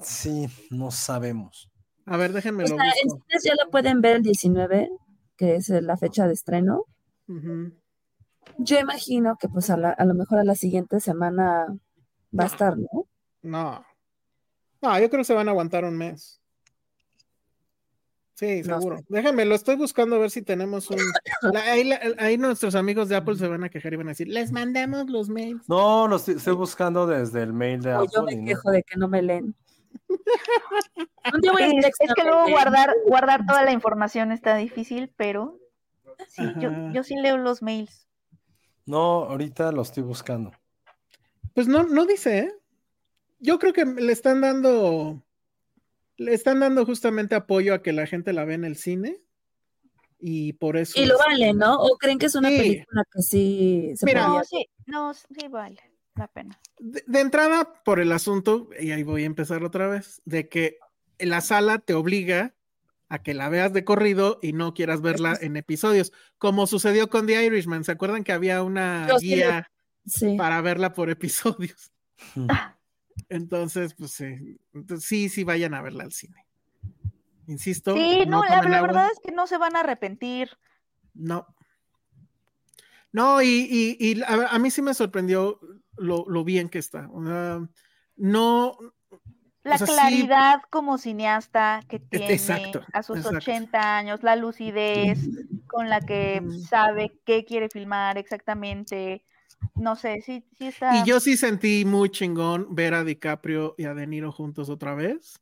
sí, 0.02 0.48
no 0.70 0.92
sabemos. 0.92 1.70
A 2.06 2.16
ver, 2.18 2.32
déjenme 2.32 2.64
O 2.66 2.68
lo 2.68 2.76
sea, 2.78 2.92
cines 2.94 3.44
ya 3.44 3.54
la 3.56 3.70
pueden 3.72 4.00
ver 4.02 4.18
el 4.18 4.22
19, 4.24 4.90
que 5.38 5.56
es 5.56 5.70
la 5.70 5.98
fecha 5.98 6.28
de 6.28 6.34
estreno. 6.34 6.86
Yo 8.58 8.80
imagino 8.80 9.38
que 9.40 9.50
pues 9.50 9.70
a, 9.70 9.78
la- 9.78 9.92
a 9.92 10.06
lo 10.06 10.14
mejor 10.14 10.40
a 10.40 10.44
la 10.44 10.56
siguiente 10.56 11.00
semana 11.00 11.66
va 12.38 12.44
a 12.44 12.48
estar, 12.48 12.78
¿no? 12.78 13.08
No. 13.42 13.86
No, 14.82 15.00
yo 15.00 15.10
creo 15.10 15.20
que 15.22 15.26
se 15.26 15.34
van 15.34 15.48
a 15.48 15.52
aguantar 15.52 15.84
un 15.84 15.98
mes. 15.98 16.40
Sí, 18.36 18.62
No 18.64 18.80
seguro. 18.80 19.00
Déjame, 19.08 19.46
lo 19.46 19.56
estoy 19.56 19.78
buscando 19.78 20.18
a 20.18 20.20
ver 20.20 20.30
si 20.30 20.42
tenemos 20.42 20.90
un. 20.90 20.98
la- 21.54 21.72
ahí, 21.72 21.84
la- 21.86 22.00
ahí 22.18 22.38
nuestros 22.38 22.76
amigos 22.76 23.08
de 23.10 23.16
Apple 23.16 23.36
se 23.38 23.48
van 23.48 23.64
a 23.64 23.70
quejar 23.70 23.94
y 23.94 23.96
van 23.96 24.08
a 24.08 24.12
decir, 24.12 24.28
les 24.28 24.52
mandamos 24.52 25.10
los 25.10 25.30
mails. 25.30 25.62
No, 25.70 26.08
lo 26.08 26.18
estoy, 26.18 26.36
estoy 26.36 26.54
buscando 26.54 27.08
desde 27.08 27.42
el 27.44 27.54
mail 27.54 27.82
de 27.82 27.96
O 27.96 28.06
yo 28.06 28.22
Apple. 28.22 28.34
y 28.34 28.36
me 28.38 28.42
no- 28.42 28.48
quejo 28.50 28.72
de 28.72 28.84
que 28.84 28.98
no 28.98 29.08
me 29.08 29.22
leen. 29.22 29.56
Voy 31.52 31.64
a 31.64 31.68
Es, 31.88 31.96
que 32.16 32.24
luego 32.24 32.50
guardar, 32.50 32.94
guardar 33.08 33.46
toda 33.46 33.64
la 33.64 33.72
información 33.72 34.32
está 34.32 34.56
difícil, 34.56 35.12
pero 35.16 35.60
sí, 36.28 36.44
yo, 36.60 36.70
Ajá. 36.70 36.92
yo 36.94 37.04
sí 37.04 37.16
leo 37.16 37.38
los 37.38 37.62
mails. 37.62 38.08
No, 38.86 39.24
ahorita 39.26 39.72
lo 39.72 39.82
estoy 39.82 40.04
buscando. 40.04 40.52
Pues 41.54 41.68
no, 41.68 41.84
no 41.84 42.06
dice, 42.06 42.38
¿eh? 42.40 42.54
Yo 43.40 43.60
creo 43.60 43.74
que 43.74 43.86
le 43.86 44.12
están 44.12 44.42
dando. 44.42 45.22
Le 46.18 46.34
están 46.34 46.60
dando 46.62 46.86
justamente 46.86 47.36
apoyo 47.36 47.74
a 47.74 47.82
que 47.82 47.92
la 47.92 48.08
gente 48.08 48.32
la 48.32 48.46
ve 48.46 48.54
en 48.54 48.64
el 48.66 48.76
cine. 48.78 49.22
Y 50.20 50.54
por 50.54 50.78
eso. 50.78 51.00
Y 51.00 51.06
lo 51.06 51.18
vale, 51.18 51.54
¿no? 51.54 51.76
¿O 51.78 51.98
creen 51.98 52.18
que 52.18 52.28
es 52.28 52.36
una 52.36 52.50
Sí. 52.50 52.58
película 52.58 53.04
que 53.12 53.22
sí 53.22 53.92
se 53.96 54.06
Mira, 54.06 54.22
podría- 54.28 54.40
No, 54.40 54.44
sí, 54.46 54.70
no, 54.86 55.14
sí 55.14 55.48
vale 55.50 55.78
la 56.16 56.28
pena. 56.28 56.60
De, 56.80 57.04
de 57.06 57.20
entrada, 57.20 57.74
por 57.84 58.00
el 58.00 58.12
asunto, 58.12 58.70
y 58.80 58.92
ahí 58.92 59.04
voy 59.04 59.24
a 59.24 59.28
empezar 59.28 59.64
otra 59.64 59.88
vez, 59.88 60.22
de 60.26 60.48
que 60.50 60.78
la 61.20 61.42
sala 61.42 61.80
te 61.80 61.94
obliga 61.94 62.54
a 63.08 63.22
que 63.22 63.34
la 63.34 63.50
veas 63.50 63.72
de 63.72 63.86
corrido 63.86 64.40
y 64.42 64.54
no 64.54 64.74
quieras 64.74 65.02
verla 65.02 65.38
en 65.40 65.58
episodios, 65.58 66.12
como 66.38 66.68
sucedió 66.68 67.10
con 67.10 67.28
The 67.28 67.46
Irishman. 67.46 67.84
¿Se 67.84 67.92
acuerdan 67.92 68.24
que 68.24 68.32
había 68.34 68.64
una 68.64 69.08
Yo 69.08 69.18
guía 69.20 69.72
Sí. 70.08 70.36
para 70.38 70.62
verla 70.62 70.94
por 70.94 71.10
episodios? 71.10 71.92
Entonces, 73.30 73.94
pues 73.94 74.12
sí, 74.12 74.60
entonces, 74.74 75.08
sí, 75.08 75.30
sí 75.30 75.44
vayan 75.44 75.74
a 75.74 75.82
verla 75.82 76.04
al 76.04 76.12
cine. 76.12 76.46
Insisto. 77.48 77.94
Sí, 77.96 78.26
no, 78.28 78.44
la, 78.44 78.82
verdad 78.82 79.10
es 79.12 79.20
que 79.24 79.32
no 79.32 79.48
se 79.48 79.58
van 79.58 79.76
a 79.76 79.82
arrepentir. 79.82 80.50
No. 81.14 81.46
No, 83.12 83.42
y, 83.42 83.48
y- 83.48 83.98
y 84.00 84.22
a, 84.24 84.48
a 84.50 84.60
mí 84.60 84.70
sí 84.72 84.82
me 84.82 84.94
sorprendió 84.94 85.60
lo, 85.98 86.26
lo 86.28 86.44
bien 86.44 86.70
que 86.70 86.80
está. 86.80 87.10
No, 88.18 88.78
La 89.64 89.76
O 89.76 89.78
sea, 89.78 89.88
sí. 89.88 89.94
claridad 89.94 90.62
como 90.70 90.98
cineasta 90.98 91.82
que 91.88 92.00
tiene 92.00 92.34
exacto, 92.34 92.82
a 92.94 93.04
sus 93.04 93.18
exacto. 93.18 93.38
80 93.38 93.98
años, 93.98 94.24
la 94.24 94.36
lucidez 94.36 95.30
con 95.68 95.90
la 95.90 96.02
que 96.02 96.42
sabe 96.70 97.20
qué 97.26 97.44
quiere 97.46 97.70
filmar 97.70 98.18
exactamente. 98.18 99.26
No 99.76 99.96
sé, 99.96 100.22
sí, 100.22 100.46
sí 100.58 100.68
está. 100.68 100.96
Y 100.96 101.04
yo 101.06 101.20
sí 101.20 101.36
sentí 101.36 101.84
muy 101.84 102.10
chingón 102.10 102.74
ver 102.74 102.94
a 102.94 103.04
DiCaprio 103.04 103.76
y 103.78 103.86
a 103.86 103.94
De 103.94 104.08
Niro 104.08 104.32
juntos 104.32 104.70
otra 104.70 104.94
vez. 104.96 105.42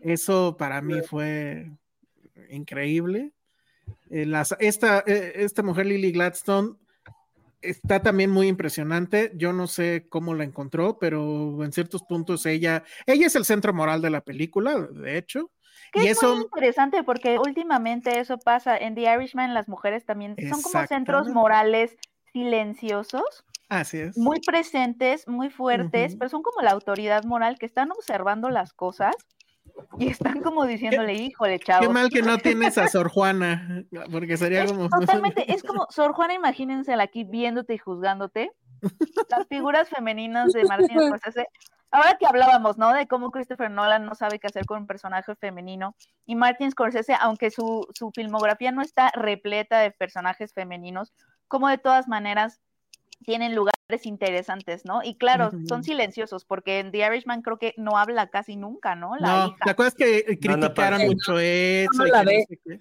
Eso 0.00 0.56
para 0.56 0.80
mí 0.80 1.02
fue 1.02 1.70
increíble. 2.50 3.32
Eh, 4.10 4.24
las- 4.24 4.56
esta, 4.60 5.02
eh, 5.06 5.32
esta 5.36 5.62
mujer, 5.62 5.86
Lily 5.86 6.12
Gladstone, 6.12 6.76
está 7.62 8.00
también 8.02 8.30
muy 8.30 8.48
impresionante. 8.48 9.32
Yo 9.34 9.52
no 9.52 9.66
sé 9.66 10.06
cómo 10.08 10.34
la 10.34 10.44
encontró, 10.44 10.98
pero 10.98 11.64
en 11.64 11.72
ciertos 11.72 12.02
puntos 12.02 12.46
ella, 12.46 12.84
ella 13.06 13.26
es 13.26 13.36
el 13.36 13.44
centro 13.44 13.72
moral 13.74 14.02
de 14.02 14.10
la 14.10 14.20
película, 14.20 14.78
de 14.78 15.18
hecho. 15.18 15.50
Que 15.92 16.04
y 16.04 16.06
es 16.08 16.18
eso, 16.18 16.34
muy 16.34 16.44
interesante 16.44 17.02
porque 17.02 17.38
últimamente 17.38 18.18
eso 18.18 18.38
pasa. 18.38 18.76
En 18.76 18.94
The 18.94 19.14
Irishman 19.14 19.54
las 19.54 19.68
mujeres 19.68 20.04
también 20.04 20.36
son 20.48 20.60
como 20.60 20.86
centros 20.86 21.28
morales 21.28 21.96
silenciosos, 22.32 23.44
así 23.68 23.98
es. 23.98 24.18
muy 24.18 24.40
presentes, 24.40 25.26
muy 25.26 25.48
fuertes, 25.48 26.16
pero 26.16 26.28
son 26.28 26.42
como 26.42 26.60
la 26.60 26.72
autoridad 26.72 27.24
moral 27.24 27.58
que 27.58 27.66
están 27.66 27.90
observando 27.90 28.50
las 28.50 28.74
cosas 28.74 29.14
y 29.98 30.08
están 30.08 30.40
como 30.42 30.66
diciéndole, 30.66 31.14
híjole, 31.14 31.58
Qué 31.58 31.66
chavos. 31.66 31.92
mal 31.92 32.08
que 32.10 32.22
no 32.22 32.38
tienes 32.38 32.78
a 32.78 32.88
Sor 32.88 33.08
Juana, 33.08 33.84
porque 34.10 34.36
sería 34.36 34.64
Es 34.64 34.72
como... 34.72 34.88
totalmente, 35.00 35.52
es 35.52 35.62
como, 35.62 35.86
Sor 35.90 36.12
Juana, 36.12 36.34
imagínensela 36.34 37.02
aquí 37.02 37.24
viéndote 37.24 37.74
y 37.74 37.78
juzgándote. 37.78 38.52
Las 39.28 39.46
figuras 39.48 39.88
femeninas 39.88 40.52
de 40.52 40.64
Martin 40.64 41.00
Scorsese. 41.06 41.48
Ahora 41.90 42.16
que 42.18 42.26
hablábamos, 42.26 42.76
¿no? 42.76 42.92
De 42.92 43.08
cómo 43.08 43.30
Christopher 43.30 43.70
Nolan 43.70 44.04
no 44.04 44.14
sabe 44.14 44.38
qué 44.38 44.46
hacer 44.46 44.66
con 44.66 44.80
un 44.82 44.86
personaje 44.86 45.34
femenino. 45.36 45.96
Y 46.26 46.36
Martin 46.36 46.70
Scorsese, 46.70 47.14
aunque 47.18 47.50
su, 47.50 47.86
su 47.94 48.10
filmografía 48.14 48.72
no 48.72 48.82
está 48.82 49.10
repleta 49.14 49.78
de 49.80 49.90
personajes 49.90 50.52
femeninos, 50.52 51.14
como 51.48 51.68
de 51.68 51.78
todas 51.78 52.06
maneras 52.06 52.60
tienen 53.24 53.54
lugares 53.54 54.04
interesantes, 54.04 54.84
¿no? 54.84 55.02
Y 55.02 55.16
claro, 55.16 55.50
son 55.66 55.82
silenciosos, 55.82 56.44
porque 56.44 56.78
en 56.78 56.92
The 56.92 57.06
Irishman 57.06 57.42
creo 57.42 57.58
que 57.58 57.74
no 57.76 57.96
habla 57.96 58.28
casi 58.28 58.56
nunca, 58.56 58.94
¿no? 58.94 59.16
La 59.16 59.28
No, 59.28 59.46
hija. 59.48 59.64
¿te 59.64 59.70
acuerdas 59.70 59.94
que 59.94 60.24
Ana 60.48 60.60
criticaron 60.68 61.06
mucho 61.06 61.38
eso? 61.38 62.04
la 62.04 62.24
que 62.24 62.44
sé 62.48 62.60
qué? 62.64 62.78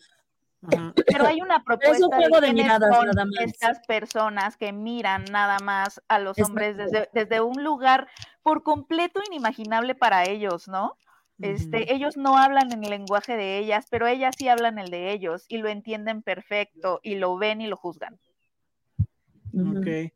Pero 1.05 1.25
hay 1.25 1.39
una 1.41 1.63
propuesta 1.63 2.07
juego 2.07 2.41
de 2.41 2.47
quiénes 2.47 2.63
miradas, 2.63 2.95
son 2.95 3.05
nada 3.07 3.25
más. 3.25 3.35
estas 3.39 3.79
personas 3.87 4.57
que 4.57 4.73
miran 4.73 5.25
nada 5.31 5.59
más 5.59 6.01
a 6.07 6.19
los 6.19 6.37
Exacto. 6.37 6.51
hombres 6.51 6.77
desde, 6.77 7.09
desde 7.13 7.41
un 7.41 7.63
lugar 7.63 8.07
por 8.41 8.63
completo 8.63 9.21
inimaginable 9.29 9.95
para 9.95 10.27
ellos, 10.27 10.67
¿no? 10.67 10.97
Este, 11.39 11.93
ellos 11.93 12.17
no 12.17 12.35
hablan 12.35 12.71
en 12.71 12.83
el 12.83 12.89
lenguaje 12.89 13.37
de 13.37 13.59
ellas, 13.59 13.85
pero 13.91 14.07
ellas 14.07 14.33
sí 14.35 14.49
hablan 14.49 14.79
el 14.79 14.89
de 14.89 15.11
ellos 15.11 15.45
y 15.47 15.59
lo 15.59 15.69
entienden 15.69 16.23
perfecto 16.23 16.99
y 17.03 17.15
lo 17.15 17.37
ven 17.37 17.61
y 17.61 17.67
lo 17.67 17.77
juzgan. 17.77 18.19
Ok. 19.53 20.11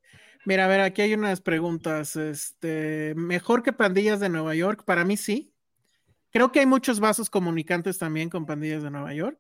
Mira, 0.46 0.66
a 0.66 0.68
ver, 0.68 0.82
aquí 0.82 1.02
hay 1.02 1.14
unas 1.14 1.42
preguntas. 1.42 2.16
Este, 2.16 3.14
mejor 3.16 3.62
que 3.64 3.74
pandillas 3.74 4.20
de 4.20 4.30
Nueva 4.30 4.56
York, 4.56 4.84
para 4.86 5.06
mí 5.06 5.18
sí. 5.18 5.54
Creo 6.32 6.52
que 6.52 6.60
hay 6.62 6.66
muchos 6.66 7.00
vasos 7.00 7.30
comunicantes 7.30 7.98
también 7.98 8.30
con 8.30 8.46
pandillas 8.46 8.84
de 8.84 8.90
Nueva 8.92 9.14
York. 9.14 9.38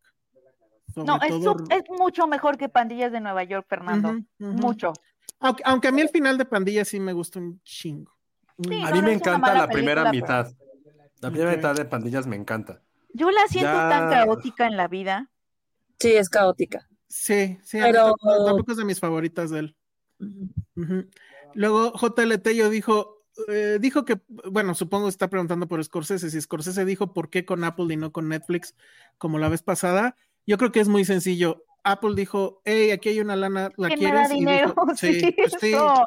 Sobre 0.93 1.07
No, 1.07 1.19
es, 1.22 1.30
todo- 1.30 1.57
su- 1.57 1.65
es 1.69 1.84
mucho 1.97 2.27
mejor 2.27 2.57
que 2.57 2.68
Pandillas 2.68 3.11
de 3.13 3.22
Nueva 3.22 3.43
York, 3.45 3.65
Fernando. 3.69 4.19
Mucho. 4.39 4.91
Aunque, 5.39 5.63
aunque 5.65 5.88
a 5.88 5.91
mí 5.93 6.01
el 6.01 6.09
final 6.09 6.38
de 6.38 6.43
pandillas 6.45 6.89
sí 6.89 6.99
me 6.99 7.13
gusta 7.13 7.39
un 7.39 7.61
chingo. 7.63 8.11
Sí, 8.61 8.84
A 8.84 8.91
mí 8.91 8.99
no 8.99 9.07
me 9.07 9.13
encanta 9.13 9.53
la 9.53 9.68
primera 9.69 10.03
película, 10.11 10.43
mitad. 10.43 10.53
La 11.22 11.30
primera 11.31 11.55
mitad 11.55 11.76
de 11.76 11.85
Pandillas 11.85 12.27
me 12.27 12.35
encanta. 12.35 12.81
Yo 13.13 13.31
la 13.31 13.47
siento 13.47 13.72
Ya- 13.72 13.89
tan 13.89 14.09
caótica 14.09 14.68
en 14.68 14.76
la 14.77 14.88
vida. 14.88 15.30
Sí, 15.99 16.11
es 16.13 16.30
caótica. 16.30 16.88
Sí, 17.07 17.57
sí, 17.63 17.80
Pero- 17.81 18.13
tampoco 18.45 18.72
es 18.72 18.77
de 18.77 18.85
mis 18.85 18.99
favoritas 18.99 19.49
de 19.49 19.59
él. 19.59 19.76
Luego 21.53 21.93
JLT 21.93 22.49
yo 22.56 22.69
dijo, 22.69 23.23
eh, 23.48 23.77
dijo 23.80 24.06
que, 24.06 24.19
bueno, 24.27 24.73
supongo 24.76 25.07
está 25.07 25.30
preguntando 25.30 25.68
por 25.68 25.84
Scorsese, 25.84 26.30
si 26.30 26.41
Scorsese 26.41 26.85
dijo 26.85 27.14
por 27.14 27.30
qué 27.30 27.45
con 27.45 27.64
Apple 27.64 27.93
y 27.93 27.98
no 27.98 28.11
con 28.11 28.30
Netflix, 28.30 28.76
como 29.18 29.39
la 29.39 29.49
vez 29.49 29.64
pasada, 29.64 30.15
yo 30.45 30.57
creo 30.57 30.72
que 30.72 30.80
es 30.80 30.88
muy 30.88 31.06
sencillo. 31.06 31.65
Apple 31.84 32.14
dijo, 32.15 32.61
hey, 32.65 32.91
aquí 32.91 33.10
hay 33.10 33.19
una 33.22 33.35
lana, 33.35 33.72
¿la 33.77 33.88
¿Quién 33.88 33.99
me 33.99 34.06
da 34.11 34.27
quieres? 34.27 34.31
Y 34.31 34.39
dinero? 34.39 34.68
dijo, 34.68 34.85
sí, 34.95 35.19
sí. 35.60 35.73
eso. 35.73 36.06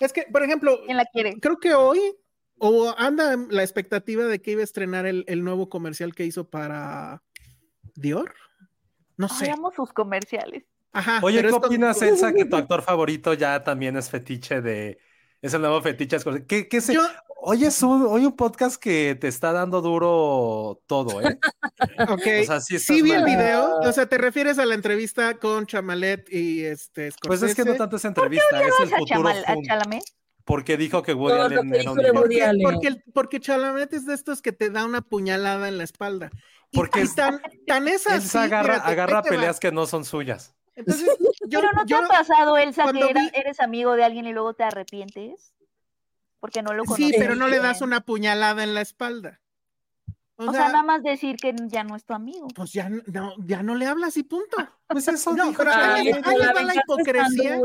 Es 0.00 0.12
que, 0.12 0.22
por 0.30 0.42
ejemplo, 0.42 0.80
¿Quién 0.84 0.96
la 0.96 1.06
quiere? 1.06 1.38
creo 1.40 1.58
que 1.58 1.74
hoy, 1.74 2.00
o 2.58 2.94
anda 2.98 3.36
la 3.50 3.62
expectativa 3.62 4.24
de 4.24 4.40
que 4.40 4.52
iba 4.52 4.60
a 4.60 4.64
estrenar 4.64 5.06
el, 5.06 5.24
el 5.28 5.42
nuevo 5.44 5.68
comercial 5.68 6.14
que 6.14 6.24
hizo 6.24 6.50
para 6.50 7.22
Dior. 7.94 8.34
No 9.16 9.28
sé. 9.28 9.50
amo 9.50 9.70
sus 9.70 9.92
comerciales. 9.92 10.64
Ajá, 10.94 11.18
Oye, 11.22 11.42
¿qué 11.42 11.50
con- 11.50 11.64
opinas, 11.64 12.00
Elsa, 12.00 12.32
que 12.32 12.44
tu 12.46 12.56
actor 12.56 12.82
favorito 12.82 13.34
ya 13.34 13.62
también 13.62 13.96
es 13.96 14.08
fetiche 14.08 14.60
de... 14.62 14.98
Es 15.42 15.52
el 15.52 15.60
nuevo 15.60 15.82
fetiche. 15.82 16.16
¿Qué, 16.48 16.68
qué 16.68 16.80
se... 16.80 16.94
Yo- 16.94 17.02
Hoy 17.46 17.66
es 17.66 17.82
un, 17.82 18.06
hoy 18.08 18.24
un 18.24 18.34
podcast 18.34 18.76
que 18.82 19.18
te 19.20 19.28
está 19.28 19.52
dando 19.52 19.82
duro 19.82 20.80
todo, 20.86 21.20
¿eh? 21.20 21.38
Ok, 22.08 22.22
O 22.40 22.44
sea, 22.46 22.58
sí 22.62 23.02
vi 23.02 23.10
el 23.12 23.22
video, 23.22 23.80
o 23.80 23.92
sea, 23.92 24.06
te 24.06 24.16
refieres 24.16 24.58
a 24.58 24.64
la 24.64 24.74
entrevista 24.74 25.34
con 25.34 25.66
Chamalet 25.66 26.26
y 26.32 26.64
este 26.64 27.10
Pues 27.20 27.42
es 27.42 27.54
que 27.54 27.60
no 27.66 27.74
Scorsese? 27.74 27.78
tanto 27.78 27.96
es 27.96 28.04
entrevista, 28.06 28.46
es 28.62 28.62
el 28.62 28.70
¿Vamos 28.70 28.92
a, 28.92 28.96
futuro 28.96 29.20
Chamal- 29.28 29.44
a 29.46 29.52
Zoom, 29.52 29.62
Chalamet? 29.66 30.04
porque 30.46 30.78
dijo 30.78 31.02
que 31.02 31.12
Woody 31.12 31.34
Por 31.34 31.40
Allen 31.42 31.70
que 31.70 31.78
era 31.80 31.90
un 31.90 31.96
porque, 32.62 32.96
porque, 33.12 33.40
Chalamet 33.40 33.92
es 33.92 34.06
de 34.06 34.14
estos 34.14 34.40
que 34.40 34.52
te 34.52 34.70
da 34.70 34.86
una 34.86 35.02
puñalada 35.02 35.68
en 35.68 35.76
la 35.76 35.84
espalda. 35.84 36.30
Porque 36.72 37.00
y 37.00 37.02
es- 37.02 37.14
tan, 37.14 37.42
tan 37.66 37.88
es 37.88 38.06
así, 38.06 38.16
Elsa 38.24 38.44
agarra, 38.44 38.76
agarra 38.76 39.16
va. 39.16 39.22
peleas 39.22 39.60
que 39.60 39.70
no 39.70 39.84
son 39.84 40.06
suyas. 40.06 40.54
Entonces, 40.76 41.08
yo, 41.48 41.60
Pero 41.60 41.72
no 41.72 41.84
te 41.84 41.90
yo- 41.92 41.98
ha 42.04 42.08
pasado, 42.08 42.56
Elsa, 42.56 42.90
que 42.92 42.98
era- 43.10 43.20
vi- 43.20 43.30
eres 43.34 43.60
amigo 43.60 43.94
de 43.94 44.04
alguien 44.04 44.26
y 44.26 44.32
luego 44.32 44.54
te 44.54 44.64
arrepientes? 44.64 45.54
Porque 46.40 46.62
no 46.62 46.74
lo 46.74 46.84
conoces. 46.84 47.06
sí, 47.06 47.14
pero 47.18 47.34
no 47.36 47.48
le 47.48 47.58
das 47.58 47.80
una 47.80 48.00
puñalada 48.02 48.62
en 48.64 48.74
la 48.74 48.80
espalda. 48.80 49.40
O 50.36 50.50
sea, 50.50 50.66
nada 50.66 50.82
más 50.82 51.04
decir 51.04 51.36
que 51.36 51.54
ya 51.68 51.84
no 51.84 51.94
es 51.94 52.04
tu 52.04 52.12
amigo. 52.12 52.48
pues 52.56 52.72
ya 52.72 52.88
no, 52.88 53.34
ya 53.46 53.62
no 53.62 53.76
le 53.76 53.86
hablas 53.86 54.16
y 54.16 54.24
punto. 54.24 54.56
Pues 54.88 55.06
eso 55.06 55.32
No, 55.32 55.46
dijo 55.48 55.62
ahí, 55.64 56.06
les 56.06 56.16
va 56.26 56.62
la 56.64 56.74
hipocresía. 56.74 57.60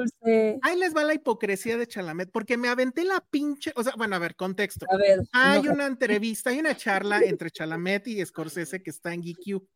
Ahí 0.61 0.77
les 0.77 0.95
va 0.95 1.03
la 1.03 1.15
hipocresía 1.15 1.77
de 1.77 1.87
Chalamet, 1.87 2.29
porque 2.31 2.57
me 2.57 2.67
aventé 2.69 3.03
la 3.05 3.21
pinche, 3.21 3.73
o 3.75 3.83
sea, 3.83 3.93
bueno, 3.97 4.15
a 4.15 4.19
ver, 4.19 4.35
contexto. 4.35 4.85
A 4.87 4.97
ver. 4.97 5.19
Hay 5.33 5.63
no, 5.63 5.73
una 5.73 5.87
entrevista, 5.87 6.51
hay 6.51 6.59
una 6.59 6.77
charla 6.77 7.21
entre 7.21 7.49
Chalamet 7.49 8.07
y 8.07 8.23
Scorsese 8.23 8.83
que 8.83 8.91
está 8.91 9.15
en 9.15 9.23
GQ 9.23 9.67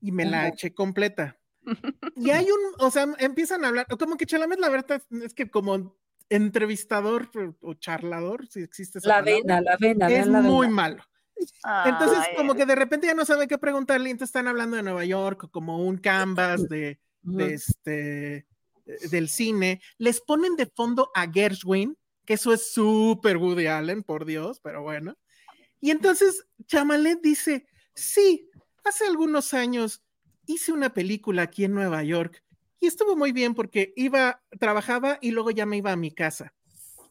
y 0.00 0.10
me 0.10 0.24
la 0.24 0.38
Ajá. 0.38 0.48
eché 0.48 0.72
completa. 0.74 1.36
Y 2.16 2.30
hay 2.30 2.44
un, 2.44 2.60
o 2.78 2.90
sea, 2.90 3.06
empiezan 3.18 3.64
a 3.64 3.68
hablar, 3.68 3.86
como 3.98 4.16
que 4.16 4.26
Chalamet, 4.26 4.58
la 4.58 4.68
verdad, 4.68 5.02
es 5.22 5.34
que 5.34 5.50
como 5.50 5.96
entrevistador 6.28 7.30
o 7.60 7.74
charlador, 7.74 8.46
si 8.48 8.60
existe 8.60 8.98
esa 8.98 9.08
La 9.08 9.14
palabra, 9.16 9.34
vena, 9.42 9.60
la 9.60 9.76
vena, 9.76 10.08
es 10.08 10.26
la 10.26 10.40
muy 10.40 10.66
vena. 10.66 10.74
malo. 10.74 11.02
Entonces, 11.84 12.18
Ay, 12.18 12.34
como 12.36 12.54
que 12.54 12.64
de 12.64 12.74
repente 12.74 13.06
ya 13.06 13.14
no 13.14 13.24
sabe 13.26 13.46
qué 13.46 13.58
preguntarle, 13.58 14.10
entonces 14.10 14.30
están 14.30 14.48
hablando 14.48 14.76
de 14.76 14.82
Nueva 14.82 15.04
York, 15.04 15.50
como 15.50 15.84
un 15.84 15.98
canvas 15.98 16.68
de, 16.68 16.98
de 17.22 17.54
este, 17.54 18.46
del 19.10 19.28
cine, 19.28 19.82
les 19.98 20.20
ponen 20.20 20.56
de 20.56 20.66
fondo 20.66 21.10
a 21.14 21.30
Gershwin, 21.30 21.96
que 22.24 22.34
eso 22.34 22.52
es 22.52 22.72
súper 22.72 23.36
Woody 23.36 23.66
Allen, 23.66 24.02
por 24.02 24.24
Dios, 24.24 24.60
pero 24.60 24.82
bueno. 24.82 25.16
Y 25.80 25.90
entonces 25.90 26.46
Chamalet 26.66 27.20
dice, 27.20 27.66
sí, 27.94 28.50
hace 28.84 29.06
algunos 29.06 29.52
años 29.52 30.02
hice 30.46 30.72
una 30.72 30.94
película 30.94 31.42
aquí 31.42 31.64
en 31.64 31.74
Nueva 31.74 32.02
York 32.02 32.42
y 32.80 32.86
estuvo 32.86 33.16
muy 33.16 33.32
bien 33.32 33.54
porque 33.54 33.92
iba, 33.96 34.42
trabajaba 34.58 35.18
y 35.20 35.30
luego 35.30 35.50
ya 35.50 35.66
me 35.66 35.76
iba 35.78 35.92
a 35.92 35.96
mi 35.96 36.10
casa. 36.12 36.52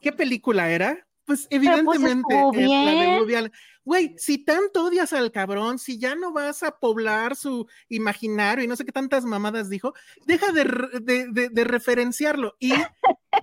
¿Qué 0.02 0.12
película 0.12 0.70
era? 0.70 1.08
Pues 1.26 1.48
evidentemente 1.50 2.36
estuvo 2.36 2.54
es 2.54 2.70
la 2.70 2.92
de. 2.92 3.20
Woody 3.20 3.36
Allen. 3.36 3.52
Güey, 3.84 4.16
si 4.18 4.38
tanto 4.38 4.86
odias 4.86 5.12
al 5.14 5.32
cabrón, 5.32 5.80
si 5.80 5.98
ya 5.98 6.14
no 6.16 6.32
vas 6.32 6.62
a 6.64 6.78
poblar 6.80 7.36
su 7.36 7.68
imaginario 7.90 8.64
y 8.64 8.68
no 8.68 8.76
sé 8.76 8.86
qué 8.86 8.92
tantas 8.92 9.26
mamadas 9.26 9.70
dijo, 9.70 9.94
deja 10.28 10.52
de- 10.52 11.28
de- 11.32 11.50
de 11.50 11.64
referenciarlo. 11.64 12.56
Y 12.60 12.74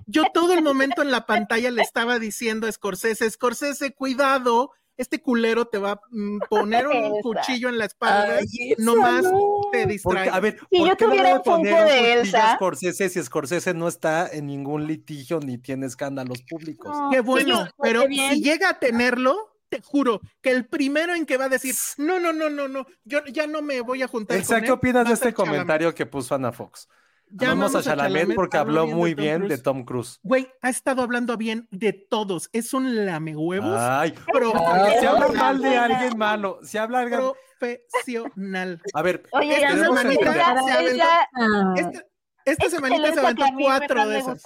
yo 0.05 0.23
todo 0.33 0.53
el 0.53 0.61
momento 0.63 1.01
en 1.01 1.11
la 1.11 1.25
pantalla 1.25 1.71
le 1.71 1.81
estaba 1.81 2.19
diciendo 2.19 2.67
a 2.67 2.71
Scorsese, 2.71 3.29
Scorsese, 3.29 3.93
cuidado, 3.93 4.71
este 5.03 5.21
culero 5.21 5.65
te 5.65 5.77
va 5.77 5.91
a 5.91 6.01
mm, 6.09 6.39
poner 6.49 6.87
un 6.87 6.95
Esa. 6.95 7.21
cuchillo 7.21 7.69
en 7.69 7.77
la 7.77 7.85
espalda, 7.85 8.37
Ay, 8.39 8.75
nomás 8.79 9.23
no. 9.23 9.31
te 9.71 9.79
Porque, 9.79 9.87
distrae. 9.93 10.29
a 10.29 10.39
ver, 10.39 10.57
Si 10.71 10.77
¿por 10.79 10.87
yo 10.87 10.97
qué 10.97 11.05
tuviera 11.05 11.29
un 11.35 11.43
Funko 11.43 11.57
poner 11.57 11.81
un 11.83 11.87
de 11.87 12.13
Elsa- 12.13 12.55
Scorsese 12.55 13.09
si 13.09 13.21
Scorsese 13.23 13.73
no 13.73 13.87
está 13.87 14.27
en 14.27 14.47
ningún 14.47 14.87
litigio 14.87 15.39
ni 15.39 15.57
tiene 15.57 15.85
escándalos 15.85 16.41
públicos? 16.49 16.97
No, 16.97 17.09
Qué 17.11 17.21
bueno, 17.21 17.67
pero 17.81 18.01
si 18.03 18.41
llega 18.41 18.69
a 18.69 18.79
tenerlo, 18.79 19.57
te 19.69 19.81
juro 19.81 20.21
que 20.41 20.51
el 20.51 20.65
primero 20.67 21.13
en 21.15 21.25
que 21.25 21.37
va 21.37 21.45
a 21.45 21.49
decir, 21.49 21.73
no, 21.97 22.19
no, 22.19 22.33
no, 22.33 22.49
no, 22.49 22.67
no, 22.67 22.85
yo 23.05 23.23
ya 23.25 23.47
no 23.47 23.61
me 23.61 23.81
voy 23.81 24.01
a 24.03 24.07
juntar 24.07 24.37
Elsa, 24.37 24.55
con 24.55 24.61
¿qué 24.61 24.67
él", 24.67 24.73
opinas 24.73 25.07
de 25.07 25.13
este 25.13 25.33
comentario 25.33 25.93
que 25.95 26.05
puso 26.05 26.35
Ana 26.35 26.51
Fox? 26.51 26.87
Ya 27.35 27.47
Vamos 27.49 27.73
a 27.75 27.79
a 27.79 27.81
Chalamet 27.81 28.13
Chalamet, 28.13 28.35
porque 28.35 28.57
habló 28.57 28.85
bien 28.85 28.95
muy 28.97 29.15
Tom 29.15 29.23
bien 29.23 29.41
de 29.41 29.47
Cruise. 29.47 29.63
Tom 29.63 29.85
Cruise. 29.85 30.19
Güey, 30.21 30.47
ha 30.61 30.69
estado 30.69 31.01
hablando 31.01 31.35
bien 31.35 31.67
de 31.71 31.91
todos. 31.93 32.47
Es 32.53 32.73
un 32.75 33.05
lamehuevos 33.07 33.75
Ay, 33.79 34.11
profesional. 34.31 34.91
si 34.99 35.05
habla 35.07 35.27
mal 35.29 35.61
de 35.61 35.77
alguien 35.77 36.17
malo, 36.17 36.59
si 36.63 36.77
habla 36.77 36.99
alguien... 36.99 37.21
profesional. 37.59 38.81
A 38.93 39.01
ver, 39.01 39.23
Oye, 39.31 39.53
Esta 39.55 39.67
Elsa, 39.67 39.77
queremos 39.77 39.99
semanita 39.99 40.33
se 40.33 40.41
aventó- 40.41 40.79
Elsa, 40.91 41.29
Ah, 41.33 41.73
Esta, 41.77 42.03
esta 42.45 42.65
es 42.65 42.71
semanita 42.71 43.13
se 43.13 43.19
aventó 43.19 43.43
a 43.45 43.49
cuatro 43.57 44.07
de 44.07 44.17
esas. 44.19 44.41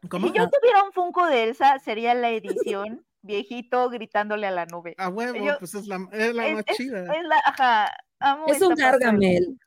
Si 0.00 0.08
yo 0.10 0.50
tuviera 0.50 0.84
un 0.84 0.92
Funko 0.92 1.26
de 1.26 1.44
Elsa, 1.44 1.78
sería 1.78 2.14
la 2.14 2.30
edición 2.30 3.04
viejito 3.22 3.88
gritándole 3.90 4.46
a 4.46 4.50
la 4.50 4.66
nube. 4.66 4.94
A 4.98 5.08
huevo, 5.08 5.38
Yo- 5.44 5.58
pues 5.58 5.74
es 5.74 5.86
la, 5.86 6.06
es 6.12 6.34
la 6.34 6.46
es, 6.48 6.54
más 6.54 6.64
es- 6.66 6.76
chida. 6.76 7.00
es 7.14 7.24
la, 7.24 7.36
ajá, 7.46 7.92
amo 8.20 8.44
es 8.46 8.60
un 8.62 8.72
esta. 8.72 8.90
Gargamel. 8.90 9.58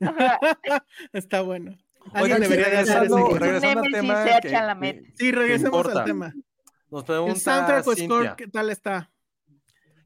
Está 1.12 1.42
bueno. 1.42 1.76
Alguien 2.12 2.36
Oigan, 2.36 2.40
debería 2.40 2.68
de 2.70 2.76
hacer 2.78 2.94
regresando, 3.00 3.28
ese. 3.30 3.38
regresando 3.38 3.80
al 3.84 3.92
tema 3.92 4.20
de 4.20 4.30
que- 4.40 4.48
que- 4.48 5.12
Sí, 5.16 5.32
regresemos 5.32 5.86
al 5.86 6.04
tema. 6.04 6.34
nos 6.90 7.02
El 7.02 7.06
pregunta 7.06 7.38
soundtrack 7.40 7.86
o 7.86 7.94
Cintia, 7.94 8.06
score, 8.16 8.36
¿qué 8.36 8.46
tal 8.48 8.70
está? 8.70 9.10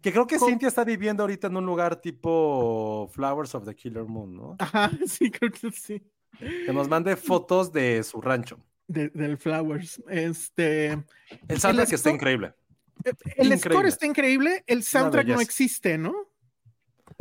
que 0.02 0.12
creo 0.12 0.26
que 0.26 0.36
¿Cómo? 0.36 0.50
Cintia 0.50 0.68
está 0.68 0.84
viviendo 0.84 1.22
ahorita 1.22 1.46
en 1.46 1.56
un 1.56 1.64
lugar 1.64 1.96
tipo 1.96 3.08
Flowers 3.14 3.54
of 3.54 3.64
the 3.64 3.74
Killer 3.74 4.04
Moon, 4.04 4.36
¿no? 4.36 4.56
Ajá, 4.58 4.90
sí, 5.06 5.30
creo 5.30 5.50
que 5.50 5.70
sí. 5.72 6.02
Que 6.38 6.72
nos 6.72 6.88
mande 6.88 7.16
fotos 7.16 7.72
de 7.72 8.02
su 8.02 8.20
rancho. 8.20 8.58
De- 8.86 9.08
del 9.10 9.38
Flowers. 9.38 10.02
Este. 10.08 10.88
El 11.48 11.58
soundtrack 11.60 11.88
score- 11.88 11.94
está 11.94 12.10
increíble. 12.10 12.54
El 13.04 13.46
score 13.46 13.52
Increíble. 13.56 13.88
está 13.88 14.06
increíble, 14.06 14.64
el 14.66 14.82
soundtrack 14.82 15.26
no 15.28 15.40
existe, 15.40 15.96
¿no? 15.96 16.12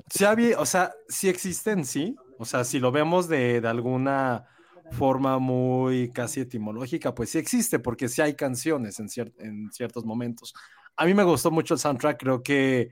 Sí, 0.09 0.25
había- 0.25 0.59
o 0.59 0.65
sea, 0.65 0.93
sí 1.07 1.29
existen, 1.29 1.85
sí. 1.85 2.15
O 2.37 2.45
sea, 2.45 2.63
si 2.63 2.79
lo 2.79 2.91
vemos 2.91 3.27
de, 3.27 3.61
de 3.61 3.67
alguna 3.67 4.45
forma 4.91 5.39
muy 5.39 6.11
casi 6.11 6.41
etimológica, 6.41 7.15
pues 7.15 7.29
sí 7.31 7.37
existe, 7.37 7.79
porque 7.79 8.09
sí 8.09 8.21
hay 8.21 8.35
canciones 8.35 8.99
en, 8.99 9.07
cier- 9.07 9.33
en 9.39 9.71
ciertos 9.71 10.05
momentos. 10.05 10.53
A 10.95 11.05
mí 11.05 11.13
me 11.13 11.23
gustó 11.23 11.51
mucho 11.51 11.73
el 11.73 11.79
soundtrack, 11.79 12.19
creo 12.19 12.43
que 12.43 12.91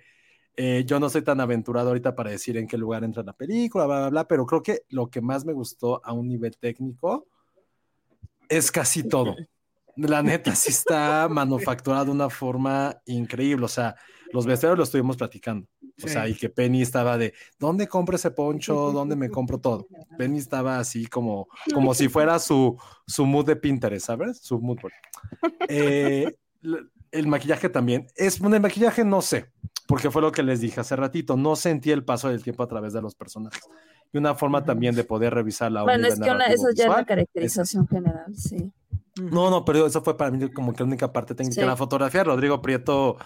eh, 0.55 0.83
yo 0.85 0.99
no 0.99 1.09
soy 1.09 1.21
tan 1.21 1.39
aventurado 1.39 1.89
ahorita 1.89 2.15
para 2.15 2.31
decir 2.31 2.57
en 2.57 2.67
qué 2.67 2.77
lugar 2.77 3.03
entra 3.03 3.23
la 3.23 3.33
película, 3.33 3.85
bla, 3.85 3.99
bla, 3.99 4.09
bla, 4.09 4.27
pero 4.27 4.45
creo 4.45 4.63
que 4.63 4.81
lo 4.89 5.09
que 5.09 5.21
más 5.21 5.45
me 5.45 5.53
gustó 5.53 6.01
a 6.03 6.13
un 6.13 6.27
nivel 6.27 6.57
técnico 6.57 7.27
es 8.49 8.71
casi 8.71 9.03
todo. 9.07 9.35
La 9.97 10.23
neta, 10.23 10.55
sí 10.55 10.69
está 10.71 11.27
manufacturado 11.29 12.05
de 12.05 12.11
una 12.11 12.29
forma 12.29 12.95
increíble. 13.05 13.65
O 13.65 13.67
sea, 13.67 13.95
los 14.33 14.45
vestuarios 14.45 14.77
lo 14.77 14.83
estuvimos 14.83 15.17
platicando. 15.17 15.67
O 15.81 16.07
Sí. 16.07 16.09
sea, 16.09 16.27
y 16.27 16.33
que 16.33 16.49
Penny 16.49 16.81
estaba 16.81 17.17
de, 17.17 17.33
¿dónde 17.59 17.87
compro 17.87 18.15
ese 18.15 18.31
poncho? 18.31 18.91
¿Dónde 18.91 19.15
me 19.15 19.29
compro 19.29 19.59
todo? 19.59 19.87
Penny 20.17 20.37
estaba 20.39 20.79
así 20.79 21.05
como, 21.05 21.47
como 21.73 21.93
si 21.93 22.09
fuera 22.09 22.39
su, 22.39 22.77
su 23.05 23.25
mood 23.25 23.45
de 23.45 23.55
Pinterest, 23.55 24.07
¿sabes? 24.07 24.39
Su 24.41 24.59
mood 24.59 24.79
board. 24.81 24.93
Eh, 25.67 26.33
el 27.11 27.27
maquillaje 27.27 27.69
también. 27.69 28.07
Es, 28.15 28.39
el 28.41 28.61
maquillaje 28.61 29.03
no 29.03 29.21
sé, 29.21 29.51
porque 29.87 30.09
fue 30.09 30.21
lo 30.21 30.31
que 30.31 30.43
les 30.43 30.61
dije 30.61 30.79
hace 30.79 30.95
ratito. 30.95 31.35
No 31.37 31.55
sentí 31.55 31.91
el 31.91 32.03
paso 32.03 32.29
del 32.29 32.41
tiempo 32.43 32.63
a 32.63 32.67
través 32.67 32.93
de 32.93 33.01
los 33.01 33.13
personajes. 33.15 33.61
Y 34.13 34.17
una 34.17 34.35
forma 34.35 34.63
también 34.63 34.95
de 34.95 35.03
poder 35.03 35.33
revisar 35.33 35.71
la 35.71 35.83
Bueno, 35.83 36.07
es 36.07 36.19
que 36.19 36.29
una, 36.31 36.45
eso 36.47 36.69
ya 36.75 36.85
es 36.85 36.89
la 36.89 37.05
caracterización 37.05 37.87
general, 37.87 38.35
sí. 38.35 38.71
no, 39.21 39.49
no, 39.49 39.63
pero 39.63 39.85
eso 39.85 40.01
fue 40.01 40.17
para 40.17 40.31
mí 40.31 40.51
como 40.51 40.73
que 40.73 40.79
la 40.83 40.87
única 40.87 41.11
parte 41.13 41.35
técnica. 41.35 41.61
Sí. 41.61 41.67
La 41.67 41.75
fotografía, 41.77 42.23
Rodrigo 42.23 42.61
Prieto. 42.61 43.17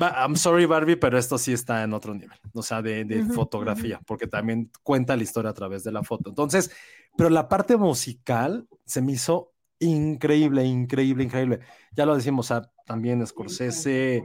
I'm 0.00 0.36
sorry, 0.36 0.66
Barbie, 0.66 0.96
pero 0.96 1.18
esto 1.18 1.38
sí 1.38 1.52
está 1.52 1.82
en 1.82 1.92
otro 1.92 2.14
nivel. 2.14 2.38
O 2.52 2.62
sea, 2.62 2.82
de, 2.82 3.04
de 3.04 3.22
Ujú, 3.22 3.32
fotografía, 3.32 4.00
porque 4.06 4.26
también 4.26 4.70
cuenta 4.82 5.16
la 5.16 5.22
historia 5.22 5.50
a 5.50 5.54
través 5.54 5.84
de 5.84 5.92
la 5.92 6.02
foto. 6.02 6.30
Entonces, 6.30 6.70
pero 7.16 7.30
la 7.30 7.48
parte 7.48 7.76
musical 7.76 8.68
se 8.84 9.02
me 9.02 9.12
hizo 9.12 9.52
increíble, 9.78 10.64
increíble, 10.64 11.24
increíble. 11.24 11.60
Ya 11.96 12.06
lo 12.06 12.14
decimos, 12.16 12.50
o 12.50 12.54
sea, 12.54 12.70
también 12.84 13.26
Scorsese 13.26 14.16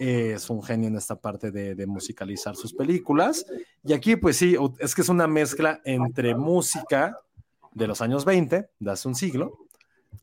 eh, 0.00 0.32
es 0.34 0.50
un 0.50 0.62
genio 0.62 0.88
en 0.88 0.96
esta 0.96 1.20
parte 1.20 1.50
de, 1.50 1.74
de 1.74 1.86
musicalizar 1.86 2.56
sus 2.56 2.72
películas. 2.74 3.46
Y 3.84 3.92
aquí, 3.92 4.16
pues 4.16 4.36
sí, 4.36 4.56
es 4.78 4.94
que 4.94 5.02
es 5.02 5.08
una 5.08 5.26
mezcla 5.26 5.80
entre 5.84 6.34
música 6.34 7.18
de 7.72 7.86
los 7.86 8.00
años 8.00 8.24
20, 8.24 8.70
de 8.78 8.90
hace 8.90 9.08
un 9.08 9.14
siglo, 9.14 9.58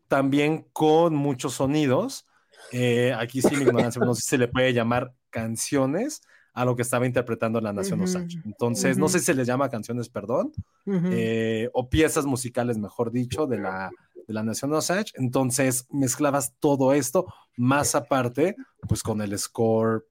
también 0.08 0.68
con 0.74 1.16
muchos 1.16 1.54
sonidos. 1.56 2.26
Eh, 2.72 3.14
aquí 3.18 3.41
sí, 3.41 3.56
mi 3.56 3.64
ignorancia, 3.64 4.03
no 4.03 4.15
sé 4.15 4.22
si 4.22 4.30
se 4.30 4.38
le 4.38 4.48
puede 4.48 4.73
llamar 4.73 5.14
canciones 5.30 6.22
a 6.53 6.65
lo 6.65 6.76
que 6.76 6.84
estaba 6.84 7.06
interpretando 7.06 7.60
la 7.60 7.73
Nación 7.73 8.02
Osage. 8.02 8.40
Entonces, 8.45 8.98
no 8.98 9.10
sé 9.10 9.19
si 9.19 9.26
se 9.26 9.34
les 9.34 9.48
llama 9.48 9.69
canciones, 9.69 10.07
perdón, 10.10 10.53
eh, 10.85 11.69
o 11.73 11.90
piezas 11.90 12.26
musicales, 12.26 12.77
mejor 12.77 13.11
dicho, 13.11 13.48
de 13.48 13.57
la, 13.57 13.90
de 14.27 14.34
la 14.34 14.44
Nación 14.44 14.72
Osage. 14.73 15.14
Entonces, 15.15 15.88
mezclabas 15.90 16.53
todo 16.60 16.94
esto, 16.94 17.26
más 17.57 17.95
aparte, 17.95 18.56
pues 18.88 19.02
con 19.02 19.22
el 19.22 19.38
score 19.38 20.06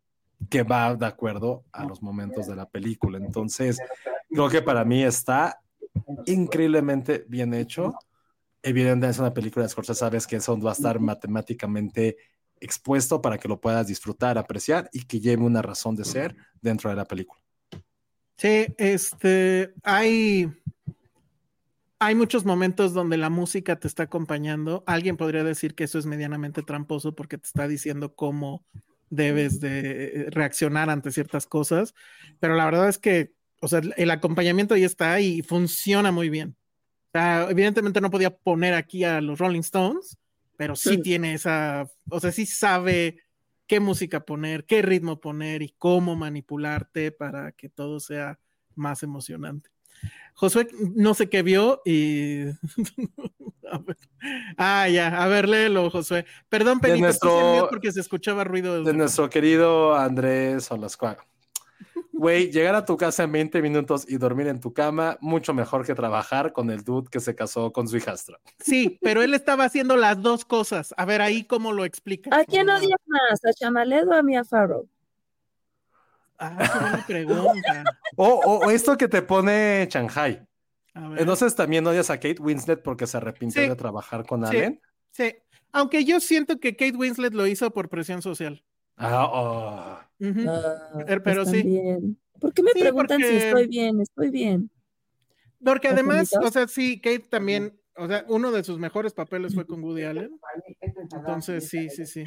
que 0.50 0.64
va 0.64 0.96
de 0.96 1.06
acuerdo 1.06 1.64
a 1.70 1.84
los 1.84 2.02
momentos 2.02 2.48
de 2.48 2.56
la 2.56 2.68
película. 2.68 3.18
Entonces, 3.18 3.78
creo 4.28 4.48
que 4.48 4.62
para 4.62 4.84
mí 4.84 5.04
está 5.04 5.60
increíblemente 6.26 7.24
bien 7.28 7.54
hecho. 7.54 7.94
Evidentemente 8.62 9.10
es 9.10 9.18
una 9.18 9.34
película 9.34 9.64
de 9.64 9.68
Scorsese, 9.68 10.00
sabes 10.00 10.26
que 10.26 10.36
eso 10.36 10.58
va 10.60 10.70
a 10.70 10.74
estar 10.74 10.98
matemáticamente 11.00 12.16
expuesto 12.62 13.20
para 13.20 13.38
que 13.38 13.48
lo 13.48 13.60
puedas 13.60 13.86
disfrutar, 13.86 14.38
apreciar 14.38 14.88
y 14.92 15.04
que 15.04 15.20
lleve 15.20 15.42
una 15.42 15.62
razón 15.62 15.96
de 15.96 16.04
ser 16.04 16.36
dentro 16.60 16.88
de 16.90 16.96
la 16.96 17.04
película. 17.04 17.40
Sí, 18.36 18.66
este, 18.78 19.74
hay, 19.82 20.50
hay 21.98 22.14
muchos 22.14 22.44
momentos 22.44 22.92
donde 22.94 23.16
la 23.16 23.30
música 23.30 23.78
te 23.78 23.88
está 23.88 24.04
acompañando. 24.04 24.82
Alguien 24.86 25.16
podría 25.16 25.44
decir 25.44 25.74
que 25.74 25.84
eso 25.84 25.98
es 25.98 26.06
medianamente 26.06 26.62
tramposo 26.62 27.14
porque 27.14 27.38
te 27.38 27.46
está 27.46 27.68
diciendo 27.68 28.14
cómo 28.14 28.64
debes 29.10 29.60
de 29.60 30.28
reaccionar 30.30 30.88
ante 30.88 31.12
ciertas 31.12 31.46
cosas, 31.46 31.94
pero 32.40 32.54
la 32.54 32.64
verdad 32.64 32.88
es 32.88 32.96
que, 32.96 33.34
o 33.60 33.68
sea, 33.68 33.82
el 33.96 34.10
acompañamiento 34.10 34.72
ahí 34.72 34.84
está 34.84 35.20
y 35.20 35.42
funciona 35.42 36.10
muy 36.10 36.30
bien. 36.30 36.56
Evidentemente 37.12 38.00
no 38.00 38.10
podía 38.10 38.34
poner 38.34 38.72
aquí 38.72 39.04
a 39.04 39.20
los 39.20 39.38
Rolling 39.38 39.60
Stones, 39.60 40.16
pero 40.56 40.76
sí 40.76 41.00
tiene 41.02 41.34
esa, 41.34 41.86
o 42.10 42.20
sea, 42.20 42.32
sí 42.32 42.46
sabe 42.46 43.18
qué 43.66 43.80
música 43.80 44.20
poner, 44.24 44.64
qué 44.66 44.82
ritmo 44.82 45.20
poner 45.20 45.62
y 45.62 45.74
cómo 45.78 46.14
manipularte 46.16 47.10
para 47.12 47.52
que 47.52 47.68
todo 47.68 48.00
sea 48.00 48.38
más 48.74 49.02
emocionante. 49.02 49.70
Josué, 50.34 50.68
no 50.94 51.14
sé 51.14 51.28
qué 51.28 51.42
vio 51.42 51.80
y... 51.84 52.44
A 53.70 53.78
ver. 53.78 53.96
Ah, 54.58 54.86
ya, 54.88 55.22
a 55.22 55.26
ver, 55.28 55.48
léelo, 55.48 55.88
Josué. 55.90 56.26
Perdón, 56.50 56.78
De 56.80 56.90
te 56.92 56.98
nuestro- 56.98 57.68
porque 57.70 57.90
se 57.90 58.00
escuchaba 58.00 58.44
ruido. 58.44 58.82
de 58.84 58.92
nuestro 58.92 59.30
querido 59.30 59.94
Andrés 59.94 60.70
Olascuaga. 60.70 61.24
Güey, 62.12 62.50
llegar 62.52 62.74
a 62.74 62.84
tu 62.84 62.96
casa 62.96 63.24
en 63.24 63.32
20 63.32 63.60
minutos 63.62 64.04
y 64.08 64.16
dormir 64.16 64.46
en 64.46 64.60
tu 64.60 64.72
cama, 64.72 65.18
mucho 65.20 65.52
mejor 65.54 65.84
que 65.84 65.94
trabajar 65.94 66.52
con 66.52 66.70
el 66.70 66.84
dude 66.84 67.08
que 67.10 67.20
se 67.20 67.34
casó 67.34 67.72
con 67.72 67.88
su 67.88 67.96
hijastra. 67.96 68.38
Sí, 68.60 68.98
pero 69.02 69.22
él 69.22 69.34
estaba 69.34 69.64
haciendo 69.64 69.96
las 69.96 70.20
dos 70.22 70.44
cosas. 70.44 70.94
A 70.96 71.04
ver, 71.04 71.20
ahí 71.22 71.44
cómo 71.44 71.72
lo 71.72 71.84
explica. 71.84 72.30
¿A 72.36 72.44
quién 72.44 72.68
odias 72.70 73.00
más? 73.06 73.44
¿A 73.44 73.52
Chamalet 73.52 74.06
o 74.06 74.12
a 74.14 74.22
Mia 74.22 74.44
Farrow? 74.44 74.88
Ah, 76.38 76.58
qué 76.58 76.78
buena 76.78 77.04
pregunta. 77.06 77.84
O, 78.16 78.26
o- 78.26 78.66
o 78.66 78.70
esto 78.70 78.96
que 78.96 79.08
te 79.08 79.22
pone 79.22 79.86
Shanghai. 79.90 80.44
A 80.94 81.08
ver. 81.08 81.20
Entonces 81.20 81.54
también 81.54 81.86
odias 81.86 82.10
a 82.10 82.16
Kate 82.16 82.40
Winslet 82.40 82.82
porque 82.82 83.06
se 83.06 83.16
arrepintió 83.16 83.62
Sí. 83.62 83.68
de 83.68 83.76
trabajar 83.76 84.26
con 84.26 84.46
Sí. 84.46 84.56
Allen. 84.56 84.80
Sí, 85.10 85.34
aunque 85.72 86.04
yo 86.04 86.20
siento 86.20 86.58
que 86.58 86.76
Kate 86.76 86.96
Winslet 86.96 87.32
lo 87.34 87.46
hizo 87.46 87.70
por 87.72 87.88
presión 87.88 88.22
social. 88.22 88.62
Ah, 88.96 89.26
oh. 89.32 89.98
Ah, 90.48 91.04
Er, 91.06 91.22
pero 91.22 91.42
pues 91.44 91.50
sí. 91.56 91.62
también. 91.62 92.18
¿Por 92.40 92.52
qué 92.52 92.62
me 92.62 92.70
Sí, 92.72 92.80
preguntan 92.80 93.18
si 93.20 93.26
estoy 93.36 93.66
bien? 93.68 94.00
Estoy 94.00 94.30
bien. 94.30 94.70
Porque 95.64 95.88
además, 95.88 96.32
o 96.40 96.50
sea, 96.50 96.66
sí, 96.66 97.00
Kate 97.00 97.20
también, 97.30 97.78
o 97.96 98.06
sea, 98.08 98.24
uno 98.28 98.50
de 98.50 98.64
sus 98.64 98.78
mejores 98.78 99.12
papeles 99.12 99.54
fue 99.54 99.66
con 99.66 99.82
Woody 99.82 100.02
Allen. 100.02 100.30
Entonces, 101.12 101.68
sí, 101.68 101.88
sí, 101.88 102.06
sí. 102.06 102.24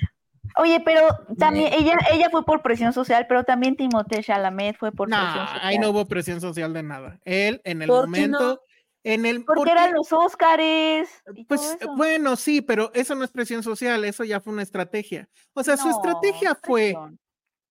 Oye, 0.57 0.81
pero 0.85 1.01
también 1.37 1.73
ella, 1.73 1.97
ella 2.13 2.29
fue 2.29 2.45
por 2.45 2.61
presión 2.61 2.93
social, 2.93 3.25
pero 3.27 3.43
también 3.43 3.75
Timothée 3.75 4.23
Chalamet 4.23 4.77
fue 4.77 4.91
por 4.91 5.09
presión 5.09 5.27
social. 5.47 5.59
ahí 5.63 5.79
no 5.79 5.89
hubo 5.89 6.05
presión 6.05 6.39
social 6.39 6.71
de 6.71 6.83
nada. 6.83 7.19
Él, 7.25 7.61
en 7.65 7.81
el 7.81 7.89
momento, 7.89 8.61
en 9.05 9.25
el... 9.27 9.45
Porque 9.45 9.59
porque- 9.59 9.71
eran 9.71 9.93
los 9.93 10.11
Óscares. 10.11 11.07
Pues 11.47 11.77
bueno, 11.95 12.35
sí, 12.35 12.61
pero 12.61 12.91
eso 12.95 13.13
no 13.13 13.23
es 13.23 13.29
presión 13.31 13.61
social, 13.61 14.03
eso 14.03 14.23
ya 14.23 14.41
fue 14.41 14.51
una 14.51 14.63
estrategia. 14.63 15.29
O 15.53 15.63
sea, 15.63 15.77
su 15.77 15.89
estrategia 15.89 16.55
fue, 16.61 16.95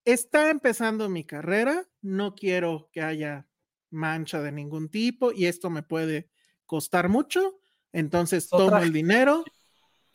está 0.05 0.49
empezando 0.49 1.09
mi 1.09 1.25
carrera, 1.25 1.85
no 2.01 2.33
quiero 2.35 2.89
que 2.93 3.01
haya 3.01 3.47
mancha 3.91 4.41
de 4.41 4.53
ningún 4.53 4.89
tipo 4.89 5.33
y 5.33 5.45
esto 5.45 5.69
me 5.69 5.83
puede 5.83 6.29
costar 6.65 7.09
mucho, 7.09 7.59
entonces 7.91 8.47
Otra 8.51 8.65
tomo 8.67 8.77
el 8.83 8.93
dinero 8.93 9.43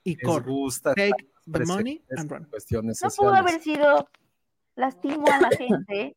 y 0.03 0.17
corro. 0.17 0.53
gusta 0.53 0.95
Take 0.95 1.13
the 1.51 1.65
money 1.67 2.03
and 2.17 2.31
run. 2.31 2.45
cuestiones 2.47 3.03
No 3.03 3.11
pudo 3.11 3.35
haber 3.35 3.61
sido 3.61 4.09
lastimo 4.75 5.27
a 5.31 5.39
la 5.39 5.51
gente 5.51 6.17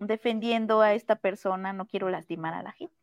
defendiendo 0.00 0.82
a 0.82 0.92
esta 0.92 1.16
persona, 1.16 1.72
no 1.72 1.86
quiero 1.86 2.10
lastimar 2.10 2.52
a 2.52 2.62
la 2.62 2.72
gente. 2.72 2.94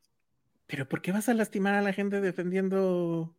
Pero 0.67 0.87
¿por 0.87 1.01
qué 1.01 1.11
vas 1.11 1.29
a 1.29 1.33
lastimar 1.33 1.75
a 1.75 1.81
la 1.81 1.93
gente 1.93 2.21
defendiendo? 2.21 3.35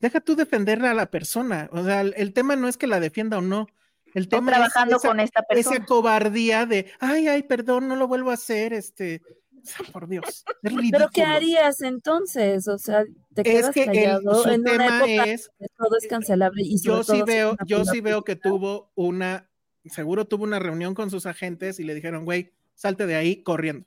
Deja 0.00 0.20
tú 0.20 0.34
defenderla 0.36 0.90
a 0.92 0.94
la 0.94 1.10
persona. 1.10 1.68
O 1.72 1.84
sea, 1.84 2.00
el, 2.00 2.14
el 2.16 2.32
tema 2.32 2.56
no 2.56 2.68
es 2.68 2.76
que 2.76 2.86
la 2.86 3.00
defienda 3.00 3.38
o 3.38 3.40
no. 3.42 3.66
El 4.14 4.28
tema 4.28 4.50
es 4.52 4.56
trabajando 4.58 4.96
esa- 4.96 5.08
con 5.08 5.20
esta 5.20 5.40
esa 5.40 5.46
persona. 5.70 5.86
cobardía 5.86 6.66
de, 6.66 6.90
ay, 7.00 7.28
ay, 7.28 7.42
perdón, 7.44 7.88
no 7.88 7.96
lo 7.96 8.06
vuelvo 8.08 8.30
a 8.30 8.34
hacer, 8.34 8.74
este, 8.74 9.22
o 9.62 9.64
sea, 9.64 9.86
por 9.90 10.06
Dios, 10.06 10.24
es 10.26 10.44
¿Pero 10.62 10.76
ridículo. 10.76 11.08
qué 11.14 11.22
harías 11.22 11.80
entonces? 11.80 12.68
O 12.68 12.76
sea, 12.78 13.04
te 13.34 13.40
Es 13.40 13.48
quedas 13.48 13.70
que 13.74 13.82
el- 13.84 13.86
callado 13.86 14.42
su 14.42 14.48
en 14.50 14.60
una 14.60 14.70
tema 14.72 14.96
época 15.06 15.30
es, 15.30 15.50
todo 15.78 15.96
es 15.96 16.06
cancelable 16.08 16.62
y 16.62 16.76
sobre 16.78 16.96
yo 16.98 17.04
sí 17.04 17.18
es 17.20 17.24
veo, 17.24 17.50
una 17.52 17.64
yo 17.64 17.84
sí 17.86 18.00
veo 18.02 18.22
que 18.22 18.36
tuvo 18.36 18.92
una, 18.96 19.48
seguro 19.86 20.26
tuvo 20.26 20.44
una 20.44 20.58
reunión 20.58 20.94
con 20.94 21.10
sus 21.10 21.24
agentes 21.24 21.80
y 21.80 21.84
le 21.84 21.94
dijeron, 21.94 22.24
güey, 22.26 22.52
salte 22.74 23.06
de 23.06 23.14
ahí 23.14 23.42
corriendo. 23.42 23.86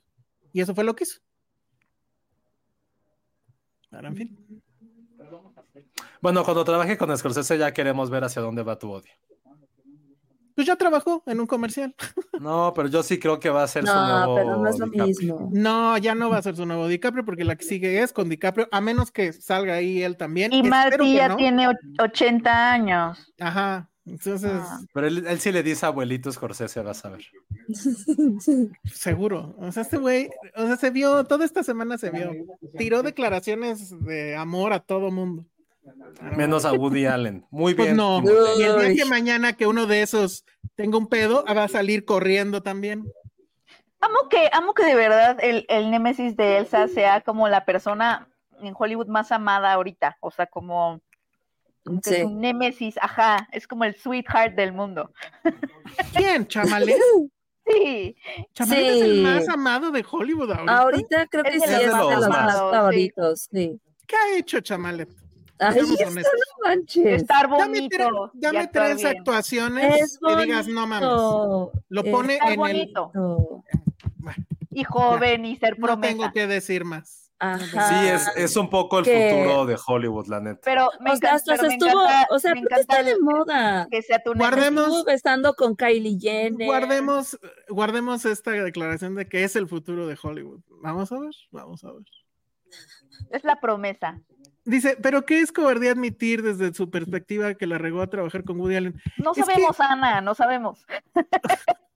Y 0.52 0.60
eso 0.60 0.74
fue 0.74 0.82
lo 0.82 0.96
que 0.96 1.04
hizo. 1.04 1.20
Ahora, 3.92 4.08
en 4.08 4.16
fin. 4.16 4.62
Bueno, 6.20 6.44
cuando 6.44 6.64
trabaje 6.64 6.96
con 6.96 7.16
Scorsese 7.16 7.58
ya 7.58 7.72
queremos 7.72 8.10
ver 8.10 8.24
hacia 8.24 8.42
dónde 8.42 8.62
va 8.62 8.78
tu 8.78 8.90
odio. 8.90 9.12
Pues 10.54 10.66
ya 10.66 10.76
trabajó 10.76 11.22
en 11.26 11.40
un 11.40 11.46
comercial. 11.46 11.94
No, 12.40 12.72
pero 12.74 12.88
yo 12.88 13.02
sí 13.02 13.18
creo 13.18 13.40
que 13.40 13.48
va 13.48 13.62
a 13.62 13.66
ser 13.68 13.86
su 13.86 13.92
No, 13.94 14.08
nuevo 14.08 14.34
pero 14.34 14.56
no 14.58 14.68
es 14.68 14.78
lo 14.78 14.86
DiCaprio. 14.86 15.06
mismo. 15.06 15.48
No, 15.52 15.96
ya 15.96 16.14
no 16.14 16.28
va 16.28 16.36
a 16.38 16.42
ser 16.42 16.54
su 16.54 16.66
nuevo 16.66 16.86
DiCaprio 16.86 17.24
porque 17.24 17.44
la 17.44 17.56
que 17.56 17.64
sigue 17.64 18.02
es 18.02 18.12
con 18.12 18.28
DiCaprio, 18.28 18.68
a 18.70 18.80
menos 18.82 19.10
que 19.10 19.32
salga 19.32 19.74
ahí 19.74 20.02
él 20.02 20.18
también. 20.18 20.52
Y 20.52 20.60
que 20.62 21.12
ya 21.14 21.28
no. 21.28 21.36
tiene 21.36 21.66
och- 21.68 21.76
80 21.98 22.72
años. 22.72 23.32
Ajá. 23.40 23.90
Entonces, 24.06 24.52
Ah. 24.54 24.80
Pero 24.94 25.06
él, 25.08 25.26
él 25.26 25.40
sí 25.40 25.50
le 25.50 25.62
dice 25.62 25.84
abuelito 25.84 26.30
Scorsese, 26.30 26.80
vas 26.80 27.04
a 27.04 27.10
ver. 27.10 27.24
seguro. 28.92 29.54
O 29.58 29.72
sea, 29.72 29.82
este 29.82 29.96
güey, 29.98 30.30
o 30.54 30.66
sea, 30.66 30.76
se 30.76 30.90
vio, 30.90 31.24
toda 31.24 31.44
esta 31.44 31.62
semana 31.62 31.98
se 31.98 32.10
vio. 32.10 32.32
Tiró 32.78 33.02
declaraciones 33.02 33.94
de 34.04 34.36
amor 34.36 34.72
a 34.72 34.80
todo 34.80 35.10
mundo. 35.10 35.44
Menos 36.36 36.64
a 36.64 36.72
Woody 36.72 37.06
Allen. 37.06 37.44
Muy 37.50 37.74
Pues 37.74 37.88
bien. 37.88 37.96
no. 37.96 38.20
Timothée. 38.22 38.58
Y 38.58 38.62
el 38.62 38.94
día 38.94 39.04
que 39.04 39.10
mañana 39.10 39.52
que 39.52 39.66
uno 39.66 39.86
de 39.86 40.02
esos 40.02 40.44
tenga 40.74 40.98
un 40.98 41.06
pedo, 41.06 41.44
va 41.44 41.64
a 41.64 41.68
salir 41.68 42.04
corriendo 42.04 42.62
también. 42.62 43.04
Amo 44.00 44.28
que, 44.28 44.48
amo 44.52 44.74
que 44.74 44.84
de 44.84 44.94
verdad 44.94 45.38
el, 45.40 45.64
el 45.68 45.90
némesis 45.90 46.36
de 46.36 46.58
Elsa 46.58 46.88
sea 46.88 47.20
como 47.22 47.48
la 47.48 47.64
persona 47.64 48.28
en 48.60 48.74
Hollywood 48.76 49.06
más 49.08 49.30
amada 49.32 49.72
ahorita. 49.72 50.16
O 50.20 50.30
sea, 50.30 50.46
como 50.46 51.00
como 51.86 52.00
que 52.00 52.10
Sí. 52.10 52.20
su 52.22 52.30
némesis, 52.30 52.96
ajá, 53.00 53.48
es 53.52 53.66
como 53.66 53.84
el 53.84 53.94
sweetheart 53.96 54.54
del 54.54 54.72
mundo. 54.72 55.10
¿Quién? 56.14 56.46
¿Chamalet? 56.46 56.98
Sí, 57.68 58.14
Chamalet 58.54 58.86
es 58.94 59.02
el 59.02 59.14
Sí. 59.16 59.20
más 59.22 59.48
amado 59.48 59.90
de 59.90 60.04
Hollywood 60.08 60.52
ahorita. 60.52 60.78
Ahorita 60.78 61.26
creo 61.26 61.42
que 61.42 61.56
Es 61.56 61.62
sí 61.64 61.68
de 61.68 61.74
es 61.74 61.80
de 61.80 61.86
los 61.88 62.10
los 62.20 62.28
más 62.28 62.54
favoritos, 62.56 63.48
sí. 63.50 63.80
¿Qué 64.06 64.14
ha 64.14 64.38
hecho 64.38 64.60
Chamalet? 64.60 65.08
Ay, 65.58 65.80
honestos. 65.80 66.14
no 66.14 66.68
manches. 66.68 67.22
estar 67.22 67.48
Dame, 67.50 67.66
bonito. 67.80 68.30
y 68.34 68.40
dame 68.40 68.68
tres 68.68 68.96
bien. 68.98 69.06
actuaciones 69.08 70.00
Es 70.00 70.18
que 70.24 70.36
digas, 70.44 70.68
no 70.68 70.86
mames. 70.86 71.08
Lo 71.08 72.04
Es 72.04 72.10
pone 72.12 72.34
Está 72.34 72.52
en 72.52 72.66
el... 72.66 72.92
Y 74.70 74.84
joven 74.84 75.44
y 75.46 75.56
ser 75.56 75.76
No 75.78 75.86
promesa. 75.86 76.12
tengo 76.16 76.32
que 76.32 76.46
decir 76.46 76.84
más. 76.84 77.25
Ajá. 77.38 77.88
Sí, 77.88 78.08
es, 78.08 78.28
es 78.36 78.56
un 78.56 78.70
poco 78.70 78.98
el 78.98 79.04
Que- 79.04 79.30
futuro 79.30 79.66
de 79.66 79.76
Hollywood, 79.86 80.26
la 80.28 80.40
neta. 80.40 80.60
Pero 80.64 80.90
me 81.00 81.10
O 81.12 81.16
sea, 81.16 81.30
encanta, 81.30 81.34
hasta 81.34 81.52
pero 81.52 81.62
se 81.62 81.68
me 81.68 81.74
estuvo, 81.74 82.02
encanta- 82.04 82.26
o 82.30 82.38
sea, 82.38 82.54
me 82.54 82.60
está 82.62 83.02
de 83.02 83.18
moda. 83.20 83.88
que 83.90 84.02
sea 84.02 84.22
tu 84.22 84.32
Guardemos- 84.34 84.84
Estuvo 84.86 85.04
besando 85.04 85.54
con 85.54 85.76
Kylie 85.76 86.18
Jenner. 86.18 86.66
Guardemos, 86.66 87.38
guardemos 87.68 88.24
esta 88.24 88.52
declaración 88.52 89.14
de 89.16 89.28
que 89.28 89.44
es 89.44 89.54
el 89.56 89.68
futuro 89.68 90.06
de 90.06 90.16
Hollywood. 90.22 90.60
Vamos 90.82 91.12
a 91.12 91.18
ver, 91.18 91.34
vamos 91.50 91.84
a 91.84 91.92
ver. 91.92 92.04
Es 93.30 93.44
la 93.44 93.60
promesa. 93.60 94.18
Dice, 94.64 94.96
pero 95.00 95.24
qué 95.24 95.40
es 95.40 95.52
cobardía 95.52 95.92
admitir 95.92 96.42
desde 96.42 96.74
su 96.74 96.90
perspectiva 96.90 97.54
que 97.54 97.66
la 97.66 97.78
regó 97.78 98.02
a 98.02 98.08
trabajar 98.10 98.42
con 98.44 98.58
Woody 98.58 98.76
Allen. 98.76 99.00
No 99.18 99.30
Es 99.32 99.36
que- 99.36 99.44
sabemos, 99.44 99.78
Ana, 99.78 100.20
no 100.22 100.34
sabemos. 100.34 100.84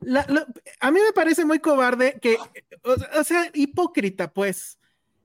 La- 0.00 0.26
lo- 0.28 0.46
a 0.80 0.90
mí 0.90 1.00
me 1.04 1.12
parece 1.12 1.44
muy 1.44 1.58
cobarde 1.58 2.18
que, 2.20 2.36
o, 2.84 2.94
o 3.20 3.24
sea, 3.24 3.50
hipócrita, 3.54 4.32
pues. 4.32 4.78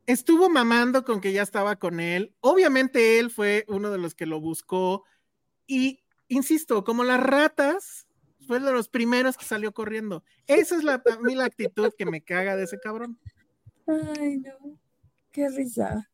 Estuvo 0.07 0.49
mamando 0.49 1.05
con 1.05 1.21
que 1.21 1.31
ya 1.31 1.43
estaba 1.43 1.75
con 1.77 1.99
él. 1.99 2.33
Obviamente 2.41 3.19
él 3.19 3.29
fue 3.29 3.63
uno 3.67 3.91
de 3.91 3.99
los 3.99 4.15
que 4.15 4.25
lo 4.25 4.41
buscó. 4.41 5.05
Y, 5.67 6.03
insisto, 6.27 6.83
como 6.83 7.03
las 7.03 7.21
ratas, 7.21 8.07
fue 8.47 8.59
de 8.59 8.71
los 8.71 8.89
primeros 8.89 9.37
que 9.37 9.45
salió 9.45 9.71
corriendo. 9.73 10.23
Esa 10.47 10.75
es 10.75 10.83
la, 10.83 10.95
a 10.95 11.19
mí 11.21 11.35
la 11.35 11.45
actitud 11.45 11.93
que 11.97 12.05
me 12.07 12.21
caga 12.21 12.55
de 12.55 12.63
ese 12.63 12.79
cabrón. 12.79 13.19
Ay, 13.87 14.39
no. 14.39 14.77
Qué 15.31 15.47
risa. 15.49 16.09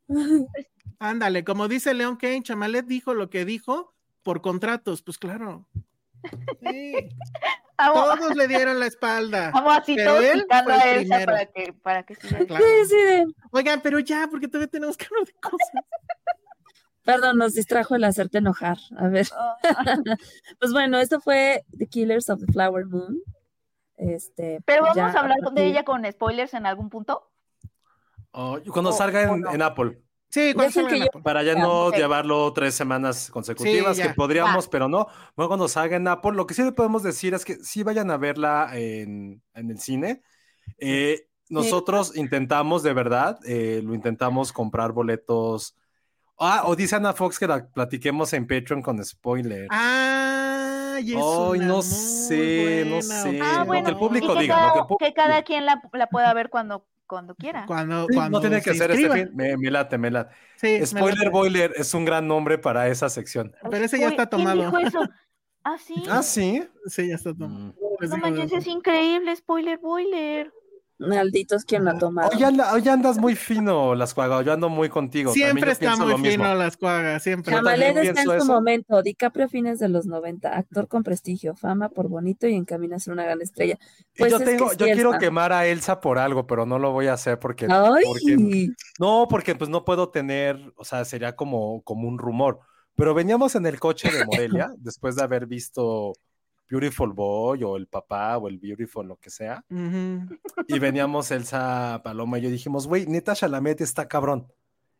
Ándale, 0.99 1.43
como 1.43 1.67
dice 1.67 1.93
Leon 1.93 2.17
Kane, 2.17 2.43
Chamalet 2.43 2.85
dijo 2.85 3.13
lo 3.13 3.29
que 3.29 3.45
dijo 3.45 3.95
por 4.21 4.41
contratos, 4.41 5.01
pues 5.01 5.17
claro. 5.17 5.67
Sí, 6.61 7.09
Amo, 7.77 7.93
todos 8.15 8.35
le 8.35 8.47
dieron 8.47 8.79
la 8.79 8.87
espalda. 8.87 9.51
amo 9.53 9.71
así 9.71 9.95
pero 9.95 10.13
todos 10.13 10.23
él 10.25 10.41
picando 10.43 10.71
fue 10.73 10.81
a 10.81 10.91
el 10.91 10.97
Elsa 11.01 11.15
primero. 11.15 11.31
para 11.31 11.45
que, 11.45 11.73
para 11.73 12.03
que 12.03 12.15
siga. 12.15 12.45
Claro. 12.45 12.65
De- 12.65 13.25
Oigan, 13.51 13.81
pero 13.81 13.99
ya, 13.99 14.27
porque 14.31 14.47
todavía 14.47 14.67
tenemos 14.67 14.97
que 14.97 15.05
hablar 15.05 15.25
de 15.25 15.33
cosas. 15.33 15.83
Perdón, 17.03 17.37
nos 17.37 17.53
distrajo 17.53 17.95
el 17.95 18.03
hacerte 18.03 18.39
enojar. 18.39 18.77
A 18.97 19.07
ver. 19.07 19.27
Pues 20.59 20.71
bueno, 20.73 20.99
esto 20.99 21.19
fue 21.21 21.63
The 21.77 21.87
Killers 21.87 22.29
of 22.29 22.39
the 22.45 22.51
Flower 22.51 22.85
Moon. 22.85 23.21
Este, 23.95 24.59
Pero 24.65 24.81
vamos 24.83 24.95
ya 24.97 25.07
a 25.07 25.19
hablar 25.21 25.37
de 25.53 25.65
ella 25.65 25.83
con 25.83 26.03
spoilers 26.11 26.53
en 26.53 26.65
algún 26.65 26.89
punto. 26.89 27.29
Oh, 28.31 28.59
cuando 28.71 28.89
O- 28.89 28.93
salga 28.93 29.31
o 29.31 29.35
en, 29.35 29.41
no. 29.41 29.53
en 29.53 29.61
Apple, 29.61 30.01
Sí, 30.37 30.53
cuando 30.53 30.81
Apple. 30.85 31.21
para 31.23 31.41
ya 31.41 31.55
no 31.55 31.87
ok. 31.87 31.95
llevarlo 31.95 32.53
tres 32.53 32.75
semanas 32.75 33.31
consecutivas, 33.31 33.97
Sí, 33.97 34.03
que 34.03 34.09
podríamos, 34.09 34.67
pero 34.67 34.87
no. 34.87 35.07
Bueno, 35.35 35.47
cuando 35.47 35.67
salga 35.67 35.97
en 35.97 36.07
Apple, 36.07 36.33
lo 36.33 36.45
que 36.45 36.53
sí 36.53 36.61
le 36.61 36.71
podemos 36.71 37.01
decir 37.01 37.33
es 37.33 37.43
que 37.43 37.55
sí 37.55 37.81
vayan 37.81 38.11
a 38.11 38.17
verla 38.17 38.69
en, 38.73 39.41
en 39.55 39.71
el 39.71 39.79
cine. 39.79 40.21
Eh, 40.77 41.27
nosotros 41.49 42.15
intentamos, 42.15 42.83
de 42.83 42.93
verdad, 42.93 43.39
eh, 43.45 43.81
lo 43.83 43.95
intentamos 43.95 44.53
comprar 44.53 44.91
boletos. 44.91 45.75
Ah, 46.37 46.63
o 46.65 46.75
dice 46.75 46.95
Ana 46.95 47.13
Fox 47.13 47.39
que 47.39 47.47
la 47.47 47.67
platiquemos 47.67 48.31
en 48.33 48.45
Patreon 48.45 48.83
con 48.83 49.03
spoiler. 49.03 49.67
Ah, 49.71 50.99
y 51.01 51.13
es 51.13 51.17
Ay, 51.17 51.59
no 51.61 51.81
sé, 51.81 52.83
no 52.85 52.97
buena 52.97 53.01
sé. 53.01 53.39
Ah, 53.41 53.59
lo 53.59 53.65
bueno, 53.65 53.85
que 53.85 53.91
el 53.91 53.97
público 53.97 54.35
diga, 54.35 54.55
cada, 54.55 54.67
lo 54.67 54.87
que 54.87 54.93
el 54.93 55.09
que 55.09 55.13
cada 55.15 55.41
quien 55.41 55.65
la, 55.65 55.81
la 55.93 56.07
pueda 56.07 56.31
ver 56.35 56.49
cuando, 56.49 56.85
cuando 57.07 57.33
quiera. 57.35 57.65
Cuando, 57.65 58.05
Sí, 58.07 58.13
cuando 58.15 58.37
no 58.37 58.41
tiene 58.41 58.61
que 58.61 58.71
se 58.73 58.77
ser 58.77 58.91
este 58.91 59.09
fin. 59.09 59.29
Me, 59.33 59.57
me 59.57 59.71
late, 59.71 59.97
me 59.97 60.11
late. 60.11 60.35
Sí, 60.57 60.77
me 60.79 60.85
Spoiler 60.85 61.17
late. 61.17 61.29
Boiler 61.29 61.73
es 61.75 61.93
un 61.93 62.05
gran 62.05 62.27
nombre 62.27 62.57
para 62.57 62.87
esa 62.89 63.09
sección. 63.09 63.55
Pero 63.69 63.85
ese 63.85 63.97
ya 63.99 64.09
está 64.09 64.27
¿quién 64.27 64.43
tomado. 64.43 64.61
dijo 64.63 64.77
eso? 64.77 64.99
Ah, 65.69 65.77
sí. 65.77 65.95
Ah, 66.09 66.23
sí. 66.23 66.63
Sí, 66.85 67.09
ya 67.09 67.15
está 67.15 67.33
tomado. 67.33 67.73
Mm. 67.73 67.73
Les 67.99 68.09
no 68.09 68.17
manches, 68.19 68.45
eso. 68.45 68.57
es 68.57 68.67
increíble, 68.67 69.35
spoiler 69.35 69.77
boiler. 69.79 70.53
Malditos 70.99 71.63
quien 71.63 71.85
la 71.85 71.97
tomaron. 71.97 72.35
Hoy, 72.35 72.43
anda- 72.43 72.73
hoy 72.73 72.87
andas 72.87 73.17
muy 73.19 73.35
fino, 73.35 73.93
las 73.93 74.13
cuagas. 74.15 74.43
Yo 74.45 74.53
ando 74.53 74.67
muy 74.69 74.89
contigo. 74.89 75.31
Siempre 75.31 75.71
está 75.71 75.95
muy 75.95 76.09
lo 76.09 76.17
mismo. 76.17 76.43
fino 76.43 76.55
las 76.55 76.75
cuagas, 76.75 77.21
siempre. 77.21 77.53
Está 77.55 77.75
en 78.21 78.25
su 78.25 78.33
eso. 78.33 78.45
momento. 78.45 79.01
DiCaprio 79.03 79.47
fines 79.47 79.77
de 79.79 79.89
los 79.89 80.07
90. 80.07 80.49
Actor 80.57 80.87
con 80.87 81.03
prestigio, 81.03 81.55
fama 81.55 81.89
por 81.89 82.07
bonito 82.09 82.47
y 82.47 82.55
en 82.55 82.65
camino 82.65 82.95
a 82.95 82.99
ser 82.99 83.13
una 83.13 83.23
gran 83.25 83.41
estrella. 83.41 83.77
Pues 84.17 84.31
yo 84.31 84.37
es 84.37 84.45
tengo, 84.45 84.65
que 84.65 84.71
sí, 84.71 84.77
yo 84.79 84.85
quiero 84.87 85.09
Elsa. 85.11 85.19
quemar 85.19 85.53
a 85.53 85.67
Elsa 85.67 86.01
por 86.01 86.17
algo, 86.17 86.47
pero 86.47 86.65
no 86.65 86.79
lo 86.79 86.91
voy 86.91 87.07
a 87.07 87.13
hacer 87.13 87.37
porque, 87.37 87.67
Ay, 87.69 88.03
porque- 88.05 88.69
no, 88.99 89.27
porque 89.29 89.53
pues 89.55 89.69
no 89.69 89.85
puedo 89.85 90.09
tener, 90.09 90.73
o 90.77 90.83
sea, 90.83 91.05
sería 91.05 91.35
como, 91.35 91.81
como 91.83 92.07
un 92.07 92.17
rumor. 92.17 92.59
Pero 92.95 93.13
veníamos 93.13 93.53
en 93.53 93.67
el 93.67 93.79
coche 93.79 94.09
de 94.11 94.25
Morelia 94.25 94.71
después 94.79 95.15
de 95.15 95.21
haber 95.23 95.45
visto 95.45 96.13
Beautiful 96.69 97.13
Boy 97.13 97.63
o 97.63 97.77
el 97.77 97.87
papá 97.87 98.37
o 98.37 98.47
el 98.47 98.57
Beautiful, 98.57 99.07
lo 99.07 99.17
que 99.17 99.29
sea. 99.29 99.63
Y 99.69 100.79
veníamos 100.79 101.31
Elsa, 101.31 102.01
Paloma 102.03 102.39
y 102.39 102.41
yo 102.41 102.49
dijimos, 102.49 102.87
güey, 102.87 103.05
neta 103.05 103.33
Chalamet 103.33 103.81
está 103.81 104.07
cabrón. 104.07 104.51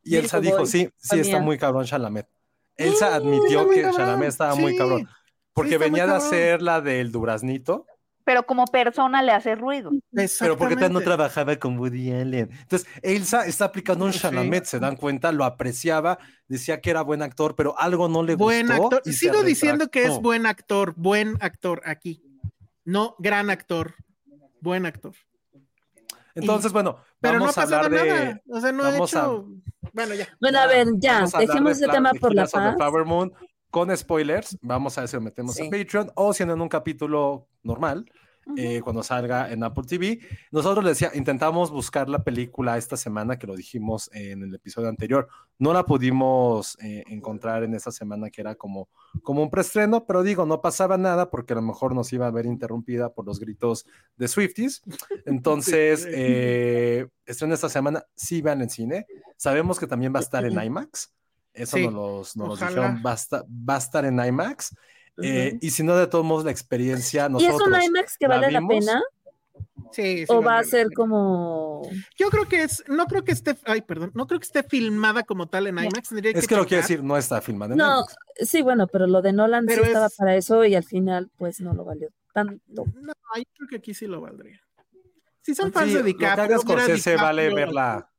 Y 0.04 0.12
Beautiful 0.12 0.24
Elsa 0.24 0.40
dijo, 0.40 0.58
Boy, 0.58 0.68
sí, 0.68 0.90
sí 0.98 1.20
está 1.20 1.40
muy 1.40 1.58
cabrón 1.58 1.86
Chalamet. 1.86 2.30
Elsa 2.76 3.16
admitió 3.16 3.70
que 3.70 3.82
Chalamet 3.82 4.30
estaba 4.30 4.56
muy 4.56 4.78
cabrón. 4.78 5.08
Porque 5.54 5.78
venía 5.78 6.06
de 6.06 6.14
hacer 6.14 6.62
la 6.62 6.82
del 6.82 7.12
Duraznito, 7.12 7.88
Pero 8.28 8.44
como 8.46 8.66
persona 8.66 9.22
le 9.22 9.32
hace 9.32 9.56
ruido. 9.56 9.90
pero 10.38 10.58
porque 10.58 10.90
no 10.90 11.00
trabajaba 11.00 11.56
con 11.56 11.80
Woody 11.80 12.12
Allen. 12.12 12.50
Entonces, 12.52 12.86
Elsa 13.02 13.46
está 13.46 13.64
aplicando 13.64 14.04
un 14.04 14.12
Sí. 14.12 14.20
Chalamet, 14.20 14.66
se 14.66 14.80
dan 14.80 14.98
cuenta, 14.98 15.32
lo 15.32 15.46
apreciaba, 15.46 16.20
decía 16.50 16.82
que 16.82 16.90
era 16.90 17.04
buen 17.04 17.22
actor, 17.22 17.56
pero 17.56 17.80
algo 17.80 18.10
no 18.10 18.24
le 18.24 18.36
Buen 18.36 18.68
gustó. 18.68 18.84
actor. 18.84 19.02
y 19.06 19.14
Sigo 19.14 19.44
diciendo 19.44 19.88
que 19.88 20.04
es 20.04 20.20
buen 20.20 20.46
actor, 20.46 20.94
buen 20.98 21.38
actor 21.40 21.82
aquí. 21.86 22.22
No 22.84 23.16
gran 23.18 23.50
actor, 23.50 23.96
buen 24.60 24.86
actor. 24.86 25.14
Entonces, 26.36 26.74
bueno, 26.74 26.98
Pero 27.22 27.40
no 27.40 27.46
ha 27.46 27.48
vamos 27.48 27.58
a 27.58 27.62
pasado 27.62 27.86
hablar 27.86 28.04
de... 28.04 28.10
nada. 28.10 28.42
O 28.50 28.60
sea, 28.60 28.72
no 28.74 28.84
ha 28.84 28.92
vamos 28.92 29.16
a- 29.16 29.20
hecho. 29.20 29.48
Bueno, 29.94 30.16
ya. 30.16 30.28
Bueno, 30.42 30.60
a 30.60 30.68
ver, 30.68 30.88
ya, 30.98 31.14
Vamos 31.14 31.32
dejemos 31.32 31.80
de 31.80 31.86
ese 31.86 31.94
tema 31.94 32.12
por 32.20 32.36
la 32.36 32.46
paz. 32.46 32.76
Con 33.72 33.96
spoilers. 33.96 34.58
Vamos 34.62 34.98
a 34.98 35.02
ver 35.02 35.08
si 35.10 35.16
lo 35.18 35.22
metemos 35.22 35.56
Sí. 35.56 35.64
en 35.64 35.70
Patreon 35.72 36.12
o 36.16 36.34
si 36.34 36.46
no 36.46 36.54
en 36.54 36.62
un 36.62 36.70
capítulo 36.70 37.48
normal. 37.64 38.06
eh, 38.56 38.80
cuando 38.82 39.04
salga 39.04 39.52
en 39.52 39.62
Apple 39.62 39.84
TV. 39.86 40.20
Nosotros 40.54 40.82
les 40.86 40.98
decía, 40.98 41.12
intentamos 41.18 41.70
buscar 41.70 42.08
la 42.08 42.24
película 42.24 42.78
esta 42.78 42.96
semana, 42.96 43.38
que 43.38 43.46
lo 43.46 43.58
dijimos 43.58 44.10
en 44.14 44.42
el 44.42 44.56
episodio 44.56 44.88
anterior. 44.88 45.28
No 45.60 45.74
la 45.74 45.84
pudimos 45.86 46.78
eh, 46.82 47.04
encontrar 47.08 47.64
en 47.64 47.74
esa 47.74 47.92
semana 47.92 48.30
que 48.30 48.40
era 48.40 48.56
como, 48.56 48.88
como 49.22 49.44
un 49.44 49.50
preestreno, 49.50 50.06
pero 50.06 50.24
digo, 50.24 50.46
no 50.46 50.62
pasaba 50.62 50.98
nada 50.98 51.30
porque 51.30 51.52
a 51.52 51.58
lo 51.58 51.62
mejor 51.62 51.94
nos 51.94 52.14
iba 52.14 52.26
a 52.26 52.32
ver 52.32 52.46
interrumpida 52.46 53.14
por 53.14 53.26
los 53.26 53.38
gritos 53.42 53.86
de 54.16 54.30
Swifties. 54.30 54.82
Entonces, 55.26 56.04
Sí. 56.04 56.10
eh, 56.14 57.08
estrena 57.26 57.54
esta 57.56 57.68
semana, 57.68 58.06
sí 58.16 58.42
vean 58.42 58.62
en 58.62 58.70
cine. 58.70 59.08
Sabemos 59.36 59.78
que 59.78 59.88
también 59.88 60.14
va 60.16 60.20
a 60.20 60.24
estar 60.24 60.46
en 60.46 60.54
IMAX. 60.58 61.14
Eso 61.58 61.78
Sí, 61.78 61.84
nos, 61.86 61.94
los, 61.94 62.38
nos 62.38 62.48
los 62.50 62.58
ojalá. 62.62 62.70
dijeron, 62.70 63.04
va 63.06 63.12
a, 63.12 63.16
estar, 63.16 63.44
va 63.46 63.76
a 63.76 63.78
estar 63.80 64.06
en 64.06 64.20
IMAX. 64.24 64.76
Eh, 65.22 65.58
y 65.62 65.72
si 65.72 65.82
no, 65.84 65.96
de 65.98 66.06
todos 66.08 66.24
modos, 66.24 66.46
la 66.46 66.52
experiencia, 66.52 67.24
¿Y 67.24 67.26
es 67.26 67.32
nosotros. 67.32 67.68
un 67.68 67.84
IMAX 67.84 68.18
que 68.18 68.28
¿la 68.28 68.36
vale 68.36 68.52
la 68.52 68.60
vimos? 68.60 68.86
pena? 68.86 69.04
Sí, 69.92 70.20
sí, 70.20 70.26
¿O 70.30 70.42
va 70.44 70.56
a 70.60 70.62
la 70.62 70.64
ser 70.64 70.88
como.? 70.94 71.82
Yo 72.18 72.30
creo 72.30 72.48
que 72.48 72.64
es, 72.64 72.84
no 72.88 73.06
creo 73.08 73.24
que 73.24 73.32
esté, 73.32 73.58
ay, 73.66 73.82
perdón, 73.82 74.12
no 74.14 74.28
creo 74.28 74.40
que 74.40 74.46
esté 74.46 74.62
filmada 74.62 75.24
como 75.24 75.48
tal 75.48 75.66
en 75.68 75.80
IMAX. 75.80 76.10
tendría 76.10 76.32
Es 76.34 76.48
que 76.48 76.56
lo 76.56 76.66
quiero 76.68 76.82
decir, 76.84 77.04
no 77.04 77.18
está 77.18 77.42
filmada 77.42 77.74
en 77.74 77.80
No, 77.80 77.98
IMAX. 78.02 78.16
sí, 78.48 78.62
bueno, 78.62 78.86
pero 78.88 79.08
lo 79.08 79.22
de 79.24 79.34
Nolan 79.34 79.66
Pero 79.66 79.84
sí 79.84 79.88
estaba 79.88 80.06
es- 80.08 80.16
para 80.16 80.36
eso 80.36 80.64
y 80.66 80.76
al 80.76 80.84
final, 80.84 81.32
pues 81.38 81.60
no 81.62 81.74
lo 81.74 81.84
valió 81.86 82.10
tanto. 82.34 82.86
No, 82.94 83.14
yo 83.36 83.44
creo 83.58 83.70
que 83.70 83.76
aquí 83.78 83.94
sí 83.96 84.06
lo 84.06 84.22
valdría. 84.22 84.62
Si 85.42 85.56
son 85.56 85.72
fans 85.72 85.88
Sí, 85.88 85.94
de 85.94 86.00
lo 86.00 86.06
que 86.06 86.14
DiCaprio, 86.14 86.34
haga 86.44 86.48
ver 86.48 86.54
a 86.58 86.60
Scorsese 86.60 87.16
vale 87.16 87.44
DiCaprio- 87.50 87.56
verla. 87.56 88.10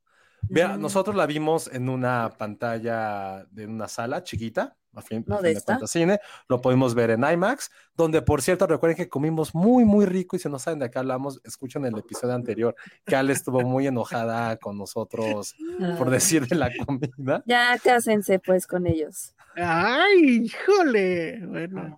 Vea, 0.51 0.77
nosotros 0.77 1.15
la 1.17 1.27
vimos 1.27 1.69
en 1.73 1.89
una 1.89 2.31
pantalla 2.37 3.45
de 3.51 3.67
una 3.67 3.89
sala 3.89 4.23
chiquita, 4.23 4.77
a 4.95 5.03
fin, 5.03 5.25
No 5.27 5.37
de 5.37 5.41
fin 5.41 5.45
de 5.45 5.59
esta. 5.59 5.73
cuentas, 5.75 5.91
cine, 5.91 6.21
lo 6.49 6.61
podemos 6.61 6.95
ver 6.95 7.11
en 7.11 7.23
IMAX, 7.23 7.71
donde 7.95 8.23
por 8.23 8.43
cierto 8.43 8.67
recuerden 8.67 8.97
que 8.97 9.09
comimos 9.09 9.55
muy, 9.55 9.85
muy 9.85 10.07
rico 10.07 10.35
y 10.37 10.39
si 10.39 10.49
no 10.49 10.59
saben 10.59 10.79
de 10.81 10.91
qué 10.91 10.99
hablamos, 10.99 11.41
escuchen 11.45 11.85
el 11.85 11.97
episodio 11.99 12.35
anterior, 12.35 12.75
que 13.05 13.15
Ale 13.15 13.33
estuvo 13.33 13.61
muy 13.63 13.87
enojada 13.87 14.57
con 14.57 14.77
nosotros 14.79 15.55
por 15.99 16.09
Ah. 16.09 16.11
decir 16.11 16.47
de 16.49 16.57
la 16.57 16.71
comida. 16.85 17.43
Ya 17.47 17.79
cásense 17.79 18.39
pues 18.39 18.67
con 18.67 18.87
ellos. 18.87 19.35
Ay, 19.57 20.45
híjole. 20.47 21.47
Bueno, 21.47 21.97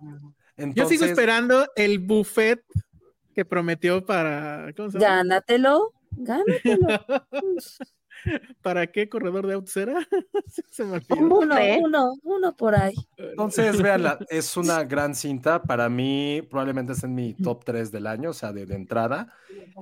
yo 0.57 0.85
sigo 0.87 1.05
esperando 1.05 1.67
el 1.75 1.99
buffet 1.99 2.61
que 3.33 3.45
prometió 3.45 4.05
para. 4.05 4.71
¿cómo 4.75 4.91
se 4.91 4.99
llama? 4.99 5.15
Gánatelo, 5.15 5.93
gánatelo. 6.11 6.87
¿Para 8.61 8.87
qué 8.87 9.09
corredor 9.09 9.47
de 9.47 9.53
autos 9.55 9.75
era? 9.77 9.95
Se 10.71 10.83
me 10.83 10.93
olvidó. 10.93 11.15
Uno, 11.39 11.55
sé. 11.55 11.79
uno, 11.81 12.13
uno 12.23 12.55
por 12.55 12.75
ahí. 12.75 12.93
Entonces, 13.17 13.81
véanla, 13.81 14.19
es 14.29 14.55
una 14.57 14.83
gran 14.83 15.15
cinta. 15.15 15.61
Para 15.63 15.89
mí, 15.89 16.41
probablemente 16.49 16.93
es 16.93 17.03
en 17.03 17.15
mi 17.15 17.33
top 17.33 17.63
3 17.65 17.91
del 17.91 18.07
año, 18.07 18.31
o 18.31 18.33
sea, 18.33 18.51
de, 18.53 18.65
de 18.65 18.75
entrada. 18.75 19.33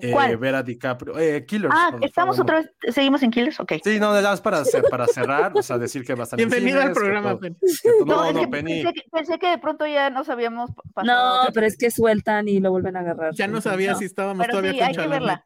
Eh, 0.01 0.11
¿Cuál? 0.11 0.37
ver 0.37 0.55
a 0.55 0.63
DiCaprio. 0.63 1.17
Eh, 1.19 1.45
Killers. 1.45 1.73
Ah, 1.75 1.91
estamos 2.01 2.37
favor, 2.37 2.55
otra 2.55 2.71
vez, 2.81 2.93
seguimos 2.95 3.23
en 3.23 3.31
Killers, 3.31 3.59
ok. 3.59 3.73
Sí, 3.83 3.99
no, 3.99 4.13
nada 4.13 4.29
más 4.31 4.41
para, 4.41 4.63
para 4.89 5.07
cerrar, 5.07 5.51
o 5.55 5.61
sea, 5.61 5.77
decir 5.77 6.03
que 6.03 6.13
va 6.15 6.21
a 6.21 6.23
estar 6.23 6.37
Bienvenido 6.37 6.81
al 6.81 6.91
programa, 6.93 7.31
todo- 7.31 7.39
Penny. 7.39 7.55
que 7.59 7.89
todo- 7.99 8.05
No, 8.05 8.15
No, 8.15 8.25
es 8.29 8.33
no, 8.35 8.41
que 8.41 8.47
Penny. 8.47 8.83
pensé, 8.83 8.93
que 8.93 9.01
pensé 9.11 9.39
que 9.39 9.47
de 9.49 9.57
pronto 9.57 9.85
ya 9.87 10.09
nos 10.09 10.29
habíamos 10.29 10.71
pa- 10.71 10.83
pasado. 10.93 11.45
No, 11.45 11.53
pero 11.53 11.67
es 11.67 11.77
que 11.77 11.91
sueltan 11.91 12.47
y 12.47 12.59
lo 12.59 12.71
vuelven 12.71 12.95
a 12.95 12.99
agarrar. 13.01 13.33
Ya 13.33 13.47
no 13.47 13.61
sabía 13.61 13.93
no. 13.93 13.97
si 13.99 14.05
estábamos 14.05 14.45
Pero 14.45 14.59
todavía 14.59 14.71
sí, 14.73 14.79
con 14.79 14.87
hay 14.87 14.95
que 14.95 15.07
verla. 15.07 15.45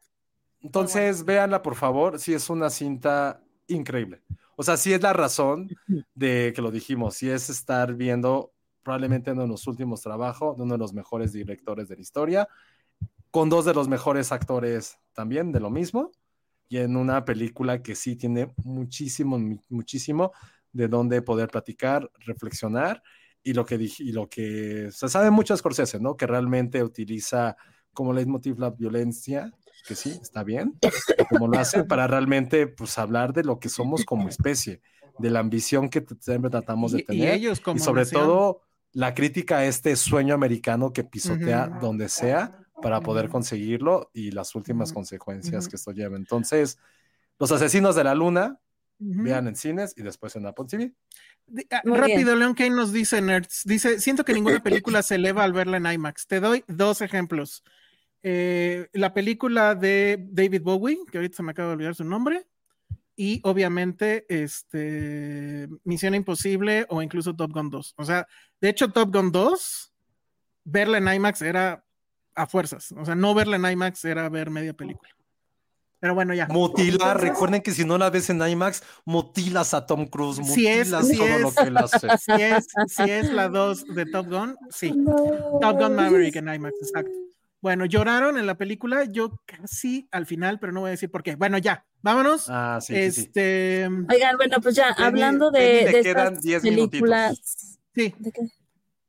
Entonces, 0.64 1.24
véanla, 1.24 1.62
por 1.62 1.74
favor. 1.74 2.18
Sí, 2.18 2.32
es 2.32 2.48
una 2.50 2.70
cinta 2.70 3.40
increíble. 3.68 4.22
O 4.56 4.62
sea, 4.62 4.76
sí 4.78 4.92
es 4.94 5.02
la 5.02 5.12
razón 5.12 5.68
de 6.14 6.52
que 6.56 6.62
lo 6.62 6.70
dijimos. 6.70 7.14
Sí 7.16 7.30
es 7.30 7.50
estar 7.50 7.94
viendo 7.94 8.52
probablemente 8.82 9.30
uno 9.32 9.42
de 9.42 9.48
los 9.48 9.66
últimos 9.66 10.00
trabajos 10.00 10.56
de 10.56 10.62
uno 10.62 10.74
de 10.74 10.78
los 10.78 10.92
mejores 10.94 11.32
directores 11.32 11.88
de 11.88 11.96
la 11.96 12.02
historia, 12.02 12.48
con 13.30 13.48
dos 13.50 13.64
de 13.64 13.74
los 13.74 13.88
mejores 13.88 14.32
actores 14.32 14.98
también 15.12 15.52
de 15.52 15.60
lo 15.60 15.70
mismo, 15.70 16.12
y 16.68 16.78
en 16.78 16.96
una 16.96 17.24
película 17.24 17.82
que 17.82 17.94
sí 17.94 18.16
tiene 18.16 18.52
muchísimo, 18.64 19.38
mu- 19.38 19.60
muchísimo 19.68 20.32
de 20.72 20.88
donde 20.88 21.22
poder 21.22 21.48
platicar, 21.50 22.10
reflexionar, 22.20 23.02
y 23.42 23.52
lo 23.54 23.64
que 23.66 23.78
dije, 23.78 24.02
y 24.02 24.12
lo 24.12 24.28
que 24.28 24.88
se 24.90 25.08
sabe 25.08 25.30
mucho 25.30 25.54
de 25.54 25.58
Scorsese, 25.58 26.00
¿no? 26.00 26.16
Que 26.16 26.26
realmente 26.26 26.82
utiliza 26.82 27.56
como 27.92 28.12
leitmotiv 28.12 28.58
la 28.58 28.70
violencia, 28.70 29.52
que 29.86 29.94
sí, 29.94 30.18
está 30.22 30.42
bien, 30.44 30.78
como 31.28 31.48
lo 31.48 31.58
hace 31.58 31.84
para 31.84 32.06
realmente 32.06 32.66
pues 32.66 32.98
hablar 32.98 33.32
de 33.32 33.44
lo 33.44 33.58
que 33.58 33.68
somos 33.68 34.04
como 34.04 34.28
especie, 34.28 34.80
de 35.18 35.30
la 35.30 35.40
ambición 35.40 35.88
que 35.88 36.04
siempre 36.20 36.50
tratamos 36.50 36.92
de 36.92 36.98
Y- 36.98 37.02
y 37.02 37.04
tener 37.04 37.28
ellos 37.34 37.60
como 37.60 37.76
y 37.76 37.80
sobre 37.80 38.02
nación. 38.02 38.22
todo 38.22 38.62
la 38.92 39.14
crítica 39.14 39.58
a 39.58 39.64
este 39.66 39.96
sueño 39.96 40.34
americano 40.34 40.92
que 40.92 41.04
pisotea 41.04 41.68
donde 41.80 42.08
sea 42.08 42.56
para 42.80 43.00
poder 43.00 43.28
conseguirlo 43.28 44.10
y 44.12 44.30
las 44.30 44.54
últimas 44.54 44.92
consecuencias 44.92 45.68
que 45.68 45.76
esto 45.76 45.90
lleva. 45.92 46.16
Entonces, 46.16 46.78
Los 47.38 47.50
Asesinos 47.50 47.96
de 47.96 48.04
la 48.04 48.14
Luna, 48.14 48.60
Ujú. 49.00 49.24
vean 49.24 49.48
en 49.48 49.56
cines 49.56 49.92
y 49.96 50.02
después 50.02 50.36
en 50.36 50.46
Apple 50.46 50.66
TV. 50.68 50.94
Ah, 51.72 51.82
Rápido, 51.84 52.36
Leon 52.36 52.54
Kane 52.54 52.70
nos 52.70 52.92
dice 52.92 53.20
Nerds. 53.20 53.62
Dice, 53.64 53.98
siento 54.00 54.24
que 54.24 54.32
ninguna 54.34 54.62
película 54.62 55.02
se 55.02 55.16
eleva 55.16 55.42
al 55.42 55.52
verla 55.52 55.76
en 55.78 55.86
IMAX. 55.86 56.26
Te 56.28 56.38
doy 56.40 56.64
dos 56.68 57.00
ejemplos. 57.00 57.64
Eh, 58.26 58.88
la 58.94 59.12
película 59.12 59.74
de 59.74 60.18
David 60.30 60.62
Bowie, 60.62 60.98
que 61.12 61.18
ahorita 61.18 61.36
se 61.36 61.42
me 61.42 61.50
acaba 61.52 61.68
de 61.68 61.74
olvidar 61.74 61.94
su 61.94 62.04
nombre, 62.04 62.46
y 63.16 63.40
obviamente 63.44 64.24
este, 64.28 65.68
Misión 65.84 66.14
Imposible 66.14 66.86
o 66.88 67.02
incluso 67.02 67.36
Top 67.36 67.52
Gun 67.52 67.68
2. 67.70 67.94
O 67.98 68.04
sea, 68.04 68.26
de 68.62 68.70
hecho 68.70 68.90
Top 68.90 69.14
Gun 69.14 69.30
2, 69.30 69.92
verla 70.64 70.98
en 70.98 71.06
IMAX 71.08 71.42
era 71.42 71.84
a 72.34 72.46
fuerzas. 72.46 72.92
O 72.92 73.04
sea, 73.04 73.14
no 73.14 73.34
verla 73.34 73.56
en 73.56 73.66
IMAX 73.72 74.04
era 74.06 74.28
ver 74.30 74.48
media 74.50 74.72
película. 74.72 75.10
Pero 76.00 76.14
bueno, 76.14 76.34
ya. 76.34 76.46
Mutila, 76.48 77.14
recuerden 77.14 77.62
que 77.62 77.70
si 77.72 77.84
no 77.84 77.96
la 77.98 78.10
ves 78.10 78.28
en 78.30 78.40
IMAX, 78.46 78.82
mutilas 79.04 79.74
a 79.74 79.86
Tom 79.86 80.06
Cruise, 80.06 80.40
Si 80.46 80.66
es- 80.66 80.90
todo 80.90 81.00
es- 81.00 81.40
lo 81.42 81.52
que 81.52 81.62
él 81.62 81.76
hace. 81.76 82.08
Si 82.18 82.32
es, 82.32 82.66
si 82.88 83.02
es 83.10 83.30
la 83.32 83.48
2 83.48 83.86
de 83.94 84.06
Top 84.06 84.28
Gun, 84.28 84.56
sí. 84.70 84.92
No. 84.92 85.14
Top 85.60 85.78
Gun 85.78 85.94
Maverick 85.94 86.36
en 86.36 86.48
IMAX, 86.52 86.74
exacto. 86.80 87.12
Bueno, 87.64 87.86
lloraron 87.86 88.36
en 88.36 88.46
la 88.46 88.56
película, 88.58 89.04
yo 89.04 89.40
casi 89.46 90.06
al 90.10 90.26
final, 90.26 90.58
pero 90.60 90.70
no 90.70 90.80
voy 90.80 90.88
a 90.88 90.90
decir 90.90 91.10
por 91.10 91.22
qué. 91.22 91.34
Bueno, 91.34 91.56
ya, 91.56 91.86
vámonos. 92.02 92.50
Ah, 92.50 92.78
sí, 92.82 92.94
sí, 92.94 93.10
sí. 93.10 93.20
este, 93.22 93.88
Oigan, 94.10 94.36
bueno, 94.36 94.58
pues 94.62 94.74
ya, 94.74 94.94
Penny- 94.94 95.06
hablando 95.06 95.50
de, 95.50 95.60
de 95.90 96.02
quedan 96.02 96.26
estas 96.34 96.42
10 96.42 96.62
minutitos. 96.64 96.90
películas. 96.90 97.78
sí, 97.94 98.14
¿De 98.18 98.32
qué? 98.32 98.40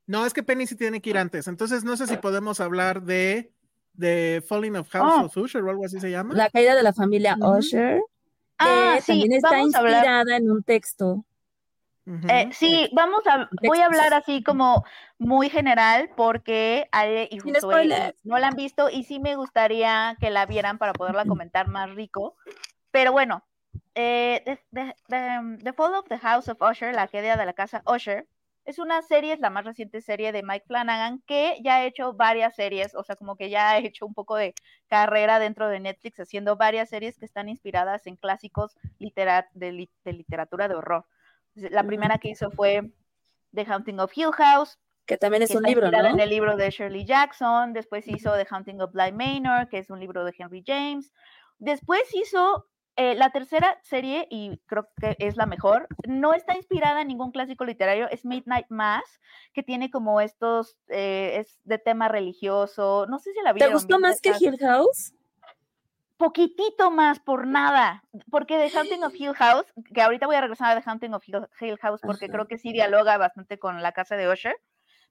no, 0.06 0.24
es 0.24 0.32
que 0.32 0.42
Penny 0.42 0.66
sí 0.66 0.74
tiene 0.74 1.02
que 1.02 1.10
ir 1.10 1.18
antes. 1.18 1.48
Entonces, 1.48 1.84
no 1.84 1.98
sé 1.98 2.06
si 2.06 2.16
podemos 2.16 2.58
hablar 2.60 3.02
de, 3.02 3.52
de 3.92 4.42
Falling 4.48 4.76
of 4.76 4.88
House 4.88 5.14
Oh. 5.18 5.24
of 5.26 5.36
Usher 5.36 5.62
o 5.62 5.68
algo 5.68 5.84
así 5.84 6.00
se 6.00 6.10
llama. 6.10 6.32
La 6.34 6.48
caída 6.48 6.74
de 6.74 6.82
la 6.82 6.94
familia 6.94 7.36
Ujú. 7.38 7.58
Usher, 7.58 7.98
que 7.98 8.02
Ah, 8.58 8.96
sí, 9.02 9.08
también 9.20 9.32
está 9.32 9.50
vamos 9.50 9.74
a 9.74 9.78
hablar. 9.80 9.92
inspirada 9.96 10.36
en 10.38 10.50
un 10.50 10.62
texto. 10.62 11.26
Eh, 12.28 12.48
sí, 12.52 12.88
vamos 12.92 13.26
a, 13.26 13.48
voy 13.68 13.78
a 13.80 13.86
hablar 13.86 14.14
así 14.14 14.42
como 14.42 14.84
muy 15.18 15.48
general 15.50 16.08
porque 16.16 16.88
Ale 16.92 17.28
y 17.30 17.38
Josué 17.54 17.70
no 18.22 18.38
la 18.38 18.48
han 18.48 18.54
visto 18.56 18.88
y 18.90 19.02
sí 19.04 19.18
me 19.18 19.34
gustaría 19.34 20.16
que 20.20 20.30
la 20.30 20.46
vieran 20.46 20.78
para 20.78 20.92
poderla 20.92 21.24
comentar 21.24 21.66
más 21.68 21.92
rico. 21.94 22.36
Pero 22.92 23.10
bueno, 23.12 23.42
eh, 23.94 24.42
the, 24.44 24.58
the- 24.72 24.94
the- 25.08 25.64
The 25.64 25.72
Fall 25.72 25.94
of 25.94 26.06
the 26.08 26.18
House 26.18 26.48
of 26.48 26.62
Usher, 26.62 26.94
la 26.94 27.08
caída 27.08 27.36
de 27.36 27.44
la 27.46 27.52
casa 27.54 27.82
Usher, 27.86 28.26
es 28.64 28.78
una 28.80 29.00
serie, 29.02 29.32
es 29.32 29.38
la 29.40 29.50
más 29.50 29.64
reciente 29.64 30.00
serie 30.00 30.32
de 30.32 30.42
Mike 30.42 30.64
Flanagan 30.66 31.22
que 31.26 31.56
ya 31.62 31.76
ha 31.76 31.84
hecho 31.84 32.14
varias 32.14 32.54
series, 32.56 32.94
o 32.96 33.02
sea, 33.04 33.14
como 33.16 33.36
que 33.36 33.48
ya 33.48 33.70
ha 33.70 33.78
hecho 33.78 34.06
un 34.06 34.14
poco 34.14 34.34
de 34.36 34.54
carrera 34.88 35.38
dentro 35.38 35.68
de 35.68 35.78
Netflix 35.80 36.18
haciendo 36.20 36.56
varias 36.56 36.88
series 36.88 37.16
que 37.18 37.26
están 37.26 37.48
inspiradas 37.48 38.06
en 38.06 38.16
clásicos 38.16 38.76
litera- 38.98 39.48
de, 39.54 39.72
li- 39.72 39.90
de 40.04 40.12
literatura 40.14 40.66
de 40.68 40.74
horror. 40.74 41.04
La 41.56 41.82
primera 41.84 42.18
que 42.18 42.28
hizo 42.28 42.50
fue 42.50 42.92
The 43.54 43.64
Haunting 43.64 43.98
of 44.00 44.12
Hill 44.16 44.32
House, 44.32 44.78
Que 45.06 45.16
también 45.16 45.42
es 45.42 45.50
que 45.50 45.56
un 45.56 45.62
libro, 45.64 45.90
¿no? 45.90 46.06
en 46.06 46.20
el 46.20 46.28
libro 46.28 46.56
de 46.56 46.70
Shirley 46.70 47.04
Jackson. 47.04 47.72
Después 47.72 48.06
hizo 48.06 48.34
The 48.34 48.46
Haunting 48.50 48.80
of 48.80 48.92
Bly 48.92 49.12
Manor, 49.12 49.68
que 49.68 49.78
es 49.78 49.90
un 49.90 50.00
libro 50.00 50.24
de 50.24 50.34
Henry 50.36 50.62
James. 50.66 51.12
Después 51.58 52.02
hizo 52.14 52.66
eh, 52.96 53.14
la 53.14 53.30
tercera 53.30 53.78
serie, 53.82 54.26
y 54.30 54.58
creo 54.66 54.88
que 55.00 55.16
es 55.18 55.36
la 55.36 55.46
mejor. 55.46 55.86
No 56.06 56.34
está 56.34 56.56
inspirada 56.56 57.02
en 57.02 57.08
ningún 57.08 57.30
clásico 57.30 57.64
literario, 57.64 58.08
es 58.10 58.24
Midnight 58.24 58.66
Mass, 58.68 59.20
que 59.52 59.62
tiene 59.62 59.90
como 59.90 60.20
estos, 60.20 60.76
eh, 60.88 61.36
es 61.40 61.60
de 61.64 61.78
tema 61.78 62.08
religioso. 62.08 63.06
No 63.08 63.18
sé 63.18 63.32
si 63.32 63.40
la 63.42 63.50
¿Te 63.52 63.56
vieron. 63.56 63.74
gustó 63.74 63.96
bien 63.96 64.00
más 64.00 64.20
que 64.20 64.32
Hill 64.38 64.58
House? 64.58 65.12
Poquitito 66.18 66.90
más 66.90 67.20
por 67.20 67.46
nada, 67.46 68.02
porque 68.30 68.56
The 68.58 68.76
Haunting 68.76 69.04
of 69.04 69.14
Hill 69.18 69.34
House, 69.34 69.66
que 69.94 70.02
ahorita 70.02 70.26
voy 70.26 70.36
a 70.36 70.40
regresar 70.40 70.76
a 70.76 70.80
The 70.80 70.88
Haunting 70.90 71.14
of 71.14 71.24
Hill, 71.60 71.78
House 71.78 72.00
porque 72.02 72.26
Ajá. 72.26 72.32
creo 72.32 72.48
que 72.48 72.58
sí 72.58 72.72
dialoga 72.72 73.18
bastante 73.18 73.58
con 73.58 73.82
la 73.82 73.92
casa 73.92 74.16
de 74.16 74.30
Usher, 74.30 74.56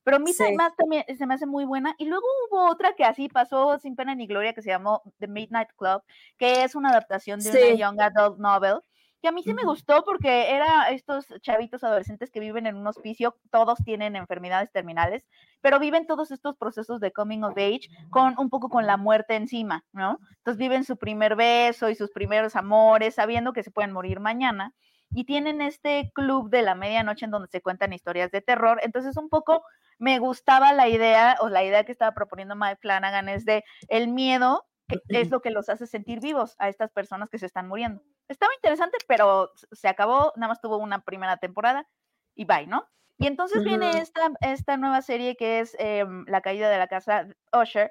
pero 0.03 0.19
Sí. 0.25 0.43
Mass 0.55 0.75
también 0.77 1.03
se 1.17 1.25
me 1.27 1.33
hace 1.35 1.45
muy 1.47 1.65
buena, 1.65 1.95
y 1.97 2.05
luego 2.05 2.25
hubo 2.49 2.69
otra 2.69 2.93
que 2.93 3.05
así 3.05 3.29
pasó 3.29 3.77
sin 3.79 3.95
pena 3.95 4.15
ni 4.15 4.27
gloria 4.27 4.53
que 4.53 4.61
se 4.61 4.69
llamó 4.69 5.03
The 5.19 5.27
Midnight 5.27 5.69
Club, 5.77 6.03
que 6.37 6.63
es 6.63 6.75
una 6.75 6.89
adaptación 6.89 7.43
de 7.43 7.51
Sí. 7.51 7.57
una 7.57 7.73
young 7.73 8.01
adult 8.01 8.39
novel, 8.39 8.81
que 9.25 9.29
a 9.29 9.31
mí 9.31 9.41
sí 9.41 9.55
me 9.55 9.63
gustó 9.63 10.03
porque 10.05 10.51
era 10.51 10.91
estos 10.91 11.25
chavitos 11.41 11.83
adolescentes 11.83 12.29
que 12.29 12.39
viven 12.39 12.67
en 12.67 12.75
un 12.75 12.85
hospicio, 12.85 13.35
todos 13.49 13.79
tienen 13.83 14.15
enfermedades 14.15 14.71
terminales, 14.71 15.25
pero 15.61 15.79
viven 15.79 16.05
todos 16.05 16.29
estos 16.29 16.55
procesos 16.57 16.99
de 16.99 17.11
coming 17.11 17.41
of 17.41 17.57
age 17.57 17.89
con 18.11 18.35
un 18.37 18.51
poco 18.51 18.69
con 18.69 18.85
la 18.85 18.97
muerte 18.97 19.33
encima, 19.33 19.83
¿no? 19.93 20.19
Entonces 20.37 20.59
viven 20.59 20.83
su 20.83 20.97
primer 20.97 21.35
beso 21.35 21.89
y 21.89 21.95
sus 21.95 22.11
primeros 22.11 22.55
amores, 22.55 23.15
sabiendo 23.15 23.51
que 23.51 23.63
se 23.63 23.71
pueden 23.71 23.93
morir 23.93 24.19
mañana, 24.19 24.75
y 25.09 25.23
tienen 25.23 25.59
este 25.59 26.11
club 26.13 26.51
de 26.51 26.61
la 26.61 26.75
medianoche 26.75 27.25
en 27.25 27.31
donde 27.31 27.47
se 27.47 27.61
cuentan 27.61 27.93
historias 27.93 28.29
de 28.29 28.41
terror. 28.41 28.79
Entonces 28.83 29.17
un 29.17 29.29
poco 29.29 29.63
me 29.97 30.19
gustaba 30.19 30.71
la 30.71 30.87
idea, 30.87 31.35
o 31.39 31.49
la 31.49 31.63
idea 31.63 31.83
que 31.83 31.91
estaba 31.91 32.11
proponiendo 32.11 32.55
Mike 32.55 32.77
Flanagan 32.79 33.27
es 33.27 33.43
de 33.43 33.63
el 33.87 34.07
miedo 34.07 34.67
es 35.09 35.29
lo 35.31 35.41
que 35.41 35.51
los 35.51 35.69
hace 35.69 35.87
sentir 35.87 36.19
vivos 36.19 36.55
a 36.59 36.69
estas 36.69 36.91
personas 36.91 37.29
que 37.29 37.39
se 37.39 37.45
están 37.45 37.67
muriendo. 37.67 38.01
Estaba 38.27 38.53
interesante, 38.55 38.97
pero 39.07 39.51
se 39.71 39.87
acabó, 39.87 40.33
nada 40.35 40.49
más 40.49 40.61
tuvo 40.61 40.77
una 40.77 41.01
primera 41.01 41.37
temporada 41.37 41.87
y 42.35 42.45
bye, 42.45 42.67
¿no? 42.67 42.87
Y 43.17 43.27
entonces 43.27 43.63
viene 43.63 43.91
esta, 43.99 44.31
esta 44.41 44.75
nueva 44.75 45.01
serie 45.01 45.37
que 45.37 45.59
es 45.59 45.75
em, 45.79 46.25
La 46.27 46.41
caída 46.41 46.69
de 46.69 46.77
la 46.77 46.87
casa 46.87 47.27
Usher, 47.53 47.89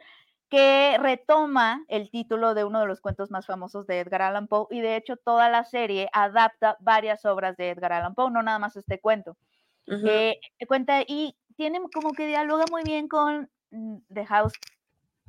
que 0.50 0.96
retoma 1.00 1.82
el 1.88 2.10
título 2.10 2.54
de 2.54 2.64
uno 2.64 2.80
de 2.80 2.86
los 2.86 3.00
cuentos 3.00 3.30
más 3.30 3.46
famosos 3.46 3.86
de 3.86 4.00
Edgar 4.00 4.22
Allan 4.22 4.46
Poe 4.46 4.66
y 4.70 4.80
de 4.82 4.96
hecho 4.96 5.16
toda 5.16 5.48
la 5.48 5.64
serie 5.64 6.08
adapta 6.12 6.76
varias 6.80 7.24
obras 7.24 7.56
de 7.56 7.70
Edgar 7.70 7.94
Allan 7.94 8.14
Poe, 8.14 8.30
no 8.30 8.42
nada 8.42 8.58
más 8.58 8.76
este 8.76 9.00
cuento. 9.00 9.36
Eh, 9.86 10.38
cuenta 10.66 11.02
y 11.06 11.36
tiene 11.56 11.80
como 11.92 12.12
que 12.12 12.26
dialoga 12.26 12.64
muy 12.70 12.82
bien 12.84 13.08
con 13.08 13.50
mm, 13.70 13.96
The 14.12 14.26
House, 14.26 14.54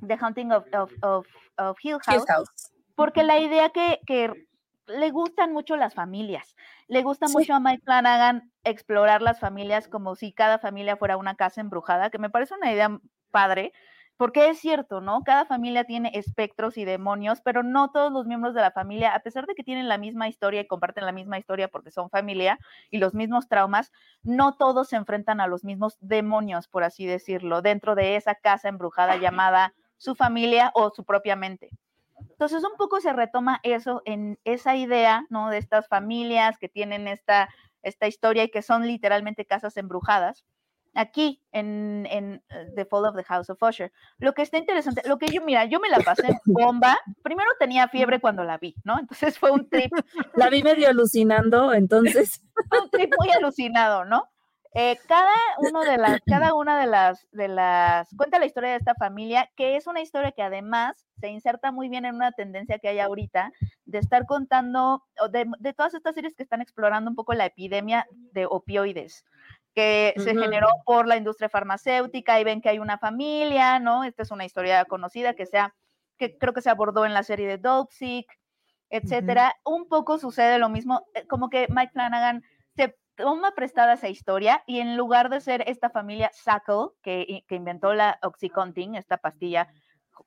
The 0.05 0.17
Haunting 0.17 0.51
of, 0.51 0.65
of, 0.73 0.91
of, 1.01 1.27
of 1.57 1.77
Hill 1.81 1.99
Hill 2.07 2.23
House, 2.25 2.25
House. 2.27 2.71
porque 2.95 3.23
la 3.23 3.39
idea 3.39 3.69
que, 3.69 3.99
que 4.05 4.47
le 4.87 5.09
gustan 5.11 5.51
mucho 5.53 5.75
las 5.77 5.93
familias, 5.93 6.55
le 6.87 7.01
gusta 7.01 7.27
Sí. 7.27 7.33
mucho 7.33 7.53
a 7.55 7.59
Mike 7.59 7.83
Flanagan 7.83 8.51
explorar 8.63 9.21
las 9.21 9.39
familias 9.39 9.87
como 9.87 10.15
si 10.15 10.31
cada 10.33 10.59
familia 10.59 10.97
fuera 10.97 11.17
una 11.17 11.35
casa 11.35 11.61
embrujada, 11.61 12.09
que 12.09 12.19
me 12.19 12.29
parece 12.29 12.53
una 12.55 12.71
idea 12.71 12.99
padre, 13.31 13.73
porque 14.17 14.47
es 14.49 14.59
cierto, 14.59 15.01
¿no? 15.01 15.23
Cada 15.25 15.45
familia 15.45 15.83
tiene 15.83 16.09
espectros 16.13 16.77
y 16.77 16.85
demonios, 16.85 17.41
pero 17.41 17.63
no 17.63 17.91
todos 17.91 18.13
los 18.13 18.25
miembros 18.25 18.53
de 18.53 18.61
la 18.61 18.71
familia, 18.71 19.13
a 19.13 19.19
pesar 19.19 19.45
de 19.45 19.55
que 19.55 19.63
tienen 19.63 19.89
la 19.89 19.97
misma 19.97 20.29
historia 20.29 20.61
y 20.61 20.67
comparten 20.67 21.05
la 21.05 21.11
misma 21.11 21.37
historia 21.37 21.67
porque 21.67 21.91
son 21.91 22.09
familia 22.09 22.57
y 22.89 22.99
los 22.99 23.13
mismos 23.13 23.49
traumas, 23.49 23.91
no 24.23 24.55
todos 24.55 24.87
se 24.87 24.95
enfrentan 24.95 25.41
a 25.41 25.47
los 25.47 25.65
mismos 25.65 25.97
demonios, 25.99 26.69
por 26.69 26.85
así 26.85 27.05
decirlo, 27.05 27.61
dentro 27.61 27.93
de 27.95 28.15
esa 28.15 28.35
casa 28.35 28.69
embrujada 28.69 29.17
llamada 29.17 29.73
su 29.97 30.15
familia 30.15 30.71
o 30.73 30.91
su 30.93 31.03
propia 31.03 31.35
mente. 31.35 31.69
Entonces, 32.17 32.63
un 32.63 32.77
poco 32.77 33.01
se 33.01 33.13
retoma 33.13 33.59
eso 33.63 34.01
en 34.05 34.39
esa 34.43 34.75
idea, 34.75 35.25
¿no? 35.29 35.49
De 35.49 35.57
estas 35.57 35.87
familias 35.87 36.57
que 36.59 36.69
tienen 36.69 37.07
esta, 37.07 37.49
esta 37.81 38.07
historia 38.07 38.43
y 38.43 38.51
que 38.51 38.61
son 38.61 38.87
literalmente 38.87 39.45
casas 39.45 39.77
embrujadas 39.77 40.45
aquí 40.95 41.41
en, 41.51 42.07
en 42.09 42.43
eh, 42.49 42.71
The 42.75 42.85
Fall 42.85 43.05
of 43.05 43.15
the 43.15 43.23
House 43.23 43.49
of 43.49 43.61
Usher. 43.61 43.91
Lo 44.17 44.33
que 44.33 44.41
está 44.41 44.57
interesante, 44.57 45.01
lo 45.05 45.17
que 45.17 45.27
yo, 45.27 45.41
mira, 45.43 45.65
yo 45.65 45.79
me 45.79 45.89
la 45.89 45.99
pasé 45.99 46.27
en 46.27 46.39
bomba. 46.45 46.97
Primero 47.21 47.49
tenía 47.59 47.87
fiebre 47.89 48.19
cuando 48.19 48.43
la 48.43 48.57
vi, 48.57 48.75
¿no? 48.83 48.97
Entonces 48.99 49.37
fue 49.37 49.51
un 49.51 49.69
trip. 49.69 49.91
La 50.35 50.49
vi 50.49 50.63
medio 50.63 50.89
alucinando, 50.89 51.73
entonces. 51.73 52.41
un 52.81 52.89
trip 52.89 53.13
muy 53.19 53.29
alucinado, 53.31 54.05
¿no? 54.05 54.29
Eh, 54.77 54.99
cada 55.07 55.31
uno 55.59 55.85
de 55.85 55.97
las, 55.97 56.19
cada 56.27 56.53
una 56.53 56.79
de 56.79 56.85
las, 56.85 57.27
de 57.31 57.47
las, 57.47 58.09
cuenta 58.15 58.39
la 58.39 58.45
historia 58.45 58.71
de 58.71 58.75
esta 58.75 58.93
familia, 58.93 59.49
que 59.55 59.77
es 59.77 59.87
una 59.87 60.01
historia 60.01 60.33
que 60.33 60.41
además 60.41 61.07
se 61.19 61.29
inserta 61.29 61.71
muy 61.71 61.87
bien 61.87 62.03
en 62.03 62.15
una 62.15 62.33
tendencia 62.33 62.77
que 62.77 62.89
hay 62.89 62.99
ahorita 62.99 63.53
de 63.85 63.97
estar 63.97 64.25
contando, 64.25 65.05
de, 65.31 65.49
de 65.59 65.73
todas 65.73 65.93
estas 65.93 66.13
series 66.13 66.35
que 66.35 66.43
están 66.43 66.61
explorando 66.61 67.09
un 67.09 67.15
poco 67.15 67.33
la 67.33 67.45
epidemia 67.45 68.05
de 68.11 68.45
opioides 68.45 69.23
que 69.73 70.13
se 70.15 70.33
generó 70.33 70.69
por 70.85 71.05
la 71.05 71.17
industria 71.17 71.49
farmacéutica 71.49 72.39
y 72.39 72.45
ven 72.45 72.61
que 72.61 72.69
hay 72.69 72.79
una 72.79 72.97
familia, 72.97 73.77
¿no? 73.79 74.05
Esta 74.05 74.23
es 74.23 74.31
una 74.31 74.45
historia 74.45 74.85
conocida 74.85 75.33
que 75.33 75.45
sea, 75.45 75.75
que 76.17 76.37
creo 76.37 76.53
que 76.53 76.61
se 76.61 76.69
abordó 76.69 77.05
en 77.05 77.13
la 77.13 77.23
serie 77.23 77.45
de 77.45 77.57
Dope 77.57 77.93
Sick, 77.93 78.25
etcétera. 78.89 79.53
Un 79.65 79.89
poco 79.89 80.17
sucede 80.17 80.59
lo 80.59 80.69
mismo, 80.69 81.05
eh, 81.13 81.27
como 81.27 81.49
que 81.49 81.67
Mike 81.69 81.91
Flanagan 81.91 82.41
toma 83.15 83.51
prestada 83.55 83.93
esa 83.93 84.09
historia 84.09 84.63
y 84.67 84.79
en 84.79 84.97
lugar 84.97 85.29
de 85.29 85.41
ser 85.41 85.63
esta 85.67 85.89
familia 85.89 86.31
Sackle, 86.33 86.89
que, 87.01 87.43
inventó 87.49 87.93
la 87.93 88.19
Oxycontin, 88.21 88.95
esta 88.95 89.17
pastilla 89.17 89.67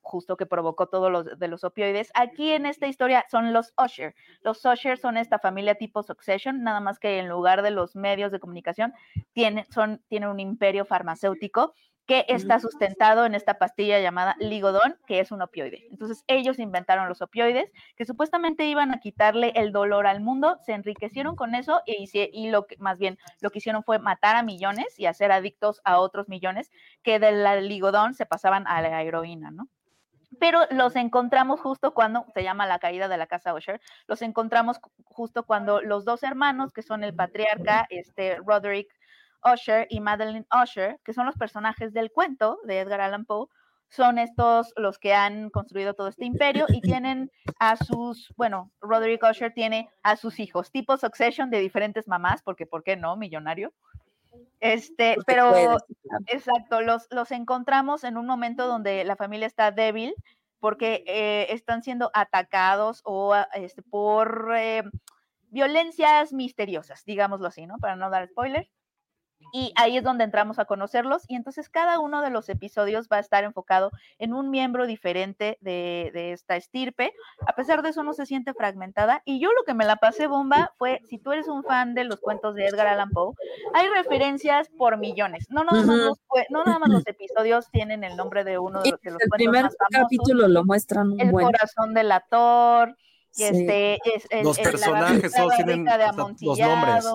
justo 0.01 0.37
que 0.37 0.45
provocó 0.45 0.87
todos 0.87 1.11
los 1.11 1.39
de 1.39 1.47
los 1.47 1.63
opioides. 1.63 2.11
Aquí 2.13 2.51
en 2.51 2.65
esta 2.65 2.87
historia 2.87 3.25
son 3.29 3.53
los 3.53 3.73
Usher. 3.77 4.13
Los 4.41 4.63
Usher 4.63 4.97
son 4.97 5.17
esta 5.17 5.39
familia 5.39 5.75
tipo 5.75 6.03
Succession, 6.03 6.63
nada 6.63 6.79
más 6.79 6.99
que 6.99 7.19
en 7.19 7.27
lugar 7.27 7.61
de 7.63 7.71
los 7.71 7.95
medios 7.95 8.31
de 8.31 8.39
comunicación 8.39 8.93
tienen, 9.33 9.65
son, 9.71 10.03
tienen 10.07 10.29
un 10.29 10.39
imperio 10.39 10.85
farmacéutico 10.85 11.73
que 12.09 12.25
está 12.27 12.59
sustentado 12.59 13.23
en 13.27 13.35
esta 13.35 13.59
pastilla 13.59 13.99
llamada 13.99 14.35
ligodón, 14.39 14.97
que 15.05 15.19
es 15.19 15.31
un 15.31 15.43
opioide. 15.43 15.85
Entonces 15.91 16.23
ellos 16.25 16.57
inventaron 16.57 17.07
los 17.07 17.21
opioides, 17.21 17.71
que 17.95 18.03
supuestamente 18.03 18.65
iban 18.65 18.91
a 18.91 18.99
quitarle 18.99 19.51
el 19.53 19.71
dolor 19.71 20.07
al 20.07 20.19
mundo, 20.19 20.57
se 20.65 20.73
enriquecieron 20.73 21.35
con 21.35 21.53
eso 21.53 21.83
y, 21.85 22.09
y 22.33 22.49
lo 22.49 22.65
que 22.65 22.77
más 22.77 22.97
bien 22.97 23.19
lo 23.41 23.51
que 23.51 23.59
hicieron 23.59 23.83
fue 23.83 23.99
matar 23.99 24.35
a 24.35 24.41
millones 24.41 24.99
y 24.99 25.05
hacer 25.05 25.31
adictos 25.31 25.81
a 25.83 25.99
otros 25.99 26.27
millones 26.29 26.71
que 27.03 27.19
del 27.19 27.67
ligodón 27.67 28.15
se 28.15 28.25
pasaban 28.25 28.65
a 28.65 28.81
la 28.81 29.03
heroína, 29.03 29.51
¿no? 29.51 29.69
pero 30.39 30.61
los 30.71 30.95
encontramos 30.95 31.59
justo 31.59 31.93
cuando, 31.93 32.25
se 32.33 32.43
llama 32.43 32.65
la 32.65 32.79
caída 32.79 33.07
de 33.07 33.17
la 33.17 33.27
casa 33.27 33.53
Usher, 33.53 33.81
los 34.07 34.21
encontramos 34.21 34.79
justo 35.05 35.43
cuando 35.43 35.81
los 35.81 36.05
dos 36.05 36.23
hermanos, 36.23 36.71
que 36.71 36.81
son 36.81 37.03
el 37.03 37.13
patriarca, 37.13 37.87
este, 37.89 38.37
Roderick 38.37 38.89
Usher 39.43 39.87
y 39.89 39.99
Madeline 39.99 40.47
Usher, 40.51 40.99
que 41.03 41.13
son 41.13 41.25
los 41.25 41.35
personajes 41.35 41.93
del 41.93 42.11
cuento 42.11 42.59
de 42.63 42.79
Edgar 42.79 43.01
Allan 43.01 43.25
Poe, 43.25 43.47
son 43.89 44.19
estos 44.19 44.71
los 44.75 44.99
que 44.99 45.13
han 45.13 45.49
construido 45.49 45.93
todo 45.93 46.07
este 46.07 46.25
imperio 46.25 46.65
y 46.69 46.81
tienen 46.81 47.31
a 47.59 47.75
sus, 47.75 48.33
bueno, 48.37 48.71
Roderick 48.81 49.23
Usher 49.23 49.53
tiene 49.53 49.89
a 50.03 50.15
sus 50.15 50.39
hijos, 50.39 50.71
tipo 50.71 50.97
Succession 50.97 51.49
de 51.49 51.59
diferentes 51.59 52.07
mamás, 52.07 52.41
porque 52.43 52.65
¿por 52.65 52.83
qué 52.83 52.95
no? 52.95 53.15
Millonario. 53.15 53.73
Este, 54.59 55.15
pero 55.25 55.77
exacto, 56.27 56.81
los, 56.81 57.07
los 57.09 57.31
encontramos 57.31 58.03
en 58.03 58.17
un 58.17 58.27
momento 58.27 58.67
donde 58.67 59.03
la 59.03 59.15
familia 59.15 59.47
está 59.47 59.71
débil 59.71 60.13
porque 60.59 61.03
eh, 61.07 61.47
están 61.49 61.81
siendo 61.81 62.11
atacados 62.13 63.01
o 63.05 63.33
ah, 63.33 63.47
este, 63.53 63.81
por 63.81 64.53
eh, 64.55 64.83
violencias 65.49 66.33
misteriosas, 66.33 67.05
digámoslo 67.05 67.47
así, 67.47 67.65
¿no? 67.65 67.77
Para 67.77 67.95
no 67.95 68.09
dar 68.09 68.27
spoilers 68.27 68.69
y 69.51 69.73
ahí 69.75 69.97
es 69.97 70.03
donde 70.03 70.23
entramos 70.23 70.59
a 70.59 70.65
conocerlos 70.65 71.23
y 71.27 71.35
entonces 71.35 71.69
cada 71.69 71.99
uno 71.99 72.21
de 72.21 72.29
los 72.29 72.49
episodios 72.49 73.07
va 73.11 73.17
a 73.17 73.21
estar 73.21 73.43
enfocado 73.43 73.91
en 74.17 74.33
un 74.33 74.49
miembro 74.49 74.85
diferente 74.85 75.57
de, 75.61 76.11
esta 76.31 76.55
estirpe. 76.55 77.13
A 77.47 77.53
pesar 77.53 77.81
de 77.81 77.89
eso 77.89 78.03
no 78.03 78.13
se 78.13 78.25
siente 78.25 78.53
fragmentada 78.53 79.21
y 79.25 79.39
yo 79.39 79.49
lo 79.51 79.63
que 79.65 79.73
me 79.73 79.85
la 79.85 79.95
pasé 79.95 80.27
bomba 80.27 80.73
fue, 80.77 81.01
si 81.09 81.17
tú 81.17 81.31
eres 81.31 81.47
un 81.47 81.63
fan 81.63 81.95
de 81.95 82.03
los 82.03 82.19
cuentos 82.19 82.55
de 82.55 82.67
Edgar 82.67 82.87
Allan 82.87 83.09
Poe, 83.09 83.33
hay 83.73 83.87
referencias 83.89 84.69
por 84.77 84.97
millones. 84.97 85.47
No 85.49 85.63
nada 85.63 85.83
más, 85.83 85.97
los, 85.97 86.19
no 86.49 86.63
nada 86.63 86.79
más 86.79 86.89
los 86.89 87.07
episodios 87.07 87.69
tienen 87.71 88.03
el 88.03 88.15
nombre 88.15 88.43
de 88.43 88.59
uno 88.59 88.81
de, 88.81 88.91
los, 88.91 89.01
de 89.01 89.11
los 89.11 89.21
el 89.21 89.29
primer 89.29 89.69
capítulo 89.89 90.47
lo 90.47 90.63
muestran 90.63 91.19
El 91.19 91.31
corazón 91.31 91.93
del 91.93 92.11
ator. 92.11 92.95
Y 93.35 93.43
este, 93.43 93.99
es, 94.03 94.43
los 94.43 94.57
personajes 94.57 95.31
todos 95.31 95.55
tienen 95.55 95.85
los 95.85 96.57
nombres 96.59 97.05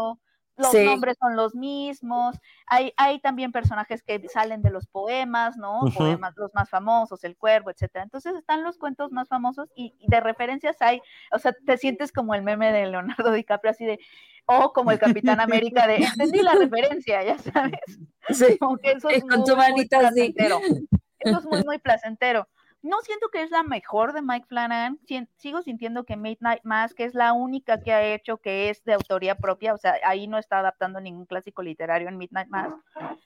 los 0.56 0.72
nombres 0.72 1.16
son 1.20 1.36
los 1.36 1.54
mismos, 1.54 2.36
hay, 2.66 2.92
hay 2.96 3.20
también 3.20 3.52
personajes 3.52 4.02
que 4.02 4.28
salen 4.28 4.62
de 4.62 4.70
los 4.70 4.86
poemas, 4.86 5.56
¿no? 5.56 5.80
Poemas, 5.96 6.34
los 6.36 6.54
más 6.54 6.70
famosos, 6.70 7.24
El 7.24 7.36
Cuervo, 7.36 7.70
etcétera. 7.70 8.04
Entonces 8.04 8.34
están 8.36 8.62
los 8.62 8.78
cuentos 8.78 9.10
más 9.10 9.28
famosos 9.28 9.68
y, 9.74 9.94
de 10.06 10.20
referencias 10.20 10.76
hay, 10.80 11.00
o 11.32 11.38
sea, 11.38 11.52
te 11.52 11.76
sientes 11.76 12.12
como 12.12 12.34
el 12.34 12.42
meme 12.42 12.72
de 12.72 12.86
Leonardo 12.86 13.32
DiCaprio, 13.32 13.70
así 13.70 13.84
de, 13.84 13.98
o 14.46 14.72
como 14.72 14.90
el 14.90 14.98
Capitán 14.98 15.40
América 15.40 15.86
de, 15.86 15.96
entendí 15.96 16.42
la 16.42 16.54
referencia, 16.54 17.22
ya 17.22 17.38
sabes. 17.38 17.80
Sí, 18.28 18.58
eso 18.82 19.08
es 19.08 19.24
con 19.24 19.44
tu 19.44 19.56
manita 19.56 20.08
así. 20.08 20.34
Eso 20.36 21.38
es 21.38 21.44
muy, 21.46 21.62
muy 21.64 21.78
placentero. 21.78 22.46
No 22.84 23.00
siento 23.00 23.30
que 23.30 23.42
es 23.42 23.50
la 23.50 23.62
mejor 23.62 24.12
de 24.12 24.20
Mike 24.20 24.44
Flanagan, 24.46 25.00
sigo 25.38 25.62
sintiendo 25.62 26.04
que 26.04 26.18
Midnight 26.18 26.60
Mass, 26.64 26.92
que 26.92 27.04
es 27.04 27.14
la 27.14 27.32
única 27.32 27.80
que 27.80 27.94
ha 27.94 28.14
hecho 28.14 28.36
que 28.36 28.68
es 28.68 28.84
de 28.84 28.92
autoría 28.92 29.36
propia, 29.36 29.72
o 29.72 29.78
sea, 29.78 29.94
ahí 30.04 30.28
no 30.28 30.36
está 30.36 30.58
adaptando 30.58 31.00
ningún 31.00 31.24
clásico 31.24 31.62
literario 31.62 32.10
en 32.10 32.18
Midnight 32.18 32.48
Mass. 32.48 32.74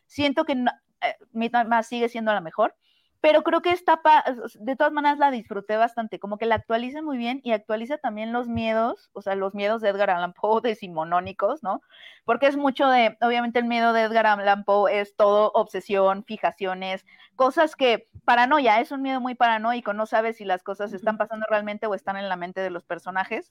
Siento 0.06 0.44
que 0.44 0.52
eh, 0.52 1.16
Midnight 1.32 1.66
Mass 1.66 1.88
sigue 1.88 2.08
siendo 2.08 2.32
la 2.32 2.40
mejor 2.40 2.76
pero 3.20 3.42
creo 3.42 3.62
que 3.62 3.72
esta, 3.72 4.00
de 4.60 4.76
todas 4.76 4.92
maneras 4.92 5.18
la 5.18 5.32
disfruté 5.32 5.76
bastante, 5.76 6.20
como 6.20 6.38
que 6.38 6.46
la 6.46 6.54
actualiza 6.54 7.02
muy 7.02 7.18
bien 7.18 7.40
y 7.42 7.50
actualiza 7.50 7.98
también 7.98 8.32
los 8.32 8.46
miedos, 8.46 9.10
o 9.12 9.22
sea, 9.22 9.34
los 9.34 9.54
miedos 9.54 9.82
de 9.82 9.88
Edgar 9.88 10.10
Allan 10.10 10.34
Poe 10.34 10.60
decimonónicos, 10.60 11.64
¿no? 11.64 11.82
Porque 12.24 12.46
es 12.46 12.56
mucho 12.56 12.88
de, 12.88 13.16
obviamente 13.20 13.58
el 13.58 13.64
miedo 13.64 13.92
de 13.92 14.02
Edgar 14.02 14.26
Allan 14.26 14.64
Poe 14.64 15.00
es 15.00 15.16
todo 15.16 15.50
obsesión, 15.54 16.24
fijaciones, 16.24 17.04
cosas 17.34 17.74
que, 17.74 18.08
paranoia, 18.24 18.80
es 18.80 18.92
un 18.92 19.02
miedo 19.02 19.20
muy 19.20 19.34
paranoico, 19.34 19.92
no 19.92 20.06
sabes 20.06 20.36
si 20.36 20.44
las 20.44 20.62
cosas 20.62 20.92
están 20.92 21.18
pasando 21.18 21.46
realmente 21.50 21.86
o 21.88 21.94
están 21.94 22.16
en 22.16 22.28
la 22.28 22.36
mente 22.36 22.60
de 22.60 22.70
los 22.70 22.84
personajes 22.84 23.50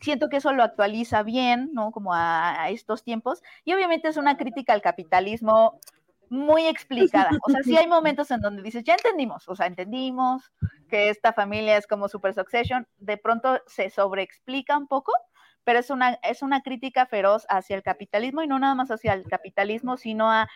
siento 0.00 0.28
que 0.28 0.38
eso 0.38 0.52
lo 0.52 0.62
actualiza 0.62 1.22
bien, 1.22 1.70
¿no? 1.72 1.92
Como 1.92 2.14
a, 2.14 2.62
a, 2.62 2.70
estos 2.70 3.02
tiempos. 3.04 3.42
Y 3.64 3.74
obviamente 3.74 4.08
es 4.08 4.16
una 4.16 4.36
crítica 4.36 4.72
al 4.72 4.82
capitalismo 4.82 5.80
muy 6.30 6.66
explicada. 6.66 7.30
O 7.46 7.50
sea, 7.50 7.62
sí 7.62 7.76
hay 7.76 7.86
momentos 7.88 8.30
en 8.30 8.40
donde 8.40 8.62
dices, 8.62 8.84
ya 8.84 8.94
entendimos, 8.94 9.48
o 9.48 9.56
sea, 9.56 9.66
entendimos 9.66 10.52
que 10.88 11.10
esta 11.10 11.32
familia 11.32 11.76
es 11.76 11.86
como 11.86 12.08
Super 12.08 12.34
Succession, 12.34 12.86
de 12.98 13.16
pronto 13.16 13.60
se 13.66 13.90
sobreexplica 13.90 14.76
un 14.76 14.88
poco, 14.88 15.12
pero 15.64 15.78
es 15.78 15.90
una, 15.90 16.14
es 16.22 16.42
una 16.42 16.62
crítica 16.62 17.06
feroz 17.06 17.46
hacia 17.48 17.76
el 17.76 17.82
capitalismo 17.82 18.42
y 18.42 18.46
no 18.46 18.58
nada 18.58 18.74
más 18.74 18.90
hacia 18.90 19.12
el 19.12 19.24
capitalismo, 19.24 19.96
sino 19.96 20.30
a 20.30 20.48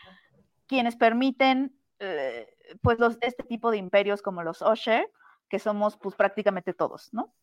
quienes 0.67 0.97
permiten 0.97 1.77
eh, 1.99 2.49
pues 2.83 2.99
los, 2.99 3.19
este 3.21 3.43
tipo 3.43 3.71
de 3.71 3.77
imperios 3.77 4.23
como 4.23 4.43
los 4.43 4.63
Osher, 4.63 5.11
que 5.49 5.59
somos 5.59 5.97
pues 5.99 6.15
prácticamente 6.17 6.73
todos, 6.73 7.13
¿no? 7.13 7.35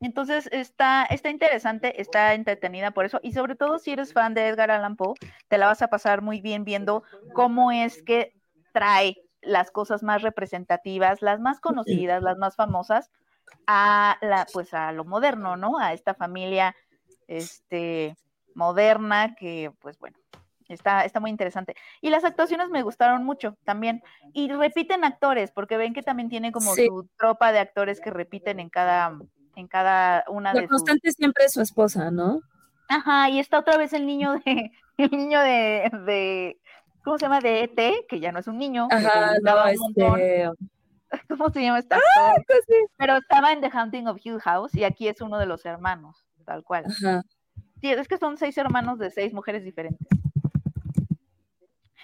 Entonces 0.00 0.48
está, 0.50 1.04
está 1.04 1.28
interesante, 1.28 2.00
está 2.00 2.32
entretenida 2.32 2.90
por 2.90 3.04
eso, 3.04 3.20
y 3.22 3.32
sobre 3.32 3.54
todo 3.54 3.78
si 3.78 3.92
eres 3.92 4.14
fan 4.14 4.32
de 4.32 4.48
Edgar 4.48 4.70
Allan 4.70 4.96
Poe, 4.96 5.14
te 5.48 5.58
la 5.58 5.66
vas 5.66 5.82
a 5.82 5.88
pasar 5.88 6.22
muy 6.22 6.40
bien 6.40 6.64
viendo 6.64 7.02
cómo 7.34 7.70
es 7.70 8.02
que 8.02 8.32
trae 8.72 9.16
las 9.42 9.70
cosas 9.70 10.02
más 10.02 10.22
representativas, 10.22 11.20
las 11.20 11.38
más 11.40 11.60
conocidas, 11.60 12.22
las 12.22 12.38
más 12.38 12.56
famosas, 12.56 13.10
a 13.66 14.16
la, 14.22 14.46
pues 14.52 14.72
a 14.74 14.92
lo 14.92 15.04
moderno, 15.04 15.56
¿no? 15.56 15.78
A 15.78 15.92
esta 15.92 16.14
familia 16.14 16.74
este, 17.28 18.16
moderna 18.54 19.34
que, 19.34 19.72
pues 19.80 19.98
bueno, 19.98 20.18
está, 20.68 21.04
está 21.04 21.20
muy 21.20 21.30
interesante. 21.30 21.74
Y 22.00 22.10
las 22.10 22.24
actuaciones 22.24 22.68
me 22.70 22.82
gustaron 22.82 23.24
mucho 23.24 23.56
también. 23.64 24.02
Y 24.32 24.50
repiten 24.50 25.04
actores, 25.04 25.50
porque 25.50 25.76
ven 25.76 25.94
que 25.94 26.02
también 26.02 26.28
tiene 26.28 26.52
como 26.52 26.74
su 26.74 27.08
tropa 27.18 27.52
de 27.52 27.58
actores 27.58 28.00
que 28.00 28.10
repiten 28.10 28.60
en 28.60 28.70
cada 28.70 29.18
en 29.60 29.68
cada 29.68 30.24
una 30.28 30.52
de 30.52 30.66
constante 30.66 31.12
siempre 31.12 31.44
es 31.44 31.52
su 31.52 31.60
esposa, 31.60 32.10
¿no? 32.10 32.40
Ajá, 32.88 33.30
y 33.30 33.38
está 33.38 33.60
otra 33.60 33.76
vez 33.76 33.92
el 33.92 34.06
niño 34.06 34.40
de, 34.44 34.72
el 34.96 35.10
niño 35.10 35.40
de, 35.40 35.90
de 36.06 36.60
¿cómo 37.04 37.18
se 37.18 37.26
llama? 37.26 37.40
De 37.40 37.62
ET, 37.62 38.06
que 38.08 38.20
ya 38.20 38.32
no 38.32 38.40
es 38.40 38.46
un 38.46 38.58
niño. 38.58 38.88
Ajá, 38.90 39.34
no, 39.42 39.66
este... 39.66 40.50
¿Cómo 41.28 41.50
se 41.50 41.62
llama 41.62 41.80
esta? 41.80 41.96
Ah, 41.96 42.34
pues 42.46 42.60
Pero 42.96 43.16
estaba 43.16 43.52
en 43.52 43.60
The 43.60 43.70
Hunting 43.76 44.06
of 44.06 44.20
Hill 44.22 44.40
House 44.40 44.74
y 44.74 44.84
aquí 44.84 45.08
es 45.08 45.20
uno 45.20 45.38
de 45.38 45.46
los 45.46 45.64
hermanos, 45.66 46.24
tal 46.44 46.62
cual. 46.62 46.84
Ajá. 46.86 47.22
Sí, 47.80 47.90
es 47.90 48.08
que 48.08 48.18
son 48.18 48.36
seis 48.36 48.56
hermanos 48.58 48.98
de 48.98 49.10
seis 49.10 49.32
mujeres 49.32 49.64
diferentes. 49.64 50.06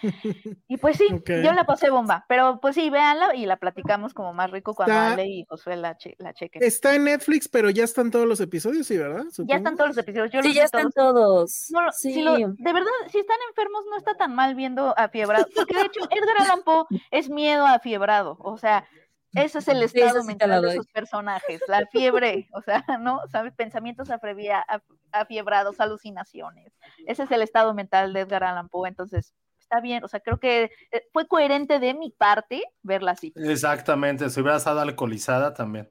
Y 0.69 0.77
pues 0.79 0.97
sí, 0.99 1.07
yo 1.27 1.53
la 1.53 1.65
pasé 1.65 1.91
bomba, 1.91 2.25
pero 2.29 2.59
pues 2.61 2.75
sí, 2.75 2.91
véanla 2.91 3.35
y 3.35 3.47
la 3.47 3.57
platicamos 3.57 4.13
como 4.15 4.33
más 4.33 4.51
rico 4.51 4.75
cuando 4.75 4.93
Está- 4.95 5.13
Ale 5.13 5.27
y 5.27 5.45
Josué 5.49 5.77
la, 5.77 5.97
che- 5.97 6.17
la 6.19 6.33
chequen. 6.35 6.63
Está 6.63 6.95
en 6.95 7.05
Netflix, 7.05 7.49
pero 7.49 7.71
ya 7.71 7.85
están 7.85 8.11
todos 8.11 8.27
los 8.27 8.41
episodios, 8.41 8.87
sí, 8.87 8.97
¿verdad? 8.99 9.25
Ya 9.47 9.57
están 9.57 9.77
todos 9.77 9.89
los 9.91 9.99
episodios. 9.99 10.31
Yo 10.33 10.43
Sí, 10.43 10.49
los 10.49 10.57
ya 10.57 10.65
están 10.65 10.91
todos. 10.93 11.15
todos. 11.15 11.71
No, 11.71 11.93
sí. 11.93 12.13
si 12.15 12.23
lo- 12.23 12.37
de 12.37 12.73
verdad, 12.73 12.91
si 13.11 13.19
están 13.19 13.39
enfermos, 13.49 13.85
no 13.91 13.97
está 13.97 14.15
tan 14.15 14.35
mal 14.35 14.55
viendo 14.55 14.95
a 14.99 15.09
fiebrado. 15.09 15.47
Porque 15.55 15.75
de 15.75 15.83
hecho, 15.87 16.01
Edgar 16.11 16.37
Allan 16.41 16.63
Poe 16.65 16.85
es 17.11 17.29
miedo 17.31 17.67
a 17.67 17.79
fiebrado. 17.79 18.37
O 18.41 18.57
sea, 18.59 18.87
ese 19.35 19.59
es 19.59 19.69
el 19.69 19.83
estado 19.83 20.23
sí 20.23 20.27
mental 20.27 20.63
de 20.63 20.75
sus 20.77 20.87
personajes. 20.89 21.61
La 21.69 21.87
fiebre, 21.87 22.49
o 22.53 22.61
sea, 22.63 22.85
¿no? 23.01 23.21
¿Sabes? 23.31 23.55
Pensamientos 23.55 24.11
afrevia- 24.11 24.65
af- 24.67 24.83
afiebrados, 25.13 25.79
alucinaciones. 25.81 26.73
Ese 27.07 27.23
es 27.25 27.31
el 27.31 27.43
estado 27.43 27.75
mental 27.75 28.13
de 28.13 28.21
Edgar 28.21 28.45
Allan 28.45 28.69
Poe. 28.69 28.89
Entonces, 28.89 29.33
está 29.69 29.81
bien. 29.81 30.05
O 30.05 30.09
sea, 30.09 30.21
creo 30.21 30.39
que 30.39 30.71
eh, 30.93 31.03
fue 31.13 31.27
coherente 31.27 31.79
de 31.79 31.95
mi 31.95 32.11
parte 32.11 32.63
verla 32.83 33.13
así. 33.13 33.33
Exactamente, 33.37 34.31
si 34.31 34.41
hubiera 34.41 34.57
estado 34.57 34.81
alcoholizada 34.81 35.53
también. 35.55 35.91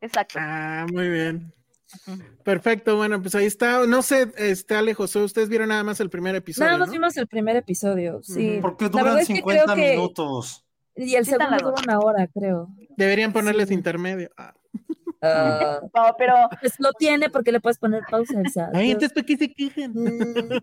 Exacto. 0.00 0.38
Ah, 0.40 0.86
muy 0.92 1.08
bien. 1.08 1.52
Perfecto, 2.42 2.96
bueno, 2.96 3.20
pues 3.20 3.34
ahí 3.34 3.44
está. 3.46 3.86
No 3.86 4.02
sé, 4.02 4.32
este 4.38 4.74
Ale 4.74 4.94
José, 4.94 5.20
ustedes 5.20 5.48
vieron 5.48 5.68
nada 5.68 5.84
más 5.84 6.00
el 6.00 6.10
primer 6.10 6.34
episodio. 6.34 6.66
Nada 6.66 6.78
más 6.78 6.88
¿no? 6.88 6.92
vimos 6.94 7.16
el 7.16 7.26
primer 7.28 7.56
episodio, 7.56 8.22
sí. 8.22 8.58
Porque 8.62 8.88
duran 8.88 9.04
verdad 9.04 9.20
es 9.20 9.28
que 9.28 9.34
50 9.36 9.64
creo 9.64 9.76
que- 9.76 9.90
minutos. 9.96 10.64
Y 10.96 11.14
el 11.14 11.24
segundo 11.24 11.56
dura 11.58 11.82
una 11.84 11.98
hora, 12.00 12.26
creo. 12.28 12.68
Deberían 12.96 13.32
ponerles 13.32 13.68
Sí. 13.68 13.74
intermedio. 13.74 14.30
Ah. 14.36 14.52
Ah, 15.22 15.80
No, 15.94 16.14
pero 16.18 16.34
pues 16.60 16.74
lo 16.78 16.92
tiene 16.92 17.30
porque 17.30 17.52
le 17.52 17.60
puedes 17.60 17.78
poner 17.78 18.02
pausa. 18.10 18.42
sea, 18.52 18.70
Ay, 18.74 18.90
entonces, 18.90 19.12
¿para 19.12 19.24
qué 19.26 19.36
se 19.36 19.52
quejan? 19.52 19.92
Mm, 19.94 20.58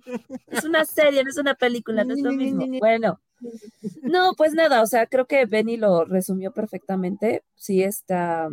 es 0.47 0.63
una 0.65 0.85
serie, 0.85 1.23
no 1.23 1.29
es 1.29 1.37
una 1.37 1.55
película, 1.55 2.03
no 2.03 2.13
es 2.13 2.21
lo 2.21 2.31
mismo. 2.33 2.65
Bueno, 2.79 3.21
no, 4.01 4.33
pues 4.35 4.53
nada, 4.53 4.81
o 4.81 4.85
sea, 4.85 5.05
creo 5.07 5.25
que 5.27 5.45
Benny 5.45 5.77
lo 5.77 6.03
resumió 6.05 6.51
perfectamente. 6.51 7.43
Sí, 7.55 7.83
está. 7.83 8.49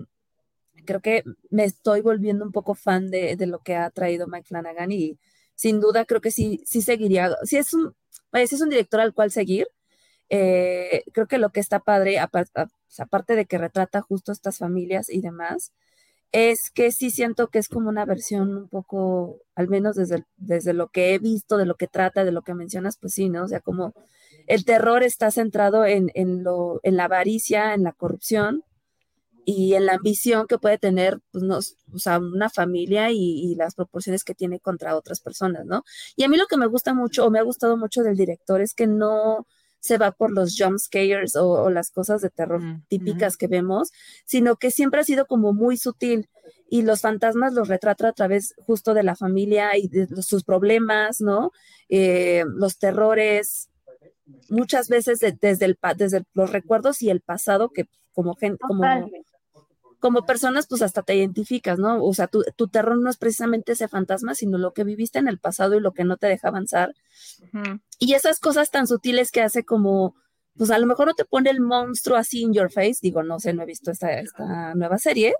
Creo 0.85 1.01
que 1.01 1.24
me 1.51 1.65
estoy 1.65 2.01
volviendo 2.03 2.45
un 2.45 2.53
poco 2.53 2.74
fan 2.74 3.11
de, 3.11 3.35
de 3.37 3.47
lo 3.47 3.59
que 3.61 3.74
ha 3.74 3.91
traído 3.91 4.28
Mike 4.28 4.47
Flanagan 4.47 4.93
y 4.93 5.19
sin 5.55 5.81
duda 5.81 6.05
creo 6.05 6.20
que 6.20 6.31
sí, 6.31 6.62
sí 6.65 6.83
seguiría. 6.83 7.35
Sí 7.43 7.57
es 7.57 7.73
un, 7.74 7.95
sí 8.33 8.55
es 8.55 8.61
un 8.61 8.69
director 8.69 9.01
al 9.01 9.12
cual 9.15 9.31
seguir. 9.33 9.66
Eh, 10.28 11.03
creo 11.12 11.27
que 11.27 11.39
lo 11.39 11.51
que 11.51 11.61
está 11.61 11.81
padre, 11.81 12.19
apar- 12.19 12.51
a- 12.55 12.69
aparte 12.99 13.35
de 13.37 13.47
que 13.47 13.59
retrata 13.59 14.01
justo 14.03 14.33
estas 14.33 14.59
familias 14.59 15.09
y 15.09 15.20
demás, 15.20 15.73
es 16.32 16.70
que 16.70 16.93
sí 16.93 17.11
siento 17.11 17.48
que 17.48 17.59
es 17.59 17.69
como 17.69 17.89
una 17.89 18.05
versión 18.05 18.57
un 18.57 18.69
poco, 18.69 19.40
al 19.55 19.69
menos 19.69 19.97
desde, 19.97 20.24
desde 20.36 20.73
lo 20.74 20.89
que 20.89 21.15
he 21.15 21.19
visto, 21.19 21.57
de 21.57 21.66
lo 21.66 21.77
que 21.77 21.86
trata, 21.89 22.24
de 22.24 22.32
lo 22.32 22.43
que 22.43 22.55
mencionas, 22.55 22.98
pues 22.98 23.15
sí, 23.15 23.28
¿no? 23.28 23.44
O 23.44 23.48
sea, 23.48 23.61
como 23.61 23.94
el 24.47 24.65
terror 24.65 25.03
está 25.03 25.31
centrado 25.31 25.85
en, 25.85 26.11
en 26.15 26.44
lo, 26.44 26.81
en 26.82 26.97
la 26.97 27.05
avaricia, 27.05 27.74
en 27.74 27.85
la 27.85 27.93
corrupción 27.93 28.65
y 29.44 29.74
en 29.74 29.86
la 29.86 29.94
ambición 29.94 30.47
que 30.48 30.59
puede 30.59 30.78
tener, 30.78 31.20
pues, 31.31 31.44
no, 31.44 31.59
o 31.59 31.98
sea, 31.98 32.19
una 32.19 32.51
familia 32.51 33.11
y, 33.12 33.16
y 33.19 33.55
las 33.55 33.74
proporciones 33.77 34.24
que 34.24 34.35
tiene 34.35 34.61
contra 34.61 34.97
otras 34.97 35.20
personas, 35.20 35.65
¿no? 35.66 35.85
Y 36.16 36.24
a 36.24 36.28
mí 36.28 36.36
lo 36.36 36.47
que 36.47 36.57
me 36.57 36.66
gusta 36.66 36.94
mucho, 36.94 37.24
o 37.27 37.31
me 37.31 37.39
ha 37.39 37.43
gustado 37.43 37.77
mucho 37.77 38.03
del 38.03 38.16
director, 38.16 38.61
es 38.61 38.74
que 38.74 38.86
no 38.89 39.47
se 39.87 39.99
va 39.99 40.11
por 40.13 40.31
los 40.33 40.57
jump 40.59 40.79
scares 40.79 41.37
o, 41.37 41.49
o 41.49 41.71
las 41.71 41.91
cosas 41.91 42.21
de 42.21 42.31
terror 42.31 42.61
Mm, 42.61 42.83
típicas 42.89 43.37
que 43.37 43.47
vemos, 43.47 43.93
sino 44.25 44.57
que 44.57 44.71
siempre 44.71 45.01
ha 45.01 45.05
sido 45.05 45.27
como 45.27 45.53
muy 45.53 45.77
sutil 45.77 46.29
y 46.69 46.83
los 46.83 47.01
fantasmas 47.01 47.53
los 47.55 47.69
retrata 47.69 48.09
a 48.09 48.13
través 48.13 48.55
justo 48.67 48.93
de 48.95 49.03
la 49.05 49.15
familia 49.17 49.77
y 49.77 49.89
de 49.89 50.07
sus 50.23 50.43
problemas, 50.45 51.21
¿no? 51.21 51.51
Eh, 51.89 52.45
los 52.57 52.79
terrores, 52.79 53.69
muchas 54.49 54.89
veces 54.89 55.21
de- 55.21 55.37
desde, 55.41 55.67
el, 55.67 55.79
desde 55.97 56.25
los 56.35 56.51
recuerdos 56.51 57.03
y 57.03 57.11
el 57.11 57.21
pasado 57.21 57.71
que 57.71 57.85
como 58.13 58.35
gente, 58.35 58.59
como. 58.67 58.83
Como 60.01 60.27
personas, 60.27 60.66
pues 60.66 60.82
hasta 60.82 61.02
te 61.02 61.14
identificas, 61.14 61.78
¿no? 61.78 62.05
O 62.05 62.14
sea, 62.14 62.27
tu, 62.27 62.44
tu 62.56 62.68
terror 62.68 62.98
no 62.98 63.10
es 63.10 63.16
precisamente 63.16 63.73
ese 63.73 63.89
fantasma, 63.89 64.35
sino 64.35 64.59
lo 64.59 64.73
que 64.73 64.85
viviste 64.85 65.18
en 65.18 65.28
el 65.28 65.39
pasado 65.39 65.74
y 65.77 65.81
lo 65.81 65.93
que 65.93 66.05
no 66.05 66.16
te 66.16 66.27
deja 66.27 66.48
avanzar. 66.48 66.94
Y 67.98 68.14
esas 68.14 68.39
cosas 68.39 68.70
tan 68.70 68.86
sutiles 68.86 69.31
que 69.31 69.43
hace 69.43 69.64
como, 69.64 70.14
pues 70.56 70.70
a 70.70 70.78
lo 70.78 70.86
mejor 70.86 71.09
no 71.09 71.14
te 71.14 71.24
pone 71.24 71.51
el 71.51 71.60
monstruo 71.60 72.16
así 72.16 72.43
in 72.43 72.52
your 72.52 72.70
face, 72.70 72.98
digo, 73.01 73.23
no 73.23 73.40
sé, 73.40 73.52
no 73.52 73.62
he 73.62 73.66
visto 73.66 73.90
esta, 73.90 74.18
esta 74.20 74.74
nueva 74.74 74.98
serie, 74.98 75.35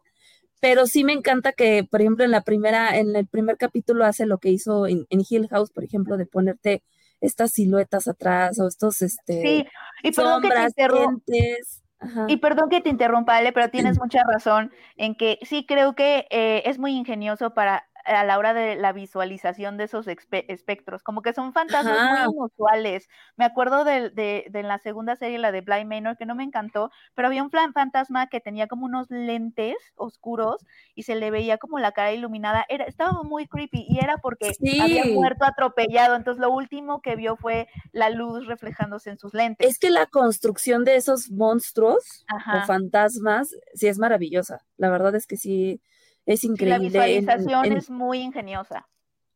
pero 0.61 0.87
sí 0.87 1.05
me 1.05 1.13
encanta 1.13 1.53
que, 1.53 1.85
por 1.85 2.01
ejemplo, 2.01 2.25
en 2.25 2.31
la 2.31 2.43
primera, 2.43 2.99
en 2.99 3.15
el 3.15 3.27
primer 3.27 3.57
capítulo 3.59 4.05
hace 4.05 4.27
lo 4.27 4.39
que 4.39 4.51
hizo 4.51 4.87
en, 4.87 5.07
en 5.11 5.23
Hill 5.29 5.49
House, 5.49 5.71
por 5.71 5.85
ejemplo, 5.85 6.17
de 6.17 6.27
ponerte 6.27 6.83
estas 7.21 7.53
siluetas 7.53 8.09
atrás 8.09 8.59
o 8.59 8.67
estos, 8.67 9.03
este, 9.03 9.43
Sí, 9.43 9.67
y 10.03 10.13
perdón 10.13 10.43
que 10.43 10.49
te 10.49 10.55
sombras. 10.93 11.83
Ajá. 11.99 12.27
Y 12.29 12.37
perdón 12.39 12.69
que 12.69 12.81
te 12.81 12.91
interrumpa, 12.91 13.37
Ale, 13.37 13.53
pero 13.53 13.71
tienes 13.71 13.99
mucha 13.99 14.23
razón 14.25 14.73
en 14.97 15.15
que 15.15 15.39
sí 15.43 15.65
creo 15.67 15.95
que 15.95 16.27
eh, 16.31 16.63
es 16.67 16.79
muy 16.79 16.93
ingenioso 16.93 17.55
para 17.55 17.87
a 18.07 18.25
la 18.25 18.39
hora 18.39 18.55
de 18.55 18.77
la 18.77 18.93
visualización 18.93 19.77
de 19.77 19.85
esos 19.85 20.07
espectros, 20.09 21.03
como 21.03 21.23
que 21.23 21.33
son 21.33 21.53
fantasmas 21.53 21.99
Ajá. 21.99 22.27
muy 22.27 22.37
inusuales. 22.37 23.09
Me 23.37 23.45
acuerdo 23.45 23.85
de, 23.85 24.11
de, 24.11 24.47
de 24.49 24.63
la 24.63 24.79
segunda 24.79 25.17
serie, 25.17 25.39
la 25.39 25.53
de 25.53 25.61
Blind 25.61 25.89
Manor, 25.89 26.17
que 26.17 26.27
no 26.27 26.35
me 26.35 26.45
encantó, 26.45 26.91
pero 27.15 27.29
había 27.29 27.43
un 27.43 27.51
fantasma 27.51 28.29
que 28.29 28.41
tenía 28.41 28.67
como 28.67 28.87
unos 28.87 29.11
lentes 29.11 29.77
oscuros 29.97 30.65
y 30.95 31.03
se 31.03 31.17
le 31.17 31.31
veía 31.31 31.59
como 31.59 31.79
la 31.79 31.93
cara 31.93 32.13
iluminada. 32.13 32.65
Era, 32.69 32.85
estaba 32.85 33.23
muy 33.23 33.47
creepy 33.47 33.87
y 33.89 33.99
era 33.99 34.19
porque 34.19 34.53
había 34.81 35.05
muerto 35.05 35.45
atropellado. 35.45 36.17
Entonces 36.17 36.41
lo 36.41 36.51
último 36.51 37.01
que 37.01 37.17
vio 37.17 37.37
fue 37.37 37.69
la 37.93 38.11
luz 38.11 38.47
reflejándose 38.47 39.11
en 39.11 39.19
sus 39.19 39.35
lentes. 39.35 39.69
Es 39.69 39.79
que 39.79 39.91
la 39.91 40.07
construcción 40.07 40.85
de 40.85 40.97
esos 40.97 41.31
monstruos 41.31 42.25
Ajá. 42.29 42.63
o 42.63 42.67
fantasmas 42.67 43.55
sí 43.75 43.89
es 43.89 43.99
maravillosa. 43.99 44.65
La 44.77 44.91
verdad 44.91 45.15
es 45.15 45.27
que 45.27 45.37
sí 45.37 45.81
es 46.27 46.45
la 46.45 46.51
increíble. 46.51 46.77
en- 47.17 47.25
visualización 47.27 47.65
en- 47.67 47.77
es 47.79 47.89
muy 47.91 48.19
ingeniosa. 48.21 48.87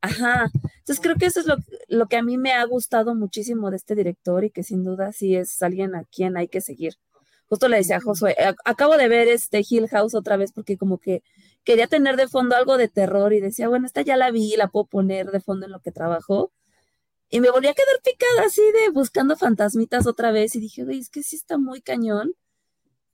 Ajá. 0.03 0.51
Entonces 0.79 1.01
creo 1.01 1.17
que 1.17 1.27
eso 1.27 1.41
es 1.41 1.47
lo, 1.47 1.57
lo 1.89 2.07
que 2.07 2.17
a 2.17 2.23
mí 2.23 2.37
me 2.39 2.53
ha 2.53 2.65
gustado 2.65 3.15
muchísimo 3.15 3.71
de 3.71 3.77
este 3.77 3.95
director 3.95 4.45
y 4.45 4.51
que 4.51 4.62
sin 4.62 4.83
duda 4.83 5.12
sí 5.12 5.37
es 5.37 5.61
alguien 5.62 5.95
a 5.95 6.05
quien 6.05 6.37
hay 6.37 6.49
que 6.49 6.61
seguir. 6.61 6.95
Justo 7.49 7.69
le 7.69 7.77
decía 7.79 7.97
a 7.97 8.01
Josué, 8.01 8.35
"Ac- 8.39 8.57
acabo 8.65 8.97
de 8.97 9.09
ver 9.09 9.29
este 9.29 9.62
Hill 9.69 9.89
House 9.89 10.15
otra 10.15 10.37
vez 10.37 10.53
porque 10.53 10.79
como 10.79 10.99
que 10.99 11.23
quería 11.65 11.87
tener 11.87 12.17
de 12.17 12.29
fondo 12.29 12.57
algo 12.57 12.79
de 12.79 12.89
terror 12.89 13.33
y 13.35 13.41
decía, 13.41 13.69
bueno, 13.69 13.87
esta 13.87 14.01
ya 14.03 14.17
la 14.17 14.31
vi, 14.31 14.55
la 14.57 14.69
puedo 14.69 14.87
poner 14.87 15.31
de 15.33 15.41
fondo 15.41 15.67
en 15.67 15.73
lo 15.73 15.81
que 15.81 15.93
trabajo. 15.93 16.53
Y 17.29 17.41
me 17.41 17.51
volví 17.51 17.67
a 17.69 17.75
quedar 17.75 18.01
picada 18.03 18.47
así 18.47 18.62
de 18.62 18.91
buscando 18.93 19.37
fantasmitas 19.37 20.07
otra 20.07 20.31
vez 20.33 20.55
y 20.57 20.61
dije, 20.61 20.85
güey, 20.85 20.99
es 21.01 21.11
que 21.11 21.23
sí 21.23 21.37
está 21.37 21.59
muy 21.59 21.81
cañón. 21.83 22.33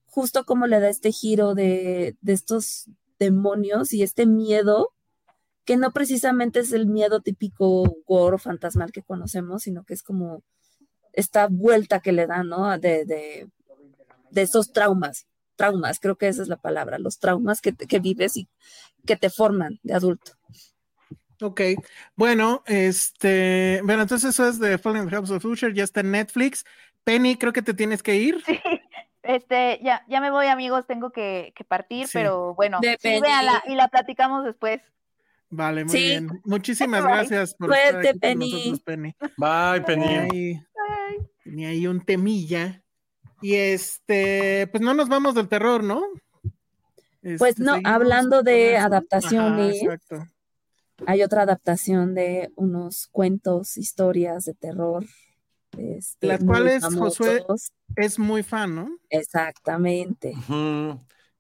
Justo 0.05 0.45
como 0.45 0.67
le 0.67 0.81
da 0.81 0.89
este 0.89 1.11
giro 1.13 1.55
de, 1.55 2.17
de 2.21 2.33
estos 2.33 2.89
demonios 3.19 3.93
y 3.93 4.03
este 4.03 4.27
miedo 4.27 4.93
que 5.65 5.77
no 5.77 5.93
precisamente 5.93 6.61
es 6.61 6.73
el 6.73 6.87
miedo 6.87 7.21
típico 7.21 7.97
gore 8.07 8.37
o 8.37 8.39
fantasmal 8.39 8.93
que 8.93 9.03
conocemos, 9.03 9.63
sino 9.63 9.85
que 9.85 9.95
es 9.95 10.03
como 10.03 10.43
esta 11.13 11.49
vuelta 11.49 12.01
que 12.01 12.13
le 12.13 12.27
da, 12.27 12.45
¿no? 12.45 12.79
De, 12.79 13.05
de, 13.05 13.49
de 14.31 14.43
esos 14.43 14.73
traumas, 14.73 15.27
traumas, 15.57 15.99
creo 15.99 16.17
que 16.17 16.29
esa 16.29 16.43
es 16.43 16.49
la 16.49 16.57
palabra, 16.57 16.99
los 16.99 17.19
traumas 17.19 17.61
que, 17.61 17.73
te- 17.73 17.87
que 17.87 17.99
vives 17.99 18.37
y 18.37 18.49
que 19.05 19.17
te 19.17 19.29
forman 19.31 19.81
de 19.83 19.95
adulto. 19.95 20.33
Ok, 21.43 21.61
bueno, 22.15 22.63
este, 22.67 23.81
bueno, 23.85 24.03
entonces 24.03 24.31
eso 24.31 24.49
es 24.49 24.59
de 24.59 24.79
Fallen 24.79 25.09
House 25.11 25.31
of 25.31 25.45
Usher, 25.45 25.75
ya 25.75 25.85
está 25.85 26.01
en 26.01 26.13
Netflix. 26.13 26.65
Penny, 27.05 27.37
creo 27.37 27.53
que 27.53 27.63
te 27.63 27.75
tienes 27.75 28.03
que 28.03 28.17
ir. 28.17 28.43
Sí, 28.45 28.59
este, 29.29 29.81
ya, 29.83 30.05
ya 30.09 30.21
me 30.21 30.31
voy, 30.31 30.47
amigos, 30.47 30.87
tengo 30.87 31.11
que, 31.11 31.53
que 31.57 31.65
partir, 31.65 32.07
Sí. 32.07 32.13
pero 32.15 32.55
bueno, 32.55 32.79
sí, 32.83 33.21
y 33.67 33.75
la 33.75 33.89
platicamos 33.89 34.45
después. 34.45 34.81
Vale, 35.49 35.85
muy 35.85 35.93
Sí. 35.93 35.99
bien. 35.99 36.29
Muchísimas 36.45 37.05
Bye. 37.05 37.13
gracias 37.13 37.55
por 37.55 37.73
estar 37.75 37.97
aquí 37.99 38.09
con 38.11 38.19
Penny. 38.21 38.51
nosotros, 38.53 38.81
Penny. 38.81 39.17
Bye, 39.37 39.81
Penny. 39.87 40.05
ahí, 40.15 40.61
tenía 41.45 41.69
ahí 41.69 41.87
un 41.87 42.05
temilla. 42.05 42.83
Y 43.43 43.55
este, 43.55 44.67
pues 44.69 44.83
no 44.83 44.95
nos 44.95 45.09
vamos 45.09 45.35
del 45.35 45.49
terror, 45.49 45.85
¿no? 45.85 46.03
Pues 47.23 47.43
Este, 47.43 47.63
no, 47.63 47.73
seguimos 47.75 47.93
hablando 47.93 48.43
de 48.43 48.69
eso. 48.71 48.79
Ajá, 48.79 48.87
adaptaciones. 48.87 49.83
exacto. 49.83 50.25
Hay 51.07 51.23
otra 51.23 51.43
adaptación 51.43 52.15
de 52.15 52.51
unos 52.57 53.09
cuentos, 53.13 53.77
historias 53.77 54.45
de 54.47 54.55
terror. 54.55 55.05
Este, 55.79 56.27
Las 56.27 56.45
cuales 56.45 56.85
Josué-. 56.85 57.45
Es 57.97 58.19
muy 58.19 58.43
fan, 58.43 58.75
¿no? 58.75 58.89
Exactamente. 59.11 60.35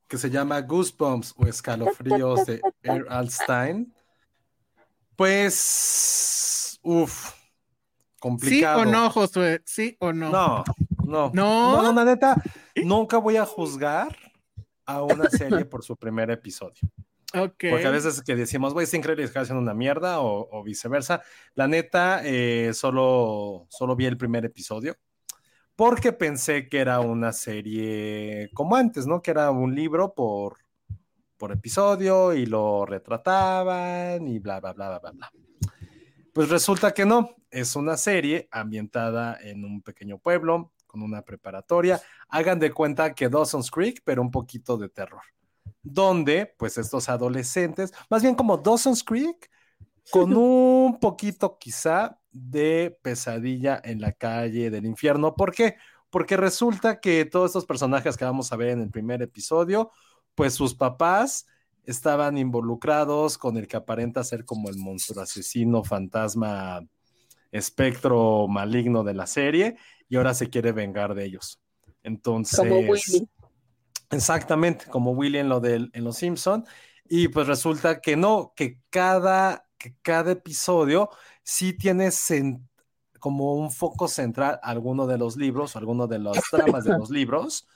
Que 0.08 0.18
se 0.18 0.30
llama 0.30 0.60
Goosebumps 0.60 1.34
o 1.36 1.46
Escalofríos 1.46 2.46
de 2.46 2.60
R. 2.82 3.04
Alstein. 3.08 3.92
Pues, 5.16 6.78
uff, 6.82 7.30
¿Sí 7.30 8.20
complicado. 8.20 8.80
o 8.80 8.84
no, 8.84 9.10
Josué? 9.10 9.62
¿Sí 9.64 9.96
o 9.98 10.12
no? 10.12 10.30
No, 10.30 10.64
no. 11.04 11.30
¿No? 11.32 11.82
No, 11.82 11.92
la 11.92 12.04
neta, 12.04 12.42
nunca 12.84 13.18
voy 13.18 13.36
a 13.36 13.46
juzgar 13.46 14.16
a 14.84 15.02
una 15.02 15.28
serie 15.30 15.64
por 15.64 15.82
su 15.82 15.96
primer 15.96 16.30
episodio. 16.30 16.88
Porque 17.32 17.86
a 17.86 17.90
veces 17.90 18.22
que 18.22 18.36
decimos, 18.36 18.72
güey, 18.72 18.84
está 18.84 18.96
increíble 18.96 19.30
que 19.30 19.38
haciendo 19.38 19.60
una 19.60 19.74
mierda 19.74 20.20
o, 20.20 20.48
o 20.50 20.62
viceversa. 20.62 21.22
La 21.54 21.66
neta, 21.66 22.22
eh, 22.24 22.72
solo, 22.72 23.66
solo 23.68 23.96
vi 23.96 24.06
el 24.06 24.16
primer 24.16 24.44
episodio 24.44 24.96
porque 25.76 26.12
pensé 26.12 26.68
que 26.68 26.78
era 26.78 27.00
una 27.00 27.32
serie 27.32 28.50
como 28.54 28.76
antes, 28.76 29.06
¿no? 29.06 29.20
Que 29.20 29.30
era 29.30 29.50
un 29.50 29.74
libro 29.74 30.14
por, 30.14 30.56
por 31.36 31.52
episodio 31.52 32.32
y 32.32 32.46
lo 32.46 32.86
retrataban 32.86 34.26
y 34.26 34.38
bla, 34.38 34.58
bla, 34.58 34.72
bla, 34.72 34.88
bla, 34.88 34.98
bla, 34.98 35.10
bla. 35.12 35.32
Pues 36.32 36.48
resulta 36.48 36.92
que 36.92 37.04
no, 37.04 37.36
es 37.50 37.76
una 37.76 37.96
serie 37.98 38.48
ambientada 38.50 39.38
en 39.40 39.64
un 39.64 39.82
pequeño 39.82 40.18
pueblo 40.18 40.72
con 40.86 41.02
una 41.02 41.22
preparatoria. 41.22 42.00
Hagan 42.28 42.58
de 42.58 42.72
cuenta 42.72 43.14
que 43.14 43.28
Dawson's 43.28 43.70
Creek, 43.70 44.00
pero 44.02 44.22
un 44.22 44.30
poquito 44.30 44.78
de 44.78 44.88
terror. 44.88 45.22
Donde, 45.88 46.52
pues, 46.58 46.78
estos 46.78 47.08
adolescentes, 47.08 47.92
más 48.10 48.22
bien 48.22 48.34
como 48.34 48.56
Dawson's 48.56 49.04
Creek, 49.04 49.50
con 50.10 50.36
un 50.36 50.98
poquito 51.00 51.58
quizá 51.58 52.18
de 52.32 52.98
pesadilla 53.02 53.80
en 53.82 54.00
la 54.00 54.12
calle 54.12 54.70
del 54.70 54.84
infierno. 54.84 55.34
¿Por 55.34 55.54
qué? 55.54 55.76
Porque 56.10 56.36
resulta 56.36 57.00
que 57.00 57.24
todos 57.24 57.50
estos 57.50 57.66
personajes 57.66 58.16
que 58.16 58.24
vamos 58.24 58.52
a 58.52 58.56
ver 58.56 58.70
en 58.70 58.80
el 58.80 58.90
primer 58.90 59.22
episodio, 59.22 59.90
pues 60.34 60.54
sus 60.54 60.74
papás 60.74 61.46
estaban 61.84 62.36
involucrados 62.36 63.38
con 63.38 63.56
el 63.56 63.68
que 63.68 63.76
aparenta 63.76 64.24
ser 64.24 64.44
como 64.44 64.68
el 64.68 64.76
monstruo 64.76 65.22
asesino, 65.22 65.84
fantasma, 65.84 66.80
espectro 67.52 68.48
maligno 68.48 69.04
de 69.04 69.14
la 69.14 69.26
serie, 69.26 69.76
y 70.08 70.16
ahora 70.16 70.34
se 70.34 70.50
quiere 70.50 70.72
vengar 70.72 71.14
de 71.14 71.24
ellos. 71.24 71.60
Entonces, 72.02 72.58
Como 72.58 72.78
Willy. 72.80 73.28
Exactamente, 74.10 74.86
como 74.86 75.12
Willy 75.12 75.38
en 75.38 75.48
lo 75.48 75.60
de 75.60 75.88
en 75.92 76.04
Los 76.04 76.16
Simpson, 76.16 76.64
y 77.08 77.28
pues 77.28 77.46
resulta 77.46 78.00
que 78.00 78.16
no, 78.16 78.52
que 78.56 78.80
cada, 78.90 79.68
que 79.78 79.96
cada 80.02 80.32
episodio 80.32 81.10
sí 81.42 81.72
tiene 81.72 82.10
como 83.20 83.54
un 83.54 83.70
foco 83.70 84.08
central 84.08 84.58
alguno 84.62 85.06
de 85.06 85.18
los 85.18 85.36
libros, 85.36 85.74
o 85.74 85.78
alguno 85.78 86.06
de 86.06 86.18
las 86.18 86.42
tramas 86.50 86.84
de 86.84 86.98
los 86.98 87.10
libros, 87.10 87.66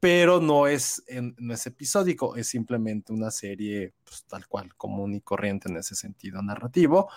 pero 0.00 0.40
no 0.40 0.66
es, 0.66 1.04
no 1.36 1.52
es 1.52 1.66
episódico, 1.66 2.34
es 2.34 2.48
simplemente 2.48 3.12
una 3.12 3.30
serie 3.30 3.92
pues, 4.02 4.24
tal 4.24 4.46
cual, 4.46 4.74
común 4.74 5.14
y 5.14 5.20
corriente 5.20 5.68
en 5.68 5.76
ese 5.76 5.94
sentido 5.94 6.40
narrativo. 6.40 7.10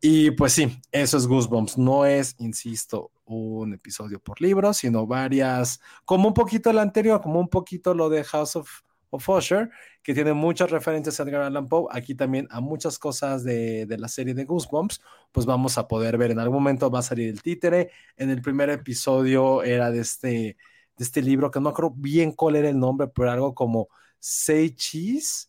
Y 0.00 0.30
pues 0.30 0.54
sí, 0.54 0.80
eso 0.90 1.18
es 1.18 1.26
Goosebumps. 1.26 1.76
No 1.76 2.06
es, 2.06 2.34
insisto, 2.38 3.12
un 3.26 3.74
episodio 3.74 4.20
por 4.20 4.40
libro, 4.40 4.72
sino 4.72 5.06
varias, 5.06 5.80
como 6.06 6.28
un 6.28 6.34
poquito 6.34 6.70
el 6.70 6.78
anterior, 6.78 7.20
como 7.20 7.38
un 7.38 7.48
poquito 7.48 7.92
lo 7.92 8.08
de 8.08 8.24
House 8.24 8.56
of, 8.56 8.70
of 9.10 9.28
Usher, 9.28 9.68
que 10.02 10.14
tiene 10.14 10.32
muchas 10.32 10.70
referencias 10.70 11.20
a 11.20 11.24
Edgar 11.24 11.42
Allan 11.42 11.68
Poe. 11.68 11.88
Aquí 11.90 12.14
también 12.14 12.48
a 12.50 12.60
muchas 12.60 12.98
cosas 12.98 13.44
de, 13.44 13.84
de 13.84 13.98
la 13.98 14.08
serie 14.08 14.32
de 14.32 14.46
Goosebumps, 14.46 15.02
pues 15.30 15.44
vamos 15.44 15.76
a 15.76 15.86
poder 15.88 16.16
ver. 16.16 16.30
En 16.30 16.38
algún 16.38 16.56
momento 16.56 16.90
va 16.90 17.00
a 17.00 17.02
salir 17.02 17.28
el 17.28 17.42
títere. 17.42 17.90
En 18.16 18.30
el 18.30 18.40
primer 18.40 18.70
episodio 18.70 19.62
era 19.62 19.90
de 19.90 20.00
este 20.00 20.56
de 20.96 21.04
este 21.04 21.22
libro, 21.22 21.50
que 21.50 21.60
no 21.60 21.70
acuerdo 21.70 21.94
bien 21.96 22.32
cuál 22.32 22.56
era 22.56 22.68
el 22.68 22.78
nombre, 22.78 23.08
pero 23.08 23.30
algo 23.30 23.54
como 23.54 23.88
Say 24.18 24.70
Cheese 24.70 25.48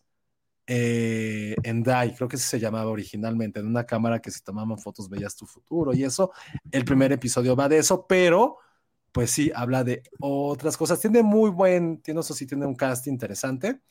eh, 0.68 1.56
and 1.66 1.86
Die, 1.86 2.16
creo 2.16 2.28
que 2.28 2.38
se 2.38 2.60
llamaba 2.60 2.90
originalmente, 2.90 3.60
en 3.60 3.68
una 3.68 3.86
cámara 3.86 4.20
que 4.20 4.32
si 4.32 4.42
tomaban 4.42 4.78
fotos 4.80 5.10
veías 5.10 5.36
tu 5.36 5.46
futuro 5.46 5.94
y 5.94 6.04
eso. 6.04 6.32
El 6.72 6.86
primer 6.86 7.12
episodio 7.12 7.56
va 7.56 7.70
de 7.70 7.78
eso, 7.80 8.06
pero 8.08 8.58
pues 9.12 9.32
sí, 9.32 9.52
habla 9.56 9.84
de 9.84 10.04
otras 10.20 10.76
cosas. 10.76 11.00
Tiene 11.00 11.24
muy 11.24 11.50
buen, 11.50 12.02
tiene 12.02 12.20
eso 12.20 12.34
sí, 12.34 12.46
tiene 12.46 12.66
un 12.66 12.76
cast 12.76 13.08
interesante, 13.08 13.82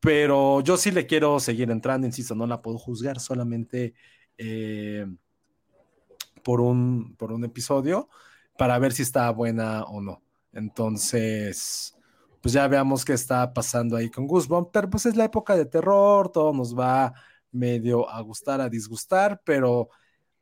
pero 0.00 0.60
yo 0.62 0.76
sí 0.76 0.90
le 0.90 1.06
quiero 1.06 1.40
seguir 1.40 1.70
entrando, 1.70 2.06
insisto, 2.06 2.34
no 2.34 2.46
la 2.46 2.60
puedo 2.60 2.78
juzgar 2.78 3.20
solamente 3.20 3.94
eh, 4.36 5.06
por, 6.42 6.60
un, 6.60 7.14
por 7.16 7.32
un 7.32 7.44
episodio 7.44 8.08
para 8.58 8.78
ver 8.78 8.92
si 8.92 9.02
está 9.02 9.30
buena 9.30 9.84
o 9.84 10.00
no. 10.00 10.22
Entonces, 10.52 11.96
pues 12.40 12.52
ya 12.52 12.66
veamos 12.68 13.04
qué 13.04 13.12
está 13.12 13.52
pasando 13.52 13.96
ahí 13.96 14.10
con 14.10 14.26
Goosebumps, 14.26 14.70
pero 14.72 14.90
pues 14.90 15.06
es 15.06 15.16
la 15.16 15.24
época 15.24 15.56
de 15.56 15.66
terror, 15.66 16.30
todo 16.30 16.52
nos 16.52 16.78
va 16.78 17.12
medio 17.52 18.08
a 18.08 18.20
gustar, 18.20 18.60
a 18.60 18.68
disgustar, 18.68 19.42
pero 19.44 19.88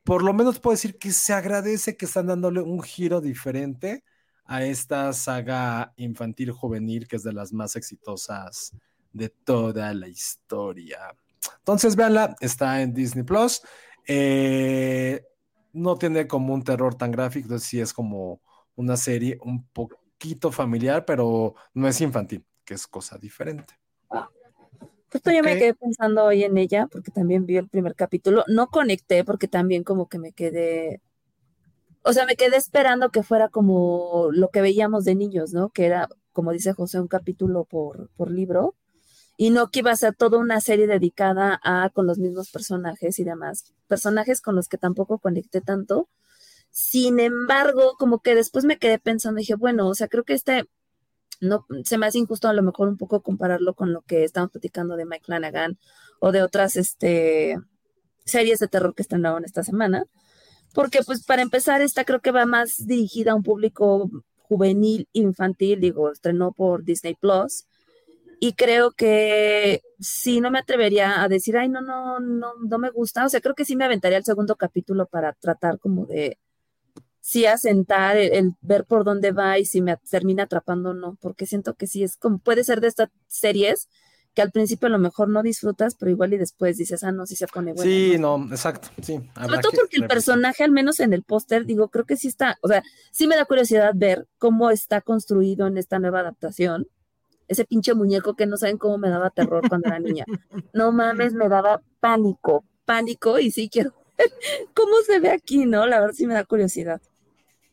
por 0.04 0.22
lo 0.22 0.32
menos 0.32 0.60
puedo 0.60 0.74
decir 0.74 0.98
que 0.98 1.12
se 1.12 1.32
agradece 1.32 1.96
que 1.96 2.06
están 2.06 2.26
dándole 2.26 2.60
un 2.60 2.82
giro 2.82 3.20
diferente 3.20 4.04
a 4.44 4.64
esta 4.64 5.12
saga 5.12 5.92
infantil 5.96 6.52
juvenil 6.52 7.06
que 7.06 7.16
es 7.16 7.22
de 7.22 7.32
las 7.32 7.52
más 7.52 7.76
exitosas 7.76 8.72
de 9.12 9.28
toda 9.28 9.92
la 9.92 10.08
historia. 10.08 11.14
Entonces, 11.58 11.96
véanla, 11.96 12.36
está 12.40 12.80
en 12.80 12.94
Disney 12.94 13.24
Plus. 13.24 13.62
Eh, 14.06 15.22
no 15.72 15.96
tiene 15.96 16.26
como 16.26 16.54
un 16.54 16.64
terror 16.64 16.94
tan 16.94 17.10
gráfico, 17.10 17.58
sí 17.58 17.80
es 17.80 17.92
como 17.92 18.40
una 18.78 18.96
serie 18.96 19.38
un 19.42 19.66
poquito 19.68 20.52
familiar, 20.52 21.04
pero 21.04 21.56
no 21.74 21.88
es 21.88 22.00
infantil, 22.00 22.44
que 22.64 22.74
es 22.74 22.86
cosa 22.86 23.18
diferente. 23.18 23.74
Justo 25.10 25.32
yo 25.32 25.42
me 25.42 25.58
quedé 25.58 25.74
pensando 25.74 26.24
hoy 26.24 26.44
en 26.44 26.56
ella, 26.58 26.86
porque 26.86 27.10
también 27.10 27.44
vi 27.44 27.56
el 27.56 27.68
primer 27.68 27.96
capítulo. 27.96 28.44
No 28.46 28.68
conecté 28.68 29.24
porque 29.24 29.48
también 29.48 29.82
como 29.82 30.08
que 30.08 30.18
me 30.18 30.32
quedé, 30.32 31.00
o 32.02 32.12
sea, 32.12 32.24
me 32.24 32.36
quedé 32.36 32.56
esperando 32.56 33.10
que 33.10 33.24
fuera 33.24 33.48
como 33.48 34.28
lo 34.30 34.50
que 34.50 34.60
veíamos 34.60 35.04
de 35.04 35.16
niños, 35.16 35.52
¿no? 35.52 35.70
Que 35.70 35.86
era, 35.86 36.08
como 36.32 36.52
dice 36.52 36.72
José, 36.72 37.00
un 37.00 37.08
capítulo 37.08 37.64
por, 37.64 38.10
por 38.16 38.30
libro. 38.30 38.76
Y 39.36 39.50
no 39.50 39.70
que 39.70 39.80
iba 39.80 39.90
a 39.90 39.96
ser 39.96 40.14
toda 40.14 40.38
una 40.38 40.60
serie 40.60 40.86
dedicada 40.86 41.60
a 41.64 41.90
con 41.90 42.06
los 42.06 42.18
mismos 42.18 42.50
personajes 42.50 43.18
y 43.18 43.24
demás. 43.24 43.72
Personajes 43.88 44.40
con 44.40 44.54
los 44.54 44.68
que 44.68 44.78
tampoco 44.78 45.18
conecté 45.18 45.60
tanto. 45.60 46.08
Sin 46.80 47.18
embargo, 47.18 47.96
como 47.98 48.20
que 48.20 48.36
después 48.36 48.64
me 48.64 48.78
quedé 48.78 49.00
pensando, 49.00 49.40
dije, 49.40 49.56
bueno, 49.56 49.88
o 49.88 49.96
sea, 49.96 50.06
creo 50.06 50.22
que 50.22 50.34
este 50.34 50.62
no 51.40 51.66
se 51.84 51.98
me 51.98 52.06
hace 52.06 52.18
injusto 52.18 52.46
a 52.46 52.52
lo 52.52 52.62
mejor 52.62 52.86
un 52.86 52.96
poco 52.96 53.20
compararlo 53.20 53.74
con 53.74 53.92
lo 53.92 54.02
que 54.02 54.22
estamos 54.22 54.52
platicando 54.52 54.94
de 54.94 55.04
Mike 55.04 55.24
Flanagan 55.24 55.76
o 56.20 56.30
de 56.30 56.40
otras 56.40 56.76
este, 56.76 57.58
series 58.24 58.60
de 58.60 58.68
terror 58.68 58.94
que 58.94 59.02
estrenaron 59.02 59.44
esta 59.44 59.64
semana. 59.64 60.04
Porque, 60.72 61.00
pues, 61.04 61.24
para 61.24 61.42
empezar, 61.42 61.82
esta 61.82 62.04
creo 62.04 62.20
que 62.20 62.30
va 62.30 62.46
más 62.46 62.86
dirigida 62.86 63.32
a 63.32 63.34
un 63.34 63.42
público 63.42 64.08
juvenil, 64.42 65.08
infantil, 65.12 65.80
digo, 65.80 66.12
estrenó 66.12 66.52
por 66.52 66.84
Disney 66.84 67.16
Plus. 67.16 67.66
Y 68.38 68.52
creo 68.52 68.92
que 68.92 69.82
sí, 69.98 70.40
no 70.40 70.52
me 70.52 70.60
atrevería 70.60 71.24
a 71.24 71.28
decir, 71.28 71.56
ay, 71.56 71.68
no, 71.68 71.80
no, 71.80 72.20
no, 72.20 72.52
no 72.54 72.78
me 72.78 72.90
gusta. 72.90 73.26
O 73.26 73.28
sea, 73.28 73.40
creo 73.40 73.56
que 73.56 73.64
sí 73.64 73.74
me 73.74 73.84
aventaría 73.84 74.18
el 74.18 74.24
segundo 74.24 74.54
capítulo 74.54 75.06
para 75.06 75.32
tratar 75.32 75.80
como 75.80 76.06
de, 76.06 76.38
sí 77.28 77.44
asentar, 77.44 78.16
el, 78.16 78.32
el 78.32 78.52
ver 78.62 78.86
por 78.86 79.04
dónde 79.04 79.32
va 79.32 79.58
y 79.58 79.66
si 79.66 79.82
me 79.82 79.98
termina 80.10 80.44
atrapando 80.44 80.90
o 80.90 80.94
no, 80.94 81.18
porque 81.20 81.44
siento 81.44 81.74
que 81.74 81.86
sí 81.86 82.02
es 82.02 82.16
como, 82.16 82.38
puede 82.38 82.64
ser 82.64 82.80
de 82.80 82.88
estas 82.88 83.10
series 83.26 83.86
que 84.32 84.40
al 84.40 84.50
principio 84.50 84.86
a 84.86 84.90
lo 84.90 84.98
mejor 84.98 85.28
no 85.28 85.42
disfrutas, 85.42 85.94
pero 85.94 86.10
igual 86.10 86.32
y 86.32 86.38
después 86.38 86.78
dices, 86.78 87.04
ah, 87.04 87.12
no, 87.12 87.26
sí 87.26 87.36
se 87.36 87.46
pone 87.46 87.74
bueno. 87.74 87.90
sí, 87.90 88.16
¿no? 88.18 88.38
no, 88.38 88.50
exacto, 88.50 88.88
sí. 89.02 89.20
Sobre 89.34 89.58
todo 89.58 89.72
que 89.72 89.76
porque 89.76 89.96
el 89.98 90.06
personaje, 90.06 90.64
al 90.64 90.70
menos 90.70 91.00
en 91.00 91.12
el 91.12 91.22
póster, 91.22 91.66
digo, 91.66 91.88
creo 91.88 92.06
que 92.06 92.16
sí 92.16 92.28
está, 92.28 92.56
o 92.62 92.68
sea, 92.68 92.82
sí 93.12 93.26
me 93.26 93.36
da 93.36 93.44
curiosidad 93.44 93.92
ver 93.94 94.26
cómo 94.38 94.70
está 94.70 95.02
construido 95.02 95.66
en 95.66 95.76
esta 95.76 95.98
nueva 95.98 96.20
adaptación. 96.20 96.86
Ese 97.46 97.66
pinche 97.66 97.92
muñeco 97.92 98.36
que 98.36 98.46
no 98.46 98.56
saben 98.56 98.78
cómo 98.78 98.96
me 98.96 99.10
daba 99.10 99.28
terror 99.28 99.68
cuando 99.68 99.88
era 99.88 99.98
niña. 99.98 100.24
No 100.72 100.92
mames, 100.92 101.34
me 101.34 101.50
daba 101.50 101.82
pánico, 102.00 102.64
pánico, 102.86 103.38
y 103.38 103.50
sí 103.50 103.68
quiero 103.68 103.92
ver 104.16 104.30
cómo 104.72 104.96
se 105.04 105.18
ve 105.18 105.28
aquí, 105.28 105.66
¿no? 105.66 105.84
La 105.84 106.00
verdad 106.00 106.14
sí 106.14 106.26
me 106.26 106.32
da 106.32 106.44
curiosidad. 106.44 107.02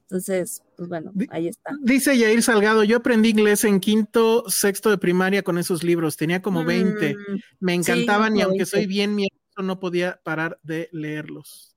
Entonces, 0.10 0.61
pues 0.77 0.88
bueno, 0.88 1.11
ahí 1.30 1.48
está. 1.48 1.72
Dice 1.82 2.18
Yair 2.18 2.44
Salgado, 2.44 2.84
yo 2.84 2.98
aprendí 2.98 3.30
inglés 3.30 3.64
en 3.64 3.80
quinto, 3.80 4.44
sexto 4.48 4.91
de 4.91 4.99
primaria 4.99 5.41
con 5.41 5.57
esos 5.57 5.84
libros, 5.84 6.15
tenía 6.15 6.41
como 6.41 6.64
20, 6.64 7.15
Mm, 7.15 7.40
me 7.60 7.73
encantaban 7.73 8.38
y 8.38 8.41
aunque 8.41 8.60
20. 8.60 8.65
soy 8.65 8.86
bien 8.86 9.15
miedoso 9.15 9.64
no 9.64 9.80
podía 9.80 10.19
parar 10.23 10.60
de 10.64 10.90
leerlos. 10.91 11.76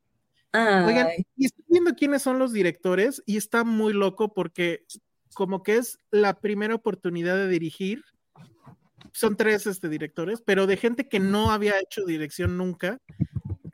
Oigan, 0.53 1.07
ay, 1.07 1.25
y 1.37 1.47
estoy 1.47 1.65
viendo 1.69 1.95
quiénes 1.95 2.23
son 2.23 2.39
los 2.39 2.53
directores 2.53 3.23
y 3.27 3.37
está 3.37 3.65
muy 3.65 3.93
loco 3.93 4.35
porque 4.35 4.85
como 5.35 5.63
que 5.63 5.77
es 5.77 5.99
la 6.11 6.41
primera 6.41 6.75
oportunidad 6.75 7.37
de 7.37 7.49
dirigir. 7.49 8.03
Son 9.13 9.37
tres 9.37 9.67
este, 9.67 9.89
directores, 9.89 10.43
pero 10.45 10.67
de 10.67 10.77
gente 10.77 11.09
que 11.09 11.21
no 11.21 11.51
había 11.51 11.79
hecho 11.79 12.05
dirección 12.05 12.57
nunca, 12.57 12.99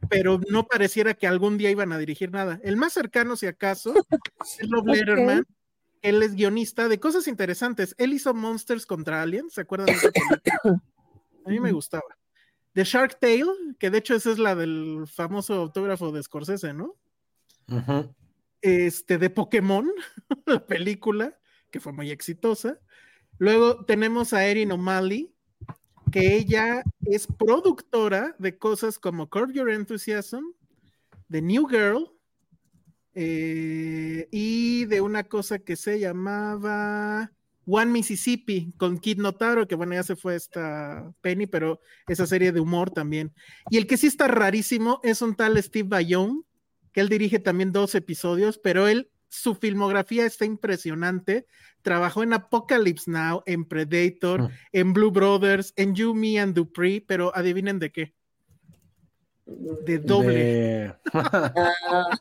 pero 0.08 0.40
no 0.50 0.66
pareciera 0.66 1.14
que 1.14 1.26
algún 1.26 1.58
día 1.58 1.70
iban 1.70 1.92
a 1.92 1.98
dirigir 1.98 2.30
nada. 2.30 2.60
El 2.62 2.76
más 2.76 2.92
cercano, 2.92 3.36
si 3.36 3.46
acaso, 3.46 3.94
es 4.58 4.70
Rob. 4.70 4.86
Letterman. 4.86 5.46
Él 6.02 6.22
es 6.22 6.34
guionista 6.34 6.88
de 6.88 7.00
cosas 7.00 7.26
interesantes. 7.28 7.94
Él 7.96 8.12
hizo 8.12 8.34
Monsters 8.34 8.84
contra 8.84 9.22
Aliens, 9.22 9.54
¿se 9.54 9.62
acuerdan 9.62 9.86
de 9.86 9.92
esa 9.92 10.10
película? 10.10 10.82
A 11.46 11.50
mí 11.50 11.60
me 11.60 11.72
gustaba. 11.72 12.04
The 12.74 12.84
Shark 12.84 13.18
Tale, 13.20 13.44
que 13.78 13.90
de 13.90 13.98
hecho 13.98 14.14
esa 14.14 14.30
es 14.30 14.38
la 14.38 14.54
del 14.54 15.04
famoso 15.06 15.54
autógrafo 15.54 16.10
de 16.10 16.22
Scorsese, 16.22 16.74
¿no? 16.74 16.96
Este, 18.60 19.18
de 19.18 19.30
Pokémon, 19.30 19.90
la 20.46 20.66
película, 20.66 21.38
que 21.70 21.80
fue 21.80 21.92
muy 21.92 22.10
exitosa. 22.10 22.80
Luego 23.38 23.84
tenemos 23.84 24.32
a 24.32 24.46
Erin 24.46 24.72
O'Malley, 24.72 25.33
que 26.14 26.36
ella 26.36 26.84
es 27.06 27.26
productora 27.26 28.36
de 28.38 28.56
cosas 28.56 29.00
como 29.00 29.28
Curb 29.28 29.50
Your 29.52 29.68
Enthusiasm, 29.68 30.44
The 31.28 31.42
New 31.42 31.66
Girl, 31.66 32.08
eh, 33.14 34.28
y 34.30 34.84
de 34.84 35.00
una 35.00 35.24
cosa 35.24 35.58
que 35.58 35.74
se 35.74 35.98
llamaba 35.98 37.32
One 37.66 37.90
Mississippi 37.90 38.72
con 38.76 38.98
Kid 38.98 39.18
Notaro, 39.18 39.66
que 39.66 39.74
bueno, 39.74 39.94
ya 39.94 40.04
se 40.04 40.14
fue 40.14 40.36
esta 40.36 41.12
Penny, 41.20 41.48
pero 41.48 41.80
esa 42.06 42.28
serie 42.28 42.52
de 42.52 42.60
humor 42.60 42.92
también. 42.92 43.34
Y 43.68 43.78
el 43.78 43.88
que 43.88 43.96
sí 43.96 44.06
está 44.06 44.28
rarísimo 44.28 45.00
es 45.02 45.20
un 45.20 45.34
tal 45.34 45.60
Steve 45.60 45.88
Bayonne, 45.88 46.42
que 46.92 47.00
él 47.00 47.08
dirige 47.08 47.40
también 47.40 47.72
dos 47.72 47.92
episodios, 47.96 48.58
pero 48.58 48.86
él, 48.86 49.10
su 49.34 49.54
filmografía 49.54 50.24
está 50.26 50.44
impresionante. 50.44 51.46
Trabajó 51.82 52.22
en 52.22 52.32
Apocalypse 52.32 53.10
Now, 53.10 53.42
en 53.46 53.64
Predator, 53.64 54.42
Mm. 54.42 54.48
en 54.72 54.92
Blue 54.92 55.10
Brothers, 55.10 55.72
en 55.76 55.94
You, 55.94 56.14
Me 56.14 56.38
and 56.40 56.54
Dupree, 56.54 57.00
pero 57.06 57.34
adivinen 57.36 57.78
de 57.78 57.90
qué. 57.92 58.14
De 59.46 59.98
doble. 59.98 60.34
De- 60.34 60.94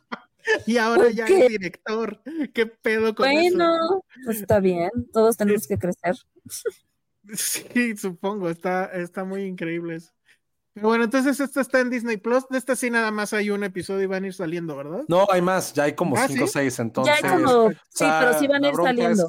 Y 0.68 0.76
ahora 0.78 1.10
ya 1.10 1.26
es 1.26 1.48
director. 1.50 2.22
¿Qué 2.54 2.66
pedo 2.66 3.16
con 3.16 3.30
eso? 3.32 3.56
bueno, 3.58 4.04
pues 4.26 4.42
está 4.42 4.60
bien, 4.60 4.90
todos 5.14 5.38
tenemos 5.38 5.68
que 5.68 5.78
crecer. 5.78 6.16
Sí, 7.36 7.96
supongo, 7.96 8.50
está, 8.50 8.84
está 8.88 9.24
muy 9.24 9.44
increíble 9.44 9.96
eso. 9.96 10.12
Pero 10.74 10.88
bueno, 10.88 11.04
entonces 11.04 11.40
esto 11.40 11.60
está 11.62 11.80
en 11.82 11.90
Disney 11.90 12.18
Plus. 12.18 12.48
De 12.50 12.58
esta 12.58 12.76
sí 12.76 12.90
nada 12.90 13.12
más 13.12 13.34
hay 13.34 13.52
un 13.52 13.64
episodio 13.64 14.04
y 14.04 14.08
van 14.08 14.24
a 14.24 14.28
ir 14.28 14.34
saliendo, 14.34 14.76
¿verdad? 14.76 15.04
No, 15.08 15.28
hay 15.30 15.42
más, 15.42 15.74
ya 15.74 15.84
hay 15.84 15.94
como 15.94 16.18
¿Ah, 16.18 16.28
cinco 16.28 16.46
o 16.46 16.48
sí? 16.48 16.54
seis, 16.54 16.80
entonces. 16.80 17.16
ya 17.22 17.28
hay 17.28 17.36
como, 17.36 17.52
o 17.66 17.72
sí, 17.72 17.78
sea, 17.90 18.20
pero 18.20 18.40
sí 18.40 18.48
van 18.48 18.64
a 18.64 18.68
ir 18.68 18.74
es 18.74 18.78
saliendo. 18.84 19.28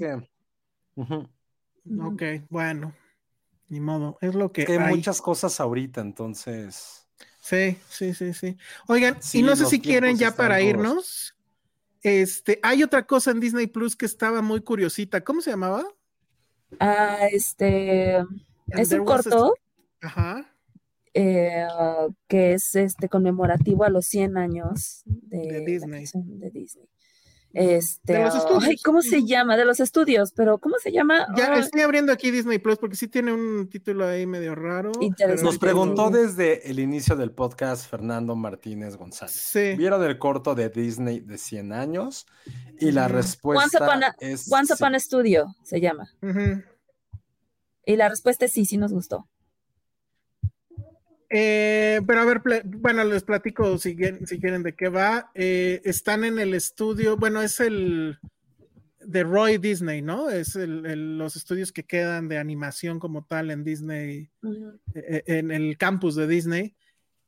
Ok, 2.00 2.22
bueno. 2.48 2.94
Ni 3.68 3.80
modo, 3.80 4.18
es 4.20 4.34
lo 4.34 4.52
que 4.52 4.62
Es 4.62 4.66
que 4.66 4.72
hay 4.74 4.78
hay. 4.78 4.96
muchas 4.96 5.20
cosas 5.20 5.60
ahorita, 5.60 6.00
entonces. 6.00 7.06
Sí, 7.40 7.76
sí, 7.90 8.14
sí, 8.14 8.32
sí. 8.32 8.56
Oigan, 8.88 9.16
Sí, 9.20 9.40
y 9.40 9.42
no 9.42 9.54
sé 9.56 9.66
si 9.66 9.80
quieren 9.80 10.16
ya 10.16 10.34
para 10.34 10.58
duros. 10.58 10.70
irnos. 10.70 11.36
Este, 12.02 12.60
hay 12.62 12.82
otra 12.82 13.06
cosa 13.06 13.30
en 13.30 13.40
Disney 13.40 13.66
Plus 13.66 13.96
que 13.96 14.06
estaba 14.06 14.42
muy 14.42 14.60
curiosita. 14.62 15.22
¿Cómo 15.22 15.40
se 15.40 15.50
llamaba? 15.50 15.84
Ah, 16.80 17.26
este, 17.30 18.16
And 18.16 18.28
es 18.72 18.92
un 18.92 19.04
corto 19.04 19.54
Ajá. 20.00 20.53
Eh, 21.14 21.66
que 22.28 22.54
es 22.54 22.74
este 22.74 23.08
conmemorativo 23.08 23.84
a 23.84 23.88
los 23.88 24.06
100 24.06 24.36
años 24.36 25.02
de, 25.06 25.62
Disney. 25.64 26.04
de 26.14 26.50
Disney. 26.50 26.88
Este, 27.56 28.14
De 28.14 28.18
los 28.24 28.34
ah, 28.34 28.38
estudios. 28.38 28.64
ay, 28.64 28.76
¿cómo 28.78 29.00
se 29.00 29.24
llama? 29.24 29.56
De 29.56 29.64
los 29.64 29.78
estudios, 29.78 30.32
pero 30.32 30.58
¿cómo 30.58 30.74
se 30.82 30.90
llama? 30.90 31.24
Ya 31.36 31.52
Ay, 31.54 31.60
estoy 31.60 31.82
abriendo 31.82 32.10
aquí 32.12 32.32
Disney 32.32 32.58
Plus 32.58 32.78
porque 32.78 32.96
sí 32.96 33.06
tiene 33.06 33.32
un 33.32 33.68
título 33.68 34.08
ahí 34.08 34.26
medio 34.26 34.56
raro. 34.56 34.90
Nos 35.40 35.58
preguntó 35.58 36.10
desde 36.10 36.68
el 36.68 36.80
inicio 36.80 37.14
del 37.14 37.30
podcast 37.30 37.88
Fernando 37.88 38.34
Martínez 38.34 38.96
González. 38.96 39.36
Sí. 39.36 39.76
¿Vieron 39.76 40.02
el 40.02 40.18
corto 40.18 40.56
de 40.56 40.68
Disney 40.68 41.20
de 41.20 41.38
100 41.38 41.72
años? 41.72 42.26
Y 42.80 42.90
la 42.90 43.06
respuesta 43.06 43.62
Once 43.66 43.76
Upon 43.76 44.02
a- 44.02 44.16
es 44.18 44.50
Once 44.52 44.74
sí. 44.74 44.82
Upon 44.82 44.94
a 44.96 44.98
Studio 44.98 45.46
se 45.62 45.80
llama. 45.80 46.08
Y 47.86 47.94
la 47.94 48.08
respuesta 48.08 48.46
es 48.46 48.52
sí, 48.52 48.64
sí 48.64 48.78
nos 48.78 48.92
gustó. 48.92 49.28
Eh, 51.36 52.00
pero 52.06 52.20
a 52.20 52.24
ver, 52.26 52.42
bueno, 52.64 53.02
les 53.02 53.24
platico 53.24 53.76
si, 53.76 53.96
quieren- 53.96 54.24
si 54.24 54.38
quieren 54.38 54.62
de 54.62 54.74
qué 54.76 54.88
va. 54.88 55.32
Eh, 55.34 55.80
están 55.84 56.22
en 56.22 56.38
el 56.38 56.54
estudio, 56.54 57.16
bueno, 57.16 57.42
es 57.42 57.58
el 57.58 58.18
de 59.00 59.24
Roy 59.24 59.58
Disney, 59.58 60.00
¿no? 60.00 60.30
Es 60.30 60.54
el- 60.54 60.86
el- 60.86 61.18
los 61.18 61.34
estudios 61.34 61.72
que 61.72 61.82
quedan 61.82 62.28
de 62.28 62.38
animación 62.38 63.00
como 63.00 63.24
tal 63.24 63.50
en 63.50 63.64
Disney, 63.64 64.30
eh, 64.94 65.22
en 65.26 65.50
el 65.50 65.76
campus 65.76 66.14
de 66.14 66.28
Disney. 66.28 66.76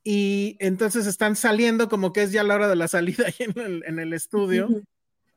Y 0.05 0.57
entonces 0.61 1.09
están 1.09 1.35
saliendo 1.35 1.89
como 1.89 2.13
que 2.13 2.23
es 2.23 2.31
ya 2.31 2.45
la 2.45 2.55
hora 2.55 2.69
de 2.69 2.77
la 2.77 2.87
salida 2.87 3.25
ahí 3.27 3.35
en 3.41 3.59
el, 3.61 3.85
en 3.89 3.99
el 3.99 4.13
estudio. 4.13 4.69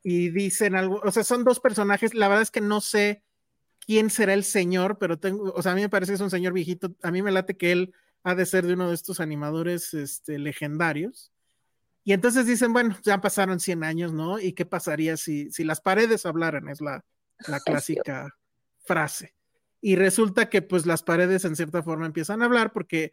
Y 0.03 0.29
dicen 0.29 0.75
algo, 0.75 1.01
o 1.03 1.11
sea, 1.11 1.23
son 1.23 1.43
dos 1.43 1.59
personajes, 1.59 2.13
la 2.13 2.27
verdad 2.27 2.43
es 2.43 2.51
que 2.51 2.61
no 2.61 2.81
sé 2.81 3.23
quién 3.79 4.11
será 4.11 4.35
el 4.35 4.43
señor, 4.43 4.99
pero 4.99 5.17
tengo, 5.17 5.51
o 5.55 5.61
sea, 5.63 5.71
a 5.71 5.75
mí 5.75 5.81
me 5.81 5.89
parece 5.89 6.11
que 6.11 6.15
es 6.17 6.21
un 6.21 6.29
señor 6.29 6.53
viejito, 6.53 6.95
a 7.01 7.09
mí 7.11 7.23
me 7.23 7.31
late 7.31 7.57
que 7.57 7.71
él 7.71 7.93
ha 8.23 8.35
de 8.35 8.45
ser 8.45 8.65
de 8.65 8.73
uno 8.73 8.89
de 8.89 8.95
estos 8.95 9.19
animadores 9.19 9.93
este, 9.93 10.39
legendarios. 10.39 11.31
Y 12.03 12.13
entonces 12.13 12.45
dicen, 12.45 12.73
bueno, 12.73 12.97
ya 13.03 13.21
pasaron 13.21 13.59
100 13.59 13.83
años, 13.83 14.13
¿no? 14.13 14.39
¿Y 14.39 14.53
qué 14.53 14.65
pasaría 14.65 15.15
si, 15.17 15.51
si 15.51 15.63
las 15.63 15.81
paredes 15.81 16.25
hablaran? 16.25 16.67
Es 16.69 16.81
la, 16.81 17.05
la 17.47 17.59
clásica 17.65 18.35
frase. 18.83 19.35
Y 19.81 19.95
resulta 19.95 20.49
que 20.49 20.61
pues 20.61 20.85
las 20.85 21.03
paredes 21.03 21.45
en 21.45 21.55
cierta 21.55 21.83
forma 21.83 22.05
empiezan 22.05 22.41
a 22.41 22.45
hablar 22.45 22.73
porque 22.73 23.11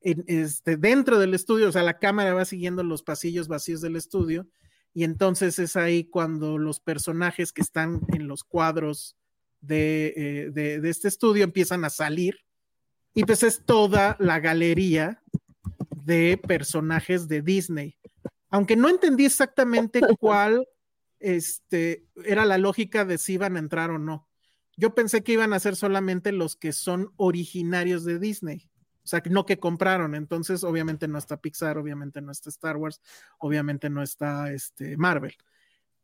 en- 0.00 0.24
este, 0.26 0.76
dentro 0.76 1.18
del 1.18 1.34
estudio, 1.34 1.68
o 1.68 1.72
sea, 1.72 1.82
la 1.82 1.98
cámara 1.98 2.34
va 2.34 2.44
siguiendo 2.44 2.82
los 2.82 3.02
pasillos 3.02 3.46
vacíos 3.48 3.80
del 3.80 3.96
estudio 3.96 4.48
y 4.94 5.04
entonces 5.04 5.58
es 5.58 5.76
ahí 5.76 6.04
cuando 6.04 6.58
los 6.58 6.80
personajes 6.80 7.52
que 7.52 7.60
están 7.62 8.00
en 8.08 8.26
los 8.26 8.42
cuadros 8.42 9.16
de, 9.60 10.14
eh, 10.16 10.50
de- 10.50 10.80
de 10.80 10.90
este 10.90 11.06
estudio 11.08 11.44
empiezan 11.44 11.84
a 11.84 11.90
salir 11.90 12.38
y 13.18 13.24
pues 13.24 13.42
es 13.42 13.64
toda 13.64 14.14
la 14.20 14.38
galería 14.38 15.20
de 16.04 16.40
personajes 16.46 17.26
de 17.26 17.42
Disney. 17.42 17.98
Aunque 18.48 18.76
no 18.76 18.88
entendí 18.88 19.24
exactamente 19.26 20.00
cuál 20.20 20.68
este, 21.18 22.06
era 22.24 22.44
la 22.44 22.58
lógica 22.58 23.04
de 23.04 23.18
si 23.18 23.32
iban 23.32 23.56
a 23.56 23.58
entrar 23.58 23.90
o 23.90 23.98
no. 23.98 24.28
Yo 24.76 24.94
pensé 24.94 25.24
que 25.24 25.32
iban 25.32 25.52
a 25.52 25.58
ser 25.58 25.74
solamente 25.74 26.30
los 26.30 26.54
que 26.54 26.72
son 26.72 27.12
originarios 27.16 28.04
de 28.04 28.20
Disney. 28.20 28.70
O 29.02 29.08
sea, 29.08 29.20
no 29.28 29.46
que 29.46 29.58
compraron. 29.58 30.14
Entonces, 30.14 30.62
obviamente 30.62 31.08
no 31.08 31.18
está 31.18 31.40
Pixar, 31.40 31.76
obviamente 31.76 32.20
no 32.20 32.30
está 32.30 32.50
Star 32.50 32.76
Wars, 32.76 33.02
obviamente 33.38 33.90
no 33.90 34.00
está 34.00 34.52
este, 34.52 34.96
Marvel. 34.96 35.34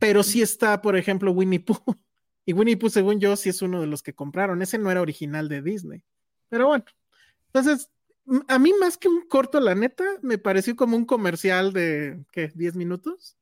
Pero 0.01 0.25
sí 0.25 0.43
está, 0.43 0.83
por 0.83 0.97
ejemplo, 0.97 1.31
Winnie 1.31 1.61
Pooh. 1.61 1.79
Y 2.45 2.55
Winnie 2.55 2.77
Pooh, 2.77 2.91
según 2.91 3.21
yo, 3.21 3.37
sí 3.37 3.51
es 3.51 3.63
uno 3.63 3.81
de 3.81 3.87
los 3.87 4.03
que 4.03 4.15
compraron. 4.15 4.61
Ese 4.61 4.79
no 4.79 4.91
era 4.91 5.01
original 5.01 5.49
de 5.49 5.63
Disney. 5.63 6.05
Pero 6.51 6.67
bueno, 6.67 6.85
entonces, 7.55 7.89
a 8.49 8.59
mí 8.59 8.73
más 8.81 8.97
que 8.99 9.09
un 9.09 9.23
corto, 9.29 9.61
la 9.61 9.75
neta, 9.75 10.05
me 10.23 10.39
pareció 10.39 10.75
como 10.77 10.97
un 10.97 11.05
comercial 11.05 11.73
de, 11.73 12.25
¿qué? 12.33 12.53
¿10 12.53 12.75
minutos? 12.75 13.37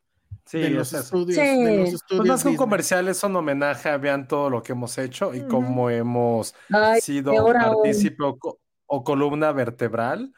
Sí, 0.45 0.59
de 0.59 0.71
los 0.71 0.93
es 0.93 1.01
estudios. 1.05 1.39
Sí. 1.39 1.43
De 1.65 1.77
los 1.77 1.81
Pues 1.91 1.95
estudios 1.95 2.19
Pues 2.21 2.29
más 2.29 2.43
que 2.43 2.49
un 2.49 2.57
comercial, 2.57 3.09
es 3.09 3.23
un 3.23 3.37
homenaje 3.37 3.89
a 3.89 3.97
vean 3.97 4.27
todo 4.29 4.51
lo 4.51 4.63
que 4.63 4.73
hemos 4.73 4.99
hecho 4.99 5.35
y 5.35 5.41
Ujú. 5.41 5.49
cómo 5.49 5.89
hemos 5.89 6.55
Ay, 6.71 7.01
sido 7.01 7.33
partícipe 7.53 8.23
o, 8.25 8.37
co- 8.37 8.61
o 8.87 9.05
columna 9.05 9.53
vertebral 9.53 10.33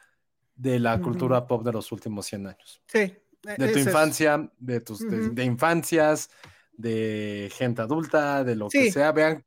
de 0.55 0.79
la 0.79 0.95
Ujú. 0.95 1.03
cultura 1.05 1.47
pop 1.47 1.65
de 1.65 1.73
los 1.73 1.91
últimos 1.91 2.27
100 2.27 2.47
años. 2.47 2.81
Sí. 2.87 3.13
De 3.41 3.55
tu 3.57 3.63
es 3.63 3.71
eso. 3.77 3.89
infancia, 3.89 4.51
de 4.59 4.79
tus 4.79 4.99
de- 4.99 5.21
Ujú. 5.25 5.33
de 5.35 5.43
infancias, 5.43 6.29
de 6.73 7.51
gente 7.53 7.81
adulta, 7.81 8.43
de 8.43 8.55
lo 8.55 8.69
que 8.69 8.83
Sí. 8.85 8.91
sea, 8.91 9.11
vean 9.11 9.43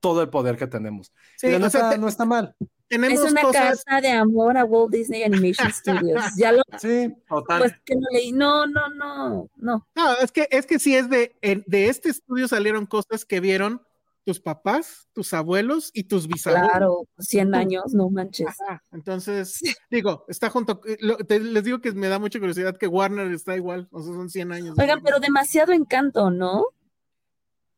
todo 0.00 0.20
el 0.22 0.28
poder 0.30 0.56
que 0.56 0.66
tenemos. 0.66 1.12
Sí, 1.36 1.46
y 1.46 1.58
la 1.58 1.68
o 1.68 1.70
sea, 1.70 1.90
te- 1.90 1.98
no 1.98 2.08
está 2.08 2.24
mal. 2.24 2.54
Tenemos 2.98 3.24
Es 3.24 3.32
una 3.32 3.42
cosas. 3.42 3.84
carta 3.84 4.00
de 4.00 4.10
amor 4.12 4.56
a 4.58 4.64
Walt 4.64 4.92
Disney 4.92 5.22
Animation 5.22 5.72
Studios. 5.72 6.22
Ya 6.36 6.52
lo 6.52 6.62
Sí, 6.78 7.12
total. 7.28 7.58
pues 7.60 7.72
que 7.84 7.94
no 7.94 8.06
leí. 8.12 8.32
No, 8.32 8.66
no, 8.66 8.88
no, 8.90 9.48
no. 9.56 9.86
No, 9.94 10.12
es 10.20 10.30
que, 10.32 10.46
es 10.50 10.66
que 10.66 10.78
sí 10.78 10.94
es 10.94 11.08
de, 11.08 11.34
de 11.66 11.88
este 11.88 12.10
estudio 12.10 12.48
salieron 12.48 12.86
cosas 12.86 13.24
que 13.24 13.40
vieron 13.40 13.82
tus 14.24 14.38
papás, 14.38 15.08
tus 15.12 15.34
abuelos 15.34 15.90
y 15.92 16.04
tus 16.04 16.28
bisabuelos. 16.28 16.70
Claro, 16.70 17.02
100 17.18 17.54
años, 17.56 17.92
no 17.92 18.08
manches. 18.08 18.46
Ajá, 18.60 18.80
Entonces, 18.92 19.58
digo, 19.90 20.24
está 20.28 20.48
junto, 20.48 20.80
eh, 20.86 20.96
lo- 21.00 21.16
te- 21.16 21.40
les 21.40 21.64
digo 21.64 21.80
que 21.80 21.90
me 21.90 22.06
da 22.08 22.20
mucha 22.20 22.38
curiosidad 22.38 22.76
que 22.76 22.86
Warner 22.86 23.32
está 23.32 23.56
igual, 23.56 23.88
o 23.90 24.00
sea, 24.00 24.12
son 24.14 24.30
100 24.30 24.52
años. 24.52 24.76
de 24.76 24.82
Oigan, 24.82 25.02
pero 25.02 25.18
demasiado 25.18 25.72
encanto, 25.72 26.30
¿no? 26.30 26.66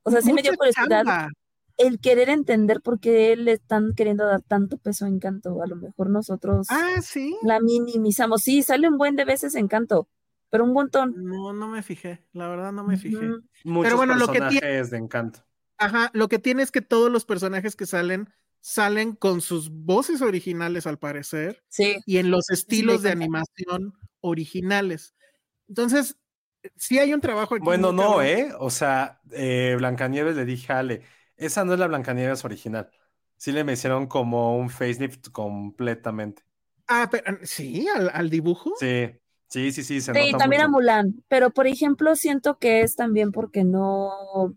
O 0.02 0.10
sea, 0.10 0.20
sí 0.20 0.34
me 0.34 0.42
dio 0.42 0.54
curiosidad 0.54 1.04
chamba. 1.04 1.28
El 1.76 1.98
querer 2.00 2.28
entender 2.28 2.80
por 2.80 3.00
qué 3.00 3.36
le 3.36 3.52
están 3.52 3.94
queriendo 3.94 4.24
dar 4.26 4.42
tanto 4.42 4.78
peso 4.78 5.04
a 5.04 5.08
Encanto. 5.08 5.62
A 5.62 5.66
lo 5.66 5.76
mejor 5.76 6.08
nosotros 6.10 6.66
Ah, 6.70 7.00
sí. 7.02 7.36
la 7.42 7.60
minimizamos. 7.60 8.42
Sí, 8.42 8.62
sale 8.62 8.88
un 8.88 8.96
buen 8.98 9.16
de 9.16 9.24
veces 9.24 9.54
Encanto, 9.56 10.08
pero 10.50 10.64
un 10.64 10.72
montón. 10.72 11.14
No, 11.16 11.52
no 11.52 11.68
me 11.68 11.82
fijé, 11.82 12.24
la 12.32 12.48
verdad 12.48 12.72
no 12.72 12.84
me 12.84 12.96
fijé. 12.96 13.28
Muchos 13.64 13.94
bueno, 13.94 14.14
lo 14.14 14.26
que 14.26 14.38
personajes 14.38 14.60
tiene- 14.60 14.84
de 14.84 14.96
encanto. 14.98 15.40
Ajá, 15.76 16.10
lo 16.14 16.28
que 16.28 16.38
tiene 16.38 16.62
es 16.62 16.70
que 16.70 16.80
todos 16.80 17.10
los 17.10 17.24
personajes 17.24 17.74
que 17.74 17.86
salen, 17.86 18.28
salen 18.60 19.14
con 19.16 19.40
sus 19.40 19.70
voces 19.70 20.22
originales 20.22 20.86
al 20.86 20.98
parecer. 20.98 21.64
Sí, 21.68 21.96
y 22.06 22.18
en 22.18 22.30
los 22.30 22.48
estilos 22.50 23.02
de 23.02 23.10
animación 23.10 23.92
originales. 24.20 25.14
Entonces, 25.68 26.16
sí 26.76 26.98
hay 26.98 27.12
un 27.12 27.20
trabajo 27.20 27.56
aquí. 27.56 27.64
Bueno, 27.64 27.92
no, 27.92 28.02
cabrón. 28.18 28.26
¿eh? 28.26 28.52
O 28.58 28.70
sea, 28.70 29.20
eh, 29.32 29.74
Blancanieves 29.76 30.36
le 30.36 30.44
dije 30.44 30.72
a 30.72 30.78
Ale, 30.78 31.02
esa 31.36 31.64
no 31.64 31.72
es 31.74 31.78
la 31.78 31.86
Blancanieves 31.88 32.44
original. 32.44 32.90
Sí 33.36 33.52
le 33.52 33.64
me 33.64 33.72
hicieron 33.74 34.06
como 34.06 34.56
un 34.58 34.70
facelift 34.70 35.30
completamente. 35.30 36.42
Ah, 36.86 37.08
pero 37.10 37.38
sí, 37.44 37.86
al, 37.94 38.10
al 38.12 38.30
dibujo. 38.30 38.72
Sí, 38.78 39.10
sí, 39.48 39.72
sí, 39.72 39.84
sí, 39.84 40.00
se 40.00 40.12
sí, 40.12 40.32
nota 40.32 40.38
también 40.38 40.62
a. 40.62 40.68
Mulan. 40.68 41.24
Pero, 41.28 41.50
por 41.50 41.66
ejemplo, 41.66 42.16
siento 42.16 42.58
que 42.58 42.82
es 42.82 42.96
también 42.96 43.32
porque 43.32 43.64
no. 43.64 44.56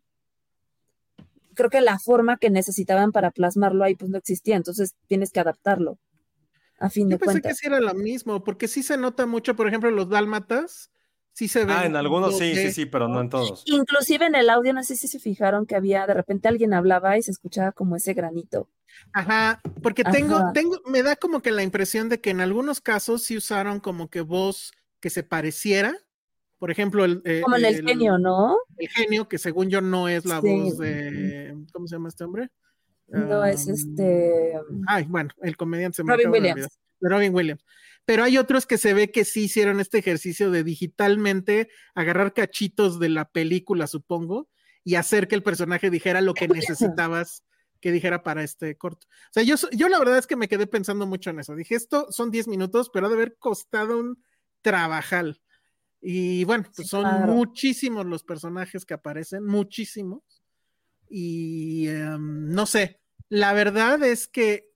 Creo 1.56 1.70
que 1.70 1.82
la 1.82 1.99
forma 1.99 2.38
que 2.38 2.49
necesitaban 2.49 3.12
para 3.12 3.32
plasmarlo 3.32 3.84
ahí, 3.84 3.95
pues 3.95 4.10
no 4.12 4.18
existía, 4.18 4.56
entonces 4.56 4.95
tienes 5.08 5.32
que 5.32 5.40
adaptarlo. 5.40 5.98
a 6.80 6.90
fin 6.90 7.10
Yo 7.10 7.16
de 7.16 7.20
pensé 7.20 7.41
que 7.41 7.54
sí 7.56 7.68
era 7.68 7.80
lo 7.80 7.94
mismo, 7.95 8.44
porque 8.44 8.68
sí 8.68 8.84
se 8.84 8.98
nota 8.98 9.26
mucho, 9.26 9.56
por 9.56 9.68
ejemplo, 9.68 9.90
los 9.91 10.10
dálmatas, 10.10 10.91
sí 11.38 11.47
se 11.47 11.65
ven. 11.65 11.69
Ah, 11.77 11.85
en 11.85 11.95
algunos 11.95 12.35
sí, 12.35 12.55
sí, 12.55 12.65
2D. 12.68 12.72
sí, 12.72 12.85
pero 12.88 13.07
no 13.07 13.22
en 13.22 13.30
todos. 13.30 13.61
Inclusive 13.65 14.26
en 14.26 14.34
el 14.34 14.49
audio, 14.49 14.73
no 14.73 14.81
sé 14.84 14.95
si 14.95 15.07
se 15.07 15.19
fijaron 15.19 15.68
que 15.68 15.76
había, 15.76 16.07
de 16.07 16.15
repente 16.15 16.47
alguien 16.47 16.73
hablaba 16.73 17.15
y 17.15 17.22
se 17.22 17.30
escuchaba 17.30 17.72
como 17.73 17.95
ese 17.95 18.15
granito. 18.15 18.68
Ajá, 19.14 19.61
porque 19.84 20.03
tengo, 20.03 20.38
Ajá. 20.38 20.53
tengo, 20.53 20.77
me 20.88 21.03
da 21.03 21.15
como 21.15 21.41
que 21.41 21.51
la 21.51 21.61
impresión 21.61 22.09
de 22.09 22.19
que 22.19 22.31
en 22.31 22.41
algunos 22.41 22.81
casos 22.81 23.22
sí 23.23 23.38
usaron 23.38 23.80
como 23.80 24.09
que 24.09 24.22
voz 24.22 24.72
que 24.99 25.11
se 25.11 25.22
pareciera. 25.22 25.95
Por 26.57 26.72
ejemplo, 26.72 27.05
el, 27.05 27.22
eh, 27.23 27.41
Como 27.43 27.55
en 27.57 27.65
el 27.65 27.85
genio, 27.85 28.18
¿no? 28.18 28.57
El 28.77 28.89
genio, 28.89 29.27
que 29.30 29.38
según 29.38 29.69
yo 29.69 29.80
no 29.80 30.09
es 30.09 30.26
la 30.26 30.41
Sí. 30.41 30.47
voz 30.49 30.80
de. 30.80 31.55
¿Cómo 31.72 31.85
se 31.88 31.95
llama 31.95 32.09
este 32.09 32.23
hombre? 32.23 32.49
No 33.09 33.45
es 33.45 33.68
este. 33.68 34.53
Ay, 34.88 35.05
bueno, 35.07 35.30
el 35.43 35.55
comediante 35.55 35.97
se 35.97 36.03
me 36.03 36.14
Robin 36.14 36.30
Williams. 36.31 36.68
De 36.99 37.09
Robin 37.09 37.34
Williams. 37.35 37.64
Pero 38.08 38.24
hay 38.24 38.38
otros 38.38 38.66
que 38.66 38.78
se 38.78 38.94
ve 38.94 39.12
que 39.12 39.26
sí 39.26 39.44
hicieron 39.44 39.82
este 39.82 39.98
ejercicio 39.98 40.50
de 40.50 40.64
digitalmente 40.64 41.68
agarrar 41.94 42.34
cachitos 42.34 43.02
de 43.02 43.10
la 43.10 43.30
película, 43.30 43.86
supongo, 43.86 44.48
y 44.86 44.96
hacer 44.96 45.28
que 45.28 45.36
el 45.36 45.44
personaje 45.44 45.90
dijera 45.90 46.22
lo 46.22 46.34
que 46.34 46.48
necesitabas 46.48 47.44
que 47.82 47.92
dijera 47.92 48.24
para 48.24 48.46
este 48.46 48.78
corto. 48.78 49.08
O 49.08 49.34
sea, 49.34 49.44
yo, 49.44 49.56
yo 49.74 49.90
la 49.90 50.00
verdad 50.00 50.20
es 50.20 50.26
que 50.26 50.38
me 50.38 50.48
quedé 50.48 50.68
pensando 50.68 51.06
mucho 51.06 51.32
en 51.32 51.42
eso. 51.42 51.54
Dije, 51.54 51.76
esto 51.76 52.08
son 52.10 52.32
10 52.32 52.48
minutos, 52.48 52.90
pero 52.94 53.08
ha 53.08 53.10
de 53.10 53.16
haber 53.16 53.36
costado 53.36 54.00
un 54.00 54.24
trabajal. 54.62 55.42
Y 56.00 56.46
bueno, 56.46 56.64
pues 56.74 56.88
son 56.88 57.02
claro. 57.02 57.34
muchísimos 57.34 58.06
los 58.06 58.24
personajes 58.24 58.86
que 58.86 58.94
aparecen, 58.94 59.46
muchísimos. 59.46 60.22
Y 61.10 61.90
em, 61.90 62.48
no 62.48 62.66
sé, 62.68 63.02
la 63.28 63.52
verdad 63.52 64.02
es 64.02 64.30
que 64.30 64.72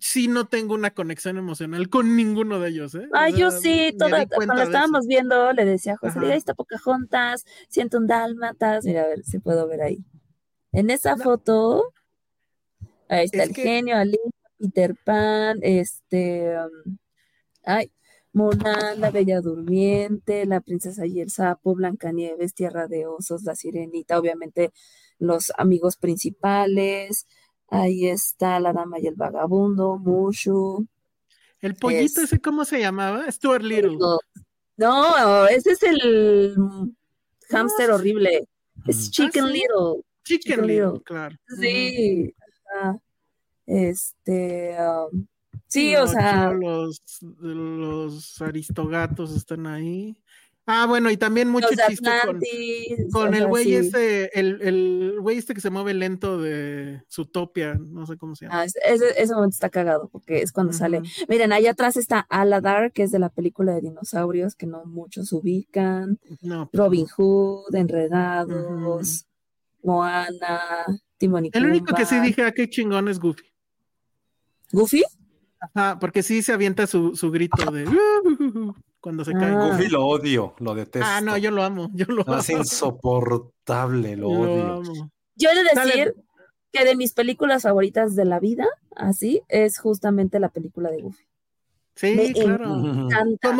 sí 0.00 0.28
no 0.28 0.46
tengo 0.46 0.74
una 0.74 0.90
conexión 0.92 1.38
emocional 1.38 1.88
con 1.88 2.16
ninguno 2.16 2.60
de 2.60 2.70
ellos, 2.70 2.94
¿eh? 2.94 3.08
O 3.12 3.36
yo 3.36 3.50
sí, 3.50 3.94
toda, 3.98 4.26
cuando 4.26 4.54
eso. 4.54 4.62
estábamos 4.64 5.06
viendo, 5.06 5.52
le 5.52 5.64
decía 5.64 5.94
a 5.94 5.96
José, 5.96 6.18
mira, 6.20 6.32
ahí 6.32 6.38
está 6.38 6.54
Pocahontas, 6.54 7.44
siento 7.68 7.98
un 7.98 8.06
dálmatas, 8.06 8.84
mira, 8.84 9.02
a 9.02 9.08
ver 9.08 9.24
si 9.24 9.38
puedo 9.38 9.66
ver 9.66 9.82
ahí. 9.82 10.04
En 10.72 10.90
esa 10.90 11.16
No. 11.16 11.24
foto, 11.24 11.92
ahí 13.08 13.24
está 13.26 13.42
Es 13.44 13.48
el 13.48 13.54
que- 13.54 13.62
genio, 13.62 13.96
Alicia, 13.96 14.30
Peter 14.58 14.94
Pan, 15.04 15.58
este, 15.62 16.54
um, 16.58 16.98
ay, 17.64 17.92
Mulan, 18.32 19.00
la 19.00 19.10
Bella 19.10 19.40
Durmiente, 19.40 20.44
la 20.46 20.60
Princesa 20.60 21.06
y 21.06 21.20
el 21.20 21.30
Sapo, 21.30 21.74
Blancanieves, 21.74 22.54
Tierra 22.54 22.86
de 22.86 23.06
Osos, 23.06 23.42
la 23.44 23.54
Sirenita, 23.56 24.18
obviamente 24.18 24.70
los 25.18 25.50
amigos 25.56 25.96
principales, 25.96 27.26
ahí 27.68 28.08
está 28.08 28.58
la 28.60 28.72
Dama 28.72 28.98
y 28.98 29.06
el 29.06 29.14
Vagabundo, 29.14 29.98
Mushu. 29.98 30.86
El 31.60 31.74
pollito 31.74 32.20
es- 32.20 32.32
ese, 32.32 32.40
¿cómo 32.40 32.64
se 32.64 32.80
llamaba? 32.80 33.30
Stuart 33.30 33.62
Little. 33.62 33.96
No, 33.98 35.18
no, 35.18 35.46
ese 35.48 35.72
es 35.72 35.82
el 35.82 36.54
hámster 37.50 37.90
horrible. 37.90 38.46
Es 38.86 39.08
Mm. 39.08 39.10
Chicken 39.10 39.46
¿sí? 39.46 39.52
Little. 39.52 40.02
Chicken 40.24 40.40
Chicken 40.40 40.66
Little, 40.66 40.84
Little. 40.86 41.02
claro. 41.04 41.36
Sí. 41.60 42.34
ajá. 42.74 42.98
Este, 43.66 44.76
um, 45.12 45.26
sí, 45.66 45.94
o 45.96 46.06
sea, 46.06 46.52
Los, 46.52 47.02
los 47.40 48.40
aristogatos 48.40 49.34
están 49.36 49.66
ahí. 49.66 50.16
Ah, 50.70 50.84
bueno, 50.84 51.10
y 51.10 51.16
también 51.16 51.48
mucho 51.48 51.68
los 51.70 51.86
chiste 51.86 52.04
con, 52.04 52.12
Atlantis, 52.12 53.06
con 53.10 53.32
o 53.32 53.36
el 53.38 53.46
güey 53.46 53.74
ese, 53.74 54.30
el, 54.34 54.60
el 54.60 55.16
güey 55.18 55.38
este 55.38 55.54
que 55.54 55.62
se 55.62 55.70
mueve 55.70 55.94
lento 55.94 56.38
de 56.38 57.02
Zootopia, 57.10 57.80
no 57.80 58.04
sé 58.04 58.18
cómo 58.18 58.36
se 58.36 58.44
llama. 58.44 58.60
Ah, 58.60 58.66
ese, 58.66 59.34
momento 59.34 59.54
está 59.54 59.70
cagado 59.70 60.10
porque 60.12 60.42
es 60.42 60.52
cuando 60.52 60.74
sale. 60.74 61.00
Miren, 61.26 61.54
allá 61.54 61.70
atrás 61.70 61.96
está 61.96 62.20
Aladar, 62.28 62.92
que 62.92 63.04
es 63.04 63.10
de 63.10 63.18
la 63.18 63.30
película 63.30 63.74
de 63.74 63.80
dinosaurios 63.80 64.54
que 64.54 64.66
no 64.66 64.84
muchos 64.84 65.32
ubican. 65.32 66.18
No, 66.42 66.68
pues 66.68 66.78
Robin. 66.78 67.06
Hood, 67.16 67.74
Enredados, 67.74 69.26
Moana, 69.82 70.84
Timón 71.16 71.46
y 71.46 71.50
El 71.54 71.64
único 71.64 71.94
que 71.94 72.04
sí 72.04 72.20
dije, 72.20 72.42
ah, 72.42 72.52
qué 72.52 72.68
chingón 72.68 73.08
es 73.08 73.18
Goofy. 73.18 73.46
¿Goofy? 74.72 75.02
Ajá, 75.60 75.98
porque 75.98 76.22
sí 76.22 76.42
se 76.42 76.52
avienta 76.52 76.86
su, 76.86 77.16
su 77.16 77.30
grito 77.30 77.56
de 77.72 77.86
cuando 79.08 79.24
se 79.24 79.32
cae. 79.32 79.54
Ah. 79.54 79.68
Goofy 79.70 79.88
lo 79.88 80.06
odio, 80.06 80.54
lo 80.58 80.74
detesto. 80.74 81.08
Ah, 81.10 81.22
no, 81.22 81.36
yo 81.38 81.50
lo 81.50 81.62
amo, 81.62 81.90
yo 81.94 82.04
lo 82.08 82.22
amo. 82.26 82.38
Es 82.40 82.50
insoportable, 82.50 84.16
lo 84.16 84.28
odio. 84.28 84.72
amo. 84.74 85.10
Yo 85.34 85.48
he 85.50 85.54
de 85.54 85.64
decir 85.64 86.14
que 86.72 86.84
de 86.84 86.94
mis 86.94 87.14
películas 87.14 87.62
favoritas 87.62 88.14
de 88.14 88.24
la 88.26 88.38
vida, 88.38 88.66
así, 88.94 89.40
es 89.48 89.78
justamente 89.78 90.38
la 90.40 90.50
película 90.50 90.90
de 90.90 91.00
Goofy. 91.02 91.24
Sí, 91.94 92.14
Me 92.14 92.32
claro. 92.32 92.74
encanta, 92.76 93.56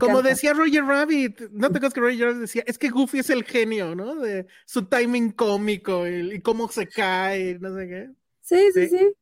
Como, 0.00 0.22
decía 0.22 0.52
Roger 0.54 0.84
Rabbit, 0.84 1.42
¿no 1.52 1.68
te 1.70 1.76
acuerdas 1.76 1.92
que 1.94 2.00
Roger 2.00 2.26
Rabbit 2.28 2.40
decía? 2.40 2.62
Es 2.66 2.76
que 2.78 2.88
Goofy 2.88 3.18
es 3.20 3.30
el 3.30 3.44
genio, 3.44 3.94
¿no? 3.94 4.16
De 4.16 4.46
su 4.66 4.86
timing 4.86 5.30
cómico 5.32 6.08
y, 6.08 6.34
y 6.36 6.40
cómo 6.40 6.68
se 6.68 6.88
cae, 6.88 7.58
no 7.60 7.76
sé 7.76 7.86
qué. 7.88 8.10
Sí, 8.40 8.70
sí, 8.74 8.88
Sí. 8.88 8.98
sí. 8.98 9.12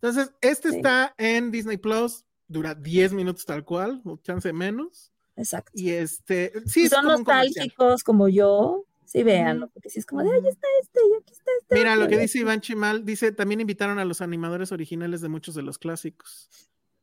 Entonces, 0.00 0.32
este 0.40 0.70
Sí. 0.70 0.76
está 0.76 1.14
en 1.18 1.50
Disney 1.50 1.76
Plus, 1.76 2.24
dura 2.52 2.74
10 2.74 3.12
minutos 3.12 3.44
tal 3.44 3.64
cual, 3.64 4.00
o 4.04 4.18
chance 4.18 4.52
menos. 4.52 5.12
Exacto. 5.36 5.72
Y 5.74 5.90
este, 5.90 6.52
sí, 6.66 6.82
Si 6.82 6.88
son 6.88 7.06
nostálgicos 7.06 8.04
como 8.04 8.28
yo, 8.28 8.84
sí 9.04 9.22
véanlo, 9.22 9.68
porque 9.68 9.90
si 9.90 9.98
es 9.98 10.06
como 10.06 10.22
de, 10.22 10.30
ay, 10.30 10.48
está 10.48 10.66
este 10.82 11.00
y 11.00 11.20
aquí 11.20 11.32
está 11.32 11.50
este. 11.60 11.74
Mira 11.74 11.96
lo 11.96 12.04
otro", 12.04 12.16
que 12.16 12.22
dice. 12.22 12.38
Iván 12.38 12.60
Chimal, 12.60 13.04
dice, 13.04 13.32
también 13.32 13.60
invitaron 13.60 13.98
a 13.98 14.04
los 14.04 14.20
animadores 14.20 14.72
originales 14.72 15.20
de 15.20 15.28
muchos 15.28 15.54
de 15.54 15.62
los 15.62 15.78
clásicos. 15.78 16.48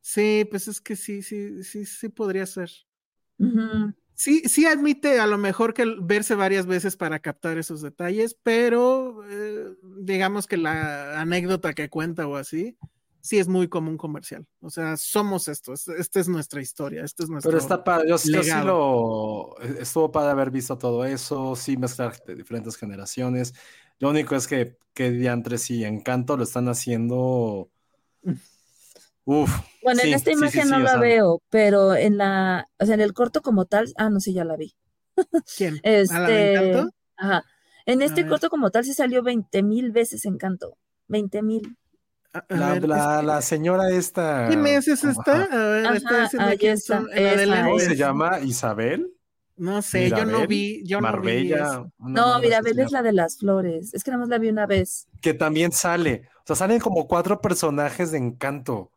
Sí, 0.02 0.48
pues 0.50 0.68
es 0.68 0.82
que 0.82 0.96
sí, 0.96 1.22
sí, 1.22 1.64
sí, 1.64 1.86
sí 1.86 2.10
podría 2.10 2.46
ser. 2.46 2.72
Sí, 4.16 4.42
sí 4.50 4.66
admite 4.66 5.20
a 5.20 5.28
lo 5.28 5.38
mejor 5.38 5.74
que 5.74 5.86
verse 6.02 6.36
varias 6.36 6.66
veces 6.66 6.98
para 6.98 7.20
captar 7.20 7.58
esos 7.58 7.82
detalles, 7.82 8.36
pero 8.44 9.24
eh, 9.30 9.78
digamos 9.98 10.46
que 10.46 10.58
la 10.58 11.22
anécdota 11.22 11.74
que 11.74 11.90
cuenta 11.90 12.28
o 12.28 12.36
así, 12.36 12.78
sí 13.22 13.40
es 13.40 13.48
muy 13.48 13.68
común 13.68 13.98
comercial. 13.98 14.46
O 14.62 14.70
sea, 14.70 14.98
somos 14.98 15.48
esto, 15.48 15.74
es- 15.74 15.88
esta 15.88 16.20
es 16.20 16.28
nuestra 16.28 16.62
historia, 16.62 17.04
este 17.04 17.24
es 17.24 17.30
nuestro 17.30 17.52
Pero 17.52 17.62
está 17.62 17.84
padre, 17.84 18.10
yo, 18.10 18.16
yo 18.16 18.44
sí 18.44 18.52
lo 18.66 19.60
estuvo 19.80 20.12
padre 20.12 20.32
haber 20.32 20.52
visto 20.52 20.78
todo 20.78 21.06
eso, 21.06 21.56
sí 21.56 21.78
mezclar 21.78 22.16
de 22.26 22.36
diferentes 22.36 22.76
generaciones. 22.78 23.54
Lo 24.00 24.10
único 24.10 24.36
es 24.36 24.48
que, 24.48 24.78
que 24.94 25.12
diantres 25.12 25.70
y 25.72 25.84
Encanto 25.84 26.38
lo 26.38 26.44
están 26.44 26.68
haciendo. 26.70 27.70
Uf. 29.26 29.52
Bueno, 29.82 30.02
en 30.02 30.14
esta 30.14 30.32
sí, 30.32 30.36
sí, 30.36 30.40
imagen 30.40 30.62
sí, 30.64 30.70
no 30.70 30.80
la 30.80 30.92
sea, 30.92 31.00
veo, 31.00 31.42
pero 31.50 31.96
en 31.96 32.18
la, 32.18 32.68
o 32.80 32.86
sea, 32.86 32.96
en 32.96 33.02
el 33.02 33.14
corto 33.14 33.42
como 33.42 33.66
tal, 33.66 33.92
ah, 33.98 34.10
no, 34.10 34.20
sí, 34.20 34.34
ya 34.34 34.44
la 34.44 34.58
vi. 34.58 34.76
¿Quién? 35.56 35.76
¿A 36.08 36.20
la 36.20 36.30
de 36.32 36.42
Este, 36.42 36.52
Encanto? 36.72 36.90
ajá. 37.18 37.44
En 37.86 38.02
este 38.02 38.26
corto 38.28 38.50
como 38.50 38.70
tal 38.72 38.86
sí 38.86 38.94
salió 38.94 39.24
20 39.24 39.64
mil 39.64 39.92
veces 39.92 40.26
Encanto. 40.26 40.78
20 41.08 41.42
mil. 41.42 41.76
A- 42.32 42.46
a 42.48 42.56
La, 42.56 42.74
ver, 42.74 42.88
la- 42.88 42.98
es 43.16 43.20
que- 43.22 43.26
la 43.26 43.42
señora 43.42 43.90
esta. 43.90 44.48
¿Qué 44.50 44.58
mes 44.58 44.88
es 44.88 45.04
esta? 45.04 45.44
A 45.44 45.58
ver, 45.58 45.86
Ajá, 45.88 45.96
está 45.96 46.46
ahí 46.48 46.58
esa, 46.62 47.04
¿Cómo 47.64 47.80
se 47.80 47.96
llama? 47.96 48.40
¿Isabel? 48.42 49.12
No 49.58 49.82
sé, 49.82 50.10
yo 50.10 50.18
no 50.20 50.26
Mirabel, 50.26 50.48
vi, 50.48 50.84
yo 50.86 51.02
no 51.02 51.08
vi 51.08 51.12
Marbella. 51.12 51.86
No, 51.98 52.28
madre 52.28 52.42
mira, 52.48 52.58
así 52.60 52.70
se 52.70 52.74
Bel 52.76 52.86
es 52.86 52.92
la 52.92 53.02
de 53.02 53.12
las 53.14 53.38
flores. 53.40 53.94
Es 53.94 54.04
que 54.04 54.12
nada 54.12 54.22
más 54.22 54.30
la 54.30 54.38
vi 54.38 54.48
una 54.50 54.66
vez. 54.68 55.08
Que 55.22 55.34
también 55.34 55.72
sale. 55.74 56.30
O 56.38 56.42
sea, 56.46 56.56
salen 56.56 56.80
como 56.80 57.08
cuatro 57.08 57.42
personajes 57.42 58.12
de 58.12 58.20
Encanto. 58.20 58.92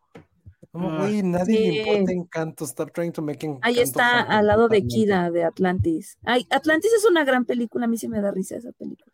Como, 0.70 0.90
Ah, 0.90 0.98
güey, 1.00 1.22
nadie 1.22 1.58
le 1.58 1.78
importa 1.78 2.12
Encanto. 2.12 2.64
Stop 2.64 2.92
trying 2.92 3.12
to 3.12 3.22
make 3.22 3.44
Encanto. 3.44 3.66
Ahí 3.66 3.80
está 3.80 4.20
al 4.20 4.46
lado 4.46 4.68
de. 4.68 4.86
Kira 4.86 5.30
de 5.32 5.42
Atlantis. 5.44 6.16
Ay, 6.24 6.46
Atlantis 6.50 6.92
es 6.96 7.04
una 7.06 7.24
gran 7.24 7.44
película, 7.44 7.86
a 7.86 7.88
mí 7.88 7.96
sí 7.98 8.06
me 8.08 8.20
da 8.20 8.30
risa 8.30 8.56
esa 8.56 8.70
película. 8.72 9.12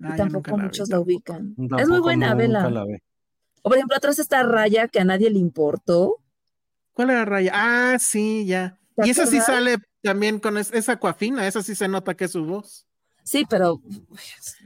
Ah, 0.00 0.12
y 0.14 0.16
tampoco 0.16 0.50
la 0.50 0.56
vi, 0.56 0.62
muchos 0.64 0.88
la 0.88 0.96
tampoco. 0.96 1.12
ubican. 1.12 1.56
es 1.80 1.88
muy 1.88 2.00
buena, 2.00 2.34
vela. 2.34 2.70
la 2.70 2.84
vi. 2.84 2.98
O 3.62 3.68
por 3.68 3.76
ejemplo, 3.76 3.96
atrás 3.96 4.18
está 4.18 4.42
Raya, 4.42 4.88
que 4.88 5.00
a 5.00 5.04
nadie 5.04 5.30
le 5.30 5.38
importó. 5.38 6.18
¿Cuál 6.92 7.10
era 7.10 7.24
Raya? 7.24 7.52
Ah, 7.54 7.96
sí, 7.98 8.44
ya. 8.46 8.78
¿Te 8.96 9.06
Y 9.06 9.10
esa 9.10 9.26
sí 9.26 9.40
sale 9.40 9.76
también 10.02 10.40
con 10.40 10.58
es- 10.58 10.72
esa 10.72 10.98
coafina, 10.98 11.46
esa 11.46 11.62
sí 11.62 11.74
se 11.74 11.88
nota 11.88 12.14
que 12.14 12.24
es 12.24 12.32
su 12.32 12.44
voz. 12.44 12.86
Sí, 13.24 13.46
pero 13.48 13.80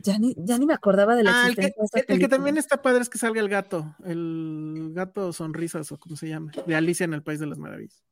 ya 0.02 0.18
ni, 0.18 0.34
ya 0.38 0.56
ni 0.56 0.64
me 0.64 0.72
acordaba 0.72 1.14
de 1.14 1.24
la 1.24 1.30
Ah, 1.30 1.48
el 1.48 1.54
que, 1.56 1.66
existencia 1.66 1.82
de 1.82 1.86
esa 1.86 1.98
el- 1.98 2.14
el 2.14 2.20
que 2.20 2.28
también 2.28 2.56
está 2.56 2.80
padre 2.80 3.02
es 3.02 3.10
que 3.10 3.18
salga 3.18 3.40
el 3.40 3.50
gato, 3.50 3.94
el 4.04 4.92
gato 4.94 5.32
sonrisas 5.34 5.92
o 5.92 5.98
como 5.98 6.16
se 6.16 6.28
llama, 6.28 6.52
de 6.64 6.74
Alicia 6.74 7.04
en 7.04 7.12
el 7.12 7.22
País 7.22 7.38
de 7.38 7.46
las 7.46 7.58
Maravillas. 7.58 8.02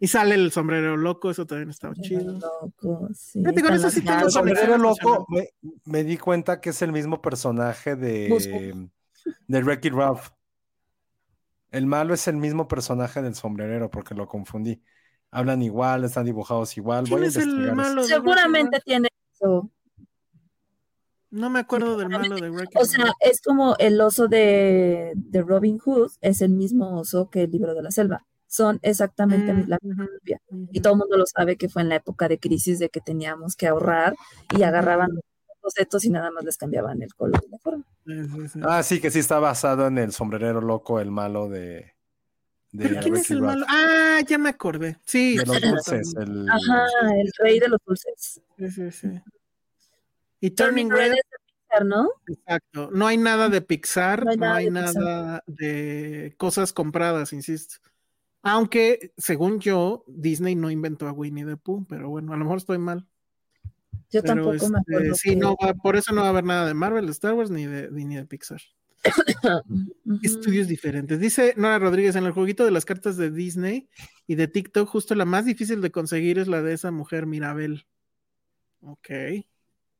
Y 0.00 0.08
sale 0.08 0.34
el 0.34 0.50
sombrero 0.50 0.96
loco, 0.96 1.30
eso 1.30 1.46
también 1.46 1.70
estaba 1.70 1.94
chido. 1.94 2.32
Loco, 2.32 3.08
sí, 3.14 3.40
Fíjate, 3.40 3.62
con 3.62 3.74
eso 3.74 3.90
sí 3.90 4.02
tengo 4.02 4.26
El 4.26 4.30
sombrero 4.32 4.78
loco, 4.78 5.26
me, 5.28 5.50
me 5.84 6.04
di 6.04 6.16
cuenta 6.16 6.60
que 6.60 6.70
es 6.70 6.80
el 6.82 6.92
mismo 6.92 7.20
personaje 7.20 7.94
Busco. 8.30 8.56
De, 9.48 9.62
Wreck-It 9.62 9.92
Ralph. 9.92 10.30
El 11.70 11.86
malo 11.86 12.14
es 12.14 12.26
el 12.28 12.36
mismo 12.36 12.68
personaje 12.68 13.22
del 13.22 13.34
sombrerero, 13.34 13.90
porque 13.90 14.14
lo 14.14 14.26
confundí. 14.26 14.82
Hablan 15.30 15.62
igual, 15.62 16.04
están 16.04 16.24
dibujados 16.24 16.76
igual. 16.76 17.04
¿Quién 17.04 17.18
Voy 17.18 17.26
a 17.26 17.28
es 17.28 17.36
el 17.36 17.48
investigar 17.48 17.76
malo? 17.76 18.02
de 18.02 18.08
Seguramente 18.08 18.80
tiene 18.84 19.08
eso. 19.32 19.70
No 21.30 21.50
me 21.50 21.58
acuerdo 21.58 21.98
del 21.98 22.08
malo 22.08 22.36
de 22.36 22.48
Wreck-It 22.48 22.80
O 22.80 22.84
sea, 22.84 23.12
es 23.20 23.42
como 23.42 23.76
el 23.78 24.00
oso 24.00 24.28
de, 24.28 25.12
de 25.16 25.42
Robin 25.42 25.78
Hood, 25.78 26.12
es 26.20 26.40
el 26.40 26.52
mismo 26.52 26.98
oso 26.98 27.28
que 27.28 27.42
el 27.42 27.50
libro 27.50 27.74
de 27.74 27.82
la 27.82 27.90
selva. 27.90 28.24
Son 28.46 28.78
exactamente 28.82 29.52
Mm, 29.52 29.68
la 29.68 29.78
misma 29.82 30.06
copia. 30.06 30.40
Y 30.70 30.80
todo 30.80 30.94
el 30.94 31.00
mundo 31.00 31.16
lo 31.18 31.26
sabe 31.26 31.56
que 31.56 31.68
fue 31.68 31.82
en 31.82 31.88
la 31.88 31.96
época 31.96 32.28
de 32.28 32.38
crisis 32.38 32.78
de 32.78 32.88
que 32.88 33.00
teníamos 33.00 33.56
que 33.56 33.66
ahorrar 33.66 34.14
y 34.56 34.62
agarraban 34.62 35.10
los 35.14 35.24
bocetos 35.66 36.04
y 36.04 36.10
nada 36.10 36.30
más 36.30 36.44
les 36.44 36.56
cambiaban 36.56 37.02
el 37.02 37.12
color 37.14 37.42
la 37.50 37.58
forma. 37.58 37.84
Sí, 38.06 38.28
sí, 38.28 38.48
sí. 38.48 38.60
Ah, 38.62 38.82
sí, 38.82 39.00
que 39.00 39.10
sí 39.10 39.18
está 39.18 39.40
basado 39.40 39.88
en 39.88 39.98
el 39.98 40.12
sombrerero 40.12 40.60
loco, 40.60 41.00
el 41.00 41.10
malo 41.10 41.48
de. 41.48 41.92
de 42.70 42.88
¿Pero 42.88 43.00
quién 43.00 43.16
es 43.16 43.30
el 43.32 43.42
malo? 43.42 43.66
Ah, 43.68 44.20
ya 44.26 44.38
me 44.38 44.48
acordé. 44.50 44.96
Sí, 45.04 45.36
De 45.36 45.44
los 45.44 45.60
dulces. 45.60 46.14
El... 46.16 46.48
Ajá, 46.48 46.86
el 47.16 47.32
rey 47.38 47.58
de 47.58 47.68
los 47.68 47.80
dulces. 47.84 48.40
sí, 48.56 48.70
sí, 48.70 48.90
sí. 48.92 49.08
Y 50.40 50.50
Turning 50.50 50.88
Turning 50.88 50.90
Red 50.90 50.98
Red, 50.98 51.12
es 51.12 51.16
de 51.16 51.38
Pixar, 51.46 51.86
¿no? 51.86 52.08
exacto. 52.28 52.90
No 52.92 53.06
hay 53.06 53.16
nada 53.16 53.48
de 53.48 53.60
Pixar, 53.62 54.24
No 54.24 54.30
hay 54.30 54.36
no 54.36 54.44
nada 54.44 54.56
hay 54.56 54.64
de 54.66 54.70
nada 54.70 55.44
de 55.46 56.34
cosas 56.36 56.72
compradas, 56.72 57.32
insisto. 57.32 57.76
Aunque, 58.42 59.12
según 59.16 59.58
yo, 59.58 60.04
Disney 60.06 60.54
no 60.54 60.70
inventó 60.70 61.08
a 61.08 61.12
Winnie 61.12 61.44
the 61.44 61.56
Pooh, 61.56 61.84
pero 61.88 62.08
bueno, 62.10 62.32
a 62.32 62.36
lo 62.36 62.44
mejor 62.44 62.58
estoy 62.58 62.78
mal. 62.78 63.08
Yo 64.10 64.22
Pero, 64.22 64.34
tampoco 64.34 64.50
me 64.70 64.78
este, 64.78 64.94
acuerdo. 64.94 65.14
sí, 65.14 65.30
que- 65.30 65.36
no 65.36 65.56
va- 65.62 65.74
por 65.74 65.96
eso 65.96 66.12
no 66.14 66.20
va 66.20 66.28
a 66.28 66.30
haber 66.30 66.44
nada 66.44 66.66
de 66.66 66.74
Marvel, 66.74 67.06
de 67.06 67.12
Star 67.12 67.34
Wars 67.34 67.50
ni 67.50 67.66
de, 67.66 67.90
ni 67.90 68.14
de 68.16 68.24
Pixar. 68.24 68.60
Estudios 70.22 70.68
diferentes. 70.68 71.18
Dice 71.20 71.54
Nora 71.56 71.78
Rodríguez, 71.78 72.16
en 72.16 72.24
el 72.24 72.32
jueguito 72.32 72.64
de 72.64 72.70
las 72.70 72.84
cartas 72.84 73.16
de 73.16 73.30
Disney 73.30 73.88
y 74.26 74.34
de 74.36 74.48
TikTok, 74.48 74.88
justo 74.88 75.14
la 75.14 75.24
más 75.24 75.44
difícil 75.44 75.80
de 75.80 75.90
conseguir 75.90 76.38
es 76.38 76.48
la 76.48 76.62
de 76.62 76.72
esa 76.72 76.90
mujer 76.90 77.26
Mirabel. 77.26 77.86
Ok. 78.80 79.08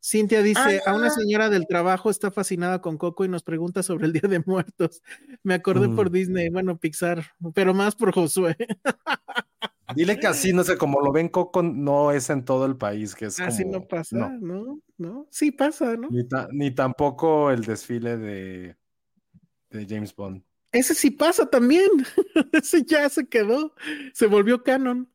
Cintia 0.02 0.40
dice, 0.42 0.80
a 0.86 0.94
una 0.94 1.08
Ah. 1.08 1.10
señora 1.10 1.50
del 1.50 1.66
trabajo 1.66 2.10
está 2.10 2.30
fascinada 2.30 2.80
con 2.80 2.96
Coco 2.96 3.24
y 3.24 3.28
nos 3.28 3.42
pregunta 3.42 3.82
sobre 3.82 4.06
el 4.06 4.12
Día 4.12 4.28
de 4.28 4.40
Muertos. 4.46 5.02
Me 5.42 5.54
acordé 5.54 5.88
Mm. 5.88 5.96
por 5.96 6.10
Disney, 6.12 6.48
bueno, 6.48 6.78
Pixar, 6.78 7.32
pero 7.54 7.74
más 7.74 7.96
por 7.96 8.12
Josué. 8.14 8.56
Dile 9.94 10.18
que 10.18 10.26
así, 10.26 10.52
no 10.52 10.64
sé, 10.64 10.76
como 10.76 11.00
lo 11.00 11.12
ven 11.12 11.28
Coco, 11.28 11.62
no 11.62 12.10
es 12.12 12.28
en 12.30 12.44
todo 12.44 12.66
el 12.66 12.76
país, 12.76 13.14
que 13.14 13.26
es 13.26 13.38
Así 13.40 13.62
como- 13.62 13.78
no 13.78 13.86
pasa, 13.88 14.16
no. 14.16 14.30
¿no? 14.40 14.80
¿no? 14.98 15.26
Sí 15.30 15.52
pasa, 15.52 15.96
¿no? 15.96 16.08
Ni, 16.10 16.26
ta- 16.26 16.48
ni 16.52 16.70
tampoco 16.74 17.50
el 17.50 17.62
desfile 17.64 18.16
de, 18.16 18.76
de 19.70 19.86
James 19.88 20.14
Bond. 20.14 20.42
Ese 20.72 20.94
sí 20.94 21.10
pasa 21.10 21.46
también. 21.46 21.88
Ese 22.52 22.84
ya 22.84 23.08
se 23.08 23.28
quedó. 23.28 23.74
Se 24.12 24.26
volvió 24.26 24.62
canon. 24.62 25.08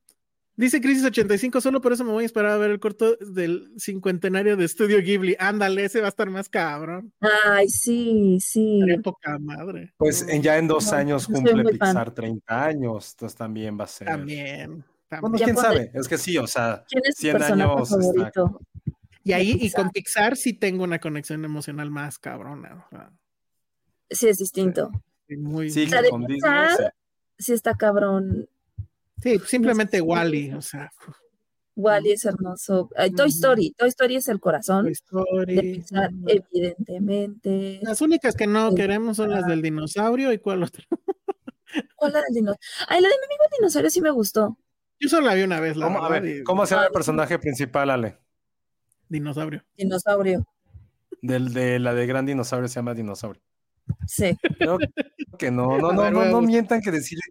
Dice 0.58 0.82
Crisis 0.82 1.04
85, 1.06 1.62
solo 1.62 1.82
por 1.82 1.94
eso 1.94 2.04
me 2.04 2.12
voy 2.12 2.24
a 2.24 2.26
esperar 2.26 2.52
a 2.52 2.58
ver 2.58 2.72
el 2.72 2.80
corto 2.80 3.16
del 3.18 3.72
cincuentenario 3.80 4.58
de 4.58 4.66
Estudio 4.66 5.02
Ghibli. 5.02 5.36
Ándale, 5.40 5.86
ese 5.86 6.02
va 6.02 6.08
a 6.08 6.10
estar 6.10 6.30
más 6.30 6.50
cabrón. 6.50 7.14
Ay, 7.46 7.70
sí, 7.70 8.38
sí. 8.42 8.82
Qué 8.86 9.00
poca 9.00 9.40
madre. 9.40 9.94
Pues 9.98 10.28
en- 10.28 10.42
ya 10.44 10.58
en 10.58 10.68
dos 10.68 10.92
No, 10.92 10.98
años 10.98 11.26
cumple. 11.26 11.64
Pixar 11.64 12.12
30 12.14 12.66
años, 12.66 13.12
entonces 13.14 13.38
también 13.38 13.80
va 13.80 13.86
a 13.86 13.88
ser. 13.88 14.08
También. 14.08 14.84
también. 15.08 15.22
Bueno, 15.32 15.38
quién 15.44 15.58
sabe, 15.58 15.92
es 15.94 16.08
que 16.08 16.18
sí, 16.18 16.38
o 16.38 16.48
sea, 16.48 16.84
¿Quién 16.88 17.02
es 17.06 17.16
tu 17.16 17.22
100 17.22 17.38
personaje 17.38 17.72
años 17.72 17.92
está- 17.92 18.02
favorito? 18.02 18.60
Y 19.24 19.34
ahí, 19.34 19.58
y 19.62 19.72
con 19.72 19.90
Pixar 19.92 20.36
sí 20.36 20.54
tengo 20.54 20.84
una 20.84 21.00
conexión 21.00 21.44
emocional 21.46 21.90
más 21.92 22.18
cabrona. 22.20 22.86
o 22.86 22.90
sea, 22.90 23.12
Sí, 24.10 24.28
es 24.28 24.38
distinto. 24.38 24.92
sí, 25.28 25.38
muy, 25.38 25.70
Sí, 25.70 25.86
O 25.86 25.90
sea, 25.90 26.00
que 26.00 26.04
de 26.06 26.10
con 26.10 26.22
Disney, 26.26 26.36
Pixar, 26.42 26.78
sí. 26.78 26.84
Sí, 27.46 27.54
está 27.54 27.76
cabrón. 27.76 28.48
Sí, 29.22 29.40
simplemente 29.46 29.98
sí, 29.98 30.04
sí, 30.04 30.08
Wally, 30.08 30.54
o 30.54 30.62
sea, 30.62 30.92
Wally 31.76 32.12
es 32.12 32.26
hermoso. 32.26 32.90
Ay, 32.96 33.12
Toy. 33.12 33.30
Story. 33.30 33.74
Toy 33.78 33.90
Story 33.90 34.16
es 34.18 34.28
el 34.28 34.40
corazón 34.40 34.86
Toy 34.86 34.92
Story. 34.92 35.56
de 35.56 35.62
Pixar, 35.62 36.12
evidentemente. 36.28 37.80
Las 37.82 38.02
únicas 38.02 38.36
que 38.36 38.48
no 38.48 38.74
queremos 38.76 39.18
son 39.18 39.32
las 39.32 39.48
del 39.48 39.62
dinosaurio 39.62 40.32
y 40.34 40.38
cuál 40.38 40.64
otra. 40.64 40.84
¿Cuál 41.96 42.12
era 42.12 42.24
el 42.28 42.36
dinosaurio? 42.36 42.68
Ay, 42.88 43.02
la 43.02 43.10
de 43.10 43.16
mi 43.16 43.26
amigo 43.26 43.44
el 43.44 43.58
dinosaurio 43.60 43.90
sí 43.90 44.02
me 44.02 44.12
gustó. 44.12 44.58
Yo 45.00 45.10
solo 45.10 45.28
la 45.28 45.34
vi 45.34 45.44
una 45.44 45.60
vez, 45.60 45.78
la 45.78 45.86
¿Cómo, 45.86 46.06
a 46.06 46.10
ver, 46.10 46.44
¿cómo 46.44 46.66
se 46.66 46.76
llama 46.76 46.88
el 46.88 46.92
personaje 46.92 47.40
principal, 47.40 47.90
Ale? 47.90 48.18
Dinosaurio. 49.10 49.64
Dinosaurio. 49.76 50.46
Del, 51.22 51.54
de 51.54 51.80
la 51.80 51.94
de 51.94 52.06
Gran 52.06 52.26
Dinosaurio 52.26 52.68
se 52.68 52.76
llama 52.76 52.94
Dinosaurio. 52.94 53.42
Sí. 54.06 54.38
Creo 54.58 54.78
que 55.40 55.52
no, 55.52 55.78
no, 55.78 55.92
no, 55.94 56.04
ver, 56.04 56.14
no, 56.14 56.26
no 56.26 56.42
mientan 56.42 56.82
que 56.82 56.92
decirle. 56.92 57.24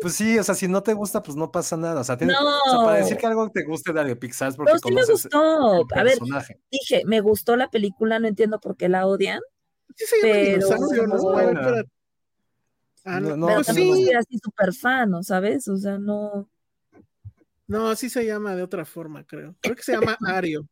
Pues 0.00 0.14
sí, 0.14 0.38
o 0.38 0.44
sea, 0.44 0.54
si 0.54 0.68
no 0.68 0.82
te 0.82 0.92
gusta, 0.94 1.22
pues 1.22 1.36
no 1.36 1.50
pasa 1.50 1.76
nada. 1.76 2.00
O 2.00 2.04
sea, 2.04 2.16
tiene- 2.16 2.32
No. 2.32 2.40
o 2.40 2.70
sea, 2.70 2.84
para 2.84 2.98
decir 2.98 3.16
que 3.16 3.26
algo 3.26 3.50
te 3.50 3.64
guste 3.64 3.92
de 3.92 4.16
Pixar 4.16 4.54
porque 4.54 4.70
Pero 4.72 4.78
sí 4.78 4.88
me 4.90 4.94
conoces 5.02 5.22
gustó. 5.24 5.74
el 5.74 5.98
A 5.98 6.02
ver, 6.04 6.18
personaje. 6.18 6.60
dije, 6.70 7.02
me 7.04 7.20
gustó 7.20 7.56
la 7.56 7.68
película, 7.68 8.18
no 8.20 8.28
entiendo 8.28 8.60
por 8.60 8.76
qué 8.76 8.88
la 8.88 9.06
odian. 9.06 9.40
Sí 9.96 10.04
se 10.06 10.16
llama 10.18 10.32
Pero- 10.32 11.06
¿no? 11.08 11.16
Es 11.16 11.22
buena. 11.22 11.60
espérate. 11.60 11.90
Ah, 13.04 13.20
No, 13.20 13.30
no, 13.30 13.36
no, 13.36 13.46
pero 13.46 13.56
pues 13.58 13.66
tampoco 13.68 13.94
sí, 13.96 14.04
soy 14.04 14.14
así 14.14 14.38
súper 14.42 14.72
fan, 14.74 15.10
¿no 15.10 15.22
¿sabes? 15.22 15.66
O 15.68 15.76
sea, 15.78 15.98
no. 15.98 16.48
no, 17.66 17.96
sí 17.96 18.08
se 18.10 18.24
llama 18.26 18.54
de 18.54 18.62
otra 18.62 18.84
forma, 18.84 19.24
creo. 19.26 19.54
Creo 19.60 19.74
que 19.74 19.82
se 19.82 19.92
llama 19.92 20.16
Ario. 20.44 20.68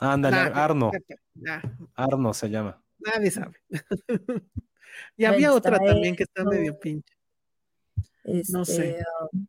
Ándale, 0.00 0.36
Nah, 0.36 0.64
Arno. 0.64 0.90
nah, 1.34 1.60
Arno 1.94 2.32
se 2.34 2.48
llama. 2.50 2.82
nadie 2.98 3.30
sabe. 3.30 3.56
y 5.16 5.24
había 5.24 5.52
otra 5.52 5.78
también 5.78 6.14
que 6.16 6.22
está 6.24 6.44
medio 6.44 6.78
pinche. 6.78 7.14
No 8.48 8.64
sé. 8.64 8.90
Este, 8.90 9.04
um, 9.32 9.46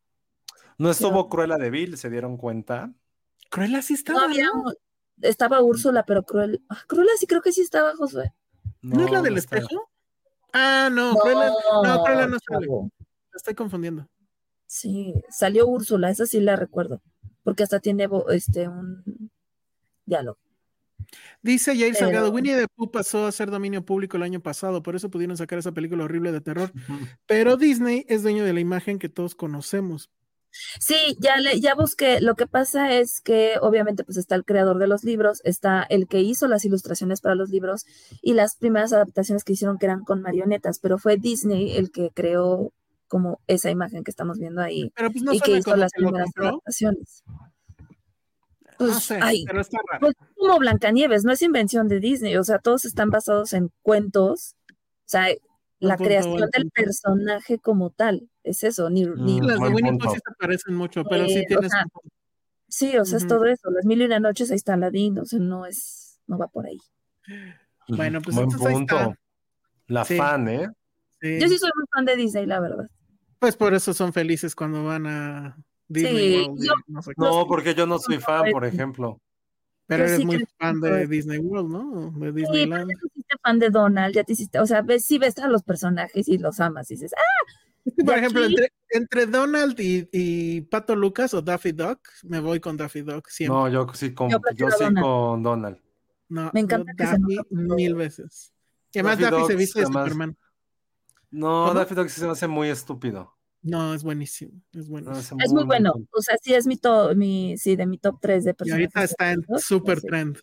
No 0.78 0.92
estuvo 0.92 1.30
Cruella 1.30 1.58
de 1.58 1.70
Vil, 1.70 1.98
¿se 1.98 2.10
dieron 2.10 2.38
cuenta? 2.38 2.94
Cruella 3.50 3.82
sí 3.82 3.94
no 3.94 3.98
estaba, 3.98 4.24
había. 4.24 4.46
¿no? 4.46 4.72
Estaba 5.22 5.62
Úrsula, 5.62 6.04
pero 6.06 6.24
Cruel. 6.24 6.64
Ah, 6.70 6.84
Cruella 6.88 7.12
sí 7.18 7.26
creo 7.26 7.42
que 7.42 7.52
sí 7.52 7.62
estaba, 7.62 7.96
Josué. 7.96 8.34
¿No, 8.82 9.06
es 9.06 9.12
la 9.12 9.22
del 9.22 9.38
espejo? 9.38 9.90
Ah, 10.54 10.90
no, 10.92 11.16
Cruella, 11.16 11.52
no, 11.84 12.04
Cruella 12.04 12.28
no 12.28 12.38
sale. 12.40 12.68
La 12.68 13.38
estoy 13.38 13.56
confundiendo. 13.56 14.08
Sí, 14.68 15.14
salió 15.30 15.68
Úrsula, 15.68 16.10
esa 16.10 16.26
sí 16.26 16.40
la 16.40 16.56
recuerdo. 16.56 17.02
Porque 17.44 17.64
hasta 17.64 17.80
tiene 17.80 18.08
este 18.30 18.68
un 18.68 19.32
diálogo. 20.06 20.38
Dice 21.42 21.76
Jair 21.76 21.94
Pero- 21.94 22.06
Salgado, 22.06 22.32
Winnie 22.32 22.56
the 22.56 22.68
Pooh 22.68 22.92
pasó 22.92 23.26
a 23.26 23.32
ser 23.32 23.52
dominio 23.52 23.86
público 23.86 24.18
el 24.18 24.24
año 24.24 24.42
pasado, 24.42 24.84
por 24.84 24.96
eso 24.96 25.10
pudieron 25.10 25.38
sacar 25.38 25.60
esa 25.60 25.72
película 25.72 26.04
horrible 26.04 26.32
de 26.32 26.42
terror. 26.42 26.72
Pero 27.28 27.58
Disney 27.58 28.06
es 28.08 28.24
dueño 28.24 28.44
de 28.44 28.54
la 28.54 28.60
imagen 28.60 29.00
que 29.00 29.10
todos 29.10 29.36
conocemos. 29.36 30.10
Sí, 30.80 31.18
ya 31.20 31.38
le, 31.38 31.60
ya 31.60 31.76
busqué. 31.76 32.20
Lo 32.22 32.36
que 32.36 32.48
pasa 32.48 32.94
es 32.94 33.22
que 33.22 33.56
obviamente 33.62 34.04
pues 34.04 34.18
está 34.18 34.36
el 34.36 34.46
creador 34.46 34.80
de 34.80 34.88
los 34.88 35.04
libros, 35.04 35.42
está 35.44 35.84
el 35.84 36.08
que 36.08 36.22
hizo 36.22 36.48
las 36.48 36.66
ilustraciones 36.66 37.22
para 37.22 37.36
los 37.36 37.50
libros 37.50 37.86
y 38.22 38.34
las 38.34 38.56
primeras 38.56 38.94
adaptaciones 38.94 39.44
que 39.44 39.54
hicieron 39.54 39.78
que 39.78 39.86
eran 39.86 40.04
con 40.04 40.22
marionetas, 40.22 40.80
pero 40.80 40.98
fue 40.98 41.18
Disney 41.18 41.76
el 41.78 41.92
que 41.92 42.12
creó 42.14 42.74
como 43.08 43.40
esa 43.48 43.70
imagen 43.70 44.04
que 44.04 44.12
estamos 44.12 44.38
viendo 44.38 44.62
ahí 44.62 44.92
Pero 44.96 45.12
pues 45.12 45.24
no 45.24 45.34
y 45.34 45.40
que 45.40 45.58
hizo 45.58 45.76
las 45.76 45.94
primeras 45.94 46.26
compró. 46.34 46.62
Adaptaciones. 48.80 48.80
No 48.80 48.86
Pues, 48.94 49.04
sé, 49.04 49.20
ay, 49.22 49.44
pero 49.46 49.62
está 49.62 49.78
raro. 49.90 50.00
pues 50.02 50.16
como 50.36 50.60
Blancanieves, 50.60 51.24
no 51.24 51.32
es 51.32 51.42
invención 51.42 51.88
de 51.88 52.00
Disney, 52.00 52.36
o 52.38 52.44
sea, 52.44 52.60
todos 52.60 52.86
están 52.86 53.10
basados 53.10 53.54
en 53.54 53.72
cuentos, 53.82 54.56
o 54.70 54.74
sea, 55.06 55.28
la 55.80 55.96
punto, 55.98 56.08
creación 56.10 56.50
del 56.52 56.72
personaje 56.72 57.60
como 57.60 57.90
tal, 57.92 58.30
es 58.44 58.64
eso, 58.64 58.90
ni, 58.90 59.04
ni- 59.06 59.42
Mm, 59.42 59.46
Las 59.46 59.60
de 59.60 59.68
Winnie 59.70 59.92
sí 60.02 60.10
se 60.16 60.36
parecen 60.40 60.76
mucho, 60.76 61.04
pero 61.04 61.26
Eh, 61.26 61.30
sí 61.30 61.40
o 61.42 61.48
tienes 61.48 61.72
sea, 61.72 61.84
un 61.84 61.90
punto. 61.90 62.10
Sí, 62.70 62.98
o 62.98 63.06
sea, 63.06 63.18
es 63.20 63.28
todo 63.28 63.46
eso. 63.46 63.70
Las 63.72 63.86
mil 63.86 64.02
y 64.02 64.06
una 64.06 64.20
noches, 64.20 64.50
ahí 64.52 64.58
está 64.58 64.74
Aladdin, 64.74 65.20
o 65.20 65.26
sea, 65.26 65.40
no 65.40 65.66
es, 65.66 66.20
no 66.28 66.38
va 66.38 66.48
por 66.48 66.66
ahí. 66.66 66.78
Bueno, 67.88 68.22
pues 68.22 68.36
Buen 68.36 68.46
entonces 68.50 68.68
ahí 68.68 68.74
punto. 68.74 68.96
está. 68.98 69.20
La 69.88 70.04
Sí. 70.04 70.18
fan, 70.18 70.50
¿eh? 70.50 70.68
Sí. 71.22 71.40
Yo 71.40 71.48
sí 71.48 71.58
soy 71.58 71.72
muy 71.76 71.86
fan 71.94 72.06
de 72.06 72.16
Disney, 72.18 72.46
la 72.46 72.60
verdad. 72.60 72.88
Pues 73.40 73.56
por 73.56 73.74
eso 73.74 73.94
son 73.94 74.12
felices 74.12 74.54
cuando 74.56 74.84
van 74.84 75.08
a 75.08 75.58
Disney 75.88 76.34
Sí, 76.44 76.48
World. 76.50 76.64
yo- 76.66 76.74
no 76.88 77.02
sé 77.02 77.12
porque 77.48 77.74
yo 77.76 77.86
no 77.86 78.00
soy 78.00 78.20
fan, 78.20 78.52
por 78.52 78.66
ejemplo. 78.66 79.20
Pero 79.86 80.04
yo 80.04 80.08
eres 80.10 80.20
sí 80.20 80.26
muy 80.26 80.46
fan 80.60 80.82
de 80.82 81.08
Disney 81.08 81.38
World, 81.40 81.70
¿no? 81.72 82.12
De 82.12 82.12
Sí, 82.12 82.12
pero 82.20 82.34
Disneyland. 82.34 82.90
ya 82.92 82.96
te 83.00 83.08
hiciste 83.08 83.36
fan 83.42 83.60
de 83.60 83.70
Donald, 83.70 84.14
ya 84.16 84.24
te 84.26 84.34
hiciste, 84.34 84.60
o 84.60 84.66
sea, 84.66 84.82
ves, 84.82 85.06
sí 85.06 85.18
ves 85.18 85.38
a 85.40 85.48
los 85.48 85.64
personajes 85.64 86.28
y 86.28 86.38
los 86.38 86.60
amas 86.60 86.92
y 86.92 86.96
dices, 86.96 87.14
ah, 87.18 87.92
Por 88.06 88.18
ejemplo, 88.18 88.44
entre, 88.44 88.74
entre 88.90 89.26
Donald 89.28 89.80
y, 89.80 90.10
y 90.12 90.60
Pato 90.62 90.94
Lucas 90.94 91.34
o 91.34 91.42
Daffy 91.42 91.72
Duck, 91.72 92.00
me 92.24 92.42
voy 92.42 92.60
con 92.60 92.76
Daffy 92.76 93.02
Duck 93.02 93.30
siempre. 93.30 93.56
No, 93.58 93.70
yo 93.70 93.88
sí 93.94 94.14
con, 94.14 94.30
Yo 94.30 94.40
yo 94.56 94.70
sí 94.72 94.84
Donald. 94.84 95.06
con 95.06 95.44
Donald. 95.44 95.78
No, 96.28 96.52
me 96.54 96.60
encanta 96.60 96.92
que 96.98 97.06
se 97.06 97.12
Daffy 97.14 97.38
mil 97.52 97.96
veces. 97.96 98.52
Y 98.92 99.00
además 99.00 99.20
Daffy 99.20 99.36
Daffy, 99.36 99.48
se 99.48 99.56
viste 99.56 99.80
de 99.80 99.86
Superman. 99.86 100.38
No, 101.32 101.68
¿Cómo? 101.68 101.74
Daffy 101.80 101.96
Duck 101.96 102.10
sí 102.10 102.20
se 102.20 102.26
me 102.26 102.34
hace 102.34 102.48
muy 102.48 102.68
estúpido. 102.68 103.37
No, 103.68 103.94
es 103.94 104.04
buenísimo, 104.04 104.54
es 104.74 104.88
buenísimo. 104.88 105.40
es 105.44 105.52
muy 105.52 105.66
bueno. 105.66 105.94
O 106.12 106.22
sea, 106.22 106.38
sí 106.42 106.54
es 106.54 106.66
mi 106.68 106.78
top, 106.78 107.16
mi, 107.16 107.58
sí, 107.58 107.76
de 107.76 107.86
mi 107.86 107.98
top 107.98 108.18
3 108.22 108.46
de 108.46 108.52
Y 108.52 108.54
personajes. 108.54 108.96
ahorita 108.96 109.04
está 109.04 109.32
en 109.32 109.44
super 109.60 110.02
trend. 110.02 110.38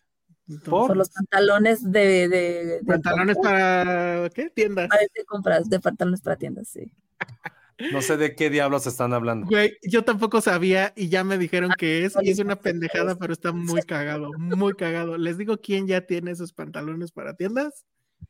Entonces, 0.46 0.68
¿Por? 0.68 0.88
Por 0.88 0.96
los 0.98 1.08
pantalones 1.08 1.90
de, 1.90 2.28
de, 2.28 2.64
de 2.66 2.80
Pantalones 2.86 3.36
compras, 3.36 3.54
para 3.54 4.30
¿qué? 4.30 4.50
Tiendas. 4.50 4.88
para 4.88 5.00
de 5.02 5.24
compras, 5.24 5.70
de 5.70 5.80
pantalones 5.80 6.20
para 6.20 6.36
tiendas, 6.36 6.68
sí. 6.68 6.92
No 7.92 8.02
sé 8.02 8.16
de 8.16 8.36
qué 8.36 8.50
diablos 8.50 8.86
están 8.86 9.12
hablando. 9.14 9.48
Güey, 9.48 9.76
yo 9.82 10.04
tampoco 10.04 10.40
sabía 10.40 10.92
y 10.94 11.08
ya 11.08 11.24
me 11.24 11.38
dijeron 11.38 11.72
que 11.76 12.04
es, 12.04 12.14
y 12.22 12.30
es 12.30 12.38
una 12.38 12.54
pendejada, 12.54 13.16
pero 13.16 13.32
está 13.32 13.50
muy 13.50 13.82
cagado, 13.82 14.30
muy 14.38 14.74
cagado. 14.74 15.18
Les 15.18 15.38
digo 15.38 15.56
quién 15.56 15.88
ya 15.88 16.02
tiene 16.02 16.30
esos 16.30 16.52
pantalones 16.52 17.10
para 17.10 17.34
tiendas. 17.34 17.84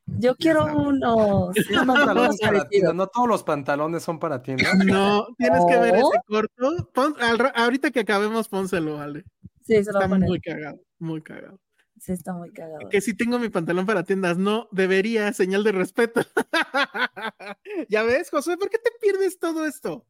Yo 0.06 0.36
quiero 0.36 0.64
unos. 0.76 1.54
Sí, 1.54 1.72
unos 1.72 1.86
pantalones 1.86 2.28
más 2.28 2.38
para 2.40 2.52
parecidos. 2.52 2.68
tienda. 2.70 2.92
No 2.92 3.06
todos 3.08 3.28
los 3.28 3.42
pantalones 3.42 4.02
son 4.02 4.18
para 4.18 4.42
tienda. 4.42 4.72
No, 4.84 5.26
tienes 5.38 5.64
que 5.68 5.78
ver 5.78 5.94
ese 5.96 6.20
corto. 6.26 6.90
Pon- 6.92 7.16
al 7.20 7.38
ra- 7.38 7.52
ahorita 7.56 7.90
que 7.90 8.00
acabemos, 8.00 8.48
pónselo, 8.48 9.00
Ale. 9.00 9.24
Sí, 9.62 9.82
se 9.82 9.92
lo 9.92 9.98
voy 9.98 10.02
Está 10.02 10.04
a 10.04 10.08
poner. 10.08 10.28
muy 10.28 10.40
cagado, 10.40 10.80
muy 10.98 11.22
cagado. 11.22 11.58
Sí, 12.00 12.12
está 12.12 12.32
muy 12.34 12.50
cagado. 12.52 12.88
Que 12.90 13.00
si 13.00 13.14
tengo 13.14 13.38
mi 13.38 13.48
pantalón 13.48 13.86
para 13.86 14.02
tiendas, 14.04 14.36
no, 14.36 14.68
debería, 14.72 15.32
señal 15.32 15.64
de 15.64 15.72
respeto. 15.72 16.20
ya 17.88 18.02
ves, 18.02 18.30
José, 18.30 18.56
¿por 18.56 18.68
qué 18.68 18.78
te 18.78 18.90
pierdes 19.00 19.38
todo 19.38 19.64
esto? 19.64 20.04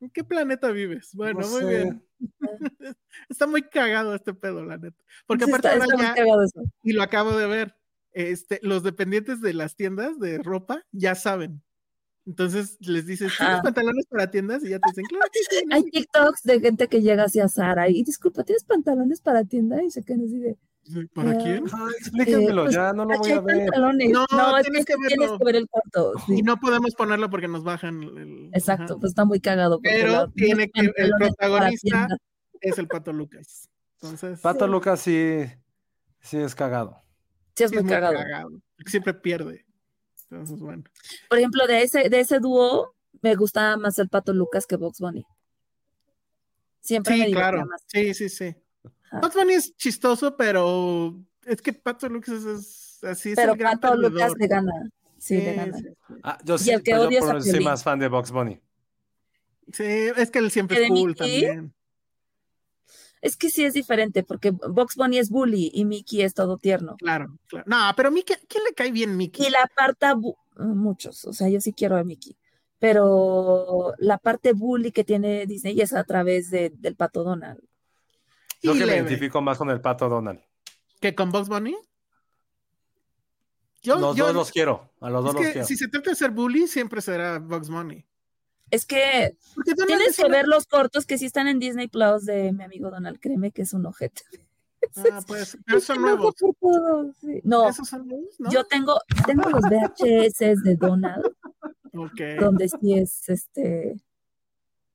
¿En 0.00 0.10
qué 0.10 0.22
planeta 0.22 0.70
vives? 0.70 1.10
Bueno, 1.14 1.40
No 1.40 1.48
muy 1.48 1.60
sé. 1.60 1.66
bien. 1.66 2.06
Está 3.28 3.46
muy 3.46 3.62
cagado 3.62 4.14
este 4.14 4.34
pedo, 4.34 4.64
la 4.64 4.76
neta. 4.76 4.96
Porque 5.26 5.44
Sí, 5.44 5.50
aparte 5.50 5.68
está, 5.68 5.84
ahora 5.84 6.44
está 6.44 6.60
ya, 6.62 6.68
y 6.82 6.92
lo 6.92 7.02
acabo 7.02 7.36
de 7.36 7.46
ver, 7.46 7.74
este, 8.14 8.58
los 8.62 8.82
dependientes 8.82 9.40
de 9.40 9.52
las 9.54 9.76
tiendas 9.76 10.18
de 10.18 10.38
ropa 10.38 10.82
ya 10.92 11.14
saben. 11.14 11.62
Entonces 12.26 12.78
les 12.80 13.04
dices, 13.06 13.32
¿tienes 13.36 13.60
pantalones 13.60 14.06
para 14.06 14.30
tiendas? 14.30 14.64
Y 14.64 14.70
ya 14.70 14.78
te 14.78 14.88
dicen, 14.90 15.04
claro 15.04 15.26
que 15.30 15.40
sí. 15.58 15.66
no 15.66 15.74
Hay 15.76 15.82
sé 15.82 15.90
qué". 15.92 16.00
TikToks 16.00 16.42
de 16.44 16.60
gente 16.60 16.88
que 16.88 17.02
llega 17.02 17.24
hacia 17.24 17.48
Sara 17.48 17.90
y 17.90 18.02
disculpa, 18.02 18.44
¿tienes 18.44 18.64
pantalones 18.64 19.20
para 19.20 19.44
tienda? 19.44 19.82
Y 19.84 19.90
se 19.90 20.02
quedan 20.02 20.22
así 20.24 20.38
de. 20.38 20.56
¿Para 21.14 21.32
Eh, 21.32 21.38
quién? 21.42 21.56
Eh, 21.66 22.52
pues, 22.54 22.74
ya, 22.74 22.92
no 22.92 23.04
lo 23.06 23.12
"Aquí 23.14 23.20
voy 23.20 23.32
a 23.32 23.40
ver. 23.40 23.56
pantalones". 23.66 24.10
No, 24.10 24.26
No, 24.32 24.56
es 24.58 24.64
tienes 24.64 24.84
que 24.86 24.94
tienes 25.06 25.30
que 25.38 25.44
ver 25.44 25.56
el 25.56 25.68
corto. 25.68 26.12
sí. 26.26 26.38
Y 26.38 26.42
no 26.42 26.58
podemos 26.58 26.94
ponerlo 26.94 27.28
porque 27.30 27.48
nos 27.48 27.62
bajan 27.64 28.02
el. 28.02 28.50
Exacto, 28.54 28.84
ajá. 28.94 29.00
pues 29.00 29.10
está 29.10 29.24
muy 29.26 29.40
cagado. 29.40 29.80
Pero 29.82 30.30
tiene 30.32 30.70
que, 30.70 30.80
el 30.96 31.10
protagonista 31.18 32.06
es 32.60 32.78
el 32.78 32.88
Pato 32.88 33.12
Lucas. 33.12 33.68
Entonces, 34.00 34.40
Pato 34.40 34.66
Lucas 34.66 35.00
sí, 35.00 35.40
sí 36.20 36.38
es 36.38 36.54
cagado. 36.54 37.02
Sí, 37.56 37.64
es 37.64 37.70
sí 37.70 37.76
muy 37.78 37.88
cagado. 37.88 38.50
porque 38.76 38.90
Siempre 38.90 39.14
pierde. 39.14 39.64
Entonces, 40.30 40.58
bueno. 40.60 40.82
Por 41.28 41.38
ejemplo, 41.38 41.66
de 41.66 41.82
ese, 41.82 42.08
de 42.08 42.20
ese 42.20 42.40
dúo, 42.40 42.94
me 43.22 43.34
gustaba 43.36 43.76
más 43.76 43.98
el 43.98 44.08
Pato 44.08 44.32
Lucas 44.32 44.66
que 44.66 44.76
Box 44.76 44.98
Bunny. 45.00 45.24
Siempre 46.80 47.12
me 47.12 47.18
Sí, 47.20 47.26
divertía 47.26 47.50
claro. 47.50 47.66
más. 47.66 47.82
Sí, 47.86 48.14
sí, 48.14 48.28
sí. 48.28 48.54
Ajá. 49.10 49.20
Bugs 49.20 49.34
Bunny 49.34 49.54
es 49.54 49.76
chistoso, 49.76 50.36
pero 50.36 51.14
es 51.44 51.62
que 51.62 51.72
Pato 51.72 52.08
Lucas 52.08 52.34
es, 52.34 52.44
es- 52.44 53.04
así 53.04 53.30
es 53.30 53.36
Pero 53.36 53.52
el 53.52 53.58
gran 53.58 53.78
Pato 53.80 53.96
Lucas 53.96 54.32
le 54.38 54.46
gana. 54.46 54.72
Sí, 55.18 55.36
le 55.36 55.50
Sí, 55.52 55.56
gana. 55.56 55.78
sí, 55.78 55.84
Ah, 56.22 56.38
yo 56.44 56.54
Y 56.56 56.58
sí, 56.58 56.70
el 56.72 56.82
que 56.82 56.90
pues 56.96 57.02
yo 57.04 57.08
es 57.10 57.24
por- 57.24 57.36
a 57.36 57.40
soy 57.40 57.50
Piolín. 57.52 57.64
más 57.68 57.82
fan 57.84 57.98
de 57.98 58.08
Box 58.08 58.30
Bunny. 58.30 58.60
Sí, 59.72 59.84
es 59.84 60.30
que 60.30 60.38
él 60.40 60.50
siempre 60.50 60.76
¿Que 60.76 60.82
es 60.84 60.88
cool 60.90 61.08
Mickey? 61.10 61.42
también. 61.42 61.74
Es 63.24 63.38
que 63.38 63.48
sí 63.48 63.64
es 63.64 63.72
diferente, 63.72 64.22
porque 64.22 64.50
Box 64.50 64.96
Bunny 64.96 65.16
es 65.18 65.30
bully 65.30 65.70
y 65.72 65.86
Mickey 65.86 66.20
es 66.20 66.34
todo 66.34 66.58
tierno. 66.58 66.96
Claro, 66.98 67.38
claro. 67.46 67.64
No, 67.66 67.78
pero 67.96 68.10
Mickey, 68.10 68.36
¿quién 68.48 68.62
le 68.64 68.74
cae 68.74 68.92
bien 68.92 69.16
Mickey? 69.16 69.46
Y 69.46 69.50
la 69.50 69.66
parte, 69.74 70.06
bu- 70.08 70.36
muchos, 70.58 71.24
o 71.24 71.32
sea, 71.32 71.48
yo 71.48 71.58
sí 71.60 71.72
quiero 71.72 71.96
a 71.96 72.04
Mickey, 72.04 72.36
pero 72.78 73.94
la 73.96 74.18
parte 74.18 74.52
bully 74.52 74.92
que 74.92 75.04
tiene 75.04 75.46
Disney 75.46 75.80
es 75.80 75.94
a 75.94 76.04
través 76.04 76.50
de- 76.50 76.70
del 76.76 76.96
Pato 76.96 77.24
Donald. 77.24 77.60
Yo 78.62 78.74
que 78.74 78.84
me 78.84 78.94
identifico 78.94 79.40
más 79.40 79.56
con 79.56 79.70
el 79.70 79.80
Pato 79.80 80.08
Donald. 80.08 80.40
¿Que 81.00 81.14
con 81.14 81.30
Bugs 81.30 81.48
Bunny? 81.48 81.74
Yo, 83.82 83.96
los 83.98 84.16
yo- 84.16 84.26
dos 84.26 84.34
los 84.34 84.50
quiero. 84.50 84.90
A 85.00 85.10
los 85.10 85.20
es 85.20 85.24
dos 85.24 85.34
los 85.42 85.52
quiero. 85.52 85.66
si 85.66 85.76
se 85.76 85.88
trata 85.88 86.10
de 86.10 86.16
ser 86.16 86.30
bully, 86.30 86.66
siempre 86.66 87.00
será 87.02 87.38
Bugs 87.38 87.68
Bunny. 87.68 88.04
Es 88.70 88.86
que 88.86 89.36
tienes 89.86 90.08
es 90.08 90.16
que 90.16 90.28
ver 90.28 90.48
los 90.48 90.66
cortos 90.66 91.06
que 91.06 91.18
sí 91.18 91.26
están 91.26 91.46
en 91.46 91.58
Disney 91.58 91.88
Plus 91.88 92.24
de 92.24 92.52
mi 92.52 92.64
amigo 92.64 92.90
Donald, 92.90 93.20
créeme 93.20 93.52
que 93.52 93.62
es 93.62 93.72
un 93.72 93.86
ojete. 93.86 94.22
Ah, 94.96 95.20
pues, 95.26 95.56
pero 95.66 95.80
son 95.80 96.02
nuevos. 96.02 96.34
No, 97.42 97.68
¿Esos 97.68 97.88
son 97.88 98.06
nuevos? 98.06 98.34
¿no? 98.38 98.50
yo 98.50 98.64
tengo, 98.64 98.98
tengo 99.26 99.48
los 99.48 99.62
VHS 99.62 100.62
de 100.62 100.76
Donald, 100.76 101.24
donde 102.40 102.68
sí 102.68 102.94
es 102.94 103.28
este. 103.28 103.96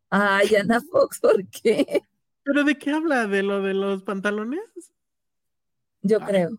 Ay, 0.10 0.56
Ana 0.56 0.82
Fox, 0.82 1.20
¿por 1.20 1.46
qué? 1.48 2.04
¿Pero 2.44 2.64
de 2.64 2.78
qué 2.78 2.92
habla? 2.92 3.28
¿De 3.28 3.44
lo 3.44 3.62
de 3.62 3.74
los 3.74 4.04
pantalones? 4.04 4.62
Yo 6.02 6.18
Ay. 6.22 6.28
creo. 6.28 6.50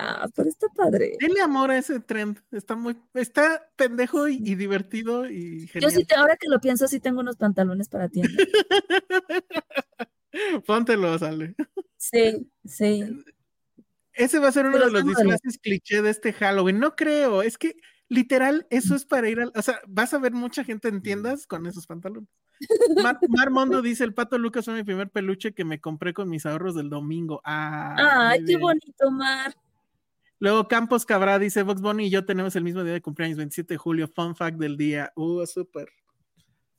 Ah, 0.00 0.28
pero 0.32 0.48
está 0.48 0.68
padre. 0.68 1.16
Denle 1.18 1.40
amor 1.40 1.72
a 1.72 1.78
ese 1.78 1.98
trend. 1.98 2.38
Está 2.52 2.76
muy, 2.76 2.96
está 3.14 3.68
pendejo 3.74 4.28
y, 4.28 4.36
y 4.36 4.54
divertido 4.54 5.28
y 5.28 5.66
Yo 5.66 5.72
genial. 5.72 5.92
sí, 5.92 6.04
te- 6.04 6.14
ahora 6.14 6.36
que 6.36 6.46
lo 6.48 6.60
pienso, 6.60 6.86
sí 6.86 7.00
tengo 7.00 7.18
unos 7.20 7.36
pantalones 7.36 7.88
para 7.88 8.08
tienda. 8.08 8.30
Póntelo, 10.66 11.18
sale. 11.18 11.54
Sí, 11.96 12.50
sí. 12.64 13.04
Ese 14.12 14.38
va 14.38 14.48
a 14.48 14.52
ser 14.52 14.66
uno 14.66 14.74
Pero 14.74 14.86
de 14.86 14.92
los 14.92 15.04
disfraces 15.04 15.58
cliché 15.58 16.02
de 16.02 16.10
este 16.10 16.32
Halloween. 16.32 16.78
No 16.78 16.94
creo, 16.94 17.42
es 17.42 17.58
que 17.58 17.74
literal, 18.08 18.66
eso 18.70 18.94
es 18.94 19.04
para 19.04 19.28
ir 19.28 19.40
al. 19.40 19.52
O 19.54 19.62
sea, 19.62 19.80
vas 19.88 20.14
a 20.14 20.18
ver 20.18 20.32
mucha 20.32 20.64
gente 20.64 20.88
en 20.88 21.02
tiendas 21.02 21.46
con 21.46 21.66
esos 21.66 21.86
pantalones. 21.86 22.28
Mar, 23.02 23.18
Mondo 23.50 23.82
dice: 23.82 24.04
El 24.04 24.14
pato 24.14 24.38
Lucas 24.38 24.64
fue 24.64 24.74
mi 24.74 24.84
primer 24.84 25.10
peluche 25.10 25.54
que 25.54 25.64
me 25.64 25.80
compré 25.80 26.12
con 26.14 26.28
mis 26.28 26.46
ahorros 26.46 26.74
del 26.74 26.90
domingo. 26.90 27.40
Ah, 27.44 28.30
Ay, 28.30 28.40
qué 28.40 28.56
bien. 28.56 28.60
bonito, 28.60 29.10
Mar. 29.10 29.54
Luego 30.40 30.68
Campos 30.68 31.04
Cabra 31.04 31.38
dice: 31.38 31.62
Vox 31.62 31.80
Bunny 31.80 32.06
y 32.06 32.10
yo 32.10 32.24
tenemos 32.24 32.54
el 32.56 32.64
mismo 32.64 32.84
día 32.84 32.92
de 32.92 33.02
cumpleaños, 33.02 33.36
27 33.38 33.74
de 33.74 33.78
julio. 33.78 34.08
Fun 34.08 34.36
fact 34.36 34.56
del 34.58 34.76
día. 34.76 35.12
Uh, 35.16 35.44
súper. 35.46 35.88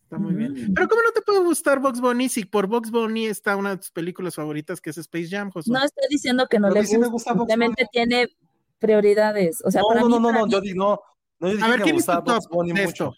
Está 0.03 0.17
muy 0.17 0.33
bien. 0.33 0.53
Mm. 0.53 0.73
Pero, 0.73 0.87
¿cómo 0.87 1.01
no 1.03 1.11
te 1.11 1.21
puede 1.21 1.39
gustar 1.43 1.79
Vox 1.79 1.99
Bunny 2.01 2.29
si 2.29 2.45
por 2.45 2.65
Vox 2.67 2.89
Bunny 2.89 3.27
está 3.27 3.55
una 3.55 3.71
de 3.71 3.77
tus 3.77 3.91
películas 3.91 4.33
favoritas 4.35 4.81
que 4.81 4.89
es 4.89 4.97
Space 4.97 5.27
Jam, 5.29 5.51
José? 5.51 5.71
No 5.71 5.83
estoy 5.83 6.05
diciendo 6.09 6.47
que 6.49 6.57
no 6.59 6.69
le 6.69 6.79
mí 6.81 6.87
sí 6.87 6.97
me 6.97 7.07
gusta, 7.07 7.33
gusta 7.33 7.47
simplemente 7.53 7.85
tiene 7.91 8.27
prioridades. 8.79 9.61
O 9.63 9.69
sea, 9.71 9.81
No, 9.81 9.87
para 9.89 9.99
no, 10.01 10.05
mí, 10.07 10.11
no, 10.13 10.19
no, 10.19 10.27
para 10.29 10.39
no, 10.39 10.45
mí- 10.47 10.51
yo 10.51 10.61
digo, 10.61 10.75
no, 10.77 10.99
no, 11.39 11.47
yo 11.49 11.53
dije 11.55 11.65
A 11.65 11.69
ver, 11.69 11.77
que 11.77 11.79
me 11.79 11.83
¿quién 11.83 11.95
es 11.97 12.05
tu 12.05 12.11
gustaba 12.13 12.35
Bugs 12.37 12.47
Bunny 12.49 12.73
de 12.73 12.81
mucho. 12.85 12.89
esto? 13.09 13.15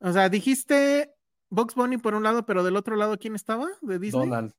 O 0.00 0.12
sea, 0.12 0.28
dijiste 0.28 1.14
Bugs 1.48 1.74
Bunny 1.74 1.96
por 1.98 2.14
un 2.14 2.24
lado, 2.24 2.44
pero 2.44 2.62
del 2.64 2.76
otro 2.76 2.96
lado, 2.96 3.16
¿quién 3.16 3.34
estaba? 3.34 3.66
¿De 3.80 3.98
Disney? 3.98 4.28
Donald. 4.28 4.52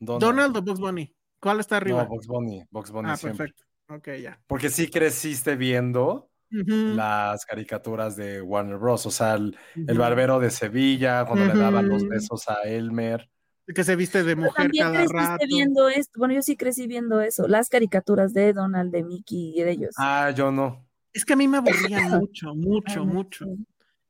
Donald. 0.00 0.20
Donald 0.22 0.56
o 0.56 0.62
Bugs 0.62 0.80
Bunny. 0.80 1.14
¿Cuál 1.38 1.60
está 1.60 1.76
arriba? 1.76 2.02
No, 2.02 2.08
Bugs 2.08 2.26
Bunny, 2.26 2.64
Bugs 2.70 2.90
Bunny 2.90 3.10
ah, 3.10 3.16
siempre. 3.16 3.38
perfecto. 3.46 3.65
Ok, 3.88 4.08
ya. 4.22 4.40
Porque 4.46 4.68
sí 4.70 4.88
creciste 4.90 5.56
viendo 5.56 6.30
las 6.50 7.44
caricaturas 7.44 8.16
de 8.16 8.40
Warner 8.40 8.78
Bros. 8.78 9.06
O 9.06 9.10
sea, 9.10 9.34
el, 9.34 9.56
barbero 9.98 10.38
de 10.40 10.50
Sevilla, 10.50 11.24
cuando 11.26 11.52
le 11.52 11.58
daban 11.58 11.88
los 11.88 12.06
besos 12.08 12.48
a 12.48 12.62
Elmer. 12.64 13.28
Que 13.74 13.82
se 13.82 13.96
viste 13.96 14.22
de 14.22 14.36
Pero 14.36 14.46
mujer 14.46 14.64
también 14.66 14.84
cada 14.84 14.98
creciste 15.06 15.16
rato. 15.32 15.44
viendo 15.48 15.88
esto. 15.88 16.18
Bueno, 16.18 16.34
yo 16.34 16.42
sí 16.42 16.56
crecí 16.56 16.86
viendo 16.86 17.20
eso. 17.20 17.48
Las 17.48 17.68
caricaturas 17.68 18.32
de 18.32 18.52
Donald, 18.52 18.92
de 18.92 19.02
Mickey 19.02 19.54
y 19.56 19.62
de 19.62 19.70
ellos. 19.72 19.94
Ah, 19.98 20.30
yo 20.30 20.52
no. 20.52 20.86
Es 21.12 21.24
que 21.24 21.32
a 21.32 21.36
mí 21.36 21.48
me 21.48 21.56
aburrían 21.58 22.10
mucho, 22.20 22.54
mucho, 22.54 23.04
mucho. 23.04 23.44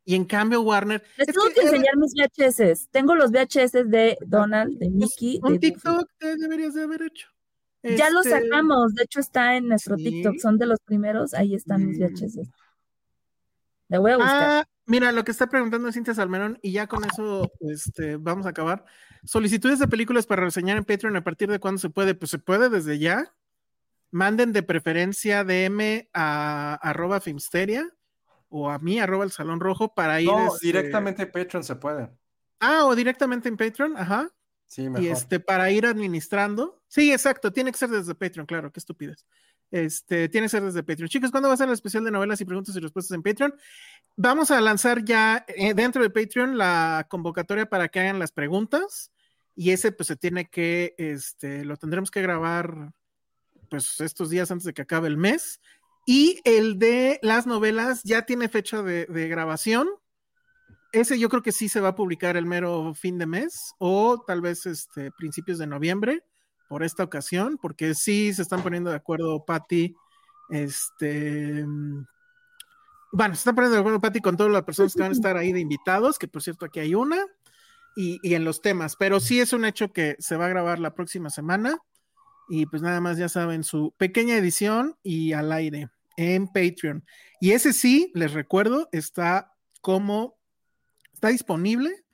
Y 0.04 0.14
en 0.14 0.24
cambio, 0.26 0.60
Warner. 0.60 1.02
Les 1.16 1.28
es 1.28 1.34
tengo 1.34 1.48
que 1.48 1.54
que 1.54 1.60
era- 1.62 1.70
enseñar 1.70 1.96
mis 1.96 2.12
VHS. 2.14 2.88
Tengo 2.90 3.14
los 3.14 3.30
VHS 3.30 3.72
de 3.88 4.18
Donald, 4.26 4.78
de 4.78 4.90
Mickey, 4.90 5.40
de 5.42 5.52
Un. 5.52 5.58
TikTok 5.58 6.06
te 6.18 6.36
deberías 6.36 6.74
de 6.74 6.82
haber 6.84 7.02
hecho. 7.02 7.28
Ya 7.96 8.10
lo 8.10 8.20
Este, 8.20 8.30
sacamos, 8.30 8.94
de 8.94 9.02
hecho 9.04 9.20
está 9.20 9.56
en 9.56 9.68
nuestro 9.68 9.96
¿Sí? 9.96 10.04
TikTok, 10.04 10.38
son 10.38 10.58
de 10.58 10.66
los 10.66 10.80
primeros, 10.80 11.34
ahí 11.34 11.54
están 11.54 11.86
mis 11.86 11.98
Mm. 11.98 12.02
VHS. 12.02 12.40
Le 13.88 13.98
voy 13.98 14.12
a 14.12 14.16
buscar. 14.16 14.42
Ah, 14.42 14.64
mira, 14.86 15.12
lo 15.12 15.22
que 15.24 15.30
está 15.30 15.48
preguntando 15.48 15.92
Cintia 15.92 16.14
Salmerón, 16.14 16.58
y 16.62 16.72
ya 16.72 16.86
con 16.88 17.04
eso 17.04 17.52
este, 17.60 18.16
vamos 18.16 18.46
a 18.46 18.50
acabar. 18.50 18.84
Solicitudes 19.24 19.78
de 19.78 19.86
películas 19.88 20.26
para 20.26 20.42
reseñar 20.44 20.76
en 20.76 20.84
Patreon, 20.84 21.16
¿a 21.16 21.22
partir 21.24 21.50
de 21.50 21.60
cuándo 21.60 21.78
se 21.78 21.90
puede? 21.90 22.14
Pues 22.14 22.30
se 22.30 22.38
puede 22.38 22.68
desde 22.68 22.98
ya. 22.98 23.32
Manden 24.10 24.52
de 24.52 24.62
preferencia 24.62 25.44
DM 25.44 26.08
a 26.14 26.74
arroba 26.82 27.20
Filmsteria 27.20 27.88
o 28.48 28.70
a 28.70 28.78
mí, 28.78 28.98
arroba 29.00 29.24
el 29.24 29.32
Salón 29.32 29.60
Rojo, 29.60 29.94
para 29.94 30.20
ir. 30.20 30.28
No, 30.28 30.54
este, 30.54 30.66
directamente 30.66 31.26
Patreon 31.26 31.64
se 31.64 31.76
puede. 31.76 32.08
Ah, 32.60 32.86
o 32.86 32.94
directamente 32.94 33.48
en 33.48 33.56
Patreon, 33.56 33.96
ajá. 33.96 34.30
Sí, 34.66 34.88
mejor. 34.88 35.02
Y 35.02 35.08
este, 35.08 35.40
para 35.40 35.70
ir 35.70 35.86
administrando. 35.86 36.82
Sí, 36.88 37.12
exacto, 37.12 37.52
tiene 37.52 37.72
que 37.72 37.78
ser 37.78 37.90
desde 37.90 38.14
Patreon, 38.14 38.46
claro, 38.46 38.72
qué 38.72 38.80
estupidez. 38.80 39.24
Este, 39.70 40.28
tiene 40.28 40.46
que 40.46 40.50
ser 40.50 40.62
desde 40.62 40.82
Patreon. 40.82 41.08
Chicos, 41.08 41.30
¿cuándo 41.30 41.48
va 41.48 41.54
a 41.54 41.56
ser 41.56 41.66
el 41.68 41.74
especial 41.74 42.04
de 42.04 42.10
novelas 42.10 42.40
y 42.40 42.44
preguntas 42.44 42.76
y 42.76 42.80
respuestas 42.80 43.14
en 43.14 43.22
Patreon? 43.22 43.54
Vamos 44.16 44.50
a 44.50 44.60
lanzar 44.60 45.04
ya 45.04 45.44
eh, 45.48 45.74
dentro 45.74 46.02
de 46.02 46.10
Patreon 46.10 46.56
la 46.56 47.06
convocatoria 47.08 47.66
para 47.66 47.88
que 47.88 48.00
hagan 48.00 48.18
las 48.18 48.32
preguntas. 48.32 49.12
Y 49.54 49.70
ese, 49.70 49.90
pues, 49.90 50.08
se 50.08 50.16
tiene 50.16 50.48
que, 50.48 50.94
este, 50.98 51.64
lo 51.64 51.76
tendremos 51.76 52.10
que 52.10 52.22
grabar, 52.22 52.92
pues, 53.70 54.00
estos 54.00 54.30
días 54.30 54.50
antes 54.50 54.64
de 54.66 54.74
que 54.74 54.82
acabe 54.82 55.08
el 55.08 55.16
mes. 55.16 55.60
Y 56.06 56.40
el 56.44 56.78
de 56.78 57.18
las 57.22 57.46
novelas 57.46 58.02
ya 58.04 58.22
tiene 58.22 58.48
fecha 58.48 58.82
de, 58.82 59.06
de 59.06 59.28
grabación. 59.28 59.88
Ese 60.92 61.18
yo 61.18 61.28
creo 61.28 61.42
que 61.42 61.52
sí 61.52 61.68
se 61.68 61.80
va 61.80 61.88
a 61.88 61.94
publicar 61.94 62.36
el 62.36 62.46
mero 62.46 62.94
fin 62.94 63.18
de 63.18 63.26
mes 63.26 63.74
o 63.78 64.22
tal 64.26 64.40
vez 64.40 64.66
este, 64.66 65.10
principios 65.12 65.58
de 65.58 65.66
noviembre 65.66 66.22
por 66.68 66.82
esta 66.82 67.04
ocasión, 67.04 67.58
porque 67.60 67.94
sí 67.94 68.32
se 68.32 68.42
están 68.42 68.62
poniendo 68.62 68.90
de 68.90 68.96
acuerdo 68.96 69.44
Patty, 69.44 69.94
este, 70.50 71.64
mm, 71.64 72.04
bueno, 73.12 73.34
se 73.34 73.40
está 73.40 73.52
poniendo 73.52 73.74
de 73.74 73.80
acuerdo 73.80 74.00
Pati 74.00 74.20
con 74.20 74.36
todas 74.36 74.52
las 74.52 74.64
personas 74.64 74.94
que 74.94 75.02
van 75.02 75.10
a 75.10 75.12
estar 75.14 75.36
ahí 75.36 75.52
de 75.52 75.60
invitados, 75.60 76.18
que 76.18 76.28
por 76.28 76.42
cierto 76.42 76.66
aquí 76.66 76.80
hay 76.80 76.94
una, 76.94 77.24
y, 77.96 78.18
y 78.22 78.34
en 78.34 78.44
los 78.44 78.60
temas, 78.60 78.96
pero 78.96 79.20
sí 79.20 79.40
es 79.40 79.52
un 79.52 79.64
hecho 79.64 79.92
que 79.92 80.16
se 80.18 80.36
va 80.36 80.46
a 80.46 80.50
grabar 80.50 80.78
la 80.78 80.94
próxima 80.94 81.30
semana. 81.30 81.78
Y 82.48 82.66
pues 82.66 82.80
nada 82.80 83.00
más 83.00 83.18
ya 83.18 83.28
saben, 83.28 83.64
su 83.64 83.92
pequeña 83.96 84.36
edición 84.36 84.96
y 85.02 85.32
al 85.32 85.50
aire 85.50 85.88
en 86.16 86.46
Patreon. 86.46 87.04
Y 87.40 87.52
ese 87.52 87.72
sí, 87.72 88.12
les 88.14 88.32
recuerdo, 88.32 88.88
está 88.92 89.52
como, 89.80 90.35
está 91.16 91.28
disponible 91.28 92.04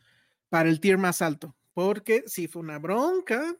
para 0.48 0.68
el 0.68 0.78
tier 0.78 0.96
más 0.96 1.22
alto, 1.22 1.56
porque 1.74 2.22
sí 2.26 2.46
fue 2.46 2.62
una 2.62 2.78
bronca 2.78 3.56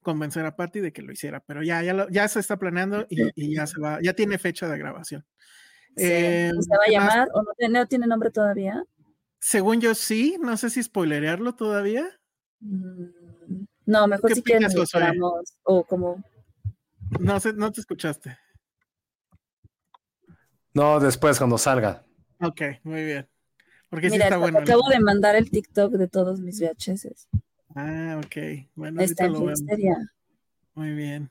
convencer 0.00 0.46
a 0.46 0.56
Patty 0.56 0.80
de 0.80 0.92
que 0.92 1.02
lo 1.02 1.12
hiciera, 1.12 1.40
pero 1.40 1.62
ya, 1.62 1.82
ya, 1.82 1.92
lo- 1.92 2.08
ya 2.08 2.26
se 2.28 2.40
está 2.40 2.58
planeando 2.58 3.06
y, 3.10 3.30
y 3.34 3.54
ya 3.54 3.66
se 3.66 3.78
va, 3.80 3.98
ya 4.02 4.14
tiene 4.14 4.38
fecha 4.38 4.68
de 4.68 4.78
grabación. 4.78 5.26
Sí, 5.96 6.04
Eh, 6.12 6.50
¿Se 6.60 6.76
va 6.76 6.84
a 6.86 6.90
llamar 6.90 7.28
o 7.34 7.42
no 7.42 7.52
tiene, 7.58 7.78
no 7.78 7.86
tiene 7.86 8.06
nombre 8.06 8.30
todavía? 8.30 8.82
Según 9.38 9.80
yo 9.82 9.94
sí, 9.94 10.36
no 10.40 10.56
sé 10.56 10.70
si 10.70 10.82
spoilerearlo 10.82 11.54
todavía. 11.54 12.08
Mm, 12.60 13.64
No, 13.86 14.06
mejor 14.06 14.30
¿Qué 14.30 14.36
si 14.36 14.42
quieren 14.42 14.64
opinas, 14.64 14.72
Josué? 14.74 14.84
esperamos, 14.84 15.58
o 15.64 15.84
como 15.84 16.22
No 17.20 17.38
sé, 17.38 17.52
no 17.52 17.70
te 17.70 17.80
escuchaste. 17.82 18.38
No, 20.72 20.98
después 21.00 21.36
cuando 21.38 21.58
salga. 21.58 22.04
Ok, 22.40 22.62
muy 22.82 23.04
bien. 23.04 23.28
Porque 23.94 24.08
sí 24.08 24.14
Mira, 24.14 24.24
está 24.24 24.34
te 24.34 24.40
bueno. 24.40 24.58
acabo 24.58 24.88
de 24.90 24.98
mandar 24.98 25.36
el 25.36 25.48
TikTok 25.52 25.92
de 25.92 26.08
todos 26.08 26.40
mis 26.40 26.60
VHS. 26.60 27.28
Ah, 27.76 28.20
ok. 28.24 28.66
Bueno, 28.74 29.00
Está 29.00 29.28
lo. 29.28 29.52
Muy 30.74 30.94
bien. 30.94 31.30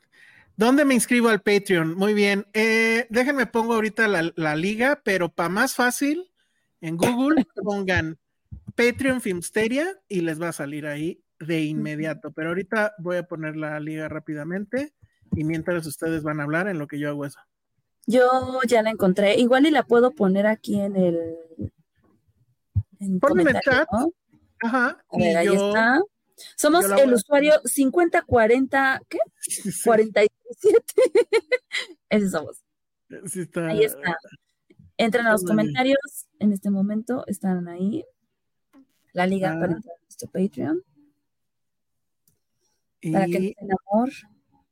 ¿Dónde 0.56 0.86
me 0.86 0.94
inscribo 0.94 1.28
al 1.28 1.42
Patreon? 1.42 1.94
Muy 1.94 2.14
bien. 2.14 2.46
Eh, 2.54 3.06
déjenme 3.10 3.48
pongo 3.48 3.74
ahorita 3.74 4.08
la, 4.08 4.32
la 4.38 4.56
liga, 4.56 5.02
pero 5.04 5.28
para 5.28 5.50
más 5.50 5.76
fácil, 5.76 6.32
en 6.80 6.96
Google 6.96 7.46
pongan 7.56 8.18
Patreon 8.76 9.20
Filmsteria 9.20 10.00
y 10.08 10.22
les 10.22 10.42
va 10.42 10.48
a 10.48 10.54
salir 10.54 10.86
ahí 10.86 11.22
de 11.42 11.64
inmediato. 11.64 12.32
Pero 12.32 12.48
ahorita 12.48 12.94
voy 12.98 13.18
a 13.18 13.24
poner 13.24 13.58
la 13.58 13.78
liga 13.82 14.08
rápidamente 14.08 14.94
y 15.36 15.44
mientras 15.44 15.86
ustedes 15.86 16.24
van 16.24 16.40
a 16.40 16.44
hablar 16.44 16.70
en 16.70 16.80
lo 16.80 16.88
que 16.88 16.98
yo 16.98 17.10
hago 17.10 17.26
eso. 17.26 17.42
Yo 18.06 18.62
ya 18.70 18.84
la 18.84 18.90
encontré. 18.90 19.36
Igual 19.36 19.66
y 19.66 19.72
la 19.72 19.84
puedo 19.84 20.12
poner 20.12 20.48
aquí 20.48 20.80
en 20.80 20.96
el. 20.96 21.36
En 23.06 23.20
en. 23.20 24.14
Ajá. 24.62 25.04
A 25.10 25.18
ver, 25.18 25.38
ahí 25.38 25.46
yo- 25.48 25.70
está. 25.70 26.00
Somos 26.56 26.86
el 26.86 26.92
voy 26.94 27.14
usuario 27.14 27.54
5040, 27.64 29.02
¿qué? 29.08 29.20
47. 29.84 30.84
Ese 32.10 32.30
somos. 32.30 32.64
Sí 33.28 33.42
está- 33.42 33.68
Ahí 33.68 33.84
está. 33.84 34.18
Entran 34.98 35.28
a 35.28 35.32
los 35.34 35.44
comentarios. 35.44 35.98
En 36.40 36.54
este 36.54 36.70
momento 36.70 37.24
están 37.28 37.68
ahí. 37.68 38.04
La 39.14 39.28
liga 39.28 39.52
Ah. 39.52 39.60
para 39.60 39.74
entrar 39.74 39.96
a 39.96 40.02
nuestro 40.04 40.30
Patreon. 40.32 40.84
Para 43.12 43.26
que 43.26 43.40
den 43.60 43.70
amor. 43.92 44.10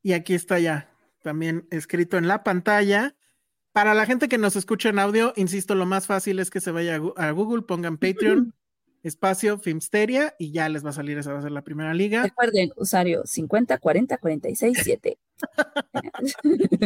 Y 0.03 0.13
aquí 0.13 0.33
está 0.33 0.57
ya, 0.57 0.89
también 1.21 1.67
escrito 1.69 2.17
en 2.17 2.27
la 2.27 2.43
pantalla. 2.43 3.13
Para 3.73 3.93
la 3.93 4.05
gente 4.05 4.27
que 4.27 4.37
nos 4.37 4.55
escucha 4.55 4.89
en 4.89 4.99
audio, 4.99 5.33
insisto, 5.37 5.75
lo 5.75 5.85
más 5.85 6.05
fácil 6.05 6.39
es 6.39 6.49
que 6.49 6.59
se 6.59 6.71
vaya 6.71 6.99
a 7.15 7.31
Google, 7.31 7.61
pongan 7.61 7.97
Patreon, 7.97 8.53
espacio, 9.03 9.59
Filmsteria, 9.59 10.35
y 10.37 10.51
ya 10.51 10.67
les 10.67 10.85
va 10.85 10.89
a 10.89 10.93
salir, 10.93 11.17
esa 11.17 11.31
va 11.31 11.39
a 11.39 11.41
ser 11.41 11.51
la 11.51 11.61
primera 11.61 11.93
liga. 11.93 12.23
Recuerden, 12.23 12.71
usuario 12.75 13.21
50 13.25 13.77
40 13.77 14.17
46 14.17 14.77
7. 14.83 15.17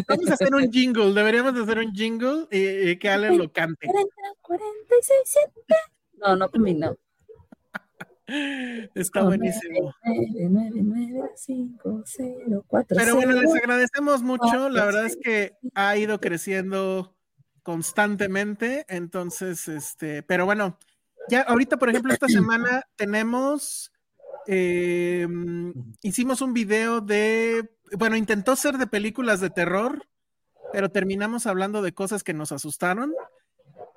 Vamos 0.07 0.30
a 0.30 0.34
hacer 0.34 0.53
un 0.53 0.72
jingle, 0.72 1.14
deberíamos 1.14 1.56
de 1.56 1.64
hacer 1.64 1.80
un 1.80 1.91
jingle 1.91 2.48
y, 2.52 2.90
y 2.91 2.99
que 2.99 3.10
Ale 3.10 3.36
lo 3.36 3.52
cante. 3.52 3.88
40 3.88 4.16
46 4.41 5.22
7. 5.26 5.52
No, 6.20 6.36
no 6.36 6.49
combinó. 6.49 6.95
Está 8.27 9.23
buenísimo. 9.23 9.93
9, 10.03 10.49
9, 10.49 10.72
9, 10.84 11.30
5, 11.35 12.03
0, 12.06 12.65
4, 12.68 12.97
Pero 12.97 13.15
bueno, 13.15 13.34
les 13.34 13.53
agradecemos 13.56 14.23
mucho. 14.23 14.69
La 14.69 14.85
verdad 14.85 15.06
es 15.06 15.18
que 15.18 15.53
ha 15.76 15.95
ido 15.97 16.19
creciendo 16.19 17.15
constantemente. 17.64 18.85
Entonces, 18.89 19.68
este, 19.68 20.23
pero 20.23 20.45
bueno, 20.45 20.77
ya 21.30 21.41
ahorita, 21.41 21.77
por 21.77 21.89
ejemplo, 21.89 22.14
esta 22.14 22.27
semana 22.27 22.84
tenemos, 22.95 23.91
eh, 24.47 25.27
hicimos 26.02 26.41
un 26.41 26.53
video 26.53 27.02
de, 27.02 27.69
bueno, 27.97 28.15
intentó 28.15 28.56
ser 28.56 28.77
de 28.77 28.88
películas 28.88 29.39
de 29.39 29.49
terror, 29.52 30.07
pero 30.72 30.89
terminamos 30.89 31.45
hablando 31.47 31.81
de 31.81 31.93
cosas 31.93 32.23
que 32.23 32.34
nos 32.34 32.52
asustaron 32.52 33.14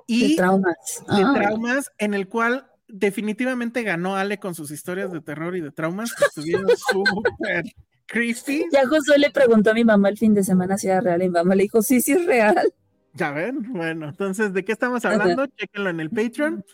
y 0.06 0.30
De 0.30 0.36
traumas. 0.36 1.02
de 1.09 1.22
Ah. 1.22 1.32
traumas, 1.34 1.92
en 1.98 2.14
el 2.14 2.28
cual 2.28 2.70
definitivamente 2.89 3.82
ganó 3.82 4.16
Ale 4.16 4.39
con 4.39 4.55
sus 4.55 4.70
historias 4.70 5.12
de 5.12 5.20
terror 5.20 5.56
y 5.56 5.60
de 5.60 5.70
traumas 5.70 6.15
que 6.15 6.24
estuvieron 6.24 6.69
súper 6.77 7.65
creepy. 8.06 8.65
Ya 8.73 8.86
Josué 8.86 9.19
le 9.19 9.31
preguntó 9.31 9.70
a 9.70 9.74
mi 9.74 9.85
mamá 9.85 10.09
el 10.09 10.19
fin 10.19 10.35
de 10.35 10.43
semana 10.43 10.78
si 10.78 10.89
era 10.89 11.01
real 11.01 11.23
y 11.23 11.27
mi 11.27 11.32
mamá 11.32 11.55
le 11.55 11.65
dijo, 11.65 11.82
sí, 11.82 12.01
sí 12.01 12.12
es 12.12 12.24
real. 12.24 12.73
Ya 13.15 13.31
ven, 13.32 13.73
bueno, 13.73 14.09
entonces, 14.09 14.52
¿de 14.52 14.65
qué 14.65 14.73
estamos 14.73 15.05
hablando? 15.05 15.47
Chéquenlo 15.47 15.90
en 15.90 16.01
el 16.01 16.10
Patreon. 16.10 16.65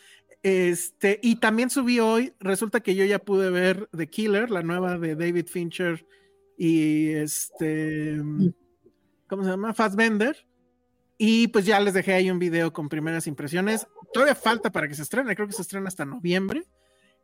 Este, 0.42 1.18
y 1.22 1.36
también 1.36 1.70
subí 1.70 2.00
hoy, 2.00 2.34
resulta 2.38 2.80
que 2.80 2.94
yo 2.94 3.04
ya 3.06 3.18
pude 3.18 3.50
ver 3.50 3.88
The 3.96 4.08
Killer, 4.08 4.50
la 4.50 4.62
nueva 4.62 4.98
de 4.98 5.16
David 5.16 5.46
Fincher 5.46 6.06
y 6.58 7.12
este, 7.12 8.20
¿cómo 9.26 9.42
se 9.42 9.50
llama? 9.50 9.72
Fassbender. 9.72 10.46
Y 11.16 11.48
pues 11.48 11.64
ya 11.64 11.78
les 11.80 11.94
dejé 11.94 12.14
ahí 12.14 12.30
un 12.30 12.38
video 12.38 12.72
con 12.72 12.88
primeras 12.88 13.26
impresiones. 13.26 13.86
Todavía 14.12 14.34
falta 14.34 14.70
para 14.70 14.88
que 14.88 14.94
se 14.94 15.02
estrene, 15.02 15.34
creo 15.36 15.46
que 15.46 15.54
se 15.54 15.62
estrena 15.62 15.88
hasta 15.88 16.04
noviembre. 16.04 16.64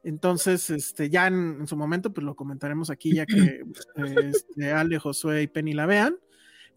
Entonces, 0.02 0.70
este, 0.70 1.10
ya 1.10 1.26
en, 1.26 1.58
en 1.60 1.66
su 1.66 1.76
momento, 1.76 2.12
pues 2.12 2.24
lo 2.24 2.34
comentaremos 2.34 2.88
aquí, 2.90 3.14
ya 3.14 3.26
que 3.26 3.62
este, 3.96 4.72
Ale, 4.72 4.98
Josué 4.98 5.42
y 5.42 5.46
Penny 5.46 5.72
la 5.74 5.86
vean. 5.86 6.16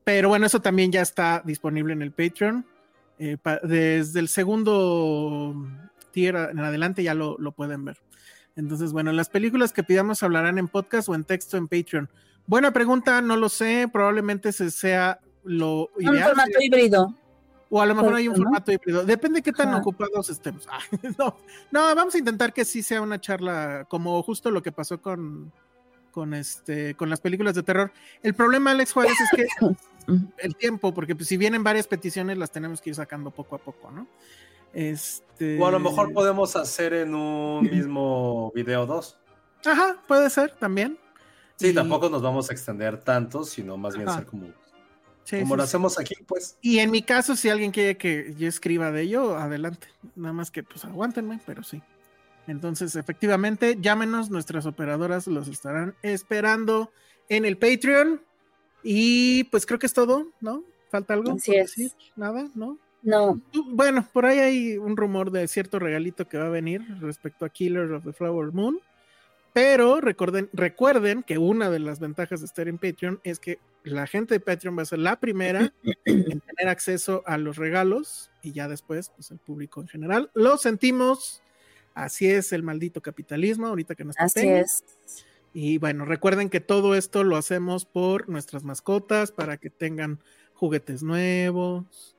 Pero 0.03 0.27
bueno, 0.29 0.45
eso 0.45 0.61
también 0.61 0.91
ya 0.91 1.01
está 1.01 1.41
disponible 1.45 1.93
en 1.93 2.01
el 2.01 2.11
Patreon. 2.11 2.65
Eh, 3.19 3.37
pa- 3.41 3.59
desde 3.63 4.19
el 4.19 4.27
segundo 4.27 5.55
tier 6.11 6.35
en 6.35 6.59
adelante 6.59 7.03
ya 7.03 7.13
lo, 7.13 7.37
lo 7.37 7.51
pueden 7.53 7.85
ver. 7.85 7.97
Entonces, 8.55 8.91
bueno, 8.91 9.11
las 9.13 9.29
películas 9.29 9.71
que 9.71 9.83
pidamos 9.83 10.21
hablarán 10.23 10.57
en 10.57 10.67
podcast 10.67 11.09
o 11.09 11.15
en 11.15 11.23
texto 11.23 11.57
en 11.57 11.67
Patreon. 11.67 12.09
Buena 12.45 12.71
pregunta, 12.73 13.21
no 13.21 13.37
lo 13.37 13.47
sé, 13.49 13.87
probablemente 13.91 14.49
ese 14.49 14.69
sea 14.69 15.19
lo 15.43 15.89
Un 15.95 16.03
ideal. 16.15 16.29
formato 16.29 16.51
híbrido. 16.61 17.15
O 17.69 17.81
a 17.81 17.85
lo 17.87 17.95
mejor 17.95 18.13
hay 18.13 18.27
un 18.27 18.35
¿no? 18.35 18.43
formato 18.43 18.71
híbrido. 18.71 19.03
Depende 19.03 19.39
de 19.39 19.43
qué 19.43 19.51
tan 19.51 19.69
Ajá. 19.69 19.77
ocupados 19.79 20.29
estemos. 20.29 20.67
Ah, 20.71 20.79
no, 21.17 21.35
no, 21.71 21.95
vamos 21.95 22.13
a 22.15 22.19
intentar 22.19 22.53
que 22.53 22.65
sí 22.65 22.83
sea 22.83 23.01
una 23.01 23.19
charla 23.19 23.85
como 23.89 24.21
justo 24.21 24.51
lo 24.51 24.61
que 24.61 24.71
pasó 24.71 25.01
con, 25.01 25.51
con, 26.11 26.33
este, 26.35 26.93
con 26.95 27.09
las 27.09 27.19
películas 27.19 27.55
de 27.55 27.63
terror. 27.63 27.91
El 28.21 28.35
problema, 28.35 28.71
Alex 28.71 28.93
Juárez, 28.93 29.15
es 29.19 29.29
que 29.35 29.47
el 30.37 30.55
tiempo, 30.55 30.93
porque 30.93 31.15
pues, 31.15 31.27
si 31.27 31.35
vienen 31.37 31.63
varias 31.63 31.87
peticiones, 31.87 32.37
las 32.37 32.51
tenemos 32.51 32.79
que 32.79 32.91
ir 32.91 32.95
sacando 32.95 33.31
poco 33.31 33.55
a 33.55 33.59
poco, 33.59 33.89
¿no? 33.89 34.07
Este... 34.71 35.59
O 35.59 35.65
a 35.67 35.71
lo 35.71 35.79
mejor 35.79 36.13
podemos 36.13 36.55
hacer 36.55 36.93
en 36.93 37.13
un 37.15 37.63
mismo 37.63 38.51
video 38.53 38.85
dos. 38.85 39.17
Ajá, 39.65 39.97
puede 40.07 40.29
ser 40.29 40.51
también. 40.55 40.97
Sí, 41.55 41.67
Y- 41.69 41.73
tampoco 41.73 42.09
nos 42.09 42.21
vamos 42.21 42.49
a 42.49 42.53
extender 42.53 42.99
tanto, 42.99 43.43
sino 43.43 43.77
más 43.77 43.95
bien 43.95 44.09
Ajá. 44.09 44.19
ser 44.19 44.27
como, 44.27 44.47
Sí, 45.23 45.39
como 45.39 45.55
sí, 45.55 45.57
lo 45.57 45.63
sí. 45.63 45.67
hacemos 45.67 45.99
aquí, 45.99 46.15
pues. 46.27 46.57
Y 46.61 46.79
en 46.79 46.91
mi 46.91 47.01
caso, 47.01 47.35
si 47.35 47.49
alguien 47.49 47.71
quiere 47.71 47.97
que 47.97 48.33
yo 48.37 48.47
escriba 48.47 48.91
de 48.91 49.03
ello, 49.03 49.37
adelante. 49.37 49.87
Nada 50.15 50.33
más 50.33 50.51
que 50.51 50.63
pues 50.63 50.83
aguántenme, 50.85 51.39
pero 51.45 51.63
sí. 51.63 51.81
Entonces, 52.47 52.95
efectivamente, 52.95 53.77
llámenos, 53.79 54.29
nuestras 54.29 54.65
operadoras 54.65 55.27
los 55.27 55.47
estarán 55.47 55.95
esperando 56.01 56.91
en 57.29 57.45
el 57.45 57.57
Patreon. 57.57 58.21
Y 58.83 59.45
pues 59.45 59.65
creo 59.65 59.79
que 59.79 59.85
es 59.85 59.93
todo, 59.93 60.27
¿no? 60.41 60.63
¿Falta 60.91 61.13
algo? 61.13 61.31
Así 61.33 61.51
por 61.51 61.59
es. 61.61 61.67
decir? 61.67 61.91
¿Nada? 62.17 62.49
¿No? 62.53 62.77
No, 63.01 63.41
Bueno, 63.71 64.07
por 64.13 64.25
ahí 64.25 64.39
hay 64.39 64.77
un 64.77 64.95
rumor 64.95 65.29
de 65.31 65.47
cierto 65.49 65.77
regalito 65.77 66.27
que 66.27 66.37
va 66.37 66.45
a 66.45 66.49
venir 66.49 66.81
respecto 67.01 67.43
a 67.43 67.49
Killer 67.49 67.91
of 67.91 68.05
the 68.05 68.13
Flower 68.13 68.53
Moon. 68.53 68.79
Pero 69.53 70.01
recuerden, 70.01 70.49
recuerden 70.51 71.21
que 71.23 71.37
una 71.37 71.69
de 71.69 71.79
las 71.79 71.99
ventajas 71.99 72.39
de 72.39 72.47
estar 72.47 72.67
en 72.67 72.79
Patreon 72.79 73.19
es 73.23 73.39
que 73.39 73.59
la 73.83 74.07
gente 74.07 74.33
de 74.33 74.39
Patreon 74.39 74.77
va 74.77 74.81
a 74.81 74.85
ser 74.85 74.99
la 74.99 75.19
primera 75.19 75.71
en 76.05 76.39
tener 76.41 76.67
acceso 76.67 77.23
a 77.25 77.37
los 77.37 77.57
regalos 77.57 78.31
y 78.41 78.51
ya 78.51 78.67
después, 78.67 79.11
pues 79.15 79.29
el 79.31 79.37
público 79.37 79.81
en 79.81 79.87
general. 79.87 80.31
Lo 80.33 80.57
sentimos. 80.57 81.41
Así 81.93 82.27
es 82.27 82.51
el 82.53 82.63
maldito 82.63 83.01
capitalismo, 83.01 83.67
ahorita 83.67 83.93
que 83.93 84.03
nos 84.03 84.15
así 84.17 84.47
es. 84.47 84.83
Y 85.53 85.77
bueno, 85.77 86.05
recuerden 86.05 86.49
que 86.49 86.59
todo 86.59 86.95
esto 86.95 87.23
lo 87.23 87.37
hacemos 87.37 87.85
por 87.85 88.27
nuestras 88.27 88.63
mascotas, 88.63 89.31
para 89.31 89.57
que 89.57 89.69
tengan 89.69 90.19
juguetes 90.55 91.03
nuevos. 91.03 92.15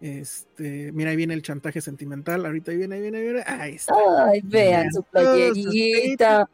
Este, 0.00 0.92
mira, 0.92 1.10
ahí 1.10 1.16
viene 1.16 1.34
el 1.34 1.42
chantaje 1.42 1.82
sentimental. 1.82 2.46
Ahorita 2.46 2.70
ahí 2.70 2.78
viene, 2.78 2.94
ahí 2.94 3.02
viene, 3.02 3.18
ahí 3.18 3.24
viene. 3.24 3.42
Ahí 3.46 3.74
está. 3.74 3.94
Ay, 4.28 4.40
vean 4.44 4.90
su 4.92 5.02
playerita. 5.02 6.48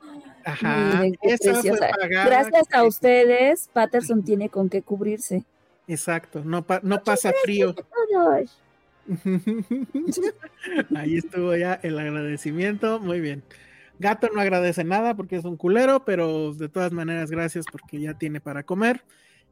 Ajá. 0.45 1.03
Esa 1.23 1.55
fue 1.62 1.79
pagada. 1.79 2.25
Gracias 2.27 2.66
a 2.73 2.85
ustedes, 2.85 3.69
Patterson 3.73 4.23
tiene 4.25 4.49
con 4.49 4.69
qué 4.69 4.83
cubrirse. 4.83 5.45
Exacto, 5.87 6.43
no, 6.45 6.62
pa- 6.65 6.81
no 6.83 7.03
pasa 7.03 7.33
frío. 7.43 7.75
Ahí 10.97 11.16
estuvo 11.19 11.55
ya 11.57 11.75
el 11.83 11.99
agradecimiento. 11.99 13.01
Muy 13.01 13.21
bien. 13.21 13.43
Gato 13.99 14.29
no 14.35 14.41
agradece 14.41 14.83
nada 14.85 15.15
porque 15.15 15.37
es 15.37 15.45
un 15.45 15.57
culero, 15.57 16.05
pero 16.05 16.53
de 16.55 16.69
todas 16.69 16.93
maneras, 16.93 17.31
gracias 17.31 17.65
porque 17.71 18.01
ya 18.01 18.15
tiene 18.15 18.41
para 18.41 18.62
comer. 18.62 19.05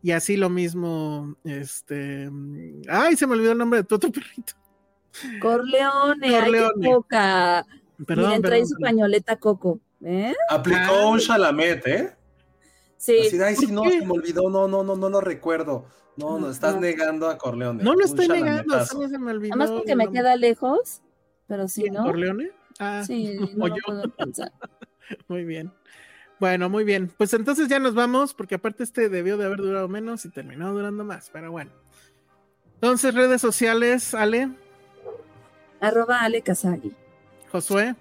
Y 0.03 0.11
así 0.13 0.37
lo 0.37 0.51
mismo, 0.51 1.37
este. 1.45 2.29
Ay, 2.89 3.17
se 3.17 3.27
me 3.27 3.35
olvidó 3.35 3.53
el 3.53 3.59
nombre 3.59 3.81
de 3.81 3.85
tu 3.85 3.95
otro 3.95 4.11
perrito. 4.11 4.55
Corleone, 5.41 6.27
ay, 6.29 6.33
qué 6.35 6.41
Corleone. 6.41 6.87
poca. 6.89 7.67
Perdón, 8.07 8.27
Miren, 8.29 8.43
trae 8.43 8.61
perdón, 8.61 8.69
su 8.69 8.81
pañoleta 8.81 9.37
Coco. 9.37 9.79
¿Eh? 10.05 10.35
Aplicó 10.49 11.09
un 11.11 11.19
Chalamet, 11.19 11.87
¿eh? 11.87 12.17
Sí. 12.97 13.19
Así 13.27 13.41
ay, 13.43 13.57
sí, 13.57 13.67
no, 13.73 13.83
qué? 13.83 14.01
se 14.01 14.07
me 14.07 14.13
olvidó, 14.13 14.49
no, 14.49 14.69
no, 14.69 14.83
no, 14.85 14.97
no 14.97 15.09
lo 15.09 15.21
recuerdo. 15.21 15.87
No, 16.17 16.39
no, 16.39 16.51
estás 16.51 16.75
No. 16.75 16.81
negando 16.83 17.29
a 17.29 17.39
Corleone. 17.39 17.83
No 17.83 17.95
lo 17.95 18.05
estoy 18.05 18.29
negando, 18.29 18.85
solo 18.85 19.09
se 19.09 19.19
me 19.19 19.31
olvidó. 19.33 19.55
Además 19.55 19.71
porque 19.71 19.93
el 19.93 19.99
me 19.99 20.11
queda 20.11 20.37
lejos, 20.37 21.01
pero 21.47 21.67
sí, 21.69 21.83
¿Quién, 21.83 21.95
¿no? 21.95 22.05
¿Corleone? 22.05 22.51
Ah, 22.79 23.03
Sí, 23.07 23.37
o 23.55 23.57
no 23.57 23.69
lo 23.69 23.77
yo. 23.77 23.83
puedo 23.87 24.03
pensar. 24.11 24.53
Muy 25.29 25.45
bien. 25.45 25.73
Bueno, 26.39 26.69
muy 26.69 26.83
bien. 26.83 27.09
Pues 27.17 27.33
entonces 27.35 27.69
ya 27.69 27.79
nos 27.79 27.95
vamos, 27.95 28.35
porque 28.35 28.57
aparte 28.57 28.83
este 28.83 29.09
debió 29.09 29.37
de 29.37 29.45
haber 29.47 29.59
durado 29.59 29.89
menos 29.89 30.25
y 30.25 30.29
terminó 30.31 30.73
durando 30.73 31.05
más, 31.05 31.31
pero 31.33 31.53
bueno. 31.53 31.71
Entonces, 32.75 33.15
redes 33.15 33.41
sociales, 33.41 34.13
Ale, 34.13 34.51
Arroba 35.81 36.19
Ale 36.21 36.43
Kazagi. 36.43 36.93
Josué, 37.53 37.95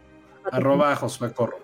Arroba 0.52 0.96
Josué 0.96 1.32
Corro. 1.34 1.60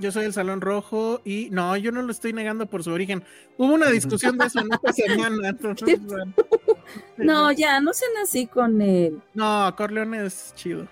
Yo 0.00 0.10
soy 0.12 0.24
el 0.24 0.32
Salón 0.32 0.60
Rojo 0.60 1.20
y 1.24 1.48
no, 1.50 1.76
yo 1.76 1.92
no 1.92 2.02
lo 2.02 2.10
estoy 2.10 2.32
negando 2.32 2.66
por 2.66 2.82
su 2.82 2.90
origen. 2.90 3.22
Hubo 3.56 3.74
una 3.74 3.90
discusión 3.90 4.36
de 4.38 4.46
eso 4.46 4.60
en 4.60 4.72
esta 4.72 4.92
semana. 4.92 5.48
Entonces, 5.50 6.02
bueno. 6.04 6.32
No, 7.18 7.52
ya, 7.52 7.80
no 7.80 7.92
sean 7.92 8.10
así 8.22 8.46
con 8.46 8.80
él. 8.82 9.20
No, 9.34 9.72
Corleone 9.76 10.24
es 10.26 10.52
chido. 10.56 10.88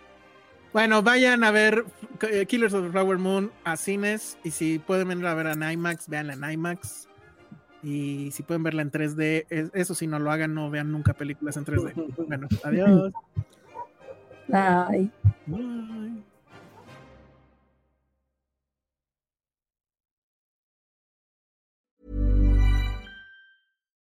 Bueno, 0.72 1.02
vayan 1.02 1.42
a 1.44 1.50
ver 1.50 1.84
eh, 2.30 2.44
Killers 2.46 2.74
of 2.74 2.84
the 2.84 2.90
Flower 2.90 3.18
Moon 3.18 3.50
a 3.64 3.76
cines 3.76 4.36
y 4.44 4.50
si 4.50 4.78
pueden 4.78 5.08
venir 5.08 5.26
a 5.26 5.34
ver 5.34 5.46
en 5.46 5.62
IMAX, 5.68 6.08
vean 6.08 6.30
en 6.30 6.48
IMAX. 6.48 7.08
Y 7.82 8.30
si 8.32 8.42
pueden 8.42 8.62
verla 8.62 8.82
en 8.82 8.90
3D, 8.90 9.46
es- 9.48 9.70
eso 9.72 9.94
si 9.94 10.06
no 10.06 10.18
lo 10.18 10.30
hagan, 10.30 10.52
no 10.54 10.68
vean 10.70 10.92
nunca 10.92 11.14
películas 11.14 11.56
en 11.56 11.64
3D. 11.64 11.94
Bueno, 12.28 12.48
adiós. 12.62 13.12
Bye. 14.48 15.10
Bye. 15.46 16.22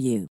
you. 0.00 0.28